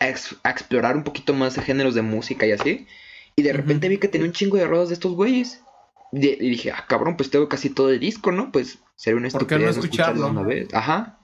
a, 0.00 0.08
ex- 0.08 0.36
a 0.42 0.50
explorar 0.50 0.96
un 0.96 1.04
poquito 1.04 1.34
más 1.34 1.54
de 1.56 1.62
géneros 1.62 1.94
de 1.94 2.02
música 2.02 2.46
y 2.46 2.52
así. 2.52 2.86
Y 3.36 3.42
de 3.42 3.52
repente 3.52 3.88
vi 3.88 3.98
que 3.98 4.08
tenía 4.08 4.26
un 4.26 4.32
chingo 4.32 4.56
de 4.56 4.66
rodas 4.66 4.88
de 4.88 4.94
estos 4.94 5.12
güeyes. 5.14 5.62
Y, 6.12 6.26
y 6.26 6.50
dije, 6.50 6.72
ah, 6.72 6.84
cabrón, 6.88 7.16
pues 7.16 7.30
tengo 7.30 7.48
casi 7.48 7.70
todo 7.70 7.90
el 7.90 8.00
disco, 8.00 8.32
¿no? 8.32 8.50
Pues 8.50 8.78
sería 8.96 9.18
una 9.18 9.28
¿Por 9.28 9.46
qué 9.46 9.58
no 9.58 9.68
estupidez 9.68 9.76
no 9.76 9.82
escucharlo 9.84 10.12
escucharlo? 10.26 10.40
una 10.40 10.48
vez. 10.48 10.68
Ajá. 10.74 11.18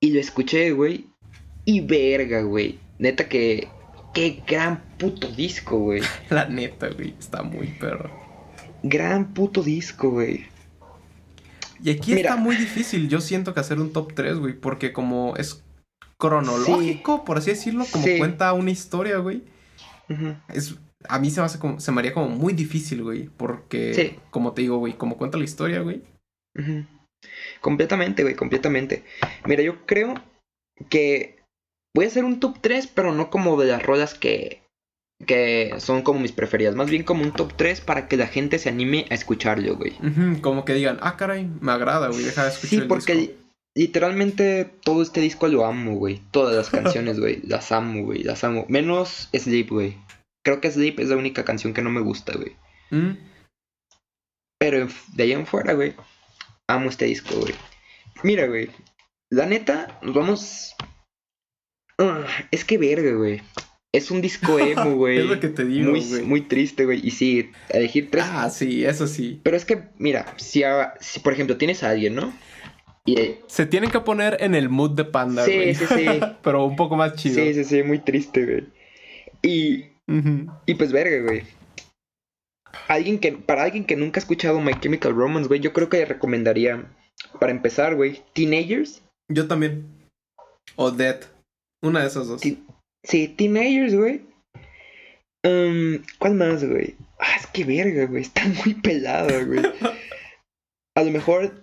Y 0.00 0.10
lo 0.12 0.20
escuché, 0.20 0.72
güey. 0.72 1.06
Y 1.64 1.80
verga, 1.80 2.42
güey. 2.42 2.78
Neta 2.98 3.28
que... 3.28 3.68
Qué 4.14 4.42
gran 4.46 4.82
puto 4.98 5.28
disco, 5.28 5.78
güey. 5.78 6.02
La 6.28 6.46
neta, 6.46 6.88
güey. 6.88 7.14
Está 7.18 7.42
muy 7.42 7.68
perro. 7.68 8.10
Gran 8.82 9.32
puto 9.32 9.62
disco, 9.62 10.10
güey. 10.10 10.46
Y 11.82 11.90
aquí 11.90 12.14
Mira. 12.14 12.30
está 12.30 12.40
muy 12.40 12.56
difícil, 12.56 13.08
yo 13.08 13.20
siento 13.20 13.54
que 13.54 13.60
hacer 13.60 13.80
un 13.80 13.92
top 13.92 14.12
3, 14.14 14.36
güey, 14.38 14.54
porque 14.54 14.92
como 14.92 15.34
es 15.36 15.64
cronológico, 16.28 17.24
por 17.24 17.38
así 17.38 17.50
decirlo, 17.50 17.84
como 17.90 18.04
Sí. 18.04 18.18
cuenta 18.18 18.52
una 18.52 18.70
historia, 18.70 19.18
güey, 19.18 19.42
es 20.48 20.76
a 21.08 21.18
mí 21.18 21.30
se 21.30 21.40
me 21.40 21.46
hace 21.46 21.58
como 21.58 21.80
se 21.80 21.90
me 21.90 21.98
haría 21.98 22.14
como 22.14 22.28
muy 22.28 22.52
difícil, 22.52 23.02
güey, 23.02 23.28
porque 23.36 23.92
Sí. 23.94 24.16
como 24.30 24.52
te 24.52 24.62
digo, 24.62 24.78
güey, 24.78 24.92
como 24.92 25.16
cuenta 25.18 25.36
la 25.38 25.44
historia, 25.44 25.80
güey. 25.80 26.02
Completamente, 27.60 28.22
güey, 28.22 28.34
completamente. 28.34 29.04
Mira, 29.46 29.62
yo 29.62 29.84
creo 29.86 30.14
que 30.90 31.42
voy 31.94 32.04
a 32.04 32.08
hacer 32.08 32.24
un 32.24 32.40
top 32.40 32.58
3, 32.60 32.86
pero 32.86 33.12
no 33.12 33.30
como 33.30 33.60
de 33.60 33.66
las 33.68 33.82
rolas 33.82 34.14
que, 34.14 34.62
que 35.26 35.74
son 35.78 36.02
como 36.02 36.20
mis 36.20 36.32
preferidas. 36.32 36.74
Más 36.74 36.90
bien 36.90 37.02
como 37.04 37.22
un 37.22 37.32
top 37.32 37.52
3 37.56 37.80
para 37.80 38.08
que 38.08 38.16
la 38.16 38.26
gente 38.26 38.58
se 38.58 38.68
anime 38.68 39.06
a 39.10 39.14
escucharlo, 39.14 39.76
güey. 39.76 39.92
Como 40.40 40.64
que 40.64 40.74
digan, 40.74 40.98
"Ah, 41.02 41.16
caray, 41.16 41.48
me 41.60 41.72
agrada, 41.72 42.08
güey, 42.08 42.22
deja 42.24 42.42
de 42.44 42.48
escuchar 42.50 42.68
Sí, 42.70 42.76
el 42.76 42.88
porque 42.88 43.14
disco". 43.14 43.41
Li- 43.74 43.82
literalmente 43.86 44.64
todo 44.84 45.02
este 45.02 45.20
disco 45.20 45.48
lo 45.48 45.64
amo, 45.66 45.94
güey. 45.96 46.20
Todas 46.30 46.54
las 46.56 46.70
canciones, 46.82 47.18
güey. 47.20 47.40
Las 47.42 47.72
amo, 47.72 48.04
güey. 48.04 48.22
Las 48.22 48.44
amo. 48.44 48.66
Menos 48.68 49.28
Sleep, 49.32 49.68
güey. 49.70 49.96
Creo 50.44 50.60
que 50.60 50.70
Sleep 50.70 50.98
es 51.00 51.08
la 51.08 51.16
única 51.16 51.44
canción 51.44 51.72
que 51.74 51.82
no 51.82 51.90
me 51.90 52.00
gusta, 52.00 52.32
güey. 52.36 52.56
Mm, 52.90 53.16
Pero 54.58 54.88
de 55.14 55.22
ahí 55.22 55.32
en 55.32 55.46
fuera, 55.46 55.72
güey, 55.74 55.94
amo 56.68 56.88
este 56.90 57.06
disco, 57.06 57.34
güey. 57.36 57.54
Mira, 58.22 58.46
güey, 58.46 58.70
la 59.30 59.46
neta, 59.46 59.98
nos 60.02 60.14
vamos... 60.14 60.74
Ah, 61.98 62.26
es 62.50 62.64
que 62.64 62.78
verga, 62.78 63.12
güey. 63.12 63.40
Es 63.94 64.10
un 64.10 64.20
disco 64.20 64.58
emo, 64.58 64.94
güey. 64.96 65.18
es 65.18 65.26
lo 65.26 65.38
que 65.40 65.48
te 65.48 65.64
digo, 65.64 65.90
muy, 65.90 66.00
güey. 66.08 66.22
muy 66.22 66.40
triste, 66.42 66.84
güey. 66.86 67.00
Y 67.06 67.10
sí, 67.12 67.50
elegir 67.68 68.10
tres... 68.10 68.24
Ah, 68.28 68.50
sí, 68.50 68.84
eso 68.84 69.06
sí. 69.06 69.40
Pero 69.42 69.56
es 69.56 69.64
que, 69.64 69.88
mira, 69.98 70.34
si, 70.38 70.62
a- 70.64 70.94
si 71.00 71.20
por 71.20 71.32
ejemplo 71.32 71.56
tienes 71.56 71.82
a 71.82 71.90
alguien, 71.90 72.14
¿no? 72.14 72.32
Y, 73.04 73.18
eh, 73.20 73.40
Se 73.48 73.66
tienen 73.66 73.90
que 73.90 74.00
poner 74.00 74.36
en 74.40 74.54
el 74.54 74.68
mood 74.68 74.92
de 74.92 75.04
panda, 75.04 75.44
Sí, 75.44 75.54
güey. 75.56 75.74
sí, 75.74 75.86
sí. 75.86 76.06
Pero 76.42 76.64
un 76.64 76.76
poco 76.76 76.96
más 76.96 77.14
chido. 77.16 77.34
sí, 77.36 77.54
sí, 77.54 77.64
sí, 77.64 77.82
muy 77.82 77.98
triste, 77.98 78.44
güey. 78.44 78.64
Y, 79.42 79.86
y 80.66 80.74
pues 80.74 80.92
verga, 80.92 81.20
güey. 81.24 81.42
Alguien 82.88 83.18
que, 83.18 83.32
para 83.32 83.64
alguien 83.64 83.84
que 83.84 83.96
nunca 83.96 84.18
ha 84.18 84.22
escuchado 84.22 84.60
My 84.60 84.78
Chemical 84.78 85.14
Romance, 85.14 85.48
güey, 85.48 85.60
yo 85.60 85.72
creo 85.72 85.88
que 85.88 85.98
le 85.98 86.04
recomendaría, 86.04 86.84
para 87.40 87.52
empezar, 87.52 87.96
güey, 87.96 88.22
Teenagers. 88.34 89.02
Yo 89.28 89.48
también. 89.48 89.86
O 90.76 90.90
Dead. 90.90 91.20
Una 91.82 92.00
de 92.02 92.06
esas 92.06 92.28
dos. 92.28 92.40
Ti- 92.40 92.62
Sí, 93.04 93.26
Teenagers, 93.26 93.96
güey. 93.96 94.22
Um, 95.44 96.04
¿Cuál 96.20 96.34
más, 96.34 96.64
güey? 96.64 96.94
Ah, 97.18 97.34
es 97.36 97.48
que 97.48 97.64
verga, 97.64 98.06
güey. 98.06 98.22
Está 98.22 98.42
muy 98.64 98.74
pelada, 98.74 99.42
güey. 99.42 99.60
A 100.96 101.02
lo 101.02 101.10
mejor 101.10 101.61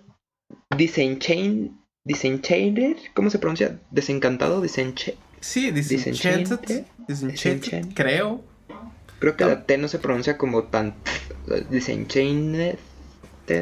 Disenchained. 0.76 1.70
Disenchanted. 2.04 2.96
¿Cómo 3.14 3.30
se 3.30 3.38
pronuncia? 3.38 3.78
Desencantado. 3.90 4.60
Disencha 4.62 5.12
Sí, 5.40 5.70
Disenchanted. 5.70 6.84
Disenchanted. 7.08 7.94
Creo. 7.94 8.42
Creo 9.18 9.36
que 9.36 9.44
No. 9.44 9.50
la 9.50 9.64
T 9.66 9.76
no 9.78 9.88
se 9.88 9.98
pronuncia 9.98 10.38
como 10.38 10.64
tan. 10.64 10.94
Disenchained. 11.70 12.76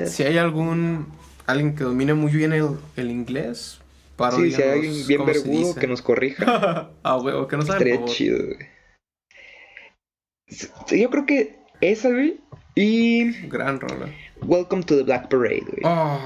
Si 0.07 0.23
hay 0.23 0.39
algún. 0.39 1.07
Alguien 1.47 1.75
que 1.75 1.85
domine 1.85 2.13
muy 2.15 2.31
bien 2.31 2.53
el, 2.53 2.77
el 2.97 3.11
inglés. 3.11 3.81
Para 4.17 4.37
Sí, 4.37 4.51
si 4.53 4.61
hay 4.61 4.71
alguien 4.71 5.07
bien 5.07 5.25
vergudo 5.25 5.75
que 5.75 5.87
nos 5.87 6.03
corrija. 6.03 6.91
ah, 7.03 7.17
huevo, 7.17 7.49
que 7.49 7.57
no 7.57 7.63
sabe. 7.63 7.79
Estaría 7.79 8.01
por 8.01 8.09
chido, 8.11 8.39
güey. 8.45 8.69
Yo 11.01 11.11
creo 11.11 11.25
que 11.27 11.59
esa, 11.81 12.11
güey. 12.11 12.41
Y. 12.75 13.31
Gran 13.49 13.81
rola. 13.81 14.09
Welcome 14.43 14.83
to 14.83 14.97
the 14.97 15.05
Black 15.05 15.29
Parade, 15.29 15.65
güey. 15.67 15.81
Oh, 15.85 16.21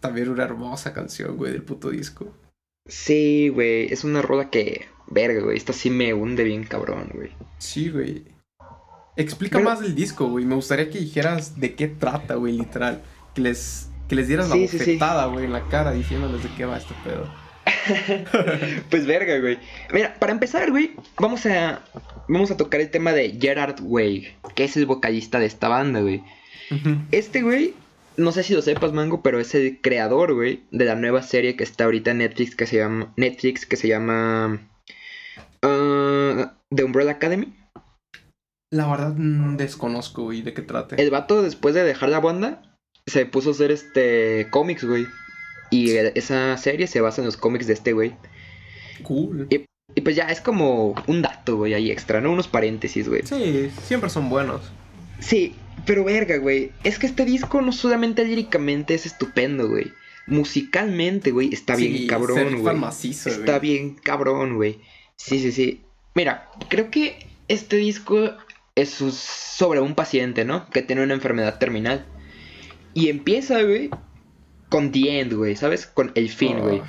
también 0.00 0.28
una 0.28 0.44
hermosa 0.44 0.92
canción, 0.92 1.36
güey, 1.36 1.52
del 1.52 1.62
puto 1.62 1.90
disco. 1.90 2.32
Sí, 2.88 3.48
güey, 3.48 3.92
es 3.92 4.04
una 4.04 4.22
rola 4.22 4.48
que, 4.50 4.86
verga, 5.08 5.40
güey, 5.42 5.56
esta 5.56 5.72
sí 5.72 5.90
me 5.90 6.14
hunde 6.14 6.44
bien 6.44 6.64
cabrón, 6.64 7.10
güey. 7.14 7.30
Sí, 7.58 7.90
güey. 7.90 8.24
Explica 9.16 9.58
Pero- 9.58 9.70
más 9.70 9.80
del 9.80 9.94
disco, 9.94 10.28
güey. 10.28 10.44
Me 10.44 10.54
gustaría 10.54 10.90
que 10.90 10.98
dijeras 10.98 11.58
de 11.58 11.74
qué 11.74 11.88
trata, 11.88 12.34
güey, 12.34 12.52
literal. 12.56 13.02
Que 13.34 13.40
les, 13.42 13.88
que 14.08 14.14
les 14.14 14.28
dieras 14.28 14.46
Sí, 14.50 14.60
la 14.62 14.68
sí, 14.68 14.78
sí. 14.78 14.78
bofetada, 14.78 15.26
güey, 15.26 15.44
en 15.46 15.52
la 15.52 15.66
cara 15.68 15.92
diciéndoles 15.92 16.42
de 16.42 16.48
qué 16.56 16.64
va 16.64 16.76
este 16.78 16.94
pedo. 17.04 17.28
Pues 18.90 19.06
verga, 19.06 19.38
güey. 19.40 19.58
Mira, 19.92 20.14
para 20.18 20.32
empezar, 20.32 20.70
güey, 20.70 20.92
vamos 21.18 21.44
a 21.46 21.82
vamos 22.28 22.50
a 22.50 22.56
tocar 22.56 22.80
el 22.80 22.90
tema 22.90 23.12
de 23.12 23.36
Gerard 23.40 23.80
Way, 23.80 24.34
que 24.54 24.64
es 24.64 24.76
el 24.76 24.86
vocalista 24.86 25.38
de 25.38 25.46
esta 25.46 25.68
banda, 25.68 26.00
güey. 26.00 26.22
Este 27.12 27.42
güey, 27.42 27.74
no 28.16 28.32
sé 28.32 28.42
si 28.42 28.54
lo 28.54 28.62
sepas, 28.62 28.92
Mango, 28.92 29.22
pero 29.22 29.40
es 29.40 29.54
el 29.54 29.80
creador, 29.80 30.34
güey, 30.34 30.64
de 30.70 30.84
la 30.84 30.94
nueva 30.94 31.22
serie 31.22 31.56
que 31.56 31.64
está 31.64 31.84
ahorita 31.84 32.12
en 32.12 32.18
Netflix 32.18 32.56
que 32.56 32.66
se 32.66 32.76
llama 32.76 33.12
Netflix 33.16 33.66
que 33.66 33.76
se 33.76 33.88
llama 33.88 34.60
ah, 35.62 36.54
The 36.74 36.84
Umbrella 36.84 37.12
Academy. 37.12 37.54
La 38.72 38.88
verdad, 38.88 39.14
mm, 39.16 39.56
desconozco, 39.56 40.24
güey, 40.24 40.42
de 40.42 40.52
qué 40.52 40.62
trate. 40.62 41.00
El 41.00 41.10
vato, 41.10 41.42
después 41.42 41.74
de 41.74 41.84
dejar 41.84 42.08
la 42.08 42.20
banda, 42.20 42.76
se 43.06 43.26
puso 43.26 43.50
a 43.50 43.52
hacer 43.52 43.70
este 43.70 44.48
cómics, 44.50 44.84
güey. 44.84 45.06
Y 45.70 45.96
esa 45.96 46.56
serie 46.56 46.86
se 46.86 47.00
basa 47.00 47.20
en 47.20 47.26
los 47.26 47.36
cómics 47.36 47.66
de 47.66 47.72
este 47.72 47.92
güey. 47.92 48.16
Cool. 49.02 49.48
Y 49.50 50.00
pues 50.02 50.14
ya 50.14 50.24
es 50.24 50.40
como 50.40 50.94
un 51.06 51.22
dato, 51.22 51.56
güey, 51.56 51.74
ahí 51.74 51.90
extra, 51.90 52.20
¿no? 52.20 52.30
Unos 52.30 52.48
paréntesis, 52.48 53.08
güey. 53.08 53.22
Sí, 53.24 53.70
siempre 53.82 54.10
son 54.10 54.28
buenos. 54.28 54.60
Sí, 55.20 55.54
pero 55.84 56.04
verga, 56.04 56.36
güey. 56.38 56.72
Es 56.84 56.98
que 56.98 57.06
este 57.06 57.24
disco 57.24 57.60
no 57.60 57.72
solamente 57.72 58.24
líricamente 58.24 58.94
es 58.94 59.06
estupendo, 59.06 59.68
güey. 59.68 59.92
Musicalmente, 60.26 61.30
güey, 61.30 61.52
está 61.52 61.76
bien 61.76 61.96
Sí, 61.96 62.06
cabrón, 62.06 62.60
güey. 62.62 62.76
macizo, 62.76 63.30
güey. 63.30 63.40
Está 63.40 63.58
bien 63.58 63.94
cabrón, 63.94 64.56
güey. 64.56 64.80
Sí, 65.16 65.40
sí, 65.40 65.52
sí. 65.52 65.82
Mira, 66.14 66.48
creo 66.68 66.90
que 66.90 67.26
este 67.48 67.76
disco 67.76 68.32
es 68.74 68.90
sobre 68.90 69.80
un 69.80 69.94
paciente, 69.94 70.44
¿no? 70.44 70.68
Que 70.70 70.82
tiene 70.82 71.02
una 71.02 71.14
enfermedad 71.14 71.58
terminal. 71.58 72.06
Y 72.94 73.08
empieza, 73.08 73.62
güey, 73.62 73.90
con 74.68 74.92
The 74.92 75.20
End, 75.20 75.34
güey, 75.34 75.56
¿sabes? 75.56 75.86
Con 75.86 76.12
el 76.14 76.28
fin, 76.28 76.58
güey. 76.60 76.78
Oh, 76.80 76.86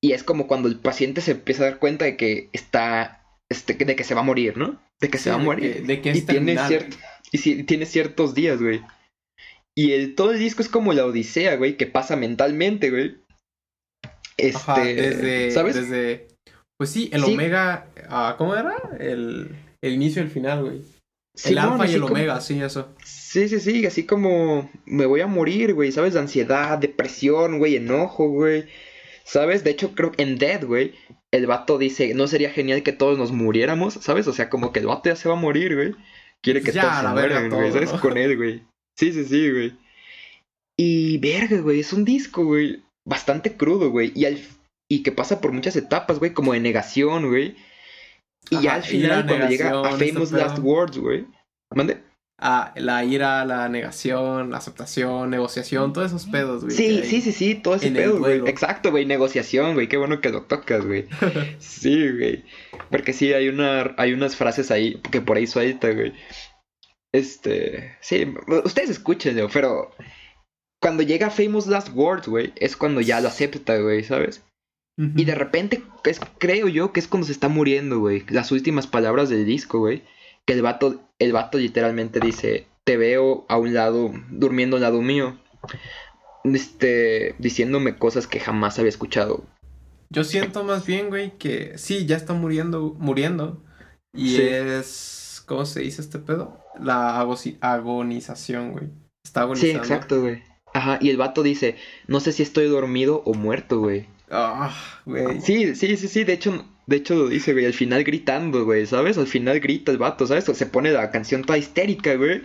Y 0.00 0.12
es 0.12 0.22
como 0.22 0.46
cuando 0.46 0.68
el 0.68 0.78
paciente 0.78 1.20
se 1.20 1.32
empieza 1.32 1.62
a 1.62 1.70
dar 1.70 1.78
cuenta 1.78 2.04
de 2.04 2.16
que 2.16 2.48
está. 2.52 3.20
Este, 3.48 3.74
de 3.74 3.94
que 3.96 4.04
se 4.04 4.14
va 4.14 4.20
a 4.22 4.24
morir, 4.24 4.56
¿no? 4.56 4.80
De 5.00 5.10
que 5.10 5.18
Sí, 5.18 5.24
se 5.24 5.30
va 5.30 5.36
a 5.36 5.38
de 5.38 5.44
morir. 5.44 5.74
que- 5.76 5.80
de 5.82 6.00
que 6.00 6.10
y 6.12 6.20
tiene 6.22 6.56
cierto. 6.66 6.96
Y 7.32 7.38
sí, 7.38 7.62
tiene 7.64 7.86
ciertos 7.86 8.34
días, 8.34 8.60
güey. 8.60 8.82
Y 9.76 9.92
el, 9.92 10.14
todo 10.14 10.30
el 10.32 10.38
disco 10.38 10.62
es 10.62 10.68
como 10.68 10.92
la 10.92 11.04
odisea, 11.04 11.56
güey, 11.56 11.76
que 11.76 11.86
pasa 11.86 12.16
mentalmente, 12.16 12.90
güey. 12.90 13.16
Este. 14.36 14.56
Ajá, 14.56 14.80
desde, 14.84 15.50
¿Sabes? 15.50 15.74
desde, 15.74 16.28
Pues 16.78 16.90
sí, 16.90 17.08
el 17.12 17.22
Sí. 17.24 17.34
Omega, 17.34 17.88
ah, 18.08 18.34
¿cómo 18.38 18.54
era? 18.54 18.74
El, 18.98 19.50
el 19.82 19.92
inicio 19.94 20.22
y 20.22 20.26
el 20.26 20.30
final, 20.30 20.62
güey. 20.64 20.82
el 21.44 21.58
alfa 21.58 21.86
y 21.88 21.94
el 21.94 22.00
como- 22.02 22.14
omega, 22.14 22.40
sí, 22.40 22.60
eso. 22.60 22.94
Sí, 23.04 23.48
sí, 23.48 23.58
sí, 23.60 23.84
así 23.86 24.04
como 24.06 24.70
me 24.86 25.06
voy 25.06 25.20
a 25.20 25.26
morir, 25.26 25.74
güey, 25.74 25.90
¿sabes? 25.92 26.14
Ansiedad, 26.16 26.78
depresión, 26.78 27.58
güey, 27.58 27.76
enojo, 27.76 28.28
güey. 28.28 28.66
¿Sabes? 29.24 29.64
De 29.64 29.70
hecho, 29.70 29.94
creo 29.94 30.12
que 30.12 30.22
en 30.22 30.36
Dead, 30.38 30.64
güey, 30.64 30.94
el 31.32 31.46
vato 31.46 31.78
dice, 31.78 32.12
no 32.14 32.26
sería 32.28 32.50
genial 32.50 32.82
que 32.82 32.92
todos 32.92 33.18
nos 33.18 33.32
muriéramos, 33.32 33.94
¿sabes? 33.94 34.28
O 34.28 34.32
sea, 34.32 34.50
como 34.50 34.72
que 34.72 34.80
el 34.80 34.86
vato 34.86 35.08
ya 35.08 35.16
se 35.16 35.28
va 35.28 35.34
a 35.34 35.40
morir, 35.40 35.74
güey. 35.74 35.94
Quiere 36.44 36.60
que 36.60 36.72
Ya, 36.72 36.82
todos 36.82 36.96
se 36.96 37.08
mueran, 37.08 37.48
güey, 37.48 37.72
¿sabes? 37.72 37.92
¿no? 37.92 38.00
Con 38.00 38.18
él, 38.18 38.36
güey. 38.36 38.62
Sí, 38.98 39.12
sí, 39.14 39.24
sí, 39.24 39.50
güey. 39.50 39.72
Y 40.78 41.16
verga, 41.18 41.58
güey, 41.60 41.80
es 41.80 41.92
un 41.94 42.04
disco, 42.04 42.44
güey, 42.44 42.82
bastante 43.08 43.56
crudo, 43.56 43.90
güey. 43.90 44.12
Y, 44.14 44.26
al, 44.26 44.38
y 44.90 45.02
que 45.02 45.10
pasa 45.10 45.40
por 45.40 45.52
muchas 45.52 45.74
etapas, 45.76 46.18
güey, 46.18 46.34
como 46.34 46.52
de 46.52 46.60
negación, 46.60 47.28
güey. 47.28 47.56
Y 48.50 48.60
ya 48.60 48.74
al 48.74 48.82
final, 48.82 49.26
cuando 49.26 49.48
llega 49.48 49.70
a 49.70 49.90
este 49.90 50.12
Famous. 50.12 50.32
Last 50.32 50.58
Words, 50.58 50.98
güey. 50.98 51.26
¿Mande? 51.74 52.02
Ah, 52.38 52.72
la 52.76 53.04
ira, 53.04 53.44
la 53.44 53.68
negación, 53.68 54.50
la 54.50 54.58
aceptación, 54.58 55.30
negociación, 55.30 55.92
todos 55.92 56.08
esos 56.08 56.26
pedos, 56.26 56.64
güey. 56.64 56.76
Sí, 56.76 57.02
sí, 57.04 57.20
sí, 57.20 57.32
sí, 57.32 57.54
todo 57.54 57.76
ese 57.76 57.90
pedo, 57.92 58.18
güey. 58.18 58.40
Exacto, 58.48 58.90
güey, 58.90 59.06
negociación, 59.06 59.74
güey, 59.74 59.88
qué 59.88 59.96
bueno 59.96 60.20
que 60.20 60.30
lo 60.30 60.42
tocas, 60.42 60.84
güey. 60.84 61.06
Sí, 61.60 62.10
güey. 62.10 62.44
Porque 62.90 63.12
sí, 63.12 63.32
hay 63.32 63.48
una, 63.48 63.94
hay 63.96 64.12
unas 64.12 64.34
frases 64.34 64.70
ahí 64.70 65.00
que 65.12 65.20
por 65.20 65.36
ahí 65.36 65.46
suelta, 65.46 65.90
güey. 65.92 66.12
Este, 67.12 67.96
sí, 68.00 68.34
ustedes 68.64 68.90
escúchenlo, 68.90 69.48
pero 69.52 69.92
cuando 70.82 71.04
llega 71.04 71.30
Famous 71.30 71.68
Last 71.68 71.90
Words, 71.94 72.26
güey, 72.26 72.52
es 72.56 72.76
cuando 72.76 73.00
ya 73.00 73.20
lo 73.20 73.28
acepta, 73.28 73.78
güey, 73.78 74.02
¿sabes? 74.02 74.42
Y 74.96 75.24
de 75.24 75.34
repente, 75.34 75.82
es, 76.04 76.20
creo 76.38 76.68
yo 76.68 76.92
que 76.92 77.00
es 77.00 77.08
cuando 77.08 77.26
se 77.26 77.32
está 77.32 77.48
muriendo, 77.48 77.98
güey. 77.98 78.24
Las 78.28 78.52
últimas 78.52 78.86
palabras 78.86 79.28
del 79.28 79.44
disco, 79.44 79.80
güey. 79.80 80.04
Que 80.46 80.52
el 80.54 80.62
vato, 80.62 81.00
el 81.18 81.32
vato 81.32 81.58
literalmente 81.58 82.20
dice, 82.20 82.66
te 82.84 82.96
veo 82.96 83.46
a 83.48 83.56
un 83.56 83.72
lado, 83.74 84.12
durmiendo 84.30 84.76
al 84.76 84.82
lado 84.82 85.00
mío. 85.00 85.38
Este, 86.44 87.34
diciéndome 87.38 87.96
cosas 87.96 88.26
que 88.26 88.40
jamás 88.40 88.78
había 88.78 88.90
escuchado. 88.90 89.44
Yo 90.10 90.24
siento 90.24 90.62
más 90.62 90.84
bien, 90.86 91.08
güey, 91.08 91.36
que 91.38 91.78
sí, 91.78 92.04
ya 92.06 92.16
está 92.16 92.34
muriendo, 92.34 92.94
muriendo. 92.98 93.62
Y 94.12 94.36
Sí. 94.36 94.42
es, 94.42 95.42
¿cómo 95.46 95.64
se 95.64 95.80
dice 95.80 96.02
este 96.02 96.18
pedo? 96.18 96.60
La 96.78 97.18
agonización, 97.62 98.72
güey. 98.72 98.84
Está 99.24 99.40
Sí, 99.40 99.44
agonizando. 99.44 99.78
exacto, 99.78 100.20
güey. 100.20 100.42
Ajá, 100.74 100.98
y 101.00 101.08
el 101.08 101.16
vato 101.16 101.42
dice, 101.42 101.76
no 102.06 102.20
sé 102.20 102.32
si 102.32 102.42
estoy 102.42 102.66
dormido 102.66 103.22
o 103.24 103.32
muerto, 103.34 103.78
güey. 103.80 104.06
Ah, 104.30 104.74
güey. 105.06 105.40
Sí, 105.40 105.74
sí, 105.74 105.96
sí, 105.96 106.08
sí, 106.08 106.24
de 106.24 106.32
hecho, 106.34 106.64
de 106.86 106.96
hecho 106.96 107.14
lo 107.14 107.28
dice, 107.28 107.52
güey, 107.52 107.64
al 107.66 107.72
final 107.72 108.04
gritando, 108.04 108.64
güey, 108.64 108.86
¿sabes? 108.86 109.18
Al 109.18 109.26
final 109.26 109.60
grita 109.60 109.90
el 109.92 109.98
vato, 109.98 110.26
¿sabes? 110.26 110.44
Se 110.44 110.66
pone 110.66 110.90
la 110.92 111.10
canción 111.10 111.42
toda 111.42 111.58
histérica, 111.58 112.14
güey. 112.14 112.42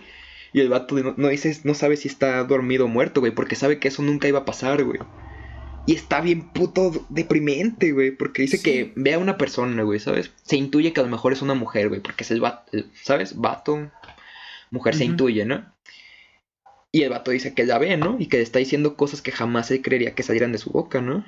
Y 0.53 0.61
el 0.61 0.69
vato 0.69 0.95
no, 0.95 1.13
no 1.17 1.27
dice, 1.27 1.55
no 1.63 1.73
sabe 1.73 1.95
si 1.97 2.07
está 2.07 2.43
dormido 2.43 2.85
o 2.85 2.87
muerto, 2.87 3.19
güey, 3.19 3.31
porque 3.33 3.55
sabe 3.55 3.79
que 3.79 3.87
eso 3.89 4.01
nunca 4.01 4.27
iba 4.27 4.39
a 4.39 4.45
pasar, 4.45 4.83
güey. 4.83 4.99
Y 5.85 5.93
está 5.95 6.21
bien 6.21 6.49
puto 6.49 7.05
deprimente, 7.09 7.91
güey, 7.91 8.11
porque 8.11 8.43
dice 8.43 8.57
Sí. 8.57 8.63
que 8.63 8.93
ve 8.95 9.13
a 9.13 9.19
una 9.19 9.37
persona, 9.37 9.83
güey, 9.83 9.99
¿sabes? 9.99 10.31
Se 10.43 10.55
intuye 10.55 10.93
que 10.93 10.99
a 10.99 11.03
lo 11.03 11.09
mejor 11.09 11.33
es 11.33 11.41
una 11.41 11.53
mujer, 11.53 11.89
güey, 11.89 12.01
porque 12.01 12.23
es 12.23 12.31
el 12.31 12.41
vato, 12.41 12.71
¿sabes? 13.03 13.35
Vato, 13.37 13.91
mujer 14.71 14.95
se 14.95 15.05
intuye, 15.05 15.45
¿no? 15.45 15.65
Y 16.91 17.03
el 17.03 17.09
vato 17.09 17.31
dice 17.31 17.53
que 17.53 17.65
la 17.65 17.77
ve, 17.77 17.97
¿no? 17.97 18.17
Y 18.19 18.27
que 18.27 18.37
le 18.37 18.43
está 18.43 18.59
diciendo 18.59 18.95
cosas 18.95 19.21
que 19.21 19.31
jamás 19.31 19.69
él 19.71 19.81
creería 19.81 20.15
que 20.15 20.23
salieran 20.23 20.51
de 20.51 20.57
su 20.57 20.71
boca, 20.71 21.01
¿no? 21.01 21.23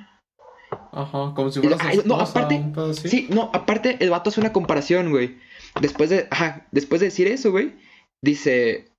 Ajá, 0.92 1.32
como 1.34 1.50
si 1.50 1.60
fuera 1.60 1.76
ay, 1.80 2.00
no, 2.04 2.20
aparte-. 2.20 2.94
Sí, 2.94 3.28
no, 3.30 3.50
aparte 3.52 3.98
el 4.00 4.10
vato 4.10 4.30
hace 4.30 4.40
una 4.40 4.52
comparación, 4.52 5.10
güey. 5.10 5.38
Después 5.80 6.10
de, 6.10 6.28
ajá, 6.30 6.66
después 6.70 7.00
de 7.00 7.06
decir 7.06 7.28
eso, 7.28 7.50
güey, 7.50 7.74
dice, 8.22 8.92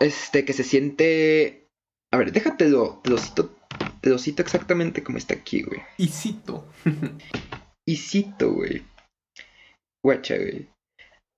este, 0.00 0.44
que 0.44 0.52
se 0.52 0.64
siente, 0.64 1.68
a 2.12 2.18
ver, 2.18 2.32
déjate 2.32 2.68
lo, 2.68 3.00
te 3.02 3.10
lo 3.10 3.18
cito, 3.18 3.54
te 4.00 4.10
lo 4.10 4.18
cito 4.18 4.42
exactamente 4.42 5.02
como 5.02 5.18
está 5.18 5.34
aquí, 5.34 5.62
güey. 5.62 5.80
Y 5.96 6.08
cito. 6.08 6.66
Y 7.84 7.96
cito, 7.96 8.52
güey. 8.52 8.84
Guacha, 10.04 10.36
güey. 10.36 10.68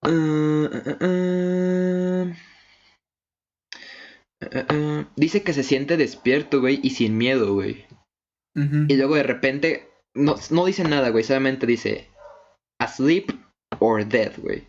Ah. 0.03 0.69
Ah, 4.53 4.67
ah. 4.69 5.09
Dice 5.17 5.43
que 5.43 5.55
se 5.55 5.63
siente 5.63 5.97
despierto, 5.97 6.61
güey, 6.61 6.81
y 6.83 6.91
sin 6.91 7.17
miedo, 7.17 7.55
güey. 7.55 7.87
Y 8.89 8.97
luego 8.97 9.17
de 9.17 9.23
repente, 9.25 9.89
no, 10.15 10.37
no 10.51 10.65
dice 10.65 10.85
nada, 10.85 11.09
güey, 11.11 11.25
solamente 11.25 11.67
dice 11.67 12.09
asleep 12.79 13.31
or 13.81 14.07
dead, 14.07 14.33
güey. 14.39 14.69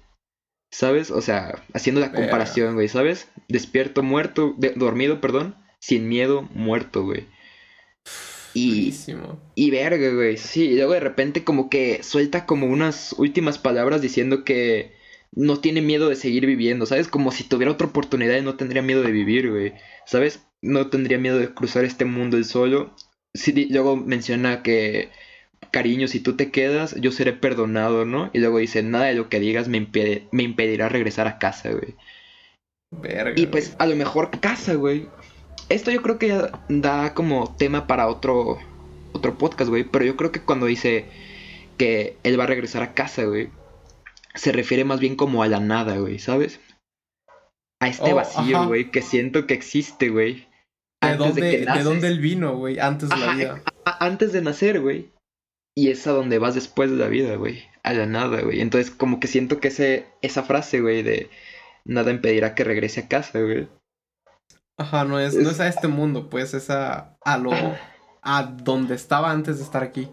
¿Sabes? 0.72 1.12
O 1.12 1.22
sea, 1.22 1.64
haciendo 1.74 2.02
la 2.02 2.12
comparación, 2.12 2.74
güey, 2.74 2.88
¿sabes? 2.88 3.30
Despierto, 3.48 4.02
muerto, 4.03 4.56
de- 4.57 4.72
dormido, 4.76 5.22
perdón, 5.22 5.56
sin 5.80 6.10
miedo, 6.10 6.41
muerto, 6.53 7.03
güey. 7.03 7.28
Y, 8.53 8.70
Buenísimo. 8.70 9.40
y 9.56 9.70
verga, 9.70 10.10
güey, 10.14 10.38
sí, 10.38 10.64
y 10.66 10.76
luego 10.78 10.94
de 10.94 10.99
repente 11.02 11.44
como 11.44 11.70
que 11.70 12.02
suelta 12.03 12.45
como 12.45 12.68
unas 12.68 13.14
últimas 13.18 13.57
palabras 13.57 14.02
diciendo 14.02 14.44
que 14.45 14.94
no 15.34 15.60
tiene 15.60 15.82
miedo 15.82 16.07
de 16.10 16.16
seguir 16.16 16.45
viviendo, 16.45 16.86
¿sabes? 16.86 17.07
Como 17.10 17.32
si 17.32 17.44
tuviera 17.44 17.72
otra 17.74 17.88
oportunidad 17.88 18.38
y 18.38 18.41
no 18.41 18.56
tendría 18.56 18.82
miedo 18.82 19.02
de 19.03 19.12
vivir, 19.12 19.52
güey, 19.52 19.74
¿sabes? 20.06 20.45
No 20.62 20.90
tendría 20.90 21.18
miedo 21.18 21.38
de 21.38 21.53
cruzar 21.53 21.84
este 21.84 22.06
mundo 22.06 22.38
él 22.38 22.45
solo. 22.45 22.95
Sí, 23.36 23.68
luego 23.70 23.95
menciona 23.98 24.64
que, 24.64 25.10
cariño, 25.72 26.07
si 26.07 26.20
tú 26.20 26.36
te 26.36 26.49
quedas, 26.52 26.95
yo 26.99 27.12
seré 27.12 27.34
perdonado, 27.34 28.06
¿no? 28.06 28.30
Y 28.34 28.40
luego 28.40 28.57
dice, 28.57 28.82
nada 28.82 29.06
de 29.06 29.14
lo 29.14 29.30
que 29.30 29.40
digas 29.40 29.68
me, 29.68 29.78
impide- 29.78 30.28
me 30.32 30.41
impedirá 30.44 30.90
regresar 30.90 31.28
a 31.28 31.38
casa, 31.38 31.70
güey. 31.72 31.95
Verga. 32.91 33.40
Y 33.40 33.48
pues 33.48 33.76
a 33.78 33.86
lo 33.86 33.95
mejor 33.95 34.32
casa, 34.40 34.74
güey. 34.76 35.07
Esto 35.70 35.91
yo 35.91 36.02
creo 36.02 36.18
que 36.18 36.30
ya 36.30 36.52
da 36.70 37.14
como 37.14 37.56
tema 37.57 37.88
para 37.88 38.07
otro 38.07 38.57
otro 39.14 39.38
podcast, 39.38 39.70
güey, 39.70 39.84
pero 39.86 40.03
yo 40.06 40.18
creo 40.18 40.32
que 40.32 40.41
cuando 40.41 40.66
dice 40.66 41.06
que 41.78 42.18
él 42.24 42.38
va 42.40 42.44
a 42.44 42.48
regresar 42.48 42.84
a 42.84 42.94
casa, 42.94 43.24
güey, 43.24 43.49
se 44.34 44.52
refiere 44.52 44.84
más 44.84 44.99
bien 44.99 45.16
como 45.16 45.41
a 45.41 45.48
la 45.48 45.60
nada, 45.62 45.98
güey, 45.98 46.20
¿sabes? 46.20 46.60
A 47.82 47.88
este 47.88 48.12
Oh, 48.12 48.16
vacío, 48.16 48.57
ajá. 48.57 48.66
güey, 48.68 48.91
que 48.91 49.02
siento 49.02 49.48
que 49.48 49.53
existe, 49.53 50.10
güey. 50.10 50.48
¿De 51.18 51.24
Antes 51.26 51.36
dónde, 51.36 51.42
de 51.48 51.52
que 51.52 51.60
de 51.60 51.66
naces. 51.66 51.84
dónde 51.84 52.08
él 52.08 52.20
vino, 52.20 52.56
güey? 52.58 52.80
Antes 52.80 53.10
de 53.10 53.18
la 53.18 53.34
vida. 53.34 53.62
a- 53.86 54.06
antes 54.06 54.32
de 54.34 54.42
nacer, 54.42 54.80
güey. 54.82 55.12
Y 55.78 55.90
es 55.90 56.08
a 56.08 56.12
donde 56.12 56.40
vas 56.40 56.56
después 56.56 56.90
de 56.90 56.98
la 56.98 57.08
vida, 57.08 57.36
güey. 57.36 57.64
A 57.84 57.94
la 57.94 58.06
nada, 58.06 58.42
güey. 58.42 58.62
Entonces, 58.62 58.90
como 58.92 59.20
que 59.20 59.28
siento 59.28 59.60
que 59.60 59.68
ese, 59.68 60.08
esa 60.22 60.44
frase, 60.44 60.80
güey, 60.82 61.04
de 61.04 61.30
nada 61.84 62.12
impedirá 62.12 62.56
que 62.56 62.64
regrese 62.64 63.02
a 63.02 63.08
casa, 63.08 63.40
güey. 63.42 63.68
Ajá, 64.78 65.06
no 65.06 65.20
es, 65.20 65.36
no 65.36 65.50
es 65.50 65.60
a 65.60 65.68
este 65.68 65.88
mundo, 65.88 66.30
pues 66.30 66.54
es 66.54 66.70
a, 66.70 67.16
a 67.24 67.38
lo. 67.38 67.52
a 68.22 68.44
donde 68.44 68.96
estaba 68.96 69.32
antes 69.32 69.58
de 69.58 69.64
estar 69.64 69.84
aquí. 69.84 70.10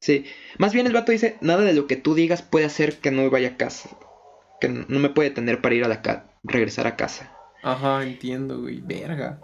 Sí, 0.00 0.26
más 0.58 0.72
bien 0.74 0.86
el 0.86 0.92
vato 0.92 1.12
dice, 1.12 1.36
nada 1.40 1.62
de 1.62 1.72
lo 1.72 1.86
que 1.86 1.96
tú 1.96 2.14
digas 2.14 2.42
puede 2.42 2.66
hacer 2.66 2.98
que 2.98 3.10
no 3.10 3.28
vaya 3.30 3.48
a 3.50 3.56
casa. 3.56 3.90
Que 4.60 4.68
no 4.68 4.98
me 4.98 5.08
puede 5.10 5.30
tener 5.30 5.60
para 5.62 5.74
ir 5.74 5.84
a 5.84 5.88
la 5.88 6.02
casa, 6.02 6.26
regresar 6.42 6.86
a 6.86 6.96
casa. 6.96 7.32
Ajá, 7.62 8.02
entiendo, 8.02 8.60
güey. 8.60 8.80
Verga. 8.80 9.40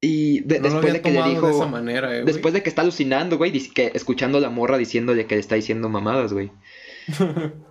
Y 0.00 0.40
de- 0.40 0.60
No 0.60 0.64
después 0.68 0.92
de 0.92 1.00
que 1.00 1.10
le 1.10 1.22
dijo, 1.30 1.46
de 1.48 1.54
esa 1.54 1.66
manera, 1.66 2.16
eh, 2.16 2.24
después 2.24 2.52
de 2.52 2.62
que 2.62 2.68
está 2.68 2.82
alucinando, 2.82 3.38
güey, 3.38 3.52
que 3.70 3.92
escuchando 3.94 4.38
a 4.38 4.40
la 4.40 4.50
morra 4.50 4.76
diciéndole 4.78 5.26
que 5.26 5.36
le 5.36 5.40
está 5.40 5.54
diciendo 5.54 5.88
mamadas, 5.88 6.32
güey. 6.32 6.50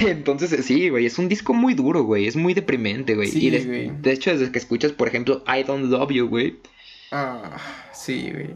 Entonces, 0.00 0.52
eh, 0.52 0.62
sí, 0.62 0.88
güey, 0.88 1.06
es 1.06 1.18
un 1.18 1.28
disco 1.28 1.52
muy 1.54 1.74
duro, 1.74 2.04
güey, 2.04 2.26
es 2.26 2.36
muy 2.36 2.54
deprimente, 2.54 3.14
güey. 3.16 3.28
Sí, 3.28 3.46
y 3.46 3.50
des- 3.50 3.66
güey. 3.66 3.90
de 4.00 4.12
hecho, 4.12 4.30
desde 4.30 4.52
que 4.52 4.58
escuchas, 4.58 4.92
por 4.92 5.08
ejemplo, 5.08 5.42
I 5.48 5.64
Don't 5.64 5.86
Love 5.90 6.10
You, 6.12 6.28
güey, 6.28 6.58
ah, 7.10 7.56
sí, 7.92 8.30
güey. 8.32 8.50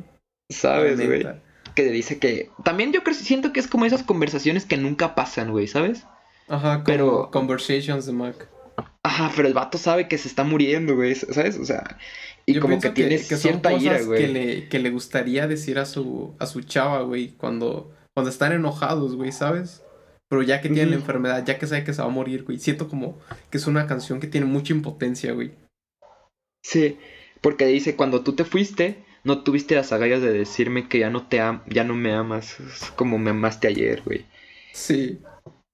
sabes, 0.49 1.05
güey, 1.05 1.27
que 1.75 1.83
le 1.85 1.91
dice 1.91 2.19
que... 2.19 2.51
También 2.65 2.93
yo 2.93 3.03
creo, 3.03 3.15
siento 3.15 3.53
que 3.53 3.59
es 3.61 3.67
como 3.67 3.85
esas 3.87 4.03
conversaciones 4.03 4.65
que 4.67 4.77
nunca 4.77 5.15
pasan, 5.15 5.51
güey, 5.51 5.67
¿sabes? 5.67 6.05
Ajá, 6.49 6.75
como 6.75 6.85
Pero- 6.85 7.31
Conversations 7.33 8.07
de 8.07 8.13
Mac. 8.13 8.49
Ajá, 9.03 9.33
pero 9.35 9.49
el 9.49 9.55
vato 9.55 9.79
sabe 9.79 10.09
que 10.09 10.19
se 10.19 10.29
está 10.29 10.45
muriendo, 10.45 10.95
güey, 10.95 11.15
¿sabes? 11.15 11.59
O 11.59 11.65
sea, 11.65 11.99
y 12.47 12.55
Yo 12.55 12.61
como 12.61 12.81
que 12.81 12.91
tiene 12.91 13.17
que 13.17 13.23
son 13.23 13.39
cierta 13.39 13.71
cosas 13.71 13.85
ira, 13.85 13.99
que 13.99 14.05
güey. 14.05 14.33
le, 14.33 14.69
que 14.69 14.79
le 14.79 14.91
gustaría 14.91 15.47
decir 15.47 15.79
a 15.79 15.87
su, 15.87 16.35
a 16.39 16.47
su 16.47 16.63
chava, 16.63 17.03
güey, 17.03 17.29
cuando, 17.31 17.93
cuando 18.15 18.31
están 18.31 18.53
enojados, 18.53 19.17
güey, 19.17 19.33
¿sabes? 19.33 19.83
Pero 20.29 20.43
ya 20.43 20.61
que 20.61 20.71
tiene 20.71 20.91
la 20.91 20.97
enfermedad, 20.97 21.45
ya 21.45 21.59
que 21.59 21.67
sabe 21.67 21.85
que 21.85 21.93
se 21.93 22.01
va 22.01 22.09
a 22.09 22.11
morir, 22.11 22.45
güey. 22.45 22.59
Siento 22.59 22.89
como 22.89 23.19
que 23.51 23.59
es 23.59 23.67
una 23.67 23.87
canción 23.87 24.19
que 24.19 24.27
tiene 24.27 24.47
mucha 24.47 24.73
impotencia, 24.73 25.33
güey. 25.33 25.53
Sí, 26.65 26.97
porque 27.43 27.67
dice, 27.67 27.97
cuando 27.97 28.23
tú 28.23 28.33
te 28.35 28.45
fuiste, 28.45 29.05
no 29.25 29.43
tuviste 29.43 29.75
las 29.75 29.93
agallas 29.93 30.23
de 30.23 30.33
decirme 30.33 30.89
que 30.89 31.01
ya 31.01 31.11
no 31.11 31.27
te 31.27 31.41
am 31.41 31.63
ya 31.69 31.85
no 31.85 31.95
me 31.95 32.13
amas 32.13 32.57
como 32.97 33.19
me 33.19 33.31
amaste 33.31 33.69
ayer, 33.69 34.03
güey. 34.05 34.25
Sí. 34.73 35.21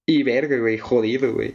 Y 0.07 0.23
verga, 0.25 0.59
güey, 0.59 0.79
jodido, 0.79 1.33
güey. 1.35 1.55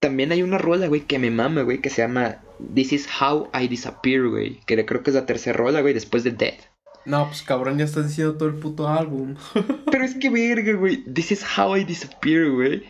También 0.00 0.32
hay 0.32 0.42
una 0.42 0.58
rola, 0.58 0.88
güey, 0.88 1.02
que 1.02 1.18
me 1.18 1.30
mama, 1.30 1.62
güey, 1.62 1.80
que 1.80 1.90
se 1.90 2.02
llama 2.02 2.42
This 2.74 2.92
is 2.92 3.08
How 3.20 3.50
I 3.52 3.68
Disappear, 3.68 4.28
güey. 4.28 4.60
Que 4.66 4.84
creo 4.86 5.02
que 5.02 5.10
es 5.10 5.14
la 5.14 5.26
tercera 5.26 5.56
rola, 5.56 5.82
güey, 5.82 5.92
después 5.92 6.24
de 6.24 6.30
Death. 6.30 6.60
No, 7.04 7.26
pues 7.26 7.42
cabrón, 7.42 7.78
ya 7.78 7.84
estás 7.84 8.08
diciendo 8.08 8.36
todo 8.36 8.48
el 8.48 8.56
puto 8.56 8.88
álbum. 8.88 9.36
Pero 9.90 10.04
es 10.04 10.14
que 10.14 10.30
verga, 10.30 10.72
güey. 10.74 11.04
This 11.04 11.32
is 11.32 11.44
how 11.56 11.76
I 11.76 11.84
disappear, 11.84 12.50
güey. 12.50 12.84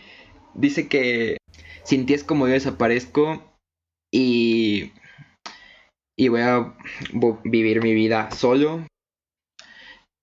Dice 0.55 0.89
que 0.89 1.37
sin 1.85 2.07
ti 2.07 2.15
es 2.15 2.25
como 2.25 2.47
yo 2.47 2.55
desaparezco 2.55 3.43
y 4.13 4.93
y 6.17 6.29
voy 6.29 6.43
a 6.43 6.75
vivir 7.45 7.83
mi 7.83 7.95
vida 7.95 8.31
solo 8.31 8.87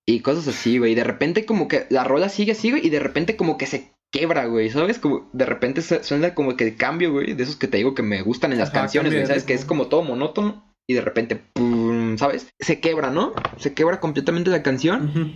y 0.05 0.19
cosas 0.21 0.47
así, 0.47 0.77
güey. 0.77 0.95
De 0.95 1.03
repente 1.03 1.45
como 1.45 1.67
que 1.67 1.87
la 1.89 2.03
rola 2.03 2.29
sigue 2.29 2.51
así, 2.51 2.69
güey, 2.69 2.85
y 2.85 2.89
de 2.89 2.99
repente 2.99 3.35
como 3.35 3.57
que 3.57 3.65
se 3.65 3.91
quebra, 4.11 4.45
güey, 4.45 4.69
¿sabes? 4.69 4.99
Como 4.99 5.29
de 5.33 5.45
repente 5.45 5.81
su- 5.81 6.03
suena 6.03 6.33
como 6.33 6.55
que 6.55 6.63
el 6.65 6.75
cambio, 6.77 7.11
güey, 7.11 7.33
de 7.33 7.43
esos 7.43 7.55
que 7.55 7.67
te 7.67 7.77
digo 7.77 7.93
que 7.95 8.03
me 8.03 8.21
gustan 8.21 8.51
en 8.53 8.59
las 8.59 8.69
Ajá, 8.69 8.79
canciones, 8.81 9.13
güey, 9.13 9.25
¿sabes? 9.25 9.43
Que 9.43 9.53
es 9.53 9.65
como 9.65 9.87
todo 9.87 10.03
monótono 10.03 10.73
y 10.87 10.93
de 10.93 11.01
repente, 11.01 11.35
pum, 11.53 12.17
¿sabes? 12.17 12.49
Se 12.59 12.79
quebra, 12.79 13.09
¿no? 13.11 13.33
Se 13.57 13.73
quebra 13.73 13.99
completamente 13.99 14.49
la 14.49 14.63
canción. 14.63 15.33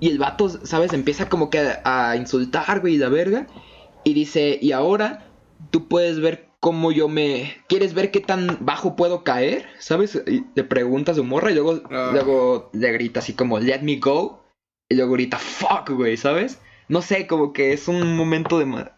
Y 0.00 0.08
el 0.10 0.18
vato, 0.18 0.48
¿sabes? 0.48 0.92
Empieza 0.92 1.28
como 1.28 1.50
que 1.50 1.58
a, 1.58 2.10
a 2.10 2.16
insultar, 2.16 2.80
güey, 2.80 2.96
la 2.96 3.08
verga. 3.08 3.46
Y 4.04 4.14
dice, 4.14 4.58
y 4.62 4.72
ahora 4.72 5.30
tú 5.70 5.88
puedes 5.88 6.20
ver 6.20 6.48
cómo 6.60 6.90
yo 6.92 7.08
me... 7.08 7.56
¿Quieres 7.68 7.92
ver 7.94 8.10
qué 8.10 8.20
tan 8.20 8.58
bajo 8.60 8.96
puedo 8.96 9.22
caer? 9.24 9.66
¿Sabes? 9.80 10.20
Y 10.26 10.44
le 10.54 10.64
pregunta 10.64 11.12
a 11.12 11.14
su 11.14 11.24
morra 11.24 11.50
y 11.50 11.54
luego, 11.54 11.82
Ah. 11.90 12.10
luego 12.12 12.70
le 12.72 12.90
grita 12.92 13.20
así 13.20 13.34
como, 13.34 13.58
let 13.58 13.82
me 13.82 13.96
go. 13.96 14.44
Y 14.88 14.94
luego 14.94 15.12
grita, 15.12 15.36
fuck, 15.38 15.90
güey, 15.90 16.16
¿sabes? 16.16 16.60
No 16.88 17.02
sé, 17.02 17.26
como 17.26 17.52
que 17.52 17.72
es 17.72 17.88
un 17.88 18.16
momento 18.16 18.58
de... 18.58 18.64
ma- 18.66 18.92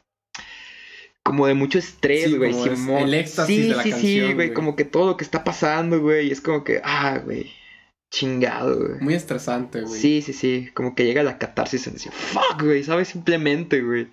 Como 1.22 1.46
de 1.46 1.54
mucho 1.54 1.78
estrés, 1.78 2.24
Sí, 2.30 2.36
güey. 2.36 2.52
Simón. 2.54 3.02
el 3.02 3.14
éxtasis 3.14 3.56
sí, 3.56 3.68
de 3.68 3.74
la 3.76 3.82
sí, 3.82 3.88
sí, 3.88 3.92
canción, 3.92 4.24
güey. 4.24 4.34
güey. 4.34 4.52
Como 4.54 4.76
que 4.76 4.84
todo 4.84 5.06
lo 5.06 5.16
que 5.16 5.24
está 5.24 5.44
pasando, 5.44 6.00
güey. 6.00 6.28
y 6.28 6.30
Es 6.32 6.40
como 6.40 6.64
que, 6.64 6.80
ah, 6.84 7.20
güey. 7.24 7.50
Chingado, 8.10 8.76
güey. 8.78 9.00
Muy 9.00 9.14
estresante, 9.14 9.82
güey. 9.82 10.00
Sí, 10.00 10.22
sí, 10.22 10.32
sí. 10.32 10.68
Como 10.74 10.94
que 10.94 11.04
llega 11.04 11.22
la 11.22 11.38
catarsis 11.38 11.86
en 11.86 11.92
decir, 11.94 12.10
fuck, 12.12 12.62
güey, 12.62 12.82
¿sabes? 12.82 13.08
Simplemente, 13.08 13.80
güey. 13.82 14.08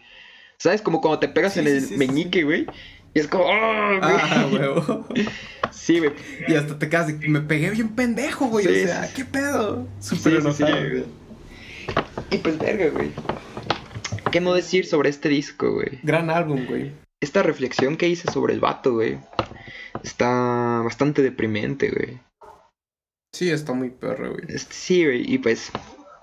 ¿Sabes? 0.59 0.81
Como 0.81 1.01
cuando 1.01 1.19
te 1.19 1.27
pegas 1.29 1.53
Sí, 1.53 1.59
en 1.59 1.65
sí, 1.65 1.71
el 1.71 1.81
sí, 1.81 1.87
sí, 1.89 1.97
meñique, 1.97 2.43
güey. 2.43 2.67
Y 3.13 3.19
es 3.19 3.27
como, 3.27 3.45
¡oh, 3.45 3.49
güey! 3.99 3.99
Ah, 4.01 4.49
huevo. 4.51 5.07
Sí, 5.71 5.99
güey. 5.99 6.11
Y 6.47 6.55
hasta 6.55 6.77
te 6.79 6.89
quedas 6.89 7.07
de, 7.07 7.27
me 7.27 7.41
pegué 7.41 7.69
bien 7.71 7.89
pendejo, 7.89 8.45
güey. 8.47 8.65
Sí, 8.65 8.83
o 8.83 8.87
sea, 8.87 9.03
sí. 9.05 9.13
¿qué 9.15 9.25
pedo? 9.25 9.87
Sí, 9.99 10.15
Súper 10.15 10.41
sí, 10.41 10.51
sí, 10.53 10.63
enojado. 10.63 10.89
güey. 10.89 11.03
Y 12.31 12.37
pues, 12.37 12.57
verga, 12.57 12.89
güey. 12.89 13.11
¿Qué 14.31 14.41
no 14.41 14.53
decir 14.53 14.85
sobre 14.85 15.09
este 15.09 15.29
disco, 15.29 15.73
güey? 15.73 15.99
Gran 16.03 16.29
álbum, 16.29 16.65
güey. 16.67 16.91
Esta 17.21 17.43
reflexión 17.43 17.97
que 17.97 18.07
hice 18.07 18.31
sobre 18.31 18.53
el 18.53 18.59
vato, 18.59 18.93
güey. 18.93 19.17
Está 20.03 20.81
bastante 20.83 21.21
deprimente, 21.21 21.89
güey. 21.89 22.19
Sí, 23.33 23.49
está 23.49 23.73
muy 23.73 23.89
perro, 23.89 24.31
güey. 24.33 24.45
Este, 24.49 24.73
sí, 24.73 25.03
güey. 25.05 25.33
Y 25.33 25.37
pues, 25.39 25.71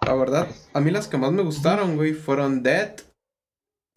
La 0.07 0.15
verdad, 0.15 0.49
a 0.73 0.81
mí 0.81 0.91
las 0.91 1.09
que 1.09 1.17
más 1.17 1.33
me 1.33 1.43
gustaron, 1.43 1.97
güey, 1.97 2.13
fueron 2.13 2.63
Dead, 2.63 2.95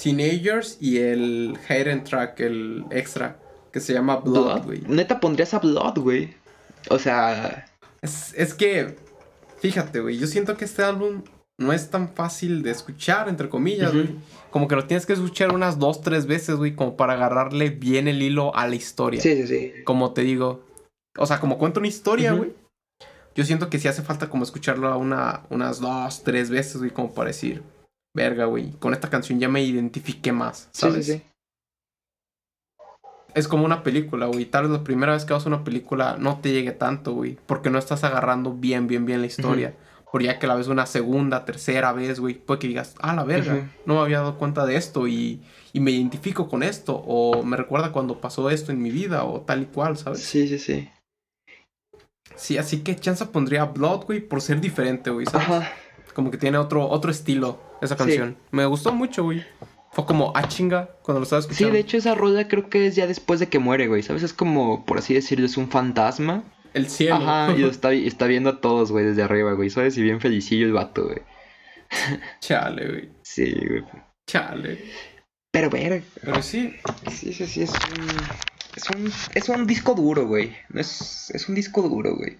Teenagers 0.01 0.77
y 0.79 0.99
el 0.99 1.57
Hayden 1.67 2.03
Track, 2.03 2.39
el 2.39 2.85
extra, 2.91 3.39
que 3.71 3.79
se 3.79 3.93
llama 3.93 4.17
Blood, 4.17 4.43
Blood. 4.43 4.63
güey. 4.65 4.81
Neta 4.87 5.19
pondrías 5.19 5.53
a 5.53 5.59
Blood, 5.59 5.99
güey. 5.99 6.33
O 6.89 6.97
sea, 6.99 7.65
Es, 8.01 8.33
es 8.35 8.53
que, 8.53 8.95
fíjate, 9.59 9.99
güey, 9.99 10.17
yo 10.17 10.27
siento 10.27 10.55
que 10.55 10.65
este 10.65 10.83
álbum 10.83 11.23
no 11.59 11.73
es 11.73 11.89
tan 11.89 12.13
fácil 12.13 12.61
de 12.61 12.71
escuchar, 12.71 13.29
entre 13.29 13.49
comillas, 13.49 13.93
güey. 13.93 14.09
Como 14.51 14.67
que 14.67 14.75
lo 14.75 14.85
tienes 14.85 15.05
que 15.05 15.13
escuchar 15.13 15.53
unas 15.53 15.79
dos, 15.79 16.01
tres 16.01 16.25
veces, 16.27 16.55
güey, 16.55 16.75
como 16.75 16.95
para 16.95 17.13
agarrarle 17.13 17.69
bien 17.71 18.07
el 18.07 18.21
hilo 18.21 18.55
a 18.55 18.67
la 18.67 18.75
historia. 18.75 19.21
sí, 19.21 19.35
sí, 19.35 19.47
sí. 19.47 19.73
Como 19.83 20.13
te 20.13 20.21
digo, 20.21 20.63
o 21.17 21.25
sea, 21.25 21.39
como 21.39 21.57
cuento 21.57 21.79
una 21.79 21.87
historia, 21.89 22.33
güey. 22.33 22.53
Yo 23.35 23.43
siento 23.43 23.69
que 23.69 23.77
sí 23.79 23.87
hace 23.87 24.01
falta 24.01 24.29
como 24.29 24.43
escucharlo 24.43 24.87
a 24.87 24.97
una, 24.97 25.43
unas 25.49 25.79
dos, 25.79 26.23
tres 26.23 26.49
veces, 26.49 26.77
güey, 26.77 26.89
como 26.91 27.13
para 27.13 27.27
decir, 27.29 27.61
verga, 28.15 28.45
güey, 28.45 28.71
con 28.79 28.93
esta 28.93 29.09
canción 29.09 29.39
ya 29.39 29.47
me 29.47 29.63
identifiqué 29.63 30.31
más, 30.31 30.69
Sí, 30.71 30.81
¿sabes? 30.81 31.05
sí, 31.05 31.13
sí. 31.13 31.23
Es 33.35 33.47
como 33.47 33.65
una 33.65 33.83
película, 33.83 34.25
güey. 34.25 34.45
Tal 34.45 34.63
vez 34.63 34.71
la 34.71 34.83
primera 34.83 35.13
vez 35.13 35.23
que 35.23 35.33
vas 35.33 35.45
a 35.45 35.49
una 35.49 35.63
película 35.63 36.17
no 36.19 36.39
te 36.39 36.51
llegue 36.51 36.71
tanto, 36.71 37.13
güey. 37.13 37.37
Porque 37.45 37.69
no 37.69 37.77
estás 37.77 38.03
agarrando 38.03 38.53
bien, 38.53 38.87
bien, 38.87 39.05
bien 39.05 39.21
la 39.21 39.27
historia. 39.27 39.75
Por 40.11 40.23
ya 40.23 40.39
que 40.39 40.47
la 40.47 40.55
ves 40.55 40.67
una 40.67 40.85
segunda, 40.85 41.43
tercera 41.45 41.91
vez, 41.93 42.19
güey. 42.19 42.33
Puede 42.35 42.59
que 42.59 42.67
digas, 42.67 42.95
ah, 43.01 43.13
la 43.13 43.23
verga. 43.23 43.69
No 43.85 43.95
me 43.95 43.99
había 44.01 44.19
dado 44.19 44.37
cuenta 44.37 44.65
de 44.65 44.77
esto 44.77 45.07
y, 45.07 45.41
y 45.73 45.79
me 45.81 45.91
identifico 45.91 46.47
con 46.47 46.63
esto. 46.63 46.95
O 47.05 47.43
me 47.43 47.57
recuerda 47.57 47.91
cuando 47.91 48.21
pasó 48.21 48.49
esto 48.49 48.71
en 48.71 48.81
mi 48.81 48.89
vida 48.89 49.25
o 49.25 49.41
tal 49.41 49.63
y 49.63 49.65
cual, 49.65 49.97
¿sabes? 49.97 50.23
Sí, 50.23 50.47
sí, 50.47 50.59
sí. 50.59 50.89
Sí, 52.35 52.57
así 52.57 52.79
que 52.83 52.95
chance 52.95 53.25
pondría 53.25 53.65
Blood, 53.65 54.05
güey, 54.05 54.19
por 54.19 54.41
ser 54.41 54.61
diferente, 54.61 55.09
güey, 55.09 55.25
¿sabes? 55.25 55.47
Ajá. 55.49 55.71
Como 56.13 56.31
que 56.31 56.37
tiene 56.37 56.57
otro, 56.57 56.87
otro 56.87 57.11
estilo 57.11 57.59
esa 57.81 57.95
Sí. 57.95 57.99
canción. 57.99 58.37
Me 58.51 58.65
gustó 58.65 58.93
mucho, 58.93 59.23
güey. 59.23 59.43
Fue 59.91 60.05
como, 60.05 60.31
ah, 60.35 60.47
chinga, 60.47 60.89
cuando 61.01 61.19
lo 61.19 61.23
estaba 61.23 61.41
Sí, 61.41 61.47
escuchando. 61.49 61.73
de 61.73 61.79
hecho 61.79 61.97
esa 61.97 62.13
rola 62.15 62.47
creo 62.47 62.69
que 62.69 62.85
es 62.87 62.95
ya 62.95 63.07
después 63.07 63.39
de 63.39 63.47
que 63.49 63.57
muere, 63.59 63.87
güey. 63.87 64.03
¿Sabes? 64.03 64.23
Es 64.23 64.33
como, 64.33 64.85
por 64.85 64.99
así 64.99 65.13
decirlo, 65.13 65.45
es 65.45 65.57
un 65.57 65.69
fantasma. 65.69 66.43
El 66.73 66.89
cielo. 66.89 67.15
Ajá, 67.15 67.55
y 67.57 67.63
está, 67.63 67.91
está 67.93 68.27
viendo 68.27 68.49
a 68.49 68.61
todos, 68.61 68.91
güey, 68.91 69.05
desde 69.05 69.23
arriba, 69.23 69.53
güey. 69.53 69.69
¿Sabes? 69.69 69.97
Y 69.97 70.03
bien 70.03 70.21
felicillo 70.21 70.65
el 70.65 70.73
vato, 70.73 71.05
güey. 71.05 71.21
Chale, 72.41 72.87
güey. 72.87 73.09
Sí, 73.21 73.53
güey. 73.53 73.83
Chale. 74.29 74.83
Pero 75.51 75.69
ver, 75.69 76.03
Pero 76.21 76.41
sí, 76.43 76.75
sí, 77.11 77.33
sí, 77.33 77.45
sí, 77.47 77.61
es 77.63 77.71
un... 77.71 78.07
Es 78.75 78.89
un, 78.91 79.11
es 79.33 79.49
un 79.49 79.65
disco 79.65 79.95
duro, 79.95 80.27
güey. 80.27 80.55
Es, 80.75 81.31
es 81.31 81.49
un 81.49 81.55
disco 81.55 81.81
duro, 81.81 82.15
güey. 82.15 82.37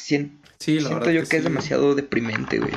Sien- 0.00 0.40
sí, 0.58 0.80
la 0.80 0.88
siento 0.88 1.10
yo 1.10 1.22
que, 1.24 1.28
que, 1.28 1.36
es 1.36 1.44
demasiado 1.44 1.94
deprimente, 1.94 2.58
güey. 2.58 2.72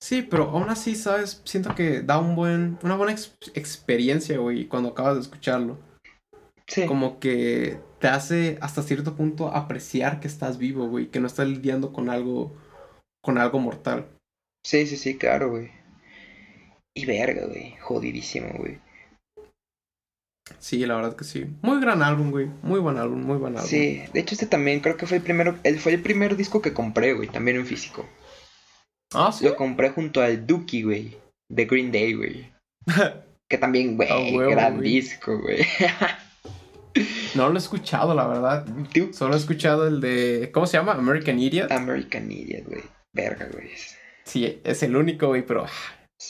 Sí, 0.00 0.22
pero 0.22 0.44
aún 0.50 0.68
así, 0.68 0.94
¿sabes? 0.94 1.42
Siento 1.44 1.74
que 1.74 2.02
da 2.02 2.18
un 2.20 2.36
buen, 2.36 2.78
una 2.82 2.94
buena 2.94 3.12
ex- 3.12 3.34
experiencia, 3.54 4.38
güey, 4.38 4.66
cuando 4.68 4.90
acabas 4.90 5.16
de 5.16 5.22
escucharlo. 5.22 5.80
Sí. 6.68 6.86
Como 6.86 7.20
que 7.20 7.78
te 8.00 8.08
hace 8.08 8.58
hasta 8.60 8.82
cierto 8.82 9.14
punto 9.14 9.48
apreciar 9.48 10.20
que 10.20 10.28
estás 10.28 10.58
vivo, 10.58 10.88
güey, 10.88 11.08
que 11.08 11.20
no 11.20 11.26
estás 11.26 11.46
lidiando 11.48 11.92
con 11.92 12.10
algo, 12.10 12.52
con 13.22 13.38
algo 13.38 13.58
mortal. 13.58 14.06
Sí, 14.64 14.86
sí, 14.86 14.96
sí, 14.96 15.16
claro, 15.16 15.50
güey. 15.50 15.70
Y 16.94 17.06
verga, 17.06 17.46
güey. 17.46 17.76
Jodidísimo, 17.80 18.52
güey. 18.58 18.80
Sí, 20.58 20.84
la 20.86 20.96
verdad 20.96 21.16
que 21.16 21.24
sí. 21.24 21.46
Muy 21.62 21.80
gran 21.80 22.02
álbum, 22.02 22.30
güey. 22.30 22.46
Muy 22.62 22.80
buen 22.80 22.98
álbum, 22.98 23.22
muy 23.22 23.36
buen 23.36 23.56
álbum. 23.56 23.68
Sí, 23.68 24.02
de 24.12 24.20
hecho 24.20 24.34
este 24.34 24.46
también 24.46 24.80
creo 24.80 24.96
que 24.96 25.06
fue 25.06 25.18
el 25.18 25.22
primero, 25.22 25.58
él 25.64 25.78
fue 25.78 25.94
el 25.94 26.02
primer 26.02 26.36
disco 26.36 26.62
que 26.62 26.72
compré, 26.72 27.12
güey, 27.14 27.28
también 27.28 27.56
en 27.56 27.66
físico. 27.66 28.06
Ah, 29.12 29.32
sí. 29.32 29.44
Lo 29.44 29.56
compré 29.56 29.90
junto 29.90 30.20
al 30.20 30.46
Dookie, 30.46 30.82
güey, 30.82 31.16
de 31.48 31.64
Green 31.64 31.92
Day, 31.92 32.14
güey. 32.14 32.52
Que 33.48 33.58
también, 33.58 33.96
güey, 33.96 34.08
gran 34.50 34.80
disco, 34.80 35.38
güey. 35.38 35.58
no 37.34 37.48
lo 37.48 37.54
he 37.54 37.58
escuchado, 37.58 38.14
la 38.14 38.26
verdad. 38.26 38.66
Solo 39.12 39.34
he 39.34 39.38
escuchado 39.38 39.86
el 39.86 40.00
de, 40.00 40.50
¿cómo 40.52 40.66
se 40.66 40.76
llama? 40.76 40.92
American 40.92 41.38
Idiot. 41.38 41.70
American 41.70 42.30
Idiot, 42.30 42.66
güey. 42.66 42.82
Verga, 43.12 43.48
güey. 43.52 43.70
Sí, 44.24 44.60
es 44.64 44.82
el 44.82 44.96
único, 44.96 45.28
güey, 45.28 45.46
pero 45.46 45.64
ah, 45.64 45.70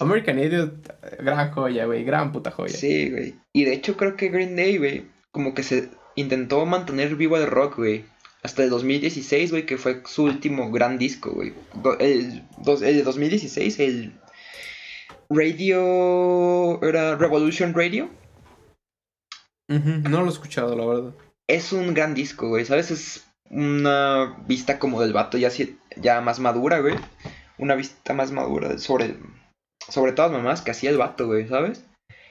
American 0.01 0.38
Idiot, 0.38 0.86
gran 1.18 1.51
joya, 1.52 1.86
güey, 1.86 2.05
gran 2.05 2.32
puta 2.32 2.51
joya. 2.51 2.76
Sí, 2.76 3.10
güey. 3.10 3.34
Y 3.52 3.64
de 3.64 3.72
hecho 3.72 3.97
creo 3.97 4.16
que 4.16 4.28
Green 4.28 4.56
Day, 4.56 4.78
güey, 4.78 5.06
como 5.30 5.55
que 5.55 5.62
se 5.62 5.90
intentó 6.14 6.64
mantener 6.66 7.16
vivo 7.16 7.36
el 7.36 7.47
rock, 7.47 7.76
güey. 7.76 8.05
Hasta 8.43 8.62
el 8.62 8.70
2016, 8.70 9.51
güey, 9.51 9.66
que 9.66 9.76
fue 9.76 10.02
su 10.06 10.24
último 10.24 10.70
gran 10.70 10.98
disco, 10.98 11.32
güey. 11.32 11.52
El, 11.98 12.44
el 12.66 12.97
de 12.97 13.02
2016, 13.02 13.80
el 13.80 14.12
Radio... 15.28 16.80
¿Era 16.82 17.16
Revolution 17.16 17.74
Radio? 17.74 18.09
No 19.68 20.20
lo 20.20 20.26
he 20.26 20.32
escuchado, 20.32 20.76
la 20.76 20.86
verdad. 20.86 21.14
Es 21.48 21.72
un 21.72 21.94
gran 21.94 22.14
disco, 22.14 22.48
güey, 22.48 22.64
¿sabes? 22.64 22.90
Es 22.90 23.26
una 23.51 24.36
vista 24.47 24.78
como 24.78 25.01
del 25.01 25.12
vato 25.12 25.38
ya, 25.38 25.51
ya 25.97 26.20
más 26.20 26.38
madura, 26.40 26.80
güey. 26.80 26.94
Una 27.59 27.74
vista 27.74 28.12
más 28.12 28.32
madura 28.32 28.78
sobre, 28.78 29.16
sobre 29.88 30.12
todas 30.12 30.30
las 30.30 30.40
mamás 30.43 30.62
que 30.62 30.72
hacía 30.72 30.90
el 30.90 30.98
vato, 30.98 31.26
güey, 31.26 31.48
¿sabes? 31.48 31.84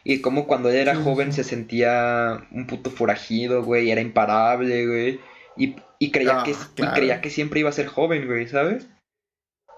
Y 0.03 0.21
como 0.21 0.45
cuando 0.45 0.69
él 0.69 0.75
era 0.75 0.95
Sí, 0.95 1.01
joven 1.03 1.31
sí. 1.31 1.37
se 1.37 1.49
sentía 1.49 2.47
un 2.51 2.67
puto 2.67 2.91
forajido, 2.91 3.63
güey, 3.63 3.89
era 3.89 4.01
imparable, 4.01 4.85
güey. 4.85 5.19
Y, 5.57 5.75
y 5.99 6.11
creía 6.11 6.41
Ah, 6.41 6.43
que, 6.43 6.51
y 6.51 6.87
creía 6.93 7.21
que 7.21 7.29
siempre 7.29 7.61
iba 7.61 7.69
a 7.69 7.73
ser 7.73 7.87
joven, 7.87 8.27
güey, 8.27 8.47
¿sabes? 8.47 8.87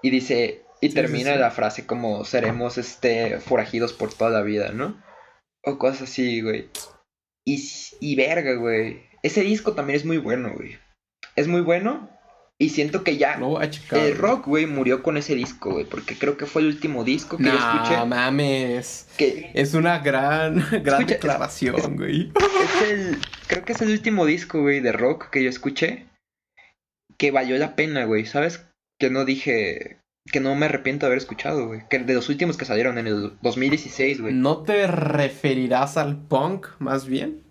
Y 0.02 0.10
dice, 0.10 0.64
y 0.80 0.88
Sí, 0.90 0.94
termina 0.94 1.34
la 1.36 1.50
frase 1.50 1.86
como 1.86 2.24
seremos 2.24 2.76
este 2.78 3.38
forajidos 3.40 3.92
por 3.94 4.12
toda 4.12 4.30
la 4.30 4.42
vida, 4.42 4.70
¿no? 4.72 5.02
O 5.64 5.78
cosas 5.78 6.02
así, 6.02 6.40
güey. 6.42 6.68
Y, 7.54 7.64
y 8.00 8.16
verga, 8.16 8.54
güey. 8.54 9.02
Ese 9.22 9.42
disco 9.42 9.72
también 9.72 9.96
es 9.96 10.04
muy 10.04 10.18
bueno, 10.18 10.52
güey. 10.54 10.78
Es 11.36 11.48
muy 11.48 11.60
bueno. 11.60 12.10
Y 12.60 12.70
siento 12.70 13.04
que 13.04 13.16
ya 13.16 13.38
checar. 13.70 14.00
el 14.00 14.16
rock, 14.16 14.46
güey, 14.46 14.66
murió 14.66 15.04
con 15.04 15.16
ese 15.16 15.36
disco, 15.36 15.70
güey. 15.70 15.84
Porque 15.84 16.16
creo 16.16 16.36
que 16.36 16.46
fue 16.46 16.62
el 16.62 16.68
último 16.68 17.04
disco 17.04 17.36
que 17.36 17.44
yo 17.44 17.52
escuché. 17.54 18.04
mames. 18.04 19.06
Que 19.16 19.50
Es 19.54 19.74
una 19.74 20.00
gran, 20.00 20.56
gran 20.82 21.02
Escucha, 21.02 21.14
declaración, 21.14 21.96
güey. 21.96 22.32
es 22.34 22.90
el. 22.90 23.18
Creo 23.46 23.64
que 23.64 23.72
es 23.72 23.80
el 23.80 23.90
último 23.90 24.26
disco, 24.26 24.60
güey, 24.60 24.80
de 24.80 24.90
rock 24.90 25.30
que 25.30 25.44
yo 25.44 25.50
escuché. 25.50 26.06
que 27.16 27.30
valió 27.30 27.56
la 27.58 27.76
pena, 27.76 28.04
güey, 28.04 28.26
¿sabes? 28.26 28.66
Que 28.98 29.08
no 29.10 29.24
dije, 29.24 29.98
que 30.30 30.40
no 30.40 30.54
me 30.54 30.66
arrepiento 30.66 31.04
de 31.04 31.08
haber 31.08 31.18
escuchado, 31.18 31.66
güey. 31.66 31.82
Que 31.88 31.98
de 31.98 32.14
los 32.14 32.28
últimos 32.28 32.56
que 32.56 32.64
salieron 32.64 32.98
en 32.98 33.06
el 33.06 33.32
2016, 33.42 34.20
güey. 34.20 34.34
¿No 34.34 34.62
te 34.62 34.86
referirás 34.86 35.96
al 35.96 36.16
punk, 36.26 36.66
más 36.78 37.06
bien? 37.06 37.44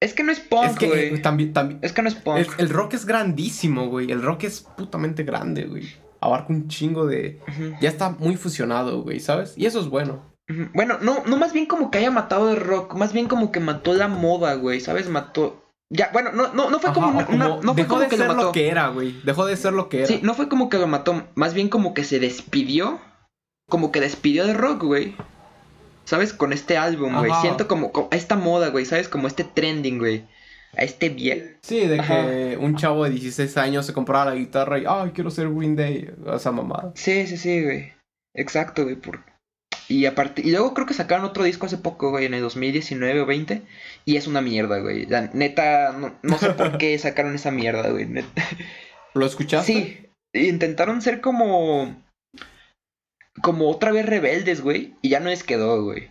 Es 0.00 0.14
que 0.14 0.24
no 0.24 0.32
es 0.32 0.40
punk, 0.40 0.64
Es 0.70 0.78
que 0.78 0.86
güey. 0.88 1.14
eh, 1.14 1.18
también, 1.18 1.52
también, 1.52 1.78
Es 1.82 1.92
que 1.92 2.02
no 2.02 2.08
es 2.08 2.14
punk. 2.16 2.38
el, 2.38 2.46
el 2.58 2.68
rock 2.70 2.94
es 2.94 3.06
grandísimo, 3.06 3.88
güey. 3.88 4.10
El 4.10 4.22
rock 4.22 4.44
es 4.44 4.62
putamente 4.62 5.22
grande, 5.22 5.64
güey. 5.64 5.88
Abarca 6.20 6.52
un 6.52 6.68
chingo 6.68 7.06
de... 7.06 7.40
Ya 7.80 7.88
está 7.88 8.10
muy 8.10 8.36
fusionado, 8.36 9.02
güey, 9.02 9.20
¿sabes? 9.20 9.54
Y 9.56 9.66
eso 9.66 9.80
es 9.80 9.88
bueno. 9.88 10.32
Bueno, 10.74 10.98
no, 11.00 11.24
no 11.26 11.36
más 11.36 11.52
bien 11.52 11.66
como 11.66 11.90
que 11.90 11.98
haya 11.98 12.10
matado 12.10 12.50
el 12.50 12.58
rock, 12.60 12.94
más 12.94 13.12
bien 13.12 13.26
como 13.26 13.50
que 13.52 13.60
mató 13.60 13.94
la 13.94 14.08
moda, 14.08 14.54
güey, 14.54 14.80
¿sabes? 14.80 15.08
Mató... 15.08 15.61
Ya, 15.94 16.08
bueno, 16.12 16.32
no, 16.32 16.52
no, 16.54 16.70
no 16.70 16.78
fue 16.78 16.92
como 16.94 17.08
Ajá, 17.08 17.16
una... 17.18 17.22
o 17.22 17.26
como- 17.26 17.36
una- 17.56 17.62
no 17.62 17.74
fue 17.74 17.82
dejó 17.82 17.88
como 17.90 18.00
de 18.00 18.08
que 18.08 18.16
ser 18.16 18.26
lo 18.26 18.34
mató. 18.34 18.46
lo 18.46 18.52
que 18.52 18.68
era, 18.68 18.88
güey. 18.88 19.20
Dejó 19.24 19.44
de 19.44 19.56
ser 19.56 19.72
lo 19.74 19.88
que 19.90 19.98
era. 19.98 20.06
Sí, 20.06 20.20
no 20.22 20.32
fue 20.34 20.48
como 20.48 20.68
que 20.70 20.78
lo 20.78 20.86
mató, 20.86 21.22
más 21.34 21.52
bien 21.54 21.68
como 21.68 21.92
que 21.94 22.04
se 22.04 22.18
despidió. 22.18 22.98
Como 23.68 23.92
que 23.92 24.00
despidió 24.00 24.46
de 24.46 24.54
rock, 24.54 24.82
güey. 24.84 25.14
¿Sabes? 26.04 26.32
Con 26.32 26.52
este 26.52 26.76
álbum, 26.78 27.16
güey. 27.16 27.30
Siento 27.42 27.68
como, 27.68 27.92
como 27.92 28.08
a 28.10 28.16
esta 28.16 28.36
moda, 28.36 28.68
güey, 28.70 28.84
¿sabes? 28.86 29.08
Como 29.08 29.28
este 29.28 29.44
trending, 29.44 29.98
güey. 29.98 30.24
A 30.76 30.82
este 30.82 31.10
bien. 31.10 31.58
Sí, 31.62 31.86
de 31.86 32.00
Ajá. 32.00 32.22
que 32.26 32.56
un 32.58 32.76
chavo 32.76 33.04
de 33.04 33.10
16 33.10 33.56
años 33.58 33.84
se 33.86 33.92
compraba 33.92 34.26
la 34.30 34.34
guitarra 34.34 34.78
y, 34.78 34.84
ay, 34.88 35.10
quiero 35.14 35.30
ser 35.30 35.50
Green 35.50 35.76
Day. 35.76 36.10
Esa 36.34 36.50
mamada. 36.50 36.92
Sí, 36.94 37.26
sí, 37.26 37.36
sí, 37.36 37.62
güey. 37.62 37.92
Exacto, 38.34 38.82
güey. 38.84 38.96
Por... 38.96 39.20
Y 39.92 40.06
aparte, 40.06 40.40
y 40.42 40.50
luego 40.50 40.72
creo 40.72 40.86
que 40.86 40.94
sacaron 40.94 41.24
otro 41.26 41.44
disco 41.44 41.66
hace 41.66 41.76
poco, 41.76 42.10
güey, 42.10 42.24
en 42.24 42.32
el 42.34 42.40
2019 42.40 43.20
o 43.20 43.26
20. 43.26 43.62
Y 44.06 44.16
es 44.16 44.26
una 44.26 44.40
mierda, 44.40 44.78
güey. 44.78 45.04
La 45.06 45.30
neta, 45.34 45.92
no, 45.92 46.14
no 46.22 46.38
sé 46.38 46.50
por 46.50 46.78
qué 46.78 46.96
sacaron 46.98 47.34
esa 47.34 47.50
mierda, 47.50 47.90
güey. 47.90 48.06
neta. 48.06 48.42
¿Lo 49.14 49.26
escuchaste? 49.26 49.72
Sí, 49.72 50.08
intentaron 50.32 51.02
ser 51.02 51.20
como. 51.20 52.02
Como 53.42 53.68
otra 53.70 53.92
vez 53.92 54.06
rebeldes, 54.06 54.60
güey. 54.62 54.94
Y 55.02 55.10
ya 55.10 55.20
no 55.20 55.28
les 55.30 55.42
quedó, 55.44 55.82
güey. 55.84 56.08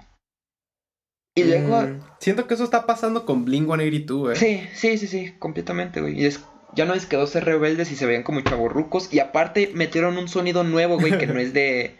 Y 1.36 1.44
luego. 1.46 1.82
Mm, 1.82 2.02
siento 2.20 2.48
que 2.48 2.54
eso 2.56 2.64
está 2.64 2.86
pasando 2.86 3.26
con 3.26 3.46
Blink 3.46 3.66
182, 3.66 4.20
güey. 4.22 4.36
Sí, 4.36 4.68
sí, 4.74 4.98
sí, 4.98 5.08
sí, 5.08 5.34
completamente, 5.40 6.02
güey. 6.02 6.20
Y 6.20 6.24
les- 6.24 6.44
ya 6.76 6.86
no 6.86 6.94
les 6.94 7.06
quedó 7.06 7.26
ser 7.28 7.46
rebeldes 7.46 7.92
y 7.92 7.96
se 7.96 8.06
veían 8.06 8.24
como 8.24 8.42
chavorrucos. 8.42 9.14
Y 9.14 9.20
aparte 9.20 9.72
metieron 9.74 10.18
un 10.18 10.28
sonido 10.28 10.64
nuevo, 10.64 11.00
güey, 11.00 11.18
que 11.18 11.28
no 11.28 11.40
es 11.40 11.54
de. 11.54 11.96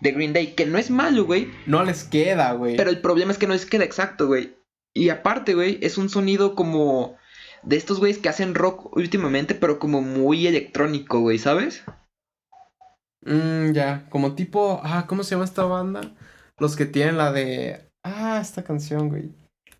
De 0.00 0.12
Green 0.12 0.32
Day. 0.32 0.54
Que 0.54 0.66
no 0.66 0.78
es 0.78 0.90
malo, 0.90 1.24
güey. 1.24 1.50
No 1.66 1.84
les 1.84 2.04
queda, 2.04 2.52
güey. 2.52 2.76
Pero 2.76 2.90
el 2.90 3.00
problema 3.00 3.32
es 3.32 3.38
que 3.38 3.46
no 3.46 3.54
les 3.54 3.66
queda 3.66 3.84
exacto, 3.84 4.26
güey. 4.26 4.56
Y 4.94 5.10
aparte, 5.10 5.54
güey, 5.54 5.78
es 5.82 5.98
un 5.98 6.08
sonido 6.08 6.54
como. 6.54 7.16
De 7.64 7.76
estos 7.76 7.98
güeyes 7.98 8.18
que 8.18 8.28
hacen 8.28 8.54
rock 8.54 8.96
últimamente, 8.96 9.54
pero 9.54 9.80
como 9.80 10.00
muy 10.00 10.46
electrónico, 10.46 11.20
güey, 11.20 11.38
¿sabes? 11.38 11.82
Mm, 13.22 13.72
ya, 13.72 14.06
como 14.10 14.34
tipo, 14.34 14.80
ah, 14.84 15.06
¿cómo 15.08 15.24
se 15.24 15.32
llama 15.32 15.44
esta 15.44 15.64
banda? 15.64 16.00
Los 16.58 16.76
que 16.76 16.86
tienen 16.86 17.18
la 17.18 17.32
de, 17.32 17.90
ah, 18.04 18.38
esta 18.40 18.62
canción, 18.62 19.08
güey. 19.08 19.30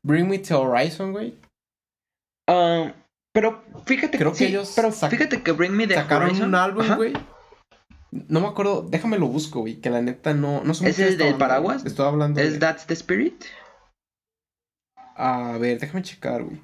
Bring 0.03 0.29
Me 0.29 0.39
to 0.39 0.61
Horizon, 0.61 1.13
güey. 1.13 1.39
Ah, 2.49 2.93
pero 3.33 3.63
fíjate 3.85 4.19
Creo 4.19 4.33
que 4.33 4.39
sí, 4.39 4.45
ellos 4.47 4.73
pero 4.75 4.91
fíjate 4.91 5.43
que 5.43 5.53
Bring 5.53 5.73
Me 5.73 5.87
the 5.87 5.95
Sacaron 5.95 6.31
Horizon, 6.31 6.49
un 6.49 6.55
álbum, 6.55 6.83
ajá, 6.83 6.97
güey. 6.97 7.13
No 8.11 8.41
me 8.41 8.47
acuerdo, 8.47 8.87
déjame 8.89 9.19
lo 9.19 9.29
busco, 9.29 9.61
güey, 9.61 9.77
que 9.81 9.91
la 9.91 10.01
neta 10.01 10.33
no, 10.35 10.63
no 10.65 10.73
sé 10.75 10.89
¿Es 10.89 10.99
el 10.99 11.19
del 11.19 11.37
paraguas? 11.37 11.85
Estoy 11.85 12.07
hablando 12.07 12.41
¿Es 12.41 12.55
de... 12.55 12.59
That's 12.59 12.87
the 12.87 12.95
Spirit? 12.95 13.45
A 15.17 15.59
ver, 15.59 15.79
déjame 15.81 16.03
checar, 16.03 16.43
güey. 16.45 16.61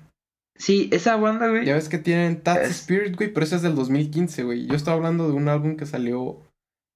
Sí, 0.57 0.89
esa 0.93 1.17
banda, 1.17 1.49
güey. 1.49 1.65
Ya 1.65 1.75
ves 1.75 1.89
que 1.89 1.99
tienen 1.99 2.41
That's 2.43 2.61
the 2.61 2.67
Es- 2.69 2.81
Spirit, 2.81 3.17
güey, 3.17 3.33
pero 3.33 3.45
ese 3.45 3.57
es 3.57 3.63
del 3.63 3.75
2015, 3.75 4.45
güey. 4.45 4.67
Yo 4.67 4.75
estaba 4.75 4.97
hablando 4.97 5.27
de 5.29 5.35
un 5.35 5.49
álbum 5.49 5.77
que 5.77 5.87
salió 5.87 6.41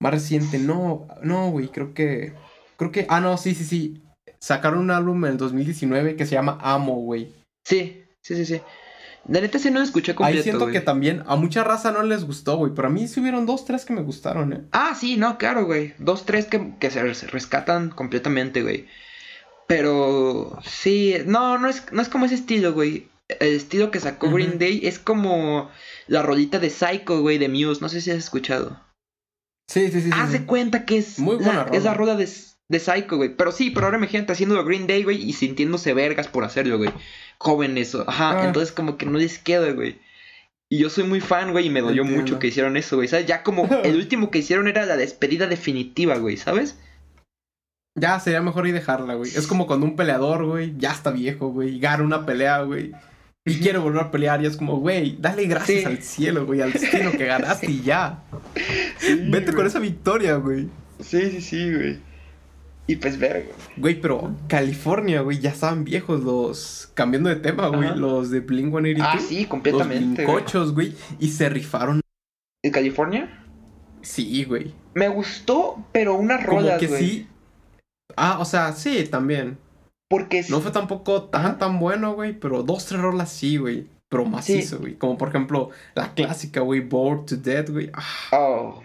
más 0.00 0.12
reciente. 0.12 0.58
No, 0.58 1.08
no, 1.22 1.50
güey, 1.50 1.68
creo 1.68 1.92
que... 1.92 2.34
Creo 2.76 2.92
que... 2.92 3.06
Ah, 3.08 3.20
no, 3.20 3.36
sí, 3.36 3.54
sí, 3.54 3.64
sí. 3.64 4.02
Sacaron 4.40 4.78
un 4.78 4.92
álbum 4.92 5.24
en 5.24 5.32
el 5.32 5.36
2019 5.38 6.14
que 6.14 6.24
se 6.26 6.36
llama 6.36 6.58
Amo, 6.62 6.94
güey. 7.00 7.34
Sí, 7.66 8.04
sí, 8.22 8.36
sí, 8.36 8.46
sí. 8.46 8.60
La 9.26 9.40
neta 9.40 9.58
sí 9.58 9.70
no 9.70 9.78
lo 9.78 9.84
escuché 9.84 10.14
completo, 10.14 10.38
Ahí 10.38 10.42
siento 10.42 10.66
que 10.68 10.80
también 10.80 11.22
a 11.26 11.36
mucha 11.36 11.64
raza 11.64 11.90
no 11.92 12.02
les 12.02 12.24
gustó, 12.24 12.56
güey. 12.56 12.72
Pero 12.74 12.88
a 12.88 12.90
mí 12.90 13.08
sí 13.08 13.20
hubieron 13.20 13.46
dos, 13.46 13.64
tres 13.64 13.84
que 13.84 13.92
me 13.92 14.02
gustaron, 14.02 14.52
¿eh? 14.52 14.60
Ah, 14.72 14.94
sí, 14.98 15.16
no, 15.16 15.36
claro, 15.38 15.66
güey. 15.66 15.94
Dos, 15.98 16.24
tres 16.24 16.46
que, 16.46 16.74
que 16.78 16.90
se, 16.90 17.02
rescatan 17.02 17.90
completamente, 17.90 18.62
güey. 18.62 18.86
Pero 19.66 20.58
sí, 20.64 21.14
no, 21.26 21.58
no 21.58 21.68
es, 21.68 21.84
no 21.92 22.00
es 22.00 22.08
como 22.08 22.24
ese 22.26 22.36
estilo, 22.36 22.72
güey. 22.72 23.08
El 23.28 23.54
estilo 23.54 23.90
que 23.90 24.00
sacó. 24.00 24.30
Green 24.30 24.58
Day 24.58 24.80
es 24.84 24.98
como 24.98 25.70
la 26.06 26.22
rolita 26.22 26.58
de 26.58 26.70
Psycho, 26.70 27.20
güey, 27.20 27.36
de 27.36 27.50
Muse. 27.50 27.82
No 27.82 27.90
sé 27.90 28.00
si 28.00 28.10
has 28.10 28.16
escuchado. 28.16 28.80
Sí, 29.68 29.90
sí, 29.90 30.00
sí. 30.00 30.10
Haz 30.14 30.32
de 30.32 30.38
sí. 30.38 30.44
cuenta 30.44 30.86
que 30.86 30.96
es, 30.96 31.18
Muy 31.18 31.36
buena 31.36 31.66
la, 31.70 31.76
es 31.76 31.84
la 31.84 31.92
rola. 31.92 32.14
rola 32.14 32.24
de, 32.24 32.30
de 32.68 32.80
Psycho, 32.80 33.16
güey. 33.16 33.36
Pero 33.36 33.52
sí, 33.52 33.70
pero 33.70 33.86
ahora 33.86 33.98
imagínate 33.98 34.32
haciéndolo 34.32 34.64
Green 34.64 34.86
Day, 34.86 35.02
güey, 35.02 35.22
y 35.22 35.34
sintiéndose 35.34 35.92
vergas 35.92 36.28
por 36.28 36.44
hacerlo, 36.44 36.78
güey. 36.78 36.90
Jóvenes, 37.40 37.94
ajá. 37.94 38.40
Ah. 38.42 38.46
Entonces 38.46 38.72
como 38.72 38.96
que 38.96 39.06
no 39.06 39.18
les 39.18 39.38
queda, 39.38 39.70
güey. 39.72 39.98
Y 40.70 40.78
yo 40.78 40.90
soy 40.90 41.04
muy 41.04 41.20
fan, 41.20 41.52
güey, 41.52 41.66
y 41.66 41.70
me 41.70 41.80
dolió 41.80 42.02
Entiendo. 42.02 42.22
mucho 42.22 42.38
que 42.38 42.48
hicieron 42.48 42.76
eso, 42.76 42.96
güey. 42.96 43.08
¿Sabes? 43.08 43.26
Ya 43.26 43.42
como 43.42 43.66
el 43.84 43.96
último 43.96 44.30
que 44.30 44.38
hicieron 44.38 44.68
era 44.68 44.84
la 44.86 44.96
despedida 44.96 45.46
definitiva, 45.46 46.16
güey, 46.18 46.36
¿sabes? 46.36 46.78
Ya 47.98 48.20
sería 48.20 48.40
mejor 48.42 48.66
ir 48.66 48.74
dejarla, 48.74 49.14
güey. 49.14 49.30
Es 49.34 49.46
como 49.46 49.66
cuando 49.66 49.86
un 49.86 49.96
peleador, 49.96 50.44
güey, 50.46 50.74
ya 50.78 50.92
está 50.92 51.10
viejo, 51.10 51.48
güey, 51.48 51.80
gana 51.80 52.04
una 52.04 52.26
pelea, 52.26 52.62
güey. 52.62 52.92
Y 53.44 53.60
quiere 53.60 53.78
volver 53.78 54.02
a 54.02 54.10
pelear 54.10 54.42
y 54.42 54.46
es 54.46 54.56
como, 54.58 54.76
güey, 54.76 55.16
dale 55.18 55.46
gracias 55.46 55.80
Sí. 55.80 55.86
al 55.86 56.02
cielo, 56.02 56.44
güey, 56.44 56.60
al 56.60 56.72
destino 56.72 57.10
que 57.12 57.24
ganaste 57.24 57.70
y 57.70 57.82
ya. 57.82 58.22
Vete 59.30 59.54
con 59.54 59.66
esa 59.66 59.78
victoria, 59.78 60.34
güey. 60.36 60.68
Sí, 61.00 61.30
sí, 61.30 61.40
sí, 61.40 61.72
güey. 61.74 61.98
Y 62.88 62.96
pues 62.96 63.18
verga. 63.18 63.44
Güey, 63.76 64.00
pero 64.00 64.34
California, 64.48 65.20
güey, 65.20 65.38
ya 65.38 65.50
estaban 65.50 65.84
viejos 65.84 66.22
los... 66.24 66.90
Cambiando 66.94 67.28
de 67.28 67.36
tema, 67.36 67.68
güey, 67.68 67.94
los 67.94 68.30
de 68.30 68.44
Blink-182. 68.44 68.96
Ah, 69.00 69.18
sí, 69.20 69.40
Los 69.40 69.46
completamente. 69.48 70.24
güey. 70.24 70.36
blincochos, 70.36 70.74
güey, 70.74 70.94
y 71.20 71.28
se 71.28 71.48
rifaron. 71.50 72.00
¿En 72.64 72.72
California? 72.72 73.44
Sí, 74.02 74.42
güey. 74.44 74.74
Me 74.94 75.08
gustó, 75.08 75.84
pero 75.92 76.14
unas 76.16 76.44
Como 76.44 76.60
rolas, 76.60 76.80
que 76.80 76.86
güey. 76.86 77.00
sí. 77.08 77.28
Ah, 78.16 78.38
o 78.40 78.44
sea, 78.44 78.72
sí, 78.72 79.04
también. 79.10 79.58
Porque 80.08 80.42
No 80.48 80.60
fue 80.62 80.70
tampoco 80.70 81.24
tan, 81.24 81.58
tan 81.58 81.78
bueno, 81.78 82.14
güey, 82.14 82.32
pero 82.40 82.62
dos, 82.62 82.86
tres 82.86 83.00
rolas 83.02 83.30
sí, 83.30 83.58
güey. 83.58 83.86
Pero 84.08 84.24
macizo, 84.24 84.78
güey. 84.78 84.94
Como 84.96 85.18
por 85.18 85.28
ejemplo, 85.28 85.68
la 85.94 86.14
clásica, 86.14 86.60
güey, 86.62 86.80
Bored 86.80 87.26
to 87.26 87.36
Death, 87.36 87.68
güey. 87.68 87.90
Ah, 87.92 88.02
Oh, 88.32 88.82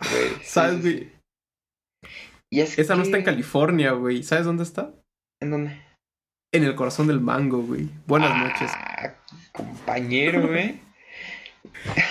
güey. 0.00 0.42
¿Sabes, 0.42 0.76
sí, 0.82 0.82
sí. 0.90 0.96
güey? 0.96 1.12
Y 2.52 2.60
es 2.60 2.78
Esa 2.78 2.96
no 2.96 3.02
está 3.02 3.16
en 3.16 3.24
California, 3.24 3.92
güey. 3.92 4.22
¿Sabes 4.22 4.44
dónde 4.44 4.62
está? 4.62 4.92
¿En 5.40 5.50
dónde? 5.50 5.80
En 6.52 6.64
el 6.64 6.74
corazón 6.74 7.06
del 7.06 7.18
mango, 7.18 7.62
güey. 7.62 7.88
Buenas 8.06 8.36
noches. 8.36 8.70
Ah, 8.74 9.14
compañero, 9.52 10.46
güey. 10.48 10.78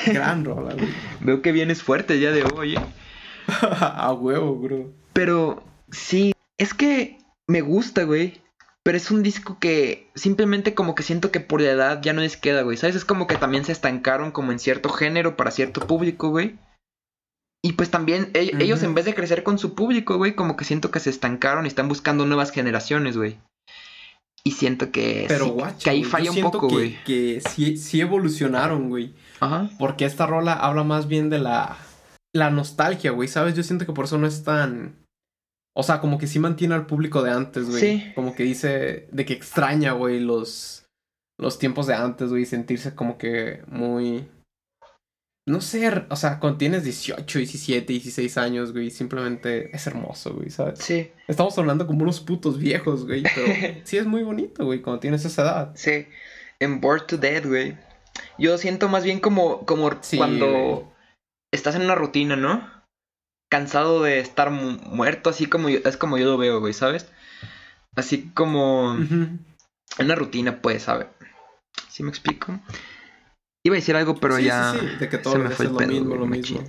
Gran 0.08 0.44
rola, 0.44 0.74
güey. 0.74 0.90
Veo 1.20 1.44
que 1.44 1.52
vienes 1.52 1.84
fuerte 1.84 2.16
día 2.16 2.32
de 2.32 2.44
hoy, 2.56 2.76
¿eh? 2.76 2.80
A 3.62 4.12
huevo, 4.14 4.56
bro. 4.56 4.92
Pero 5.14 5.64
sí, 5.92 6.34
es 6.58 6.74
que 6.74 7.20
me 7.46 7.62
gusta, 7.62 8.02
güey. 8.06 8.42
Pero 8.82 8.98
es 8.98 9.12
un 9.12 9.22
disco 9.22 9.60
que 9.60 10.10
simplemente 10.16 10.74
como 10.74 10.96
que 10.96 11.04
siento 11.04 11.30
que 11.30 11.40
por 11.40 11.62
la 11.62 11.70
edad 11.70 12.02
ya 12.02 12.14
no 12.14 12.22
les 12.22 12.36
queda, 12.36 12.64
güey. 12.64 12.78
¿Sabes? 12.78 12.96
Es 12.96 13.06
como 13.06 13.28
que 13.28 13.36
también 13.36 13.64
se 13.64 13.74
estancaron 13.74 14.32
como 14.32 14.52
en 14.52 14.58
cierto 14.58 14.90
género 14.90 15.38
para 15.38 15.52
cierto 15.52 15.86
público, 15.86 16.30
güey. 16.30 16.58
Y 17.64 17.74
pues 17.74 17.92
también 17.92 18.32
e- 18.34 18.52
ellos 18.60 18.82
en 18.84 18.96
vez 18.96 19.06
de 19.06 19.14
crecer 19.14 19.44
con 19.44 19.60
su 19.60 19.76
público, 19.76 20.18
güey, 20.18 20.34
como 20.36 20.58
que 20.58 20.66
siento 20.66 20.90
que 20.90 21.00
se 21.00 21.10
estancaron 21.12 21.66
y 21.66 21.68
están 21.68 21.88
buscando 21.88 22.26
nuevas 22.26 22.52
generaciones, 22.52 23.18
güey. 23.18 23.38
Y 24.44 24.52
siento 24.54 24.92
que, 24.92 25.26
Pero 25.28 25.46
sí, 25.46 25.52
guacho, 25.52 25.78
que 25.84 25.90
ahí 25.92 26.04
falla 26.04 26.32
un 26.32 26.42
poco, 26.42 26.68
que- 26.68 26.74
güey. 26.74 27.04
Que 27.04 27.42
sí, 27.48 27.78
sí 27.78 28.02
evolucionaron, 28.02 28.90
güey. 28.90 29.14
Ajá. 29.40 29.70
Porque 29.78 30.06
esta 30.06 30.26
rola 30.26 30.54
habla 30.54 30.84
más 30.84 31.08
bien 31.08 31.30
de 31.30 31.38
la, 31.38 31.78
la 32.34 32.50
nostalgia, 32.50 33.12
güey, 33.12 33.28
¿sabes? 33.28 33.54
Yo 33.54 33.62
siento 33.62 33.86
que 33.86 33.94
por 33.94 34.06
eso 34.06 34.18
no 34.18 34.26
es 34.26 34.44
tan... 34.44 34.96
O 35.78 35.84
sea, 35.84 36.02
como 36.02 36.18
que 36.18 36.28
sí 36.28 36.40
mantiene 36.40 36.74
al 36.74 36.88
público 36.88 37.22
de 37.22 37.32
antes, 37.32 37.70
güey. 37.70 37.80
Sí. 37.80 38.12
Como 38.16 38.34
que 38.36 38.44
dice 38.44 39.08
de 39.12 39.26
que 39.26 39.34
extraña, 39.34 39.92
güey, 39.94 40.20
los, 40.20 40.86
los 41.40 41.60
tiempos 41.60 41.86
de 41.86 41.94
antes, 41.94 42.30
güey, 42.32 42.46
sentirse 42.46 42.96
como 42.96 43.20
que 43.20 43.62
muy... 43.68 44.28
No 45.48 45.60
sé, 45.60 46.06
o 46.10 46.16
sea, 46.16 46.40
cuando 46.40 46.60
tienes 46.60 46.84
18, 46.84 47.40
17, 47.40 47.94
16 47.94 48.38
años, 48.38 48.74
güey, 48.74 48.92
simplemente 48.92 49.76
es 49.76 49.88
hermoso, 49.88 50.34
güey, 50.36 50.52
¿sabes? 50.52 50.80
Sí, 50.80 51.12
Estamos 51.28 51.58
hablando 51.58 51.88
como 51.88 52.04
unos 52.04 52.20
putos 52.22 52.60
viejos, 52.60 53.06
güey, 53.08 53.24
pero 53.24 53.48
sí 53.84 53.98
es 53.98 54.06
muy 54.06 54.22
bonito, 54.24 54.66
güey, 54.66 54.82
cuando 54.82 55.00
tienes 55.00 55.26
esa 55.26 55.42
edad. 55.42 55.72
sí. 55.76 56.08
En 56.60 56.80
Bored 56.80 57.04
to 57.08 57.18
Dead, 57.18 57.44
güey. 57.48 57.76
Yo 58.38 58.56
siento 58.60 58.88
más 58.88 59.04
bien 59.04 59.20
como, 59.20 59.66
como 59.66 59.90
Sí, 60.02 60.18
cuando 60.18 60.46
güey. 60.48 60.86
estás 61.52 61.74
en 61.74 61.82
una 61.82 61.96
rutina, 61.96 62.36
¿no? 62.36 62.70
Cansado 63.50 64.04
de 64.04 64.20
estar 64.20 64.52
mu- 64.52 64.78
muerto, 64.86 65.32
así 65.32 65.48
como 65.48 65.70
yo, 65.70 65.80
es 65.84 65.98
como 65.98 66.20
yo 66.20 66.26
lo 66.26 66.38
veo, 66.38 66.60
güey, 66.60 66.74
¿sabes? 66.74 67.08
Así 67.96 68.30
como 68.36 68.92
Ujú. 68.94 69.16
en 69.16 69.40
una 70.06 70.14
rutina, 70.14 70.62
pues, 70.62 70.84
¿sabes? 70.84 71.08
¿Sí 71.90 72.04
me 72.04 72.10
explico? 72.10 72.60
Iba 73.64 73.76
a 73.76 73.80
decir 73.80 73.96
algo, 73.96 74.16
pero 74.16 74.36
Sí, 74.38 74.44
sí, 74.44 74.48
ya. 74.48 74.74
sí, 74.80 74.86
de 75.00 75.10
que 75.10 75.18
todo 75.18 75.34
se 75.34 75.40
me 75.40 75.50
fue 75.52 75.66
el 75.66 75.72
lo 75.74 75.78
pedo, 75.78 75.90
mismo, 75.90 76.16
lo 76.16 76.26
mismo. 76.26 76.64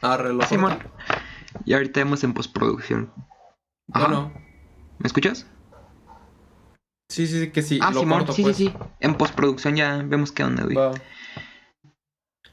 Arre, 0.00 0.32
lo 0.32 0.42
Simón. 0.46 0.78
Y 1.64 1.74
ahorita 1.74 2.00
vemos 2.00 2.22
en 2.24 2.32
postproducción. 2.32 3.12
Ajá. 3.92 4.06
Bueno, 4.06 4.32
¿Me 4.98 5.06
escuchas? 5.06 5.46
sí, 7.10 7.26
sí, 7.26 7.40
sí, 7.40 7.50
que 7.50 7.62
sí. 7.62 7.80
ah, 7.82 7.90
lo 7.90 8.00
Simón, 8.00 8.18
corto, 8.20 8.32
sí, 8.34 8.42
pues. 8.42 8.56
sí, 8.56 8.68
sí. 8.68 8.74
En 9.00 9.14
postproducción 9.16 9.74
ya 9.76 9.96
vemos 10.02 10.30
qué 10.32 10.44
onda, 10.44 10.62
güey. 10.64 10.76
Va. 10.76 10.92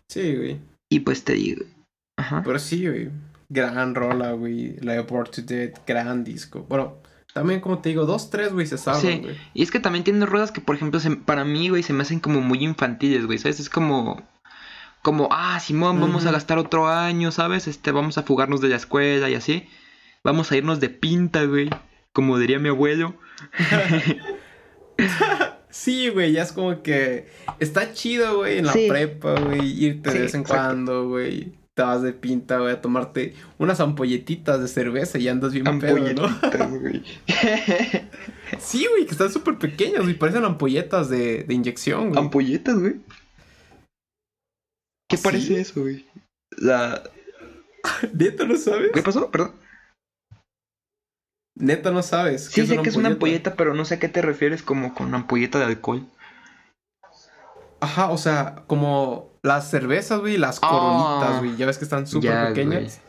Sí, 0.10 0.36
güey. 0.36 0.60
Y 0.90 1.02
pues 1.02 1.24
te 1.24 1.34
digo. 1.34 1.64
Ajá. 2.18 2.42
Pero 2.44 2.58
sí, 2.58 2.88
güey. 2.88 3.12
Gran 3.50 3.94
rola, 3.94 4.32
güey. 4.32 4.78
La 4.78 5.00
Born 5.04 5.30
to 5.30 5.42
Dead, 5.44 5.74
gran 5.86 6.24
disco. 6.24 6.64
Bueno, 6.68 6.98
también 7.38 7.60
como 7.60 7.78
te 7.80 7.90
digo, 7.90 8.06
dos, 8.08 8.32
tres, 8.32 8.52
güey, 8.52 8.66
se 8.66 8.80
saben, 8.80 9.02
Sí. 9.02 9.20
güey. 9.20 9.36
Y 9.54 9.62
es 9.62 9.70
que 9.70 9.80
también 9.80 10.04
tiene 10.04 10.26
ruedas 10.26 10.52
que, 10.52 10.60
por 10.60 10.76
ejemplo, 10.76 11.00
se- 11.00 11.16
para 11.18 11.44
mí, 11.46 11.70
güey, 11.70 11.84
se 11.84 11.94
me 11.94 12.02
hacen 12.02 12.20
como 12.20 12.42
muy 12.42 12.64
infantiles, 12.64 13.26
güey, 13.28 13.38
¿sabes? 13.38 13.60
Es 13.60 13.70
como, 13.70 14.22
como, 15.04 15.30
ah, 15.32 15.60
Simón, 15.60 16.02
vamos 16.02 16.26
a 16.26 16.32
gastar 16.32 16.58
otro 16.58 16.88
año, 16.88 17.32
¿sabes? 17.32 17.68
Este, 17.68 17.92
vamos 17.92 18.18
a 18.18 18.24
fugarnos 18.24 18.60
de 18.62 18.70
la 18.70 18.76
escuela 18.78 19.30
y 19.30 19.36
así. 19.36 19.70
Vamos 20.24 20.52
a 20.52 20.58
irnos 20.58 20.80
de 20.80 20.90
pinta, 20.90 21.44
güey. 21.46 21.70
Como 22.12 22.40
diría 22.40 22.58
mi 22.58 22.70
abuelo. 22.70 23.16
Sí, 25.70 26.10
güey, 26.10 26.32
ya 26.32 26.42
es 26.44 26.54
como 26.54 26.82
que 26.82 27.28
está 27.60 27.94
chido, 27.94 28.38
güey, 28.38 28.58
en 28.60 28.66
la 28.66 28.74
Sí. 28.74 28.88
prepa, 28.90 29.40
güey, 29.40 29.84
irte 29.84 30.10
Sí, 30.10 30.18
de 30.18 30.24
vez 30.24 30.34
en 30.34 30.42
exacto. 30.42 30.64
cuando, 30.64 31.08
güey. 31.10 31.54
Te 31.78 31.84
vas 31.84 32.02
de 32.02 32.12
pinta, 32.12 32.58
güey, 32.58 32.74
a 32.74 32.82
tomarte 32.82 33.36
unas 33.60 33.80
ampolletitas 33.82 34.60
de 34.60 34.68
cerveza 34.68 35.20
y 35.20 35.28
andas 35.28 35.54
bien 35.54 35.80
pedo, 35.80 36.00
¿no? 36.12 36.28
Güey. 36.80 37.04
Sí, 38.58 38.88
güey, 38.90 39.06
que 39.06 39.12
están 39.12 39.30
súper 39.30 39.60
pequeñas, 39.60 40.02
güey, 40.02 40.18
parecen 40.18 40.44
ampolletas 40.44 41.08
de, 41.08 41.44
de 41.44 41.54
inyección, 41.54 42.10
güey. 42.10 42.20
Ampolletas, 42.20 42.80
güey. 42.80 42.96
¿Qué 45.08 45.18
¿Sí? 45.18 45.24
parece 45.24 45.62
eso, 45.62 45.82
güey? 45.82 46.08
La... 46.58 47.04
¿Neta 48.12 48.46
no 48.46 48.58
sabes? 48.58 48.90
¿Qué 48.92 49.04
pasó? 49.04 49.30
Perdón. 49.30 49.54
Neta 51.54 51.92
no 51.92 52.02
sabes. 52.02 52.46
Sí, 52.46 52.66
sé 52.66 52.82
que 52.82 52.90
es 52.90 52.96
una 52.96 53.10
ampolleta, 53.10 53.54
pero 53.54 53.76
no 53.76 53.86
sé 53.86 53.94
a 53.94 54.00
qué 54.00 54.10
te 54.10 54.24
refieres 54.24 54.64
como 54.64 54.96
con 54.96 55.14
ampolleta 55.14 55.60
de 55.60 55.66
alcohol. 55.66 56.08
Ajá, 57.82 58.10
o 58.10 58.18
sea, 58.18 58.64
como 58.66 59.37
las 59.48 59.70
cervezas, 59.70 60.20
güey, 60.20 60.38
las 60.38 60.60
Ah. 60.62 60.68
coronitas, 60.70 61.40
güey, 61.40 61.56
ya 61.58 61.66
ves 61.66 61.78
que 61.78 61.86
están 61.86 62.06
súper 62.08 62.48
pequeñas. 62.50 63.02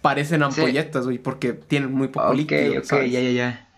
Parecen 0.00 0.42
ampolletas, 0.42 1.04
güey, 1.04 1.18
porque 1.18 1.52
tienen 1.52 1.92
muy 1.92 2.08
poco 2.08 2.28
Ok, 2.28 2.34
líquido, 2.34 2.78
ok, 2.78 2.84
¿sabes? 2.84 3.12
ya, 3.12 3.20
ya, 3.20 3.30
ya. 3.30 3.68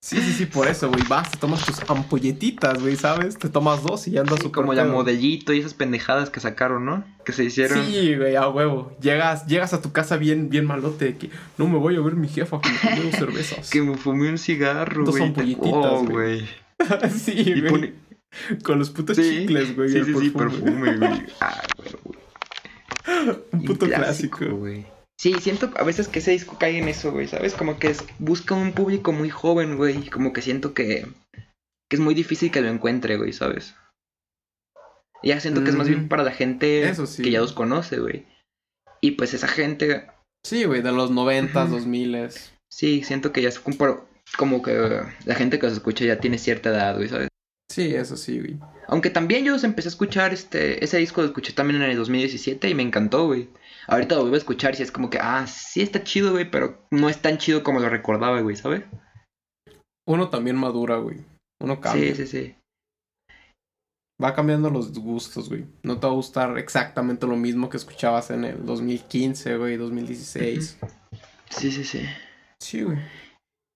Sí, 0.00 0.20
sí, 0.20 0.32
sí, 0.34 0.46
por 0.46 0.68
eso, 0.68 0.88
güey, 0.88 1.02
vas, 1.08 1.32
te 1.32 1.38
tomas 1.38 1.64
tus 1.66 1.80
ampolletitas, 1.90 2.80
güey, 2.80 2.94
¿sabes? 2.94 3.36
Te 3.38 3.48
tomas 3.48 3.82
dos 3.82 4.06
y 4.06 4.12
ya 4.12 4.20
andas 4.20 4.38
Sí, 4.40 4.50
como 4.50 4.72
la 4.72 4.84
modellito 4.84 5.52
y 5.52 5.58
esas 5.58 5.74
pendejadas 5.74 6.30
que 6.30 6.38
sacaron, 6.38 6.84
¿no? 6.84 7.02
Que 7.24 7.32
se 7.32 7.42
hicieron. 7.44 7.84
Sí, 7.84 8.14
güey, 8.14 8.36
a 8.36 8.46
huevo. 8.48 8.96
Llegas, 9.00 9.46
llegas 9.46 9.72
a 9.72 9.82
tu 9.82 9.90
casa 9.90 10.16
bien, 10.16 10.48
bien 10.48 10.64
malote 10.64 11.06
de 11.06 11.16
que 11.16 11.30
no 11.58 11.66
me 11.66 11.78
voy 11.78 11.96
a 11.96 12.00
ver 12.00 12.14
mi 12.14 12.28
jefa 12.28 12.60
que 12.60 12.68
me 12.70 12.78
tomé 12.78 13.10
dos 13.10 13.14
cervezas. 13.18 13.68
Que 13.70 13.82
me 13.82 13.96
fumé 13.96 14.28
un 14.28 14.38
cigarro, 14.38 15.04
Dos 15.04 15.14
güey. 15.16 15.24
ampolletitas, 15.28 15.72
Oh, 15.72 16.04
güey. 16.04 16.46
sí, 17.10 17.62
güey. 17.62 17.94
Con 18.62 18.78
los 18.78 18.90
putos 18.90 19.16
Sí, 19.16 19.22
chicles, 19.40 19.74
güey. 19.76 19.88
Sí, 19.90 20.04
sí, 20.04 20.14
sí, 20.18 20.30
perfume. 20.30 20.92
perfume, 20.92 20.96
güey. 20.96 21.26
Ah, 21.40 21.62
güey. 21.76 22.16
Un 23.52 23.64
puto 23.64 23.86
clásico. 23.86 24.44
güey. 24.56 24.86
Sí, 25.18 25.34
siento 25.40 25.72
a 25.76 25.84
veces 25.84 26.08
que 26.08 26.18
ese 26.18 26.32
disco 26.32 26.58
cae 26.58 26.78
en 26.78 26.88
eso, 26.88 27.10
güey, 27.12 27.26
¿sabes? 27.28 27.54
Como 27.54 27.78
que 27.78 27.88
es, 27.88 28.04
busca 28.18 28.54
un 28.54 28.72
público 28.72 29.12
muy 29.12 29.30
joven, 29.30 29.76
güey. 29.76 30.08
Como 30.10 30.32
que 30.32 30.42
siento 30.42 30.74
que, 30.74 31.06
que 31.88 31.96
es 31.96 32.00
muy 32.00 32.14
difícil 32.14 32.50
que 32.50 32.60
lo 32.60 32.68
encuentre, 32.68 33.16
güey, 33.16 33.32
¿sabes? 33.32 33.74
Ya 35.22 35.40
siento 35.40 35.64
que 35.64 35.70
es 35.70 35.76
más 35.76 35.88
bien 35.88 36.04
Mm. 36.04 36.08
para 36.08 36.22
la 36.22 36.32
gente 36.32 36.92
sí. 37.06 37.22
que 37.22 37.30
ya 37.30 37.40
los 37.40 37.52
conoce, 37.54 37.98
güey. 37.98 38.26
Y 39.00 39.12
pues 39.12 39.32
esa 39.34 39.48
gente, 39.48 40.06
Sí, 40.44 40.64
güey, 40.64 40.82
de 40.82 40.92
los 40.92 41.10
noventas, 41.10 41.70
dos 41.70 41.86
miles. 41.86 42.52
sí, 42.70 43.02
siento 43.02 43.32
que 43.32 43.42
ya 43.42 43.48
es 43.48 43.58
como, 43.58 44.06
como 44.36 44.62
que 44.62 45.00
la 45.24 45.34
gente 45.34 45.58
que 45.58 45.66
los 45.66 45.72
escucha 45.74 46.04
ya 46.04 46.20
tiene 46.20 46.38
cierta 46.38 46.68
edad, 46.70 46.96
güey, 46.96 47.08
¿sabes? 47.08 47.28
Sí, 47.70 47.94
eso 47.94 48.16
sí, 48.16 48.38
güey. 48.38 48.58
Aunque 48.88 49.10
también 49.10 49.44
yo 49.44 49.56
empecé 49.56 49.88
a 49.88 49.90
escuchar, 49.90 50.32
este, 50.32 50.82
ese 50.84 50.98
disco 50.98 51.20
lo 51.20 51.28
escuché 51.28 51.52
también 51.52 51.82
en 51.82 51.90
el 51.90 51.96
2017 51.96 52.68
y 52.68 52.74
me 52.74 52.82
encantó, 52.82 53.26
güey. 53.26 53.48
Ahorita 53.88 54.14
lo 54.14 54.22
vuelvo 54.22 54.36
a 54.36 54.38
escuchar 54.38 54.74
y 54.78 54.82
es 54.82 54.92
como 54.92 55.10
que, 55.10 55.18
ah, 55.20 55.46
sí 55.46 55.82
está 55.82 56.02
chido, 56.02 56.32
güey, 56.32 56.50
pero 56.50 56.86
no 56.90 57.08
es 57.08 57.20
tan 57.20 57.38
chido 57.38 57.62
como 57.62 57.80
lo 57.80 57.88
recordaba, 57.88 58.40
güey, 58.40 58.56
¿sabes? 58.56 58.84
Uno 60.06 60.28
también 60.28 60.56
madura, 60.56 60.96
güey. 60.96 61.18
Uno 61.60 61.80
cambia. 61.80 62.14
Sí, 62.14 62.26
sí, 62.26 62.26
sí. 62.26 62.54
Va 64.22 64.34
cambiando 64.34 64.70
los 64.70 64.92
gustos, 64.98 65.48
güey. 65.48 65.66
No 65.82 65.98
te 65.98 66.06
va 66.06 66.12
a 66.12 66.16
gustar 66.16 66.56
exactamente 66.58 67.26
lo 67.26 67.36
mismo 67.36 67.68
que 67.68 67.76
escuchabas 67.76 68.30
en 68.30 68.44
el 68.44 68.64
2015, 68.64 69.56
güey, 69.56 69.76
2016. 69.76 70.78
Sí, 71.50 71.70
sí, 71.70 71.84
sí. 71.84 72.02
Sí, 72.60 72.82
güey. 72.82 72.98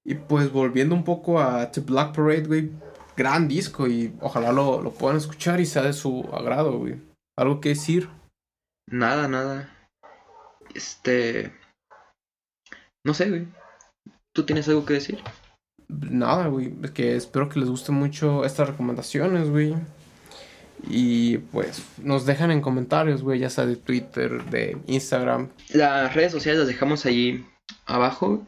Y 0.05 0.15
pues 0.15 0.51
volviendo 0.51 0.95
un 0.95 1.05
poco 1.05 1.41
a 1.41 1.71
The 1.71 1.83
Black 1.83 2.15
Parade, 2.17 2.47
güey. 2.47 2.71
Gran 3.21 3.49
disco 3.49 3.87
y 3.87 4.15
ojalá 4.23 4.51
lo, 4.51 4.81
lo 4.81 4.93
puedan 4.93 5.19
escuchar 5.19 5.61
y 5.61 5.67
sea 5.67 5.83
de 5.83 5.93
su 5.93 6.27
agrado, 6.33 6.79
güey. 6.79 6.97
¿Algo 7.37 7.61
que 7.61 7.69
decir? 7.69 8.09
Nada, 8.89 9.29
nada. 9.29 9.77
Este. 10.75 11.53
No 13.05 13.13
sé, 13.13 13.29
güey. 13.29 13.47
¿Tú 14.35 14.47
tienes 14.47 14.67
algo 14.69 14.87
que 14.87 14.95
decir? 14.95 15.19
Nada, 15.89 16.47
güey. 16.47 16.73
Es 16.83 16.93
que 16.93 17.15
espero 17.15 17.51
que 17.51 17.61
les 17.61 17.69
guste 17.69 17.93
mucho 17.93 18.43
estas 18.47 18.71
recomendaciones, 18.71 19.51
güey. 19.51 19.77
Y 20.89 21.37
pues 21.53 21.85
nos 22.03 22.25
dejan 22.25 22.51
en 22.51 22.63
comentarios, 22.63 23.23
güey, 23.23 23.41
ya 23.41 23.51
sea 23.51 23.67
de 23.67 23.77
Twitter, 23.77 24.47
de 24.47 24.79
Instagram. 24.87 25.51
Las 25.75 26.15
redes 26.15 26.33
sociales 26.33 26.61
las 26.61 26.69
dejamos 26.69 27.05
ahí 27.05 27.47
abajo. 27.85 28.47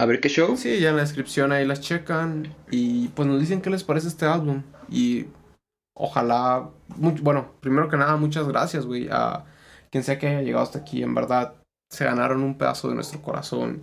A 0.00 0.06
ver 0.06 0.20
qué 0.20 0.28
show. 0.28 0.56
Sí, 0.56 0.78
ya 0.80 0.90
en 0.90 0.96
la 0.96 1.02
descripción 1.02 1.52
ahí 1.52 1.66
las 1.66 1.80
checan. 1.80 2.54
Y 2.70 3.08
pues 3.08 3.26
nos 3.26 3.40
dicen 3.40 3.60
qué 3.60 3.70
les 3.70 3.84
parece 3.84 4.08
este 4.08 4.26
álbum. 4.26 4.62
Y 4.88 5.26
ojalá. 5.94 6.70
bueno, 6.96 7.54
primero 7.60 7.88
que 7.88 7.96
nada, 7.96 8.16
muchas 8.16 8.46
gracias, 8.46 8.86
güey. 8.86 9.08
A 9.10 9.44
quien 9.90 10.04
sea 10.04 10.18
que 10.18 10.28
haya 10.28 10.42
llegado 10.42 10.62
hasta 10.64 10.78
aquí. 10.80 11.02
En 11.02 11.14
verdad, 11.14 11.54
se 11.90 12.04
ganaron 12.04 12.42
un 12.42 12.56
pedazo 12.58 12.88
de 12.88 12.94
nuestro 12.94 13.22
corazón. 13.22 13.82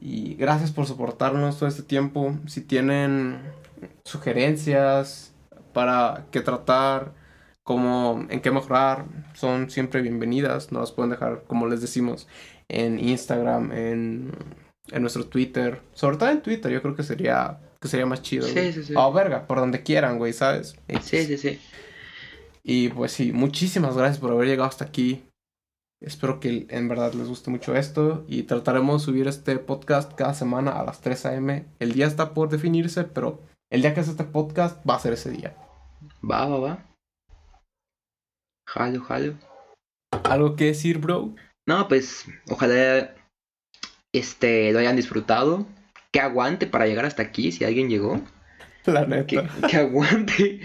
Y 0.00 0.34
gracias 0.34 0.70
por 0.70 0.86
soportarnos 0.86 1.58
todo 1.58 1.68
este 1.68 1.82
tiempo. 1.82 2.38
Si 2.46 2.60
tienen 2.60 3.40
sugerencias 4.04 5.34
para 5.72 6.26
qué 6.30 6.40
tratar, 6.40 7.14
cómo, 7.64 8.26
en 8.30 8.40
qué 8.40 8.50
mejorar, 8.52 9.06
son 9.34 9.70
siempre 9.70 10.02
bienvenidas. 10.02 10.70
Nos 10.72 10.82
las 10.82 10.92
pueden 10.92 11.10
dejar, 11.10 11.44
como 11.46 11.66
les 11.66 11.80
decimos, 11.80 12.28
en 12.68 13.00
Instagram, 13.00 13.72
en, 13.72 14.32
en 14.92 15.02
nuestro 15.02 15.26
Twitter. 15.26 15.80
Sobre 15.94 16.16
todo 16.16 16.30
en 16.30 16.42
Twitter, 16.42 16.72
yo 16.72 16.82
creo 16.82 16.94
que 16.94 17.02
sería, 17.02 17.58
que 17.80 17.88
sería 17.88 18.06
más 18.06 18.22
chido. 18.22 18.46
Sí, 18.46 18.72
sí, 18.72 18.82
sí. 18.84 18.94
O 18.96 19.12
verga, 19.12 19.46
por 19.46 19.58
donde 19.58 19.82
quieran, 19.82 20.18
güey, 20.18 20.32
¿sabes? 20.32 20.76
Sí, 21.02 21.24
sí, 21.24 21.38
sí. 21.38 21.60
Y 22.62 22.88
pues 22.90 23.12
sí, 23.12 23.32
muchísimas 23.32 23.96
gracias 23.96 24.18
por 24.18 24.32
haber 24.32 24.48
llegado 24.48 24.68
hasta 24.68 24.84
aquí. 24.84 25.24
Espero 26.00 26.38
que 26.38 26.66
en 26.70 26.88
verdad 26.88 27.12
les 27.14 27.26
guste 27.26 27.50
mucho 27.50 27.74
esto 27.74 28.24
y 28.28 28.44
trataremos 28.44 29.02
de 29.02 29.06
subir 29.06 29.26
este 29.26 29.58
podcast 29.58 30.14
cada 30.14 30.32
semana 30.32 30.72
a 30.72 30.84
las 30.84 31.00
3 31.00 31.26
a.m. 31.26 31.66
El 31.80 31.92
día 31.92 32.06
está 32.06 32.34
por 32.34 32.50
definirse, 32.50 33.04
pero 33.04 33.42
el 33.70 33.82
día 33.82 33.94
que 33.94 34.00
hace 34.00 34.12
este 34.12 34.24
podcast 34.24 34.88
va 34.88 34.94
a 34.94 35.00
ser 35.00 35.14
ese 35.14 35.30
día. 35.30 35.56
Va, 36.22 36.46
va, 36.46 36.58
va. 36.58 36.86
Jalo, 38.68 39.02
jalo. 39.02 39.34
¿Algo 40.24 40.54
que 40.54 40.66
decir, 40.66 40.98
bro? 40.98 41.34
No, 41.66 41.88
pues 41.88 42.26
ojalá 42.48 43.14
este 44.12 44.72
lo 44.72 44.78
hayan 44.78 44.96
disfrutado. 44.96 45.66
Que 46.10 46.20
aguante 46.20 46.66
para 46.66 46.86
llegar 46.86 47.04
hasta 47.04 47.22
aquí 47.22 47.52
si 47.52 47.64
alguien 47.64 47.90
llegó. 47.90 48.20
La 48.86 49.04
Que, 49.26 49.36
neta. 49.36 49.48
que 49.68 49.76
aguante. 49.76 50.60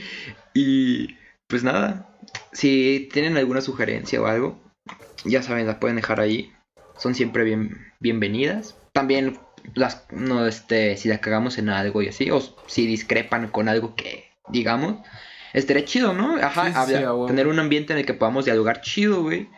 Y 0.53 1.17
pues 1.47 1.63
nada. 1.63 2.09
Si 2.53 3.09
tienen 3.11 3.35
alguna 3.37 3.59
sugerencia 3.61 4.21
o 4.21 4.25
algo, 4.27 4.61
ya 5.25 5.41
saben, 5.43 5.67
la 5.67 5.79
pueden 5.79 5.97
dejar 5.97 6.19
ahí. 6.21 6.53
Son 6.97 7.15
siempre 7.15 7.43
bien, 7.43 7.91
bienvenidas. 7.99 8.77
También 8.93 9.39
las 9.75 10.05
no 10.11 10.45
este 10.45 10.95
si 10.97 11.09
la 11.09 11.19
cagamos 11.19 11.57
en 11.57 11.69
algo 11.69 12.01
y 12.01 12.07
así. 12.07 12.31
O 12.31 12.41
si 12.67 12.85
discrepan 12.87 13.49
con 13.49 13.67
algo 13.67 13.95
que 13.95 14.29
digamos. 14.49 15.05
Estaría 15.53 15.85
chido, 15.85 16.13
¿no? 16.13 16.37
Ajá, 16.37 16.85
Sí, 16.87 16.93
tener 17.27 17.47
un 17.47 17.59
ambiente 17.59 17.93
en 17.93 17.99
el 17.99 18.05
que 18.05 18.13
podamos 18.15 18.45
dialogar 18.45 18.81
chido, 18.81 19.21
güey. 19.21 19.49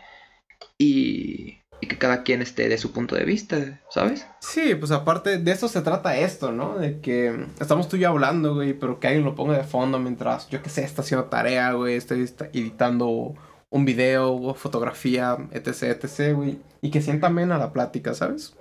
Y, 0.78 1.60
y 1.82 1.88
que 1.88 1.98
cada 1.98 2.24
quien 2.24 2.42
esté 2.42 2.70
de 2.70 2.78
su 2.78 2.92
punto 2.92 3.16
de 3.16 3.26
vista, 3.26 3.82
¿sabes? 3.90 4.26
Sí, 4.40 4.76
pues 4.76 4.92
aparte 4.92 5.38
de 5.38 5.52
eso 5.52 5.68
se 5.68 5.82
trata 5.82 6.18
esto, 6.18 6.52
¿no? 6.52 6.78
De 6.78 7.00
que 7.00 7.48
estamos 7.60 7.88
tú 7.90 7.98
y 7.98 8.02
yo 8.02 8.10
hablando, 8.10 8.56
güey, 8.56 8.74
pero 8.74 9.00
que 9.00 9.08
alguien 9.08 9.26
lo 9.26 9.36
ponga 9.36 9.58
de 9.58 9.64
fondo 9.64 10.00
mientras, 10.00 10.50
yo 10.50 10.62
qué 10.62 10.70
sé, 10.70 10.84
está 10.84 11.02
haciendo 11.02 11.26
tarea, 11.28 11.74
güey, 11.74 11.96
está 11.96 12.16
editando 12.16 13.36
un 13.70 13.86
video 13.86 14.34
o 14.34 14.54
fotografía, 14.54 15.38
etc, 15.52 15.84
etc, 15.84 16.34
güey. 16.34 16.60
Y 16.82 16.92
que 16.92 17.02
sienta 17.02 17.28
amena 17.28 17.58
la 17.58 17.74
plática, 17.74 18.14
¿sabes? 18.14 18.56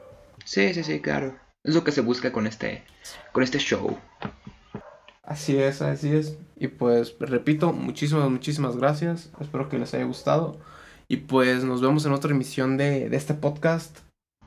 Sí, 0.44 0.74
sí, 0.74 0.82
sí, 0.82 1.00
claro. 1.00 1.36
Es 1.62 1.74
lo 1.74 1.84
que 1.84 1.92
se 1.92 2.00
busca 2.00 2.32
con 2.32 2.46
este, 2.46 2.82
con 3.32 3.42
este 3.42 3.58
show. 3.58 3.96
Así 5.22 5.56
es, 5.56 5.80
así 5.80 6.14
es. 6.14 6.36
Y 6.56 6.68
pues 6.68 7.16
repito, 7.18 7.72
muchísimas, 7.72 8.28
muchísimas 8.28 8.76
gracias. 8.76 9.30
Espero 9.40 9.68
que 9.68 9.78
les 9.78 9.94
haya 9.94 10.04
gustado. 10.04 10.58
Y 11.08 11.18
pues 11.18 11.64
nos 11.64 11.80
vemos 11.80 12.06
en 12.06 12.12
otra 12.12 12.30
emisión 12.30 12.76
de, 12.76 13.08
de 13.08 13.16
este 13.16 13.34
podcast. 13.34 13.98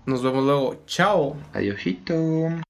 Nos 0.05 0.23
vemos 0.23 0.45
luego. 0.45 0.84
Chao. 0.85 1.35
Adiósito. 1.53 2.61